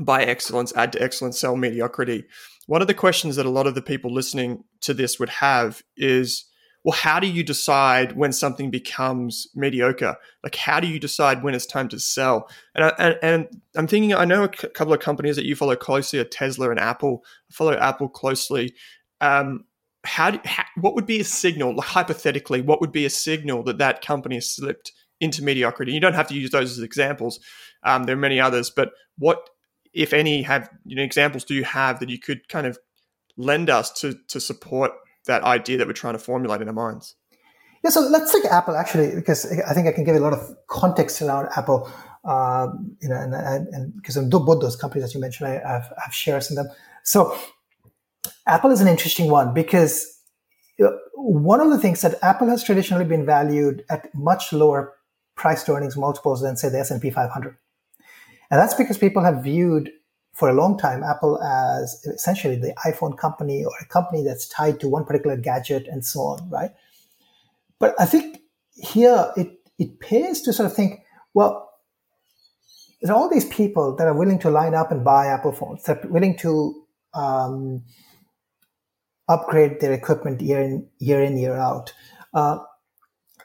buy 0.00 0.24
excellence, 0.24 0.72
add 0.76 0.92
to 0.92 1.02
excellence, 1.02 1.38
sell 1.38 1.56
mediocrity. 1.56 2.24
One 2.66 2.80
of 2.80 2.88
the 2.88 2.94
questions 2.94 3.36
that 3.36 3.46
a 3.46 3.50
lot 3.50 3.66
of 3.66 3.74
the 3.74 3.82
people 3.82 4.12
listening 4.12 4.64
to 4.80 4.94
this 4.94 5.18
would 5.18 5.28
have 5.28 5.82
is, 5.96 6.46
well, 6.84 6.96
how 6.96 7.18
do 7.18 7.26
you 7.26 7.42
decide 7.42 8.16
when 8.16 8.32
something 8.32 8.70
becomes 8.70 9.46
mediocre? 9.54 10.16
Like, 10.42 10.54
how 10.54 10.80
do 10.80 10.86
you 10.86 10.98
decide 10.98 11.42
when 11.42 11.54
it's 11.54 11.66
time 11.66 11.88
to 11.88 11.98
sell? 11.98 12.48
And, 12.74 12.84
I, 12.84 12.88
and, 12.98 13.18
and 13.22 13.62
I'm 13.76 13.86
thinking, 13.86 14.14
I 14.14 14.24
know 14.24 14.44
a 14.44 14.50
c- 14.54 14.68
couple 14.68 14.92
of 14.92 15.00
companies 15.00 15.36
that 15.36 15.46
you 15.46 15.56
follow 15.56 15.76
closely 15.76 16.18
are 16.18 16.24
Tesla 16.24 16.70
and 16.70 16.78
Apple. 16.78 17.24
I 17.50 17.54
follow 17.54 17.74
Apple 17.74 18.08
closely. 18.08 18.74
Um, 19.20 19.64
how, 20.04 20.32
do, 20.32 20.40
how, 20.44 20.64
what 20.76 20.94
would 20.94 21.06
be 21.06 21.20
a 21.20 21.24
signal, 21.24 21.74
like 21.74 21.86
hypothetically, 21.86 22.60
what 22.60 22.80
would 22.80 22.92
be 22.92 23.06
a 23.06 23.10
signal 23.10 23.62
that 23.64 23.78
that 23.78 24.04
company 24.04 24.40
slipped 24.40 24.92
into 25.20 25.42
mediocrity. 25.42 25.92
You 25.92 26.00
don't 26.00 26.14
have 26.14 26.28
to 26.28 26.34
use 26.34 26.50
those 26.50 26.72
as 26.72 26.82
examples. 26.82 27.40
Um, 27.82 28.04
there 28.04 28.14
are 28.14 28.18
many 28.18 28.40
others, 28.40 28.70
but 28.70 28.92
what, 29.18 29.48
if 29.92 30.12
any, 30.12 30.42
have 30.42 30.68
you 30.84 30.96
know 30.96 31.02
examples 31.02 31.44
do 31.44 31.54
you 31.54 31.64
have 31.64 32.00
that 32.00 32.08
you 32.08 32.18
could 32.18 32.48
kind 32.48 32.66
of 32.66 32.78
lend 33.36 33.70
us 33.70 33.92
to 34.00 34.16
to 34.28 34.40
support 34.40 34.92
that 35.26 35.42
idea 35.42 35.78
that 35.78 35.86
we're 35.86 35.92
trying 35.92 36.14
to 36.14 36.18
formulate 36.18 36.60
in 36.60 36.68
our 36.68 36.74
minds? 36.74 37.14
Yeah, 37.82 37.90
so 37.90 38.00
let's 38.00 38.32
take 38.32 38.46
Apple 38.46 38.76
actually, 38.76 39.14
because 39.14 39.44
I 39.68 39.74
think 39.74 39.86
I 39.86 39.92
can 39.92 40.04
give 40.04 40.16
a 40.16 40.20
lot 40.20 40.32
of 40.32 40.56
context 40.68 41.20
around 41.20 41.48
Apple. 41.56 41.90
Um, 42.24 42.96
you 43.02 43.10
know, 43.10 43.16
and, 43.16 43.94
because 43.96 44.16
both 44.16 44.62
those 44.62 44.76
companies 44.76 45.04
that 45.04 45.14
you 45.14 45.20
mentioned, 45.20 45.46
I 45.46 45.68
have, 45.68 45.92
have 46.02 46.14
shares 46.14 46.48
in 46.48 46.56
them. 46.56 46.68
So 47.02 47.36
Apple 48.46 48.70
is 48.70 48.80
an 48.80 48.88
interesting 48.88 49.30
one 49.30 49.52
because 49.52 50.10
one 51.14 51.60
of 51.60 51.68
the 51.68 51.78
things 51.78 52.00
that 52.00 52.14
Apple 52.22 52.48
has 52.48 52.64
traditionally 52.64 53.04
been 53.04 53.26
valued 53.26 53.84
at 53.90 54.14
much 54.14 54.52
lower 54.54 54.94
price 55.36 55.62
to 55.64 55.72
earnings 55.72 55.96
multiples 55.96 56.42
than 56.42 56.56
say 56.56 56.68
the 56.68 56.78
S&P 56.78 57.10
500. 57.10 57.56
And 58.50 58.60
that's 58.60 58.74
because 58.74 58.98
people 58.98 59.22
have 59.22 59.42
viewed 59.42 59.90
for 60.34 60.48
a 60.48 60.52
long 60.52 60.76
time 60.76 61.02
Apple 61.02 61.40
as 61.42 62.04
essentially 62.06 62.56
the 62.56 62.74
iPhone 62.84 63.16
company 63.16 63.64
or 63.64 63.72
a 63.80 63.86
company 63.86 64.22
that's 64.24 64.48
tied 64.48 64.80
to 64.80 64.88
one 64.88 65.04
particular 65.04 65.36
gadget 65.36 65.86
and 65.86 66.04
so 66.04 66.20
on, 66.20 66.50
right? 66.50 66.72
But 67.78 67.94
I 68.00 68.06
think 68.06 68.40
here 68.74 69.32
it, 69.36 69.58
it 69.78 70.00
pays 70.00 70.40
to 70.42 70.52
sort 70.52 70.66
of 70.66 70.74
think, 70.74 71.00
well, 71.34 71.70
there 73.02 73.12
are 73.12 73.16
all 73.16 73.28
these 73.28 73.44
people 73.44 73.94
that 73.96 74.06
are 74.06 74.14
willing 74.14 74.38
to 74.40 74.50
line 74.50 74.74
up 74.74 74.90
and 74.90 75.04
buy 75.04 75.26
Apple 75.26 75.52
phones, 75.52 75.84
that 75.84 76.04
are 76.04 76.08
willing 76.08 76.36
to 76.38 76.84
um, 77.12 77.82
upgrade 79.28 79.80
their 79.80 79.92
equipment 79.92 80.40
year 80.40 80.60
in, 80.60 80.88
year 80.98 81.22
in, 81.22 81.36
year 81.36 81.56
out. 81.56 81.92
Uh, 82.32 82.58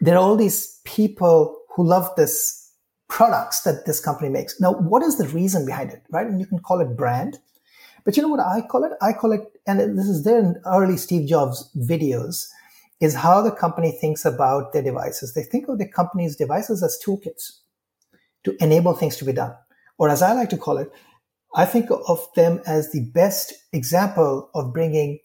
there 0.02 0.16
are 0.16 0.22
all 0.22 0.38
these 0.38 0.80
people 0.86 1.59
who 1.80 1.88
love 1.88 2.14
this 2.18 2.74
products 3.08 3.62
that 3.62 3.86
this 3.86 4.02
company 4.02 4.28
makes. 4.28 4.60
Now, 4.60 4.74
what 4.74 5.02
is 5.02 5.18
the 5.18 5.30
reason 5.30 5.66
behind 5.66 5.92
it, 5.92 6.04
right? 6.12 6.28
And 6.28 6.38
you 6.38 6.46
can 6.46 6.60
call 6.60 6.82
it 6.82 6.98
brand. 6.98 7.40
But 8.04 8.18
you 8.18 8.22
know 8.22 8.28
what 8.28 8.42
I 8.42 8.60
call 8.60 8.84
it? 8.84 8.92
I 9.02 9.14
call 9.14 9.32
it, 9.32 9.44
and 9.66 9.80
this 9.98 10.10
is 10.10 10.26
there 10.26 10.40
in 10.40 10.62
early 10.66 10.98
Steve 10.98 11.26
Jobs 11.26 11.72
videos, 11.78 12.48
is 13.00 13.16
how 13.16 13.42
the 13.42 13.52
company 13.52 13.92
thinks 13.94 14.26
about 14.26 14.74
their 14.74 14.82
devices. 14.82 15.34
They 15.34 15.44
think 15.44 15.70
of 15.70 15.78
the 15.78 15.88
company's 15.88 16.36
devices 16.36 16.84
as 16.84 17.00
toolkits 17.02 17.60
to 18.44 18.62
enable 18.62 18.94
things 18.94 19.16
to 19.16 19.24
be 19.24 19.32
done. 19.32 19.56
Or 19.98 20.10
as 20.10 20.22
I 20.22 20.34
like 20.34 20.50
to 20.50 20.58
call 20.58 20.80
it, 20.80 20.92
I 21.56 21.64
think 21.64 21.90
of 21.92 22.28
them 22.36 22.62
as 22.68 22.92
the 22.92 23.10
best 23.14 23.54
example 23.72 24.50
of 24.54 24.74
bringing 24.74 25.20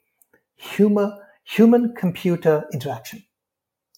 human, 0.55 1.19
human 1.43 1.97
computer 1.97 2.65
interaction. 2.73 3.24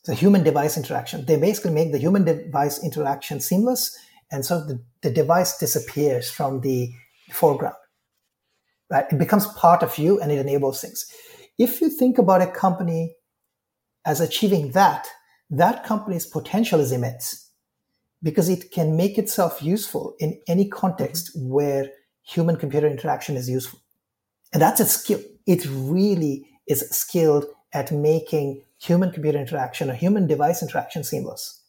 The 0.07 0.15
human 0.15 0.45
device 0.45 0.77
interaction. 0.77 1.25
They 1.25 1.37
basically 1.37 1.73
make 1.73 1.93
the 1.93 1.99
human 1.99 2.25
device 2.25 2.83
interaction 2.83 3.41
seamless. 3.41 3.99
And 4.31 4.45
so 4.45 4.65
the, 4.65 4.81
the 5.03 5.11
device 5.11 5.59
disappears 5.59 6.31
from 6.31 6.61
the 6.61 6.93
foreground, 7.31 7.77
right? 8.91 9.07
It 9.11 9.19
becomes 9.19 9.47
part 9.49 9.83
of 9.83 9.99
you 9.99 10.21
and 10.21 10.31
it 10.31 10.39
enables 10.39 10.81
things. 10.81 11.07
If 11.59 11.81
you 11.81 11.89
think 11.89 12.19
about 12.19 12.43
a 12.43 12.47
company 12.47 13.17
as 14.05 14.21
achieving 14.21 14.73
that, 14.73 15.09
that 15.51 15.85
company's 15.85 16.27
potential 16.27 16.81
is 16.81 16.93
immense 16.93 17.51
because 18.23 18.49
it 18.49 18.71
can 18.71 18.97
make 18.97 19.19
itself 19.19 19.63
useful 19.63 20.15
in 20.19 20.41
any 20.49 20.69
context 20.69 21.31
where 21.37 21.91
human 22.23 22.57
computer 22.57 22.87
interaction 22.87 23.37
is 23.37 23.49
useful. 23.49 23.81
And 24.53 24.63
that's 24.63 24.81
a 24.81 24.87
skill. 24.87 25.21
It 25.47 25.67
really 25.71 26.47
is 26.67 26.89
skilled 26.91 27.47
at 27.73 27.93
making 27.93 28.63
human 28.87 29.11
computer 29.11 29.39
interaction 29.39 29.91
or 29.91 29.95
human 29.95 30.27
device 30.27 30.63
interaction 30.63 31.05
seamless. 31.05 31.63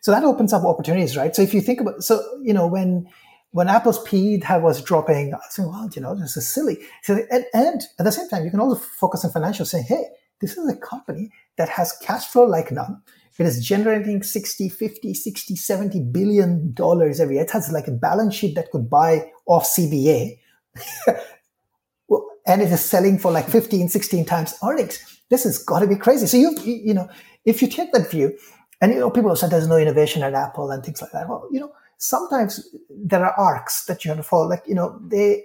So 0.00 0.10
that 0.10 0.24
opens 0.24 0.52
up 0.52 0.64
opportunities, 0.64 1.16
right? 1.16 1.34
So 1.34 1.42
if 1.42 1.52
you 1.52 1.60
think 1.60 1.80
about, 1.80 2.02
so, 2.02 2.22
you 2.42 2.54
know, 2.54 2.66
when, 2.66 3.08
when 3.50 3.68
Apple's 3.68 4.02
P 4.04 4.42
was 4.46 4.82
dropping, 4.82 5.34
I 5.34 5.36
was 5.36 5.46
saying, 5.50 5.68
well, 5.68 5.88
you 5.94 6.02
know, 6.02 6.14
this 6.14 6.36
is 6.36 6.48
silly. 6.48 6.78
So, 7.02 7.22
and, 7.30 7.44
and 7.52 7.82
at 7.98 8.04
the 8.04 8.12
same 8.12 8.28
time, 8.28 8.44
you 8.44 8.50
can 8.50 8.60
also 8.60 8.80
focus 8.80 9.24
on 9.24 9.32
financial 9.32 9.66
saying, 9.66 9.84
hey, 9.84 10.04
this 10.40 10.56
is 10.56 10.70
a 10.70 10.76
company 10.76 11.30
that 11.56 11.68
has 11.68 11.96
cash 12.02 12.26
flow 12.26 12.44
like 12.44 12.72
none. 12.72 13.02
It 13.38 13.46
is 13.46 13.66
generating 13.66 14.22
60, 14.22 14.68
50, 14.68 15.14
60, 15.14 15.56
70 15.56 16.00
billion 16.12 16.74
dollars 16.74 17.20
every 17.20 17.36
year. 17.36 17.44
It 17.44 17.50
has 17.52 17.72
like 17.72 17.88
a 17.88 17.92
balance 17.92 18.34
sheet 18.34 18.54
that 18.54 18.70
could 18.70 18.90
buy 18.90 19.30
off 19.46 19.64
CBA. 19.64 20.38
and 22.46 22.60
it 22.62 22.70
is 22.70 22.84
selling 22.84 23.18
for 23.18 23.32
like 23.32 23.48
15, 23.48 23.88
16 23.88 24.26
times 24.26 24.54
earnings 24.62 25.19
this 25.30 25.44
has 25.44 25.58
got 25.58 25.80
to 25.80 25.86
be 25.86 25.96
crazy. 25.96 26.26
So 26.26 26.36
you, 26.36 26.56
you 26.62 26.92
know, 26.92 27.08
if 27.44 27.62
you 27.62 27.68
take 27.68 27.92
that 27.92 28.10
view, 28.10 28.36
and 28.80 28.92
you 28.92 29.00
know, 29.00 29.10
people 29.10 29.34
said 29.36 29.50
there's 29.50 29.68
no 29.68 29.76
innovation 29.76 30.22
at 30.22 30.34
Apple 30.34 30.70
and 30.70 30.84
things 30.84 31.00
like 31.02 31.12
that. 31.12 31.28
Well, 31.28 31.48
you 31.50 31.60
know, 31.60 31.72
sometimes 31.98 32.66
there 32.88 33.24
are 33.24 33.38
arcs 33.38 33.84
that 33.86 34.04
you 34.04 34.08
have 34.08 34.18
to 34.18 34.22
follow. 34.22 34.48
Like, 34.48 34.62
you 34.66 34.74
know, 34.74 34.98
they, 35.06 35.44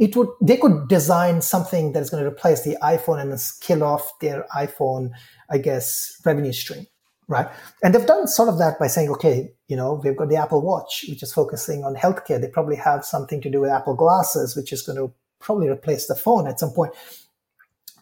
it 0.00 0.16
would, 0.16 0.28
they 0.42 0.56
could 0.56 0.88
design 0.88 1.40
something 1.42 1.92
that 1.92 2.02
is 2.02 2.10
going 2.10 2.22
to 2.22 2.28
replace 2.28 2.62
the 2.62 2.76
iPhone 2.82 3.20
and 3.20 3.40
kill 3.60 3.82
off 3.82 4.18
their 4.20 4.46
iPhone, 4.56 5.10
I 5.48 5.58
guess, 5.58 6.20
revenue 6.24 6.52
stream, 6.52 6.86
right? 7.28 7.48
And 7.82 7.94
they've 7.94 8.06
done 8.06 8.26
sort 8.26 8.48
of 8.48 8.58
that 8.58 8.78
by 8.78 8.88
saying, 8.88 9.10
okay, 9.10 9.52
you 9.68 9.76
know, 9.76 10.00
we've 10.02 10.16
got 10.16 10.28
the 10.28 10.36
Apple 10.36 10.60
Watch, 10.60 11.04
which 11.08 11.22
is 11.22 11.32
focusing 11.32 11.84
on 11.84 11.94
healthcare. 11.94 12.40
They 12.40 12.48
probably 12.48 12.76
have 12.76 13.04
something 13.04 13.40
to 13.42 13.50
do 13.50 13.60
with 13.60 13.70
Apple 13.70 13.94
Glasses, 13.94 14.56
which 14.56 14.72
is 14.72 14.82
going 14.82 14.98
to 14.98 15.12
probably 15.40 15.68
replace 15.68 16.06
the 16.08 16.16
phone 16.16 16.48
at 16.48 16.58
some 16.58 16.70
point 16.70 16.94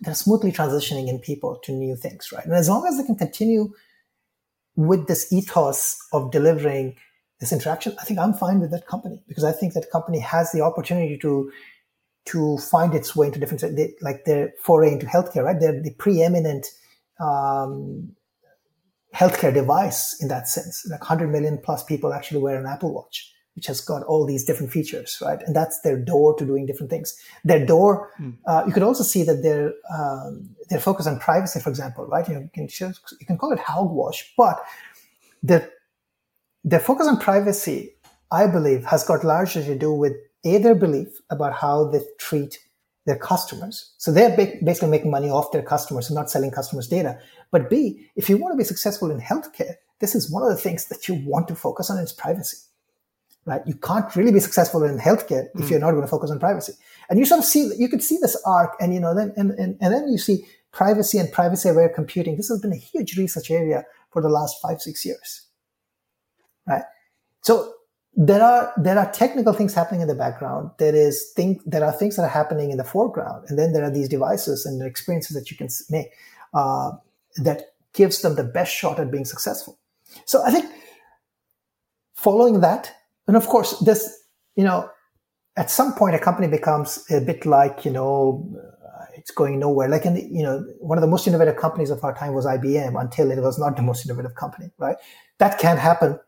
they're 0.00 0.14
smoothly 0.14 0.52
transitioning 0.52 1.08
in 1.08 1.18
people 1.18 1.56
to 1.64 1.72
new 1.72 1.96
things, 1.96 2.30
right? 2.32 2.44
And 2.44 2.54
as 2.54 2.68
long 2.68 2.86
as 2.86 2.96
they 2.96 3.04
can 3.04 3.16
continue 3.16 3.72
with 4.76 5.06
this 5.06 5.32
ethos 5.32 5.98
of 6.12 6.30
delivering 6.30 6.96
this 7.40 7.52
interaction, 7.52 7.94
I 8.00 8.04
think 8.04 8.18
I'm 8.18 8.34
fine 8.34 8.60
with 8.60 8.70
that 8.72 8.86
company 8.86 9.22
because 9.28 9.44
I 9.44 9.52
think 9.52 9.74
that 9.74 9.90
company 9.90 10.18
has 10.20 10.52
the 10.52 10.60
opportunity 10.60 11.18
to 11.18 11.50
to 12.26 12.58
find 12.58 12.92
its 12.92 13.14
way 13.14 13.28
into 13.28 13.38
different, 13.38 13.76
they, 13.76 13.94
like 14.00 14.24
their 14.24 14.52
foray 14.60 14.90
into 14.92 15.06
healthcare, 15.06 15.44
right? 15.44 15.60
They're 15.60 15.80
the 15.80 15.94
preeminent 15.94 16.66
um, 17.20 18.16
healthcare 19.14 19.54
device 19.54 20.20
in 20.20 20.26
that 20.28 20.48
sense. 20.48 20.84
Like 20.90 21.00
100 21.00 21.28
million 21.28 21.58
plus 21.58 21.84
people 21.84 22.12
actually 22.12 22.40
wear 22.40 22.58
an 22.58 22.66
Apple 22.66 22.92
Watch 22.92 23.32
which 23.56 23.66
has 23.66 23.80
got 23.80 24.02
all 24.04 24.26
these 24.26 24.44
different 24.44 24.70
features, 24.70 25.18
right? 25.24 25.40
And 25.46 25.56
that's 25.56 25.80
their 25.80 25.98
door 25.98 26.36
to 26.36 26.44
doing 26.44 26.66
different 26.66 26.90
things. 26.90 27.18
Their 27.42 27.64
door, 27.64 28.12
mm. 28.20 28.34
uh, 28.46 28.64
you 28.66 28.72
could 28.72 28.82
also 28.82 29.02
see 29.02 29.22
that 29.24 29.42
their 29.42 29.72
um, 29.92 30.50
their 30.68 30.78
focus 30.78 31.06
on 31.06 31.18
privacy, 31.18 31.58
for 31.58 31.70
example, 31.70 32.06
right? 32.06 32.28
You, 32.28 32.34
know, 32.34 32.40
you 32.40 32.50
can 32.52 32.68
you 33.18 33.26
can 33.26 33.38
call 33.38 33.52
it 33.52 33.58
hogwash, 33.58 34.32
but 34.36 34.62
their 35.42 35.70
their 36.64 36.80
focus 36.80 37.08
on 37.08 37.18
privacy, 37.18 37.94
I 38.30 38.46
believe, 38.46 38.84
has 38.84 39.04
got 39.04 39.24
largely 39.24 39.64
to 39.64 39.74
do 39.74 39.90
with 39.92 40.12
a 40.44 40.58
their 40.58 40.74
belief 40.74 41.20
about 41.30 41.54
how 41.54 41.88
they 41.88 42.00
treat 42.18 42.58
their 43.06 43.16
customers. 43.16 43.94
So 43.96 44.12
they're 44.12 44.36
basically 44.36 44.90
making 44.90 45.10
money 45.10 45.30
off 45.30 45.52
their 45.52 45.62
customers 45.62 46.10
and 46.10 46.14
not 46.14 46.28
selling 46.28 46.50
customers' 46.50 46.88
data. 46.88 47.18
But 47.52 47.70
B, 47.70 48.10
if 48.16 48.28
you 48.28 48.36
want 48.36 48.52
to 48.52 48.58
be 48.58 48.64
successful 48.64 49.10
in 49.10 49.20
healthcare, 49.20 49.76
this 50.00 50.14
is 50.14 50.30
one 50.30 50.42
of 50.42 50.50
the 50.50 50.56
things 50.56 50.86
that 50.88 51.08
you 51.08 51.14
want 51.24 51.48
to 51.48 51.54
focus 51.54 51.88
on 51.88 51.98
is 51.98 52.12
privacy 52.12 52.58
right? 53.46 53.62
You 53.66 53.74
can't 53.74 54.14
really 54.16 54.32
be 54.32 54.40
successful 54.40 54.84
in 54.84 54.98
healthcare 54.98 55.46
if 55.54 55.66
mm. 55.66 55.70
you're 55.70 55.80
not 55.80 55.92
going 55.92 56.02
to 56.02 56.08
focus 56.08 56.30
on 56.30 56.38
privacy. 56.38 56.74
And 57.08 57.18
you 57.18 57.24
sort 57.24 57.38
of 57.38 57.44
see, 57.44 57.70
you 57.78 57.88
could 57.88 58.02
see 58.02 58.18
this 58.20 58.36
arc 58.44 58.74
and, 58.80 58.92
you 58.92 59.00
know, 59.00 59.14
then, 59.14 59.32
and, 59.36 59.52
and, 59.52 59.78
and 59.80 59.94
then 59.94 60.08
you 60.08 60.18
see 60.18 60.44
privacy 60.72 61.18
and 61.18 61.32
privacy 61.32 61.68
aware 61.68 61.88
computing. 61.88 62.36
This 62.36 62.48
has 62.48 62.60
been 62.60 62.72
a 62.72 62.76
huge 62.76 63.16
research 63.16 63.50
area 63.50 63.84
for 64.10 64.20
the 64.20 64.28
last 64.28 64.60
five, 64.60 64.82
six 64.82 65.06
years, 65.06 65.46
right? 66.66 66.82
So 67.42 67.72
there 68.16 68.42
are 68.42 68.72
there 68.78 68.98
are 68.98 69.12
technical 69.12 69.52
things 69.52 69.74
happening 69.74 70.00
in 70.00 70.08
the 70.08 70.14
background. 70.14 70.70
There 70.78 70.94
is 70.94 71.32
thing 71.36 71.60
there 71.66 71.84
are 71.84 71.92
things 71.92 72.16
that 72.16 72.22
are 72.22 72.28
happening 72.28 72.70
in 72.70 72.78
the 72.78 72.84
foreground, 72.84 73.44
and 73.48 73.58
then 73.58 73.74
there 73.74 73.84
are 73.84 73.90
these 73.90 74.08
devices 74.08 74.64
and 74.64 74.82
experiences 74.82 75.36
that 75.36 75.50
you 75.50 75.56
can 75.56 75.68
make 75.90 76.08
uh, 76.54 76.92
that 77.36 77.74
gives 77.92 78.22
them 78.22 78.34
the 78.34 78.44
best 78.44 78.74
shot 78.74 78.98
at 78.98 79.10
being 79.10 79.26
successful. 79.26 79.78
So 80.24 80.42
I 80.44 80.50
think 80.50 80.64
following 82.14 82.60
that, 82.60 82.94
and 83.26 83.36
of 83.36 83.46
course, 83.46 83.78
this 83.80 84.24
you 84.54 84.64
know, 84.64 84.90
at 85.56 85.70
some 85.70 85.94
point 85.94 86.14
a 86.14 86.18
company 86.18 86.48
becomes 86.48 87.04
a 87.10 87.20
bit 87.20 87.46
like 87.46 87.84
you 87.84 87.90
know 87.90 88.48
it's 89.16 89.30
going 89.30 89.58
nowhere. 89.58 89.88
Like 89.88 90.04
in 90.04 90.14
the, 90.14 90.22
you 90.22 90.42
know, 90.42 90.64
one 90.78 90.98
of 90.98 91.02
the 91.02 91.08
most 91.08 91.26
innovative 91.26 91.56
companies 91.56 91.90
of 91.90 92.02
our 92.04 92.14
time 92.14 92.34
was 92.34 92.46
IBM 92.46 93.00
until 93.00 93.30
it 93.30 93.40
was 93.40 93.58
not 93.58 93.76
the 93.76 93.82
most 93.82 94.06
innovative 94.06 94.34
company, 94.34 94.70
right? 94.78 94.96
That 95.38 95.58
can 95.58 95.76
happen. 95.76 96.20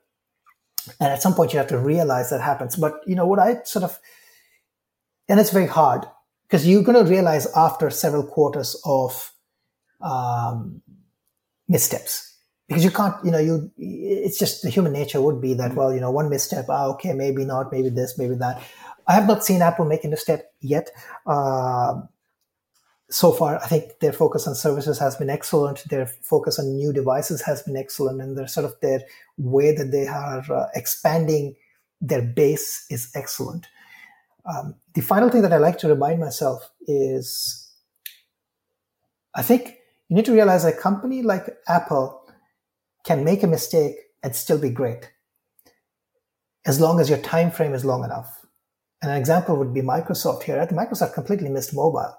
And 0.99 1.12
at 1.12 1.23
some 1.23 1.35
point 1.35 1.53
you 1.53 1.59
have 1.59 1.69
to 1.69 1.79
realize 1.79 2.31
that 2.31 2.41
happens. 2.41 2.77
But 2.77 2.95
you 3.07 3.15
know, 3.15 3.27
what 3.27 3.39
I 3.39 3.62
sort 3.65 3.85
of, 3.85 3.99
and 5.29 5.39
it's 5.39 5.51
very 5.51 5.66
hard 5.66 6.07
because 6.49 6.66
you're 6.66 6.83
going 6.83 7.05
to 7.05 7.09
realize 7.09 7.47
after 7.55 7.91
several 7.91 8.25
quarters 8.25 8.81
of 8.85 9.33
um, 10.01 10.83
missteps 11.69 12.27
because 12.69 12.85
you 12.85 12.90
can't, 12.90 13.16
you 13.24 13.31
know, 13.31 13.39
you, 13.39 13.70
it's 13.78 14.39
just 14.39 14.62
the 14.62 14.69
human 14.69 14.93
nature 14.93 15.23
would 15.23 15.40
be 15.40 15.55
that, 15.55 15.74
well, 15.74 15.93
you 15.93 16.01
know, 16.01 16.11
one 16.11 16.28
misstep, 16.28 16.66
ah, 16.69 16.86
okay, 16.89 17.15
maybe 17.15 17.45
not, 17.45 17.73
maybe 17.73 17.89
this, 17.89 18.19
maybe 18.19 18.35
that. 18.35 18.62
I 19.07 19.15
have 19.15 19.27
not 19.27 19.43
seen 19.43 19.62
Apple 19.62 19.86
make 19.86 20.05
a 20.05 20.09
misstep 20.09 20.53
yet. 20.61 20.90
Uh, 21.27 22.03
so 23.11 23.32
far, 23.32 23.57
I 23.57 23.66
think 23.66 24.01
their 24.01 24.12
focus 24.12 24.47
on 24.47 24.55
services 24.55 24.99
has 24.99 25.16
been 25.16 25.31
excellent. 25.31 25.89
Their 25.89 26.07
focus 26.07 26.59
on 26.59 26.77
new 26.77 26.93
devices 26.93 27.40
has 27.43 27.62
been 27.62 27.74
excellent, 27.74 28.20
and 28.20 28.36
their 28.36 28.47
sort 28.47 28.66
of 28.66 28.74
their 28.82 29.01
way 29.39 29.74
that 29.74 29.90
they 29.90 30.07
are 30.07 30.45
uh, 30.53 30.66
expanding 30.74 31.57
their 32.03 32.20
base 32.20 32.85
is 32.90 33.11
excellent. 33.15 33.66
Um, 34.45 34.74
the 34.93 35.01
final 35.01 35.31
thing 35.31 35.40
that 35.40 35.55
I 35.55 35.59
like 35.59 35.78
to 35.78 35.89
remind 35.89 36.20
myself 36.20 36.70
is, 36.86 37.70
I 39.35 39.43
think 39.43 39.78
you 40.11 40.16
need 40.16 40.27
to 40.27 40.32
realize 40.32 40.66
a 40.66 40.73
company 40.73 41.23
like 41.23 41.49
Apple 41.66 42.27
can 43.09 43.24
make 43.24 43.43
a 43.43 43.52
mistake 43.56 43.97
and 44.22 44.36
still 44.36 44.60
be 44.66 44.70
great, 44.70 45.10
as 46.66 46.80
long 46.80 47.01
as 47.01 47.09
your 47.09 47.22
time 47.35 47.51
frame 47.51 47.74
is 47.74 47.85
long 47.85 48.05
enough. 48.05 48.30
And 49.02 49.10
an 49.10 49.18
example 49.18 49.56
would 49.56 49.74
be 49.74 49.82
Microsoft 49.94 50.43
here. 50.43 50.59
At 50.59 50.70
Microsoft 50.70 51.14
completely 51.14 51.48
missed 51.48 51.74
mobile 51.74 52.14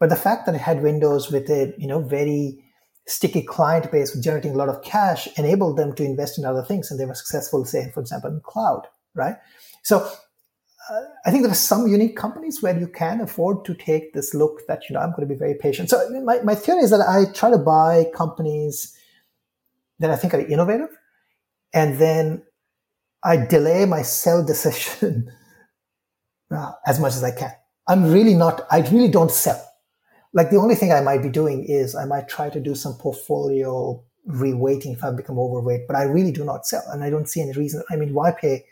but 0.00 0.08
the 0.08 0.16
fact 0.16 0.46
that 0.46 0.54
it 0.54 0.62
had 0.62 0.82
Windows 0.82 1.30
with 1.30 1.48
a 1.50 1.72
you 1.78 1.86
know 1.86 2.00
very 2.00 2.64
sticky 3.06 3.42
client 3.42 3.92
base 3.92 4.18
generating 4.18 4.52
a 4.52 4.56
lot 4.56 4.68
of 4.68 4.82
cash 4.82 5.28
enabled 5.36 5.76
them 5.76 5.94
to 5.94 6.04
invest 6.04 6.38
in 6.38 6.44
other 6.44 6.62
things, 6.62 6.90
and 6.90 6.98
they 6.98 7.06
were 7.06 7.14
successful, 7.14 7.64
say, 7.64 7.90
for 7.92 8.00
example, 8.00 8.30
in 8.30 8.40
cloud, 8.40 8.86
right? 9.14 9.36
So 9.82 9.98
uh, 10.90 11.00
I 11.26 11.30
think 11.30 11.42
there 11.42 11.52
are 11.52 11.66
some 11.70 11.86
unique 11.86 12.16
companies 12.16 12.62
where 12.62 12.78
you 12.78 12.88
can 12.88 13.20
afford 13.20 13.64
to 13.66 13.74
take 13.74 14.14
this 14.14 14.34
look 14.34 14.66
that 14.66 14.88
you 14.88 14.94
know 14.94 15.00
I'm 15.00 15.10
going 15.10 15.28
to 15.28 15.34
be 15.34 15.38
very 15.38 15.54
patient. 15.54 15.90
So 15.90 16.08
my, 16.24 16.40
my 16.40 16.54
theory 16.54 16.80
is 16.80 16.90
that 16.90 17.06
I 17.06 17.30
try 17.32 17.50
to 17.50 17.58
buy 17.58 18.06
companies 18.14 18.96
that 20.00 20.10
I 20.10 20.16
think 20.16 20.34
are 20.34 20.40
innovative, 20.40 20.90
and 21.72 21.98
then 21.98 22.42
I 23.22 23.36
delay 23.36 23.84
my 23.86 24.02
sell 24.02 24.44
decision 24.44 25.30
uh, 26.50 26.72
as 26.86 26.98
much 26.98 27.14
as 27.14 27.22
I 27.22 27.30
can. 27.30 27.52
I'm 27.86 28.10
really 28.12 28.34
not. 28.34 28.66
I 28.70 28.80
really 28.80 29.08
don't 29.08 29.30
sell 29.30 29.64
like 30.32 30.50
the 30.50 30.56
only 30.56 30.74
thing 30.74 30.92
I 30.92 31.00
might 31.00 31.22
be 31.22 31.28
doing 31.28 31.64
is 31.64 31.94
I 31.94 32.04
might 32.04 32.28
try 32.28 32.50
to 32.50 32.60
do 32.60 32.74
some 32.74 32.94
portfolio 32.94 34.02
reweighting 34.28 34.92
if 34.92 35.02
I 35.02 35.10
become 35.10 35.38
overweight, 35.38 35.86
but 35.88 35.96
I 35.96 36.04
really 36.04 36.30
do 36.30 36.44
not 36.44 36.66
sell, 36.66 36.84
and 36.92 37.02
I 37.02 37.10
don't 37.10 37.28
see 37.28 37.40
any 37.40 37.52
reason. 37.52 37.82
I 37.90 37.96
mean, 37.96 38.14
why 38.14 38.30
pay 38.32 38.64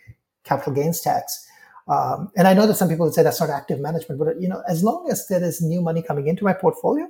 capital 0.45 0.73
gains 0.73 1.01
tax? 1.01 1.47
Um, 1.89 2.31
and 2.37 2.47
I 2.47 2.55
know 2.55 2.67
that 2.67 2.75
some 2.75 2.89
people 2.89 3.07
would 3.07 3.15
say 3.15 3.23
that's 3.23 3.41
not 3.41 3.51
active 3.51 3.81
management, 3.81 4.21
but 4.21 4.41
you 4.41 4.49
know, 4.49 4.63
as 4.69 4.85
long 4.85 5.09
as 5.11 5.27
there 5.27 5.43
is 5.43 5.61
new 5.61 5.81
money 5.81 6.03
coming 6.03 6.29
into 6.29 6.45
my 6.45 6.53
portfolio, 6.53 7.09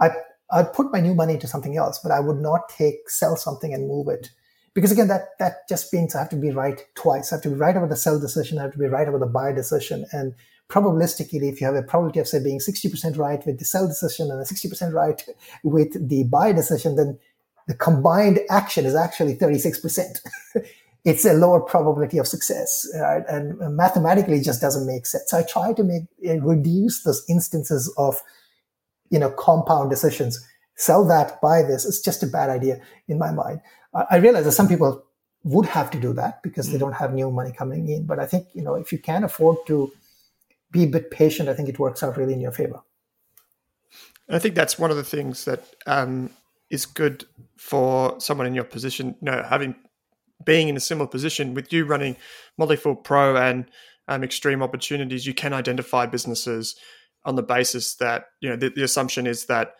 I 0.00 0.10
I'd 0.52 0.72
put 0.72 0.92
my 0.92 1.00
new 1.00 1.14
money 1.14 1.34
into 1.34 1.46
something 1.46 1.76
else, 1.76 1.98
but 1.98 2.12
I 2.12 2.20
would 2.20 2.38
not 2.38 2.68
take 2.68 3.08
sell 3.08 3.36
something 3.36 3.72
and 3.72 3.88
move 3.88 4.08
it 4.08 4.30
because 4.74 4.92
again, 4.92 5.08
that 5.08 5.38
that 5.38 5.68
just 5.68 5.92
means 5.92 6.14
I 6.14 6.20
have 6.20 6.30
to 6.30 6.36
be 6.36 6.50
right 6.50 6.84
twice. 6.94 7.32
I 7.32 7.36
have 7.36 7.42
to 7.42 7.50
be 7.50 7.56
right 7.56 7.76
about 7.76 7.90
the 7.90 7.96
sell 7.96 8.18
decision. 8.18 8.58
I 8.58 8.62
have 8.62 8.72
to 8.72 8.78
be 8.78 8.86
right 8.86 9.06
about 9.06 9.20
the 9.20 9.26
buy 9.26 9.52
decision, 9.52 10.06
and 10.12 10.34
probabilistically, 10.68 11.52
if 11.52 11.60
you 11.60 11.66
have 11.66 11.76
a 11.76 11.82
probability 11.82 12.20
of 12.20 12.26
say 12.26 12.42
being 12.42 12.58
60% 12.58 13.18
right 13.18 13.44
with 13.44 13.58
the 13.58 13.64
sell 13.64 13.86
decision 13.86 14.30
and 14.30 14.40
a 14.40 14.44
60% 14.44 14.94
right 14.94 15.22
with 15.62 16.08
the 16.08 16.24
buy 16.24 16.52
decision, 16.52 16.96
then 16.96 17.18
the 17.68 17.74
combined 17.74 18.40
action 18.48 18.86
is 18.86 18.94
actually 18.94 19.36
36%. 19.36 20.18
it's 21.04 21.26
a 21.26 21.34
lower 21.34 21.60
probability 21.60 22.16
of 22.16 22.26
success, 22.26 22.88
right? 22.98 23.22
And 23.28 23.58
mathematically 23.76 24.38
it 24.38 24.44
just 24.44 24.62
doesn't 24.62 24.86
make 24.86 25.04
sense. 25.04 25.24
So 25.28 25.38
I 25.38 25.42
try 25.42 25.74
to 25.74 25.84
make 25.84 26.04
reduce 26.42 27.02
those 27.02 27.22
instances 27.28 27.92
of, 27.98 28.22
you 29.12 29.18
know, 29.18 29.30
compound 29.30 29.90
decisions. 29.90 30.44
Sell 30.74 31.06
that, 31.06 31.40
buy 31.40 31.62
this. 31.62 31.84
It's 31.84 32.00
just 32.00 32.22
a 32.24 32.26
bad 32.26 32.50
idea 32.50 32.80
in 33.06 33.18
my 33.18 33.30
mind. 33.30 33.60
I 34.10 34.16
realize 34.16 34.46
that 34.46 34.52
some 34.52 34.66
people 34.66 35.04
would 35.44 35.66
have 35.66 35.90
to 35.90 36.00
do 36.00 36.14
that 36.14 36.42
because 36.42 36.70
they 36.70 36.76
mm. 36.76 36.80
don't 36.80 36.94
have 36.94 37.12
new 37.12 37.30
money 37.30 37.52
coming 37.52 37.88
in. 37.88 38.06
But 38.06 38.18
I 38.18 38.26
think, 38.26 38.48
you 38.54 38.62
know, 38.62 38.74
if 38.74 38.90
you 38.90 38.98
can 38.98 39.22
afford 39.22 39.58
to 39.66 39.92
be 40.70 40.84
a 40.84 40.86
bit 40.86 41.10
patient, 41.10 41.48
I 41.50 41.54
think 41.54 41.68
it 41.68 41.78
works 41.78 42.02
out 42.02 42.16
really 42.16 42.32
in 42.32 42.40
your 42.40 42.52
favor. 42.52 42.80
I 44.30 44.38
think 44.38 44.54
that's 44.54 44.78
one 44.78 44.90
of 44.90 44.96
the 44.96 45.04
things 45.04 45.44
that 45.44 45.62
um, 45.86 46.30
is 46.70 46.86
good 46.86 47.26
for 47.58 48.18
someone 48.18 48.46
in 48.46 48.54
your 48.54 48.64
position. 48.64 49.08
You 49.20 49.30
know, 49.30 49.42
having 49.42 49.74
being 50.42 50.68
in 50.68 50.76
a 50.76 50.80
similar 50.80 51.06
position 51.06 51.52
with 51.52 51.70
you 51.72 51.84
running 51.84 52.16
Motley 52.56 52.76
Fool 52.76 52.96
Pro 52.96 53.36
and 53.36 53.66
um, 54.08 54.24
Extreme 54.24 54.62
Opportunities, 54.62 55.26
you 55.26 55.34
can 55.34 55.52
identify 55.52 56.06
businesses 56.06 56.76
on 57.24 57.36
the 57.36 57.42
basis 57.42 57.94
that 57.96 58.26
you 58.40 58.48
know 58.48 58.56
the, 58.56 58.70
the 58.70 58.82
assumption 58.82 59.26
is 59.26 59.46
that 59.46 59.74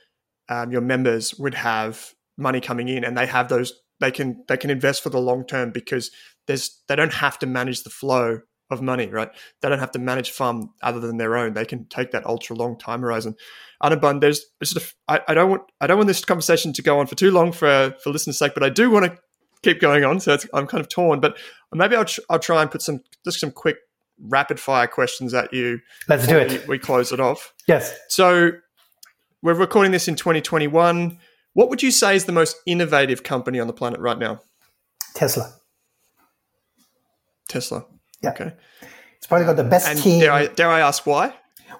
um, 0.48 0.70
your 0.70 0.81
members 0.81 1.35
would 1.35 1.55
have 1.55 2.12
money 2.36 2.60
coming 2.60 2.89
in 2.89 3.05
and 3.05 3.16
they 3.16 3.27
have 3.27 3.48
those 3.48 3.73
they 4.01 4.10
can 4.10 4.44
they 4.48 4.56
can 4.56 4.70
invest 4.70 5.02
for 5.02 5.10
the 5.10 5.20
long 5.20 5.47
term 5.47 5.70
because 5.70 6.10
there's 6.47 6.82
they 6.89 6.97
don't 6.97 7.14
have 7.14 7.39
to 7.39 7.47
manage 7.47 7.82
the 7.82 7.90
flow 7.90 8.40
of 8.70 8.82
money, 8.82 9.06
right? 9.06 9.31
They 9.60 9.69
don't 9.69 9.78
have 9.78 9.93
to 9.93 9.98
manage 9.98 10.31
fund 10.31 10.69
other 10.82 10.98
than 10.98 11.19
their 11.19 11.36
own. 11.36 11.52
They 11.52 11.64
can 11.64 11.86
take 11.86 12.10
that 12.12 12.27
ultra 12.27 12.56
long 12.56 12.78
time 12.78 13.02
horizon. 13.02 13.36
Anirban, 13.82 14.20
there's 14.20 14.44
sort 14.64 14.82
of 14.82 14.94
I, 15.09 15.20
I, 15.28 15.35
don't 15.35 15.51
want 15.51 15.62
I 15.81 15.86
don't 15.86 15.98
want 15.98 16.09
this 16.09 16.24
conversation 16.24 16.73
to 16.73 16.82
go 16.82 16.98
on 16.98 17.06
for 17.06 17.14
too 17.14 17.31
long 17.31 17.52
for 17.52 17.94
for 18.02 18.10
listeners' 18.10 18.39
sake, 18.39 18.55
but 18.55 18.64
I 18.64 18.70
do 18.70 18.90
want 18.90 19.06
to 19.06 19.19
keep 19.62 19.81
going 19.81 20.05
on. 20.05 20.20
So 20.20 20.36
I'm 20.52 20.66
kind 20.66 20.81
of 20.81 20.89
torn, 20.89 21.20
but 21.20 21.36
maybe 21.73 21.94
I'll 21.94 22.05
tr- 22.05 22.20
I'll 22.28 22.39
try 22.39 22.62
and 22.62 22.70
put 22.70 22.82
some 22.82 23.01
just 23.24 23.40
some 23.40 23.52
quick 23.52 23.77
rapid 24.23 24.59
fire 24.61 24.86
questions 24.86 25.35
at 25.35 25.53
you. 25.53 25.81
Let's 26.09 26.27
do 26.27 26.36
it. 26.39 26.62
We, 26.62 26.77
we 26.77 26.78
close 26.78 27.12
it 27.12 27.20
off. 27.20 27.53
Yes. 27.66 27.97
So 28.09 28.53
we're 29.43 29.55
recording 29.55 29.93
this 29.93 30.09
in 30.09 30.16
2021. 30.16 31.19
What 31.55 31.69
would 31.69 31.82
you 31.82 31.90
say 31.90 32.16
is 32.16 32.24
the 32.24 32.32
most 32.32 32.57
innovative 32.66 33.23
company 33.23 33.61
on 33.61 33.66
the 33.66 33.73
planet 33.73 34.01
right 34.01 34.19
now? 34.19 34.40
Tesla. 35.15 35.53
Tesla. 37.49 37.85
Yeah. 38.23 38.31
Okay. 38.31 38.53
It's 39.16 39.27
probably 39.27 39.47
got 39.47 39.57
the 39.57 39.65
best 39.65 39.89
and 39.89 39.99
team. 39.99 40.20
Dare 40.20 40.32
I, 40.32 40.47
dare 40.47 40.70
I 40.70 40.81
ask 40.81 41.07
why? 41.07 41.35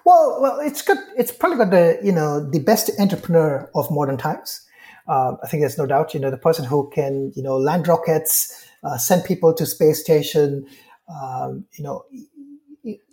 Well, 0.05 0.39
well, 0.41 0.59
it's 0.59 0.81
got. 0.81 0.97
It's 1.17 1.31
probably 1.31 1.57
got 1.57 1.71
the 1.71 1.99
you 2.03 2.11
know 2.11 2.49
the 2.49 2.59
best 2.59 2.89
entrepreneur 2.99 3.69
of 3.75 3.89
modern 3.89 4.17
times. 4.17 4.61
Uh, 5.07 5.33
I 5.43 5.47
think 5.47 5.61
there's 5.61 5.77
no 5.77 5.85
doubt. 5.85 6.13
You 6.13 6.19
know, 6.19 6.31
the 6.31 6.37
person 6.37 6.65
who 6.65 6.89
can 6.93 7.31
you 7.35 7.43
know 7.43 7.57
land 7.57 7.87
rockets, 7.87 8.65
uh, 8.83 8.97
send 8.97 9.23
people 9.23 9.53
to 9.53 9.65
space 9.65 10.01
station. 10.01 10.65
Um, 11.09 11.65
you 11.73 11.83
know, 11.83 12.05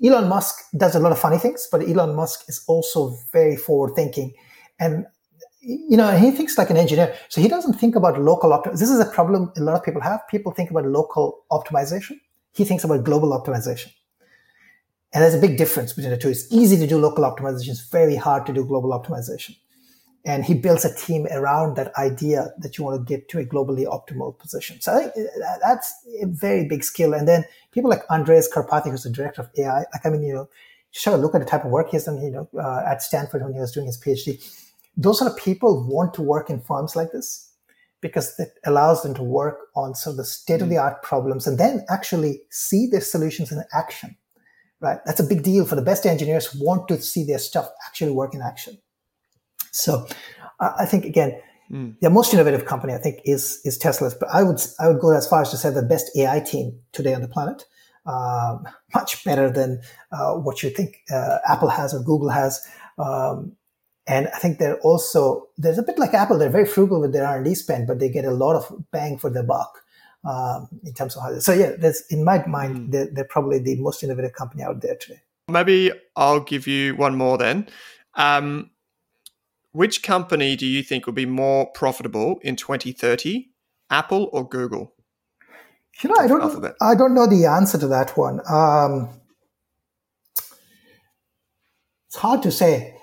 Elon 0.05 0.28
Musk 0.28 0.64
does 0.76 0.94
a 0.94 1.01
lot 1.01 1.12
of 1.12 1.18
funny 1.18 1.38
things, 1.38 1.68
but 1.70 1.82
Elon 1.82 2.14
Musk 2.14 2.48
is 2.48 2.64
also 2.66 3.16
very 3.32 3.56
forward 3.56 3.94
thinking, 3.94 4.34
and 4.78 5.06
you 5.62 5.97
know, 5.97 6.16
he 6.16 6.30
thinks 6.30 6.56
like 6.56 6.70
an 6.70 6.76
engineer. 6.76 7.14
So 7.28 7.40
he 7.40 7.48
doesn't 7.48 7.74
think 7.74 7.94
about 7.94 8.20
local 8.20 8.51
optimization. 8.51 8.78
This 8.78 8.90
is 8.90 9.01
a 9.01 9.05
problem 9.05 9.52
a 9.56 9.60
lot 9.60 9.76
of 9.76 9.84
people 9.84 10.01
have. 10.01 10.26
People 10.28 10.52
think 10.52 10.70
about 10.70 10.86
local 10.86 11.44
optimization. 11.52 12.18
He 12.52 12.64
thinks 12.64 12.82
about 12.82 13.05
global 13.05 13.38
optimization. 13.38 13.92
And 15.12 15.22
there's 15.22 15.34
a 15.34 15.40
big 15.40 15.59
difference 15.59 15.92
between 15.92 16.12
the 16.12 16.16
two. 16.16 16.30
It's 16.30 16.51
easy 16.52 16.76
to 16.78 16.86
do 16.86 16.98
local 16.98 17.24
optimization. 17.24 17.70
It's 17.70 17.88
very 17.90 18.16
hard 18.16 18.47
to 18.47 18.52
do 18.52 18.64
global 18.64 18.90
optimization. 18.90 19.56
And 20.24 20.44
he 20.44 20.52
builds 20.52 20.84
a 20.84 20.94
team 20.94 21.26
around 21.30 21.76
that 21.76 21.97
idea 21.97 22.48
that 22.59 22.76
you 22.76 22.84
want 22.84 22.98
to 22.98 23.10
get 23.10 23.28
to 23.30 23.38
a 23.38 23.44
globally 23.44 23.86
optimal 23.86 24.38
position. 24.38 24.80
So 24.80 24.92
I 24.92 25.09
think 25.09 25.26
that's 25.62 25.94
a 26.20 26.26
very 26.26 26.68
big 26.68 26.84
skill. 26.84 27.14
And 27.14 27.26
then 27.26 27.44
people 27.72 27.88
like 27.88 28.02
Andreas 28.10 28.48
Karpathy, 28.52 28.90
who's 28.90 29.05
the 29.05 29.10
director 29.10 29.42
of 29.42 29.51
AI, 29.56 29.78
like, 29.78 30.05
I 30.05 30.10
mean, 30.10 30.22
you 30.22 30.34
know, 30.34 30.48
just 30.92 31.05
have 31.06 31.14
a 31.14 31.18
look 31.18 31.34
at 31.34 31.40
the 31.40 31.47
type 31.47 31.64
of 31.64 31.70
work 31.70 31.88
he's 31.90 32.05
done, 32.05 32.20
you 32.22 32.30
know, 32.30 32.48
uh, 32.60 32.82
at 32.86 33.02
Stanford 33.02 33.42
when 33.42 33.55
he 33.55 33.60
was 33.60 33.72
doing 33.72 33.86
his 33.86 33.98
PhD. 33.98 34.44
Those 34.97 35.20
sort 35.20 35.30
of 35.30 35.38
people 35.38 35.86
want 35.88 36.12
to 36.14 36.22
work 36.22 36.51
in 36.51 36.60
firms 36.60 36.97
like 36.97 37.12
this 37.12 37.51
because 38.01 38.38
it 38.38 38.59
allows 38.66 39.02
them 39.02 39.14
to 39.14 39.22
work 39.22 39.68
on 39.76 39.94
sort 39.94 40.14
of 40.14 40.16
the 40.18 40.24
state 40.24 40.62
of 40.62 40.68
the 40.68 40.78
art 40.78 41.02
problems 41.02 41.47
and 41.47 41.59
then 41.59 41.84
actually 41.88 42.42
see 42.51 42.86
their 42.86 43.01
solutions 43.01 43.52
in 43.52 43.62
action. 43.72 44.16
Right? 44.80 44.98
That's 45.05 45.20
a 45.20 45.24
big 45.24 45.42
deal 45.42 45.66
for 45.66 45.76
the 45.76 45.82
best 45.82 46.06
engineers 46.06 46.47
who 46.47 46.64
want 46.64 46.88
to 46.88 47.01
see 47.01 47.24
their 47.24 47.38
stuff 47.38 47.70
actually 47.86 48.12
work 48.12 48.34
in 48.34 48.40
action. 48.40 48.78
So 49.72 50.06
I 50.60 50.84
think 50.84 51.05
again, 51.05 51.40
mm. 51.70 51.98
the 52.01 52.10
most 52.10 52.34
innovative 52.34 52.66
company, 52.66 52.92
I 52.92 52.98
think, 52.98 53.20
is 53.24 53.60
is 53.64 53.78
Tesla's. 53.78 54.14
But 54.14 54.28
I 54.32 54.42
would 54.42 54.60
I 54.78 54.88
would 54.88 55.01
go 55.01 55.16
as 55.16 55.26
far 55.26 55.42
as 55.42 55.51
to 55.51 55.56
say 55.56 55.70
the 55.70 55.82
best 55.82 56.10
AI 56.16 56.40
team 56.40 56.78
today 56.92 57.14
on 57.14 57.22
the 57.22 57.28
planet. 57.28 57.64
Um, 58.06 58.66
much 58.94 59.22
better 59.24 59.51
than 59.51 59.82
uh, 60.10 60.32
what 60.34 60.62
you 60.62 60.70
think 60.70 60.97
uh, 61.12 61.38
Apple 61.47 61.68
has 61.68 61.94
or 61.94 61.98
Google 61.98 62.30
has. 62.30 62.60
Um, 62.98 63.56
and 64.06 64.28
I 64.34 64.38
think 64.38 64.59
they're 64.59 64.80
also 64.80 65.48
there's 65.59 65.78
a 65.78 65.82
bit 65.82 65.98
like 65.98 66.14
Apple. 66.14 66.38
They're 66.38 66.51
very 66.51 66.66
frugal 66.66 67.01
with 67.01 67.12
their 67.12 67.26
R 67.26 67.36
and 67.36 67.44
D 67.44 67.55
spend, 67.55 67.86
but 67.86 68.01
they 68.01 68.09
get 68.09 68.24
a 68.24 68.30
lot 68.30 68.56
of 68.56 68.90
bang 68.90 69.18
for 69.18 69.30
their 69.30 69.42
buck 69.44 69.82
um, 70.24 70.68
in 70.84 70.92
terms 70.94 71.16
of 71.16 71.22
how. 71.22 71.38
So 71.38 71.52
yeah, 71.52 71.72
there's 71.78 72.02
in 72.10 72.24
my 72.24 72.44
mind 72.47 72.76
mm. 72.76 72.92
they're, 72.92 73.09
they're 73.12 73.24
probably 73.24 73.59
the 73.59 73.76
most 73.76 74.02
innovative 74.02 74.32
company 74.32 74.62
out 74.62 74.80
there 74.80 74.97
today. 74.97 75.20
Maybe 75.48 75.92
I'll 76.16 76.40
give 76.40 76.66
you 76.66 76.97
one 76.97 77.16
more 77.16 77.38
then. 77.38 77.68
Um, 78.14 78.70
which 79.72 80.02
company 80.02 80.56
do 80.56 80.66
you 80.66 80.82
think 80.82 81.06
will 81.06 81.12
be 81.12 81.26
more 81.26 81.66
profitable 81.66 82.40
in 82.42 82.56
2030, 82.56 83.51
Apple 83.90 84.28
or 84.32 84.48
Google? 84.48 84.92
You 86.02 86.10
know, 86.10 86.16
I 86.18 86.26
don't. 86.26 86.40
Alphabet. 86.40 86.74
I 86.80 86.94
don't 86.94 87.14
know 87.14 87.26
the 87.26 87.47
answer 87.47 87.78
to 87.78 87.86
that 87.88 88.16
one. 88.16 88.40
Um, 88.48 89.10
it's 92.09 92.16
hard 92.16 92.42
to 92.42 92.51
say. 92.51 92.97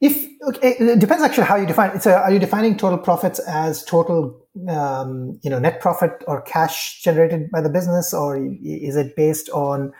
If 0.00 0.26
okay, 0.48 0.76
it 0.78 0.98
depends 0.98 1.22
actually 1.22 1.44
how 1.44 1.56
you 1.56 1.66
define 1.66 1.90
it. 1.96 2.02
So, 2.02 2.12
are 2.12 2.32
you 2.32 2.38
defining 2.38 2.76
total 2.76 2.98
profits 2.98 3.38
as 3.40 3.84
total, 3.84 4.44
um, 4.68 5.38
you 5.42 5.50
know, 5.50 5.58
net 5.58 5.80
profit 5.80 6.24
or 6.26 6.40
cash 6.42 7.02
generated 7.02 7.50
by 7.50 7.60
the 7.60 7.68
business, 7.68 8.14
or 8.14 8.36
is 8.36 8.96
it 8.96 9.14
based 9.14 9.50
on? 9.50 9.92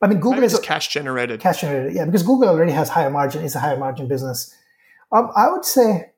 I 0.00 0.06
mean, 0.06 0.18
Google 0.18 0.42
Maybe 0.42 0.46
is 0.46 0.60
cash 0.60 0.88
generated. 0.88 1.40
Cash 1.40 1.62
generated, 1.62 1.94
yeah, 1.94 2.04
because 2.04 2.22
Google 2.22 2.48
already 2.48 2.70
has 2.70 2.88
higher 2.88 3.10
margin. 3.10 3.44
It's 3.44 3.56
a 3.56 3.60
higher 3.60 3.78
margin 3.78 4.06
business. 4.06 4.54
Um, 5.12 5.30
I 5.36 5.50
would 5.50 5.64
say 5.64 6.12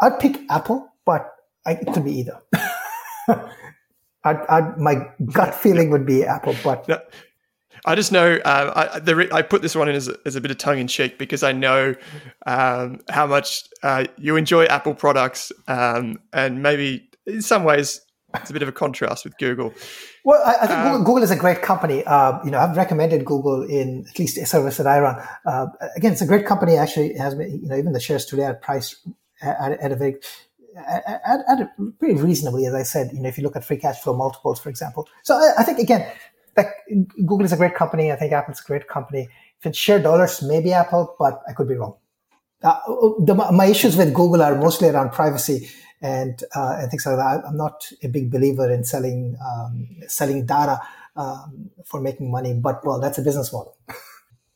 I'd 0.00 0.18
pick 0.18 0.40
Apple, 0.50 0.88
but 1.04 1.28
I, 1.66 1.72
it 1.72 1.92
could 1.92 2.04
be 2.04 2.18
either. 2.18 2.40
I'd, 4.24 4.36
I'd, 4.48 4.78
my 4.78 5.08
gut 5.32 5.54
feeling 5.54 5.90
would 5.90 6.06
be 6.06 6.24
Apple, 6.24 6.54
but. 6.64 6.88
No, 6.88 6.98
I 7.84 7.94
just 7.94 8.12
know 8.12 8.38
uh, 8.44 8.90
I, 8.94 8.98
the, 9.00 9.28
I 9.32 9.42
put 9.42 9.62
this 9.62 9.74
one 9.74 9.88
in 9.88 9.94
as 9.94 10.08
a, 10.08 10.16
as 10.24 10.36
a 10.36 10.40
bit 10.40 10.50
of 10.50 10.58
tongue 10.58 10.78
in 10.78 10.86
cheek 10.86 11.18
because 11.18 11.42
I 11.42 11.52
know 11.52 11.94
um, 12.46 13.00
how 13.08 13.26
much 13.26 13.64
uh, 13.82 14.04
you 14.18 14.36
enjoy 14.36 14.66
Apple 14.66 14.94
products, 14.94 15.50
um, 15.66 16.18
and 16.32 16.62
maybe 16.62 17.08
in 17.26 17.42
some 17.42 17.64
ways 17.64 18.00
it's 18.34 18.50
a 18.50 18.52
bit 18.52 18.62
of 18.62 18.68
a 18.68 18.72
contrast 18.72 19.24
with 19.24 19.36
Google. 19.38 19.72
Well, 20.24 20.42
I, 20.44 20.64
I 20.64 20.66
think 20.66 20.78
um, 20.78 20.86
Google, 20.86 21.04
Google, 21.04 21.22
is 21.24 21.30
a 21.30 21.36
great 21.36 21.62
company. 21.62 22.04
Uh, 22.04 22.42
you 22.44 22.50
know, 22.50 22.58
I've 22.58 22.76
recommended 22.76 23.24
Google 23.24 23.62
in 23.62 24.04
at 24.08 24.18
least 24.18 24.38
a 24.38 24.46
service 24.46 24.76
that 24.76 24.86
I 24.86 25.00
run. 25.00 25.22
Uh, 25.44 25.66
again, 25.96 26.12
it's 26.12 26.22
a 26.22 26.26
great 26.26 26.46
company. 26.46 26.76
Actually, 26.76 27.14
has 27.14 27.34
been, 27.34 27.60
you 27.62 27.68
know 27.68 27.76
even 27.76 27.92
the 27.92 28.00
shares 28.00 28.24
today 28.24 28.44
are 28.44 28.54
priced 28.54 29.06
at, 29.42 29.72
at 29.80 29.92
a 29.92 29.96
very 29.96 30.16
at, 30.76 31.40
at 31.48 31.60
a 31.60 31.70
pretty 31.98 32.20
reasonably, 32.20 32.66
as 32.66 32.74
I 32.74 32.82
said. 32.82 33.10
You 33.12 33.20
know, 33.20 33.28
if 33.28 33.36
you 33.36 33.44
look 33.44 33.56
at 33.56 33.64
free 33.64 33.76
cash 33.76 34.00
flow 34.00 34.16
multiples, 34.16 34.60
for 34.60 34.70
example. 34.70 35.08
So 35.22 35.34
I, 35.34 35.52
I 35.58 35.64
think 35.64 35.78
again, 35.78 36.10
like 36.56 36.68
Google 37.16 37.44
is 37.44 37.52
a 37.52 37.56
great 37.56 37.74
company. 37.74 38.12
I 38.12 38.16
think 38.16 38.32
Apple's 38.32 38.60
a 38.60 38.64
great 38.66 38.88
company. 38.88 39.28
If 39.60 39.66
it's 39.66 39.78
share 39.78 40.00
dollars, 40.00 40.42
maybe 40.42 40.72
Apple, 40.72 41.14
but 41.18 41.40
I 41.48 41.52
could 41.52 41.68
be 41.68 41.74
wrong. 41.74 41.96
Uh, 42.62 42.78
the, 43.18 43.34
my 43.34 43.66
issues 43.66 43.96
with 43.96 44.14
Google 44.14 44.42
are 44.42 44.54
mostly 44.54 44.88
around 44.88 45.12
privacy 45.12 45.68
and 46.00 46.42
uh, 46.54 46.76
and 46.80 46.90
things 46.90 47.06
like 47.06 47.16
that. 47.16 47.42
I'm 47.46 47.56
not 47.56 47.86
a 48.02 48.08
big 48.08 48.30
believer 48.30 48.70
in 48.70 48.84
selling 48.84 49.36
um, 49.44 49.88
selling 50.08 50.46
data 50.46 50.80
um, 51.16 51.70
for 51.84 52.00
making 52.00 52.30
money, 52.30 52.54
but 52.54 52.84
well, 52.84 53.00
that's 53.00 53.18
a 53.18 53.22
business 53.22 53.52
model. 53.52 53.76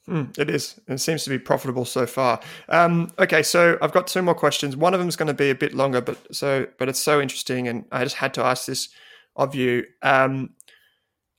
Mm, 0.08 0.38
it 0.38 0.48
is. 0.48 0.80
It 0.86 0.98
seems 0.98 1.24
to 1.24 1.30
be 1.30 1.38
profitable 1.38 1.84
so 1.84 2.06
far. 2.06 2.40
Um, 2.68 3.10
okay, 3.18 3.42
so 3.42 3.76
I've 3.82 3.90
got 3.90 4.06
two 4.06 4.22
more 4.22 4.36
questions. 4.36 4.76
One 4.76 4.94
of 4.94 5.00
them 5.00 5.08
is 5.08 5.16
going 5.16 5.26
to 5.26 5.34
be 5.34 5.50
a 5.50 5.54
bit 5.54 5.74
longer, 5.74 6.00
but 6.00 6.34
so 6.34 6.66
but 6.78 6.88
it's 6.88 7.00
so 7.00 7.20
interesting, 7.20 7.66
and 7.66 7.84
I 7.90 8.04
just 8.04 8.16
had 8.16 8.32
to 8.34 8.44
ask 8.44 8.66
this 8.66 8.88
of 9.34 9.54
you. 9.54 9.84
Um, 10.02 10.50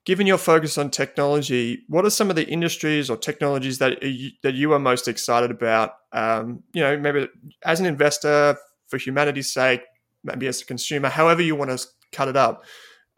given 0.07 0.25
your 0.25 0.38
focus 0.38 0.77
on 0.77 0.89
technology, 0.89 1.84
what 1.89 2.05
are 2.05 2.09
some 2.09 2.29
of 2.29 2.38
the 2.38 2.47
industries 2.47 3.09
or 3.09 3.17
technologies 3.17 3.79
that 3.79 4.01
you, 4.01 4.31
that 4.41 4.53
you 4.53 4.71
are 4.71 4.79
most 4.79 5.05
excited 5.05 5.51
about? 5.51 5.95
Um, 6.13 6.63
you 6.71 6.81
know, 6.81 6.97
maybe 6.97 7.27
as 7.65 7.81
an 7.81 7.85
investor, 7.85 8.55
for 8.88 8.97
humanity's 8.97 9.51
sake, 9.51 9.81
maybe 10.23 10.47
as 10.47 10.61
a 10.61 10.65
consumer, 10.65 11.09
however 11.09 11.41
you 11.41 11.57
want 11.57 11.77
to 11.77 11.85
cut 12.13 12.29
it 12.29 12.38
up. 12.38 12.63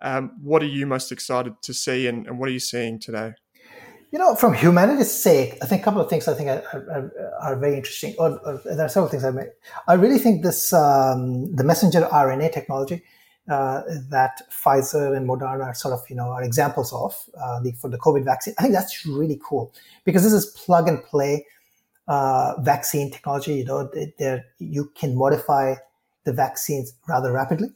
Um, 0.01 0.31
what 0.41 0.63
are 0.63 0.65
you 0.65 0.87
most 0.87 1.11
excited 1.11 1.53
to 1.61 1.75
see, 1.75 2.07
and, 2.07 2.25
and, 2.25 2.39
what 2.39 2.49
are 2.49 2.53
you 2.53 2.59
seeing 2.59 2.99
today? 2.99 3.33
You 4.11 4.17
know, 4.17 4.33
from 4.33 4.55
humanity's 4.55 5.11
sake, 5.11 5.59
I 5.61 5.67
think 5.67 5.83
a 5.83 5.85
couple 5.85 6.01
of 6.01 6.09
things 6.09 6.27
I 6.27 6.33
think 6.33 6.49
are, 6.49 6.63
are, 6.73 7.11
are 7.41 7.59
very 7.59 7.75
interesting. 7.75 8.15
Or, 8.17 8.39
or, 8.39 8.61
there 8.65 8.85
are 8.85 8.89
several 8.89 9.11
things 9.11 9.23
I 9.23 9.29
made. 9.29 9.49
I 9.87 9.93
really 9.93 10.17
think 10.17 10.41
this 10.41 10.73
um, 10.73 11.53
the 11.55 11.63
messenger 11.63 12.01
RNA 12.11 12.51
technology 12.51 13.03
uh, 13.49 13.81
that 14.09 14.41
Pfizer 14.51 15.15
and 15.15 15.27
Moderna 15.27 15.65
are 15.65 15.73
sort 15.73 15.93
of 15.93 16.01
you 16.09 16.15
know 16.15 16.29
are 16.29 16.43
examples 16.43 16.93
of 16.93 17.15
uh, 17.41 17.59
the, 17.61 17.71
for 17.73 17.89
the 17.89 17.97
COVID 17.97 18.23
vaccine. 18.23 18.53
I 18.57 18.63
think 18.63 18.73
that's 18.73 19.05
really 19.05 19.39
cool 19.43 19.73
because 20.05 20.23
this 20.23 20.33
is 20.33 20.45
plug 20.45 20.87
and 20.87 21.03
play 21.03 21.45
uh, 22.07 22.59
vaccine 22.61 23.11
technology. 23.11 23.55
You 23.55 23.65
know, 23.65 23.91
there 24.17 24.45
you 24.59 24.91
can 24.95 25.15
modify 25.15 25.75
the 26.25 26.33
vaccines 26.33 26.93
rather 27.07 27.31
rapidly. 27.31 27.69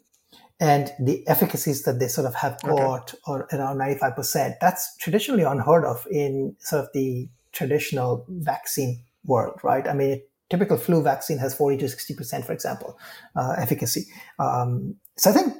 And 0.60 0.94
the 1.00 1.28
efficacies 1.28 1.84
that 1.84 2.00
they 2.00 2.08
sort 2.08 2.28
of 2.28 2.36
have 2.36 2.62
got 2.62 3.14
okay. 3.14 3.20
are 3.26 3.48
around 3.52 3.78
95%. 3.80 4.56
That's 4.62 4.95
traditionally 4.98 5.44
unheard 5.44 5.84
of 5.84 6.08
in 6.10 6.56
sort 6.60 6.86
of 6.86 6.90
the 6.94 7.28
traditional 7.52 8.26
vaccine 8.30 9.04
world, 9.26 9.60
right? 9.64 9.86
I 9.88 9.94
mean, 9.94 10.12
a 10.12 10.22
typical 10.50 10.78
flu 10.78 11.02
vaccine 11.02 11.38
has 11.40 11.56
40 11.56 11.78
to 11.78 11.86
60%, 11.86 12.45
for 12.45 12.54
example, 12.54 12.98
uh, 13.36 13.56
efficacy. 13.58 14.06
Um, 14.40 14.95
so 15.18 15.32
I 15.32 15.34
think 15.34 15.54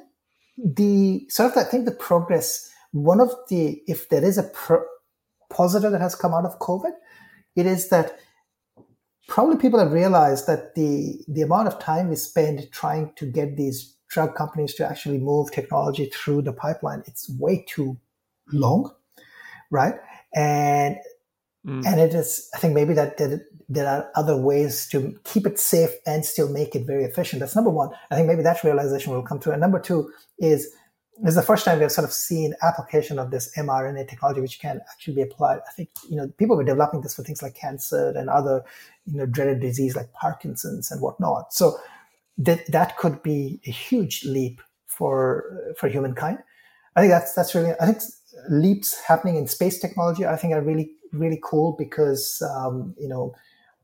the 0.56 1.26
sort 1.28 1.52
of, 1.52 1.58
I 1.58 1.64
think 1.64 1.84
the 1.84 1.92
progress, 1.92 2.70
one 2.92 3.20
of 3.20 3.30
the, 3.48 3.82
if 3.86 4.08
there 4.08 4.24
is 4.24 4.38
a 4.38 4.44
pro- 4.44 4.84
positive 5.50 5.92
that 5.92 6.00
has 6.00 6.14
come 6.14 6.34
out 6.34 6.44
of 6.44 6.58
COVID, 6.58 6.92
it 7.56 7.66
is 7.66 7.88
that 7.88 8.18
probably 9.28 9.56
people 9.56 9.78
have 9.78 9.92
realized 9.92 10.46
that 10.46 10.74
the 10.74 11.24
the 11.28 11.40
amount 11.40 11.66
of 11.66 11.78
time 11.78 12.08
we 12.08 12.16
spend 12.16 12.68
trying 12.72 13.10
to 13.16 13.24
get 13.24 13.56
these 13.56 13.96
drug 14.08 14.34
companies 14.34 14.74
to 14.74 14.86
actually 14.86 15.18
move 15.18 15.50
technology 15.50 16.10
through 16.12 16.42
the 16.42 16.52
pipeline 16.52 17.02
it's 17.06 17.30
way 17.38 17.64
too 17.66 17.96
long 18.52 18.92
right? 19.74 19.94
And 20.34 20.96
mm. 21.64 21.84
and 21.86 22.00
it 22.00 22.14
is 22.14 22.48
i 22.54 22.58
think 22.58 22.74
maybe 22.74 22.94
that, 22.94 23.18
there 23.68 23.88
are 23.88 24.10
other 24.14 24.36
ways 24.36 24.86
to 24.86 25.18
keep 25.24 25.46
it 25.46 25.58
safe 25.58 25.90
and 26.06 26.24
still 26.24 26.50
make 26.50 26.74
it 26.74 26.86
very 26.86 27.04
efficient 27.04 27.40
that's 27.40 27.56
number 27.56 27.70
one 27.70 27.90
i 28.10 28.14
think 28.14 28.26
maybe 28.26 28.42
that 28.42 28.62
realization 28.62 29.12
will 29.12 29.22
come 29.22 29.40
through 29.40 29.52
and 29.52 29.60
number 29.60 29.80
two 29.80 30.10
is 30.38 30.70
this 31.18 31.30
is 31.30 31.34
the 31.36 31.42
first 31.42 31.64
time 31.64 31.78
we've 31.78 31.92
sort 31.92 32.04
of 32.06 32.12
seen 32.12 32.54
application 32.62 33.18
of 33.18 33.30
this 33.30 33.54
mRNA 33.56 34.08
technology, 34.08 34.40
which 34.40 34.58
can 34.58 34.80
actually 34.90 35.14
be 35.14 35.22
applied. 35.22 35.60
I 35.68 35.72
think 35.72 35.90
you 36.08 36.16
know 36.16 36.28
people 36.38 36.56
were 36.56 36.64
developing 36.64 37.02
this 37.02 37.14
for 37.14 37.22
things 37.22 37.42
like 37.42 37.54
cancer 37.54 38.12
and 38.16 38.28
other 38.28 38.64
you 39.06 39.16
know 39.16 39.26
dreaded 39.26 39.60
disease 39.60 39.94
like 39.94 40.12
Parkinson's 40.12 40.90
and 40.90 41.00
whatnot. 41.00 41.52
So 41.52 41.78
that 42.38 42.66
that 42.72 42.96
could 42.96 43.22
be 43.22 43.60
a 43.66 43.70
huge 43.70 44.24
leap 44.24 44.60
for 44.86 45.74
for 45.78 45.88
humankind. 45.88 46.38
I 46.96 47.00
think 47.00 47.12
that's 47.12 47.32
that's 47.34 47.54
really 47.54 47.74
I 47.80 47.86
think 47.86 47.98
leaps 48.48 49.00
happening 49.00 49.36
in 49.36 49.46
space 49.46 49.78
technology. 49.78 50.26
I 50.26 50.36
think 50.36 50.52
are 50.52 50.62
really 50.62 50.90
really 51.14 51.40
cool 51.42 51.74
because 51.78 52.42
um, 52.56 52.94
you 52.98 53.08
know. 53.08 53.34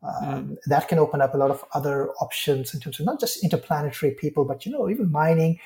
Um, 0.02 0.24
mm. 0.24 0.56
That 0.64 0.88
can 0.88 0.98
open 0.98 1.20
up 1.20 1.34
a 1.34 1.36
lot 1.36 1.50
of 1.50 1.62
other 1.74 2.08
options 2.22 2.72
in 2.72 2.80
terms 2.80 2.98
of 3.00 3.04
not 3.04 3.20
just 3.20 3.44
interplanetary 3.44 4.12
people, 4.12 4.46
but 4.46 4.64
you 4.64 4.72
know 4.72 4.88
even 4.88 5.12
mining, 5.12 5.60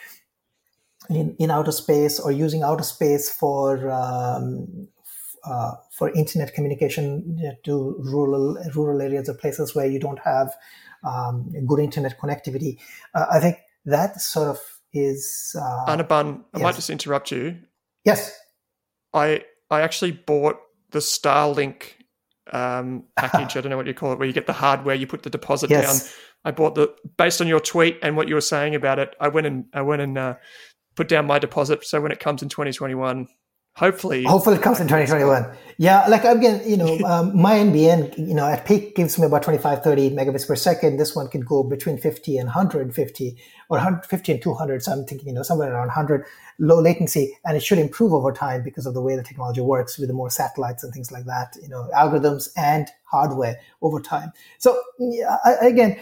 in, 1.11 1.37
in 1.39 1.51
outer 1.51 1.73
space 1.73 2.19
or 2.19 2.33
using 2.33 2.63
outer 2.63 2.83
space 2.83 3.31
for 3.31 3.91
um, 3.91 4.89
uh, 5.45 5.73
for 5.91 6.11
internet 6.13 6.55
communication 6.55 7.55
to 7.65 7.97
rural 7.99 8.57
rural 8.75 9.03
areas 9.03 9.29
or 9.29 9.35
places 9.35 9.75
where 9.75 9.87
you 9.87 9.99
don't 9.99 10.21
have 10.21 10.55
um, 11.05 11.53
good 11.67 11.81
internet 11.81 12.19
connectivity. 12.19 12.79
Uh, 13.15 13.27
I 13.31 13.41
think 13.41 13.59
that 13.85 14.21
sort 14.21 14.49
of 14.49 14.59
is. 14.93 15.55
Uh, 15.59 15.85
Anirban, 15.87 16.41
I 16.55 16.59
yes. 16.59 16.63
might 16.63 16.75
just 16.75 16.91
interrupt 16.91 17.31
you. 17.31 17.59
Yes. 18.05 18.39
I 19.13 19.45
I 19.71 19.83
actually 19.83 20.13
bought 20.13 20.57
the 20.95 21.01
Starlink 21.01 21.83
um, 22.53 23.05
package. 23.17 23.57
I 23.57 23.61
don't 23.61 23.71
know 23.71 23.77
what 23.77 23.87
you 23.87 23.93
call 23.93 24.13
it, 24.13 24.19
where 24.19 24.27
you 24.27 24.33
get 24.33 24.47
the 24.47 24.55
hardware, 24.55 24.95
you 24.95 25.07
put 25.07 25.23
the 25.23 25.31
deposit 25.31 25.69
yes. 25.69 26.03
down. 26.03 26.11
I 26.47 26.51
bought 26.51 26.75
the 26.75 26.95
based 27.19 27.41
on 27.41 27.47
your 27.47 27.61
tweet 27.61 27.99
and 28.03 28.17
what 28.17 28.29
you 28.29 28.35
were 28.35 28.41
saying 28.41 28.75
about 28.75 28.99
it. 28.99 29.15
I 29.21 29.29
went 29.29 29.47
and 29.47 29.67
I 29.75 29.83
went 29.83 30.03
and 30.03 30.17
uh, 30.17 30.35
put 30.95 31.09
down 31.09 31.27
my 31.27 31.39
deposit. 31.39 31.85
So 31.85 32.01
when 32.01 32.13
it 32.13 32.21
comes 32.21 32.43
in 32.43 32.49
2021, 32.51 33.29
hopefully, 33.77 34.25
hopefully 34.25 34.57
it 34.57 34.63
comes 34.63 34.79
in 34.79 34.87
2021. 34.87 35.57
Yeah, 35.79 36.07
like 36.07 36.25
again, 36.25 36.63
you 36.69 36.77
know, 36.77 36.99
um, 37.07 37.35
my 37.35 37.55
NBN, 37.55 38.19
you 38.19 38.35
know, 38.35 38.47
at 38.47 38.67
peak 38.67 38.95
gives 38.95 39.19
me 39.19 39.27
about 39.27 39.43
25, 39.43 39.83
30 39.83 40.11
megabits 40.11 40.47
per 40.47 40.55
second. 40.55 40.99
This 40.99 41.17
one 41.17 41.29
can 41.29 41.41
go 41.41 41.63
between 41.63 41.97
50 41.97 42.37
and 42.37 42.47
150 42.49 43.39
or 43.69 43.79
150 43.79 44.33
and 44.33 44.43
200. 44.43 44.83
So 44.83 44.93
I'm 44.93 45.05
thinking, 45.05 45.29
you 45.29 45.35
know, 45.35 45.43
somewhere 45.43 45.73
around 45.73 45.89
100 45.89 46.25
low 46.59 46.81
latency 46.81 47.37
and 47.45 47.57
it 47.57 47.63
should 47.63 47.79
improve 47.79 48.13
over 48.13 48.33
time 48.33 48.63
because 48.63 48.87
of 48.87 48.95
the 48.95 49.03
way 49.03 49.17
the 49.17 49.23
technology 49.23 49.61
works 49.61 49.99
with 49.99 50.09
the 50.09 50.15
more 50.15 50.31
satellites 50.31 50.85
and 50.85 50.93
things 50.93 51.11
like 51.11 51.25
that, 51.27 51.57
you 51.63 51.69
know, 51.69 51.89
algorithms 51.95 52.49
and 52.57 52.89
hardware 53.05 53.59
over 53.83 54.01
time. 54.01 54.33
So 54.59 54.81
again, 55.61 56.01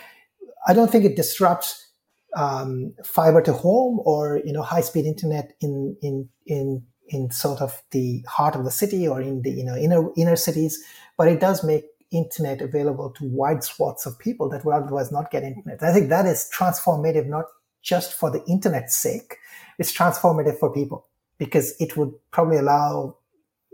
I 0.67 0.75
don't 0.75 0.91
think 0.91 1.05
it 1.05 1.17
disrupts 1.17 1.89
um, 2.35 2.95
fiber 3.05 3.43
to 3.43 3.53
home 3.53 4.01
or 4.05 4.41
you 4.45 4.53
know 4.53 4.63
high 4.63 4.81
speed 4.81 5.07
internet 5.07 5.53
in 5.61 5.97
in 6.03 6.29
in 6.47 6.83
in 7.09 7.31
sort 7.31 7.61
of 7.61 7.83
the 7.91 8.25
heart 8.27 8.55
of 8.55 8.65
the 8.65 8.71
city 8.71 9.07
or 9.07 9.21
in 9.21 9.43
the 9.43 9.51
you 9.51 9.65
know 9.65 9.77
inner 9.77 10.09
inner 10.17 10.37
cities, 10.37 10.83
but 11.19 11.29
it 11.29 11.41
does 11.41 11.63
make 11.63 11.85
internet 12.13 12.61
available 12.61 13.11
to 13.11 13.25
wide 13.25 13.65
swaths 13.65 14.07
of 14.07 14.19
people 14.19 14.49
that 14.51 14.65
would 14.65 14.75
otherwise 14.75 15.11
not 15.11 15.31
get 15.31 15.43
internet. 15.43 15.83
I 15.83 15.93
think 15.93 16.09
that 16.11 16.27
is 16.27 16.49
transformative, 16.57 17.27
not 17.27 17.47
just 17.83 18.15
for 18.15 18.31
the 18.31 18.45
internet's 18.45 18.95
sake. 18.95 19.37
It's 19.79 19.97
transformative 19.97 20.59
for 20.59 20.73
people 20.73 21.07
because 21.39 21.75
it 21.81 21.97
would 21.97 22.13
probably 22.31 22.59
allow 22.59 23.17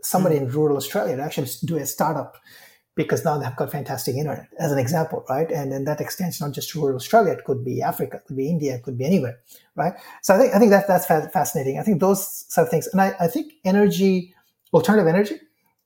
somebody 0.02 0.36
mm. 0.36 0.42
in 0.42 0.48
rural 0.48 0.76
Australia 0.76 1.16
to 1.16 1.22
actually 1.22 1.48
do 1.64 1.76
a 1.76 1.86
startup 1.86 2.36
because 2.94 3.24
now 3.24 3.38
they've 3.38 3.54
got 3.54 3.70
fantastic 3.70 4.16
internet 4.16 4.48
as 4.58 4.72
an 4.72 4.78
example, 4.78 5.24
right? 5.28 5.50
And 5.52 5.70
then 5.70 5.84
that 5.84 6.00
extends 6.00 6.40
not 6.40 6.52
just 6.52 6.70
to 6.70 6.80
rural 6.80 6.96
Australia, 6.96 7.32
it 7.32 7.44
could 7.44 7.64
be 7.64 7.80
Africa, 7.80 8.16
it 8.16 8.24
could 8.26 8.36
be 8.36 8.50
India, 8.50 8.74
it 8.74 8.82
could 8.82 8.98
be 8.98 9.04
anywhere, 9.04 9.38
right? 9.76 9.92
So 10.22 10.34
I 10.34 10.38
think, 10.38 10.54
I 10.54 10.58
think 10.58 10.70
that, 10.72 10.88
that's 10.88 11.06
fascinating. 11.06 11.78
I 11.78 11.82
think 11.82 12.00
those 12.00 12.44
sort 12.52 12.66
of 12.66 12.70
things. 12.70 12.88
And 12.88 13.00
I, 13.00 13.14
I 13.20 13.28
think 13.28 13.52
energy, 13.64 14.34
alternative 14.72 15.06
energy 15.06 15.38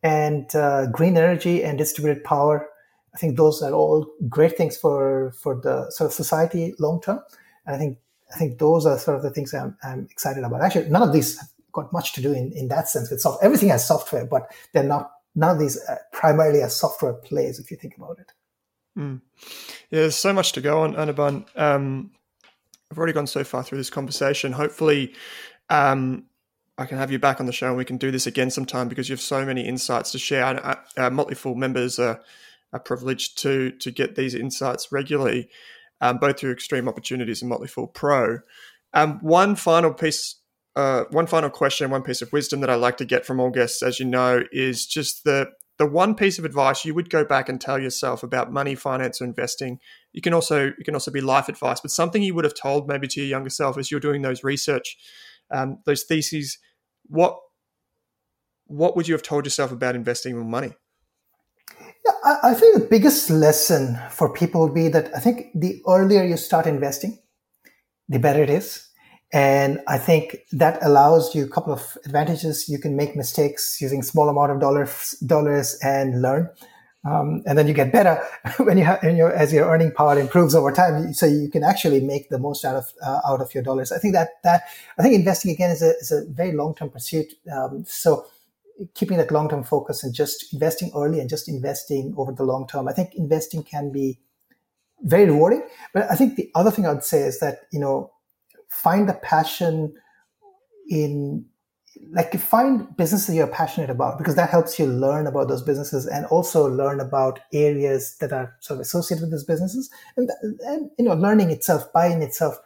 and 0.02 0.54
uh, 0.54 0.86
green 0.86 1.16
energy 1.16 1.62
and 1.62 1.78
distributed 1.78 2.24
power, 2.24 2.68
I 3.14 3.18
think 3.18 3.36
those 3.36 3.62
are 3.62 3.72
all 3.72 4.06
great 4.28 4.56
things 4.56 4.76
for, 4.76 5.32
for 5.38 5.60
the 5.60 5.90
sort 5.90 6.06
of 6.06 6.14
society 6.14 6.74
long 6.78 7.00
term. 7.00 7.20
And 7.66 7.76
I 7.76 7.78
think, 7.78 7.98
I 8.34 8.38
think 8.38 8.58
those 8.58 8.86
are 8.86 8.98
sort 8.98 9.16
of 9.16 9.22
the 9.22 9.30
things 9.30 9.54
I'm, 9.54 9.76
I'm 9.82 10.08
excited 10.10 10.42
about. 10.42 10.62
Actually, 10.62 10.88
none 10.88 11.02
of 11.02 11.12
these 11.12 11.38
got 11.72 11.92
much 11.92 12.12
to 12.14 12.22
do 12.22 12.32
in, 12.32 12.52
in 12.52 12.68
that 12.68 12.88
sense 12.88 13.10
with 13.10 13.20
software. 13.20 13.44
Everything 13.44 13.68
has 13.68 13.86
software, 13.86 14.26
but 14.26 14.50
they're 14.72 14.82
not 14.82 15.12
none 15.34 15.50
of 15.50 15.58
these 15.58 15.78
uh, 15.88 15.96
primarily 16.12 16.62
as 16.62 16.76
software 16.76 17.14
plays, 17.14 17.58
if 17.58 17.70
you 17.70 17.76
think 17.76 17.96
about 17.96 18.18
it. 18.18 18.32
Mm. 18.98 19.20
Yeah, 19.90 20.00
there's 20.00 20.16
so 20.16 20.32
much 20.32 20.52
to 20.52 20.60
go 20.60 20.80
on, 20.80 20.94
Anirban. 20.94 21.46
Um, 21.56 22.10
I've 22.90 22.98
already 22.98 23.14
gone 23.14 23.26
so 23.26 23.42
far 23.42 23.62
through 23.62 23.78
this 23.78 23.90
conversation. 23.90 24.52
Hopefully, 24.52 25.14
um, 25.70 26.26
I 26.78 26.86
can 26.86 26.98
have 26.98 27.10
you 27.10 27.18
back 27.18 27.38
on 27.38 27.46
the 27.46 27.52
show 27.52 27.68
and 27.68 27.76
we 27.76 27.84
can 27.84 27.98
do 27.98 28.10
this 28.10 28.26
again 28.26 28.50
sometime 28.50 28.88
because 28.88 29.08
you 29.08 29.12
have 29.12 29.20
so 29.20 29.44
many 29.44 29.66
insights 29.66 30.12
to 30.12 30.18
share. 30.18 30.44
Uh, 30.44 30.76
uh, 30.96 31.10
Motley 31.10 31.36
members 31.54 31.98
are, 31.98 32.20
are 32.72 32.80
privileged 32.80 33.38
to 33.42 33.72
to 33.72 33.90
get 33.90 34.16
these 34.16 34.34
insights 34.34 34.90
regularly, 34.90 35.48
um, 36.00 36.18
both 36.18 36.40
through 36.40 36.52
Extreme 36.52 36.88
Opportunities 36.88 37.42
and 37.42 37.48
Motley 37.48 37.68
Fool 37.68 37.88
Pro. 37.88 38.38
Um, 38.94 39.18
one 39.20 39.54
final 39.54 39.92
piece 39.92 40.42
uh, 40.74 41.04
one 41.10 41.26
final 41.26 41.50
question, 41.50 41.90
one 41.90 42.02
piece 42.02 42.22
of 42.22 42.32
wisdom 42.32 42.60
that 42.60 42.70
I 42.70 42.76
like 42.76 42.96
to 42.98 43.04
get 43.04 43.26
from 43.26 43.40
all 43.40 43.50
guests, 43.50 43.82
as 43.82 44.00
you 44.00 44.06
know, 44.06 44.42
is 44.52 44.86
just 44.86 45.24
the 45.24 45.50
the 45.78 45.86
one 45.86 46.14
piece 46.14 46.38
of 46.38 46.44
advice 46.44 46.84
you 46.84 46.94
would 46.94 47.10
go 47.10 47.24
back 47.24 47.48
and 47.48 47.60
tell 47.60 47.78
yourself 47.78 48.22
about 48.22 48.52
money, 48.52 48.74
finance, 48.74 49.20
or 49.20 49.24
investing. 49.24 49.80
You 50.12 50.22
can 50.22 50.32
also 50.32 50.66
you 50.78 50.84
can 50.84 50.94
also 50.94 51.10
be 51.10 51.20
life 51.20 51.48
advice, 51.48 51.80
but 51.80 51.90
something 51.90 52.22
you 52.22 52.34
would 52.34 52.44
have 52.44 52.54
told 52.54 52.88
maybe 52.88 53.08
to 53.08 53.20
your 53.20 53.28
younger 53.28 53.50
self 53.50 53.76
as 53.76 53.90
you're 53.90 54.00
doing 54.00 54.22
those 54.22 54.44
research, 54.44 54.96
um, 55.52 55.78
those 55.86 56.04
theses. 56.04 56.58
What 57.06 57.36
what 58.66 58.96
would 58.96 59.08
you 59.08 59.14
have 59.14 59.22
told 59.22 59.44
yourself 59.44 59.72
about 59.72 59.94
investing 59.94 60.34
your 60.34 60.44
money? 60.44 60.72
Yeah, 62.04 62.12
I, 62.24 62.38
I 62.50 62.54
think 62.54 62.74
the 62.74 62.88
biggest 62.88 63.30
lesson 63.30 63.98
for 64.10 64.32
people 64.32 64.62
would 64.62 64.74
be 64.74 64.88
that 64.88 65.14
I 65.14 65.20
think 65.20 65.48
the 65.54 65.82
earlier 65.86 66.24
you 66.24 66.36
start 66.36 66.66
investing, 66.66 67.18
the 68.08 68.18
better 68.18 68.42
it 68.42 68.50
is 68.50 68.92
and 69.32 69.80
I 69.88 69.96
think 69.96 70.36
that 70.52 70.78
allows 70.82 71.34
you 71.34 71.44
a 71.44 71.48
couple 71.48 71.72
of 71.72 71.96
advantages. 72.04 72.68
You 72.68 72.78
can 72.78 72.96
make 72.96 73.16
mistakes 73.16 73.78
using 73.80 74.02
small 74.02 74.28
amount 74.28 74.52
of 74.52 74.60
dollars, 74.60 75.16
dollars 75.26 75.78
and 75.82 76.20
learn. 76.20 76.50
Um, 77.04 77.42
and 77.46 77.58
then 77.58 77.66
you 77.66 77.74
get 77.74 77.92
better 77.92 78.22
when 78.58 78.78
you, 78.78 78.84
have, 78.84 79.02
as 79.02 79.52
your 79.52 79.68
earning 79.68 79.90
power 79.90 80.18
improves 80.18 80.54
over 80.54 80.70
time. 80.70 81.12
So 81.14 81.26
you 81.26 81.48
can 81.50 81.64
actually 81.64 82.00
make 82.00 82.28
the 82.28 82.38
most 82.38 82.64
out 82.64 82.76
of 82.76 82.92
uh, 83.04 83.20
out 83.26 83.40
of 83.40 83.52
your 83.54 83.62
dollars. 83.62 83.90
I 83.90 83.98
think 83.98 84.14
that 84.14 84.42
that 84.44 84.62
I 84.98 85.02
think 85.02 85.14
investing 85.14 85.50
again 85.50 85.70
is 85.70 85.82
a 85.82 85.90
is 85.96 86.12
a 86.12 86.24
very 86.26 86.52
long 86.52 86.74
term 86.74 86.90
pursuit. 86.90 87.32
Um, 87.52 87.84
so 87.86 88.26
keeping 88.94 89.16
that 89.16 89.30
long 89.30 89.48
term 89.48 89.64
focus 89.64 90.04
and 90.04 90.14
just 90.14 90.52
investing 90.52 90.92
early 90.94 91.20
and 91.20 91.28
just 91.28 91.48
investing 91.48 92.14
over 92.16 92.32
the 92.32 92.44
long 92.44 92.66
term. 92.68 92.88
I 92.88 92.92
think 92.92 93.14
investing 93.14 93.64
can 93.64 93.90
be 93.90 94.18
very 95.00 95.26
rewarding. 95.26 95.62
But 95.92 96.10
I 96.10 96.14
think 96.14 96.36
the 96.36 96.50
other 96.54 96.70
thing 96.70 96.86
I'd 96.86 97.04
say 97.04 97.22
is 97.22 97.40
that 97.40 97.62
you 97.72 97.80
know 97.80 98.12
find 98.68 99.08
the 99.08 99.14
passion 99.14 99.94
in 100.88 101.46
like 102.10 102.38
find 102.38 102.96
businesses 102.96 103.34
you're 103.34 103.46
passionate 103.46 103.90
about 103.90 104.18
because 104.18 104.34
that 104.36 104.50
helps 104.50 104.78
you 104.78 104.86
learn 104.86 105.26
about 105.26 105.48
those 105.48 105.62
businesses 105.62 106.06
and 106.06 106.26
also 106.26 106.66
learn 106.66 107.00
about 107.00 107.40
areas 107.52 108.16
that 108.18 108.32
are 108.32 108.54
sort 108.60 108.78
of 108.78 108.82
associated 108.82 109.22
with 109.22 109.30
those 109.30 109.44
businesses. 109.44 109.90
And, 110.16 110.30
and 110.60 110.90
you 110.98 111.04
know 111.04 111.14
learning 111.14 111.50
itself 111.50 111.92
by 111.92 112.06
in 112.06 112.22
itself 112.22 112.58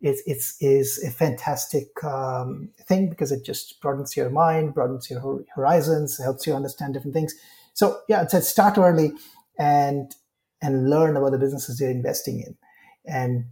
is 0.00 0.22
it's 0.26 0.56
is 0.62 1.02
a 1.04 1.10
fantastic 1.10 2.02
um, 2.02 2.70
thing 2.86 3.10
because 3.10 3.32
it 3.32 3.44
just 3.44 3.80
broadens 3.80 4.16
your 4.16 4.30
mind 4.30 4.74
broadens 4.74 5.10
your 5.10 5.44
horizons 5.54 6.18
helps 6.18 6.46
you 6.46 6.54
understand 6.54 6.94
different 6.94 7.14
things. 7.14 7.34
So 7.74 8.00
yeah 8.08 8.22
it's 8.22 8.34
a 8.34 8.42
start 8.42 8.78
early 8.78 9.12
and 9.58 10.14
and 10.62 10.88
learn 10.88 11.16
about 11.16 11.32
the 11.32 11.38
businesses 11.38 11.80
you're 11.80 11.90
investing 11.90 12.40
in. 12.40 12.56
And 13.04 13.46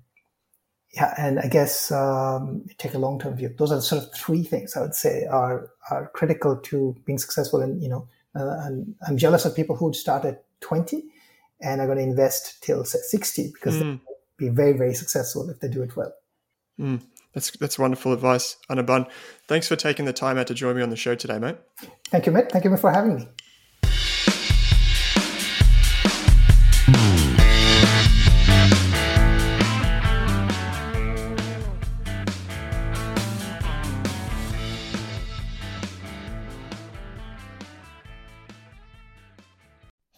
yeah, 0.95 1.15
and 1.19 1.39
I 1.39 1.49
guess 1.49 1.93
um, 1.93 2.67
take 2.79 2.95
a 2.95 2.99
long 2.99 3.19
term 3.19 3.37
view. 3.37 3.55
Those 3.57 3.73
are 3.73 3.81
sort 3.81 4.03
of 4.03 4.13
three 4.15 4.43
things 4.43 4.77
I 4.77 4.81
would 4.81 4.95
say 4.95 5.27
are 5.27 5.71
are 5.91 6.09
critical 6.15 6.57
to 6.57 6.97
being 7.05 7.19
successful. 7.19 7.61
And 7.61 7.83
you 7.83 7.89
know, 7.89 8.09
uh, 8.35 8.61
and 8.65 8.95
I'm 9.07 9.19
jealous 9.19 9.45
of 9.45 9.55
people 9.55 9.77
who 9.77 9.93
start 9.93 10.25
at 10.25 10.45
20 10.61 11.05
and 11.61 11.81
are 11.81 11.87
going 11.87 11.99
to 11.99 12.05
invest 12.05 12.63
till 12.63 12.85
say 12.85 12.99
60 13.01 13.53
because 13.53 13.77
mm. 13.77 13.81
they'll 13.81 14.01
be 14.37 14.49
very 14.49 14.73
very 14.73 14.95
successful 14.95 15.51
if 15.51 15.61
they 15.61 15.69
do 15.69 15.83
it 15.83 15.95
well. 15.97 16.13
Mm. 16.81 17.03
That's 17.35 17.51
that's 17.59 17.79
wonderful 17.79 18.13
advice, 18.13 18.57
Anirban. 18.71 19.09
Thanks 19.47 19.69
for 19.69 19.77
taking 19.77 20.07
the 20.07 20.13
time 20.15 20.39
out 20.39 20.47
to 20.47 20.55
join 20.55 20.77
me 20.77 20.83
on 20.83 20.91
the 20.91 20.97
show 20.97 21.15
today, 21.15 21.39
mate. 21.39 21.57
Thank 22.07 22.27
you, 22.27 22.33
mate. 22.33 22.51
Thank 22.51 22.65
you 22.65 22.77
for 22.77 22.91
having 22.91 23.17
me. 23.17 23.29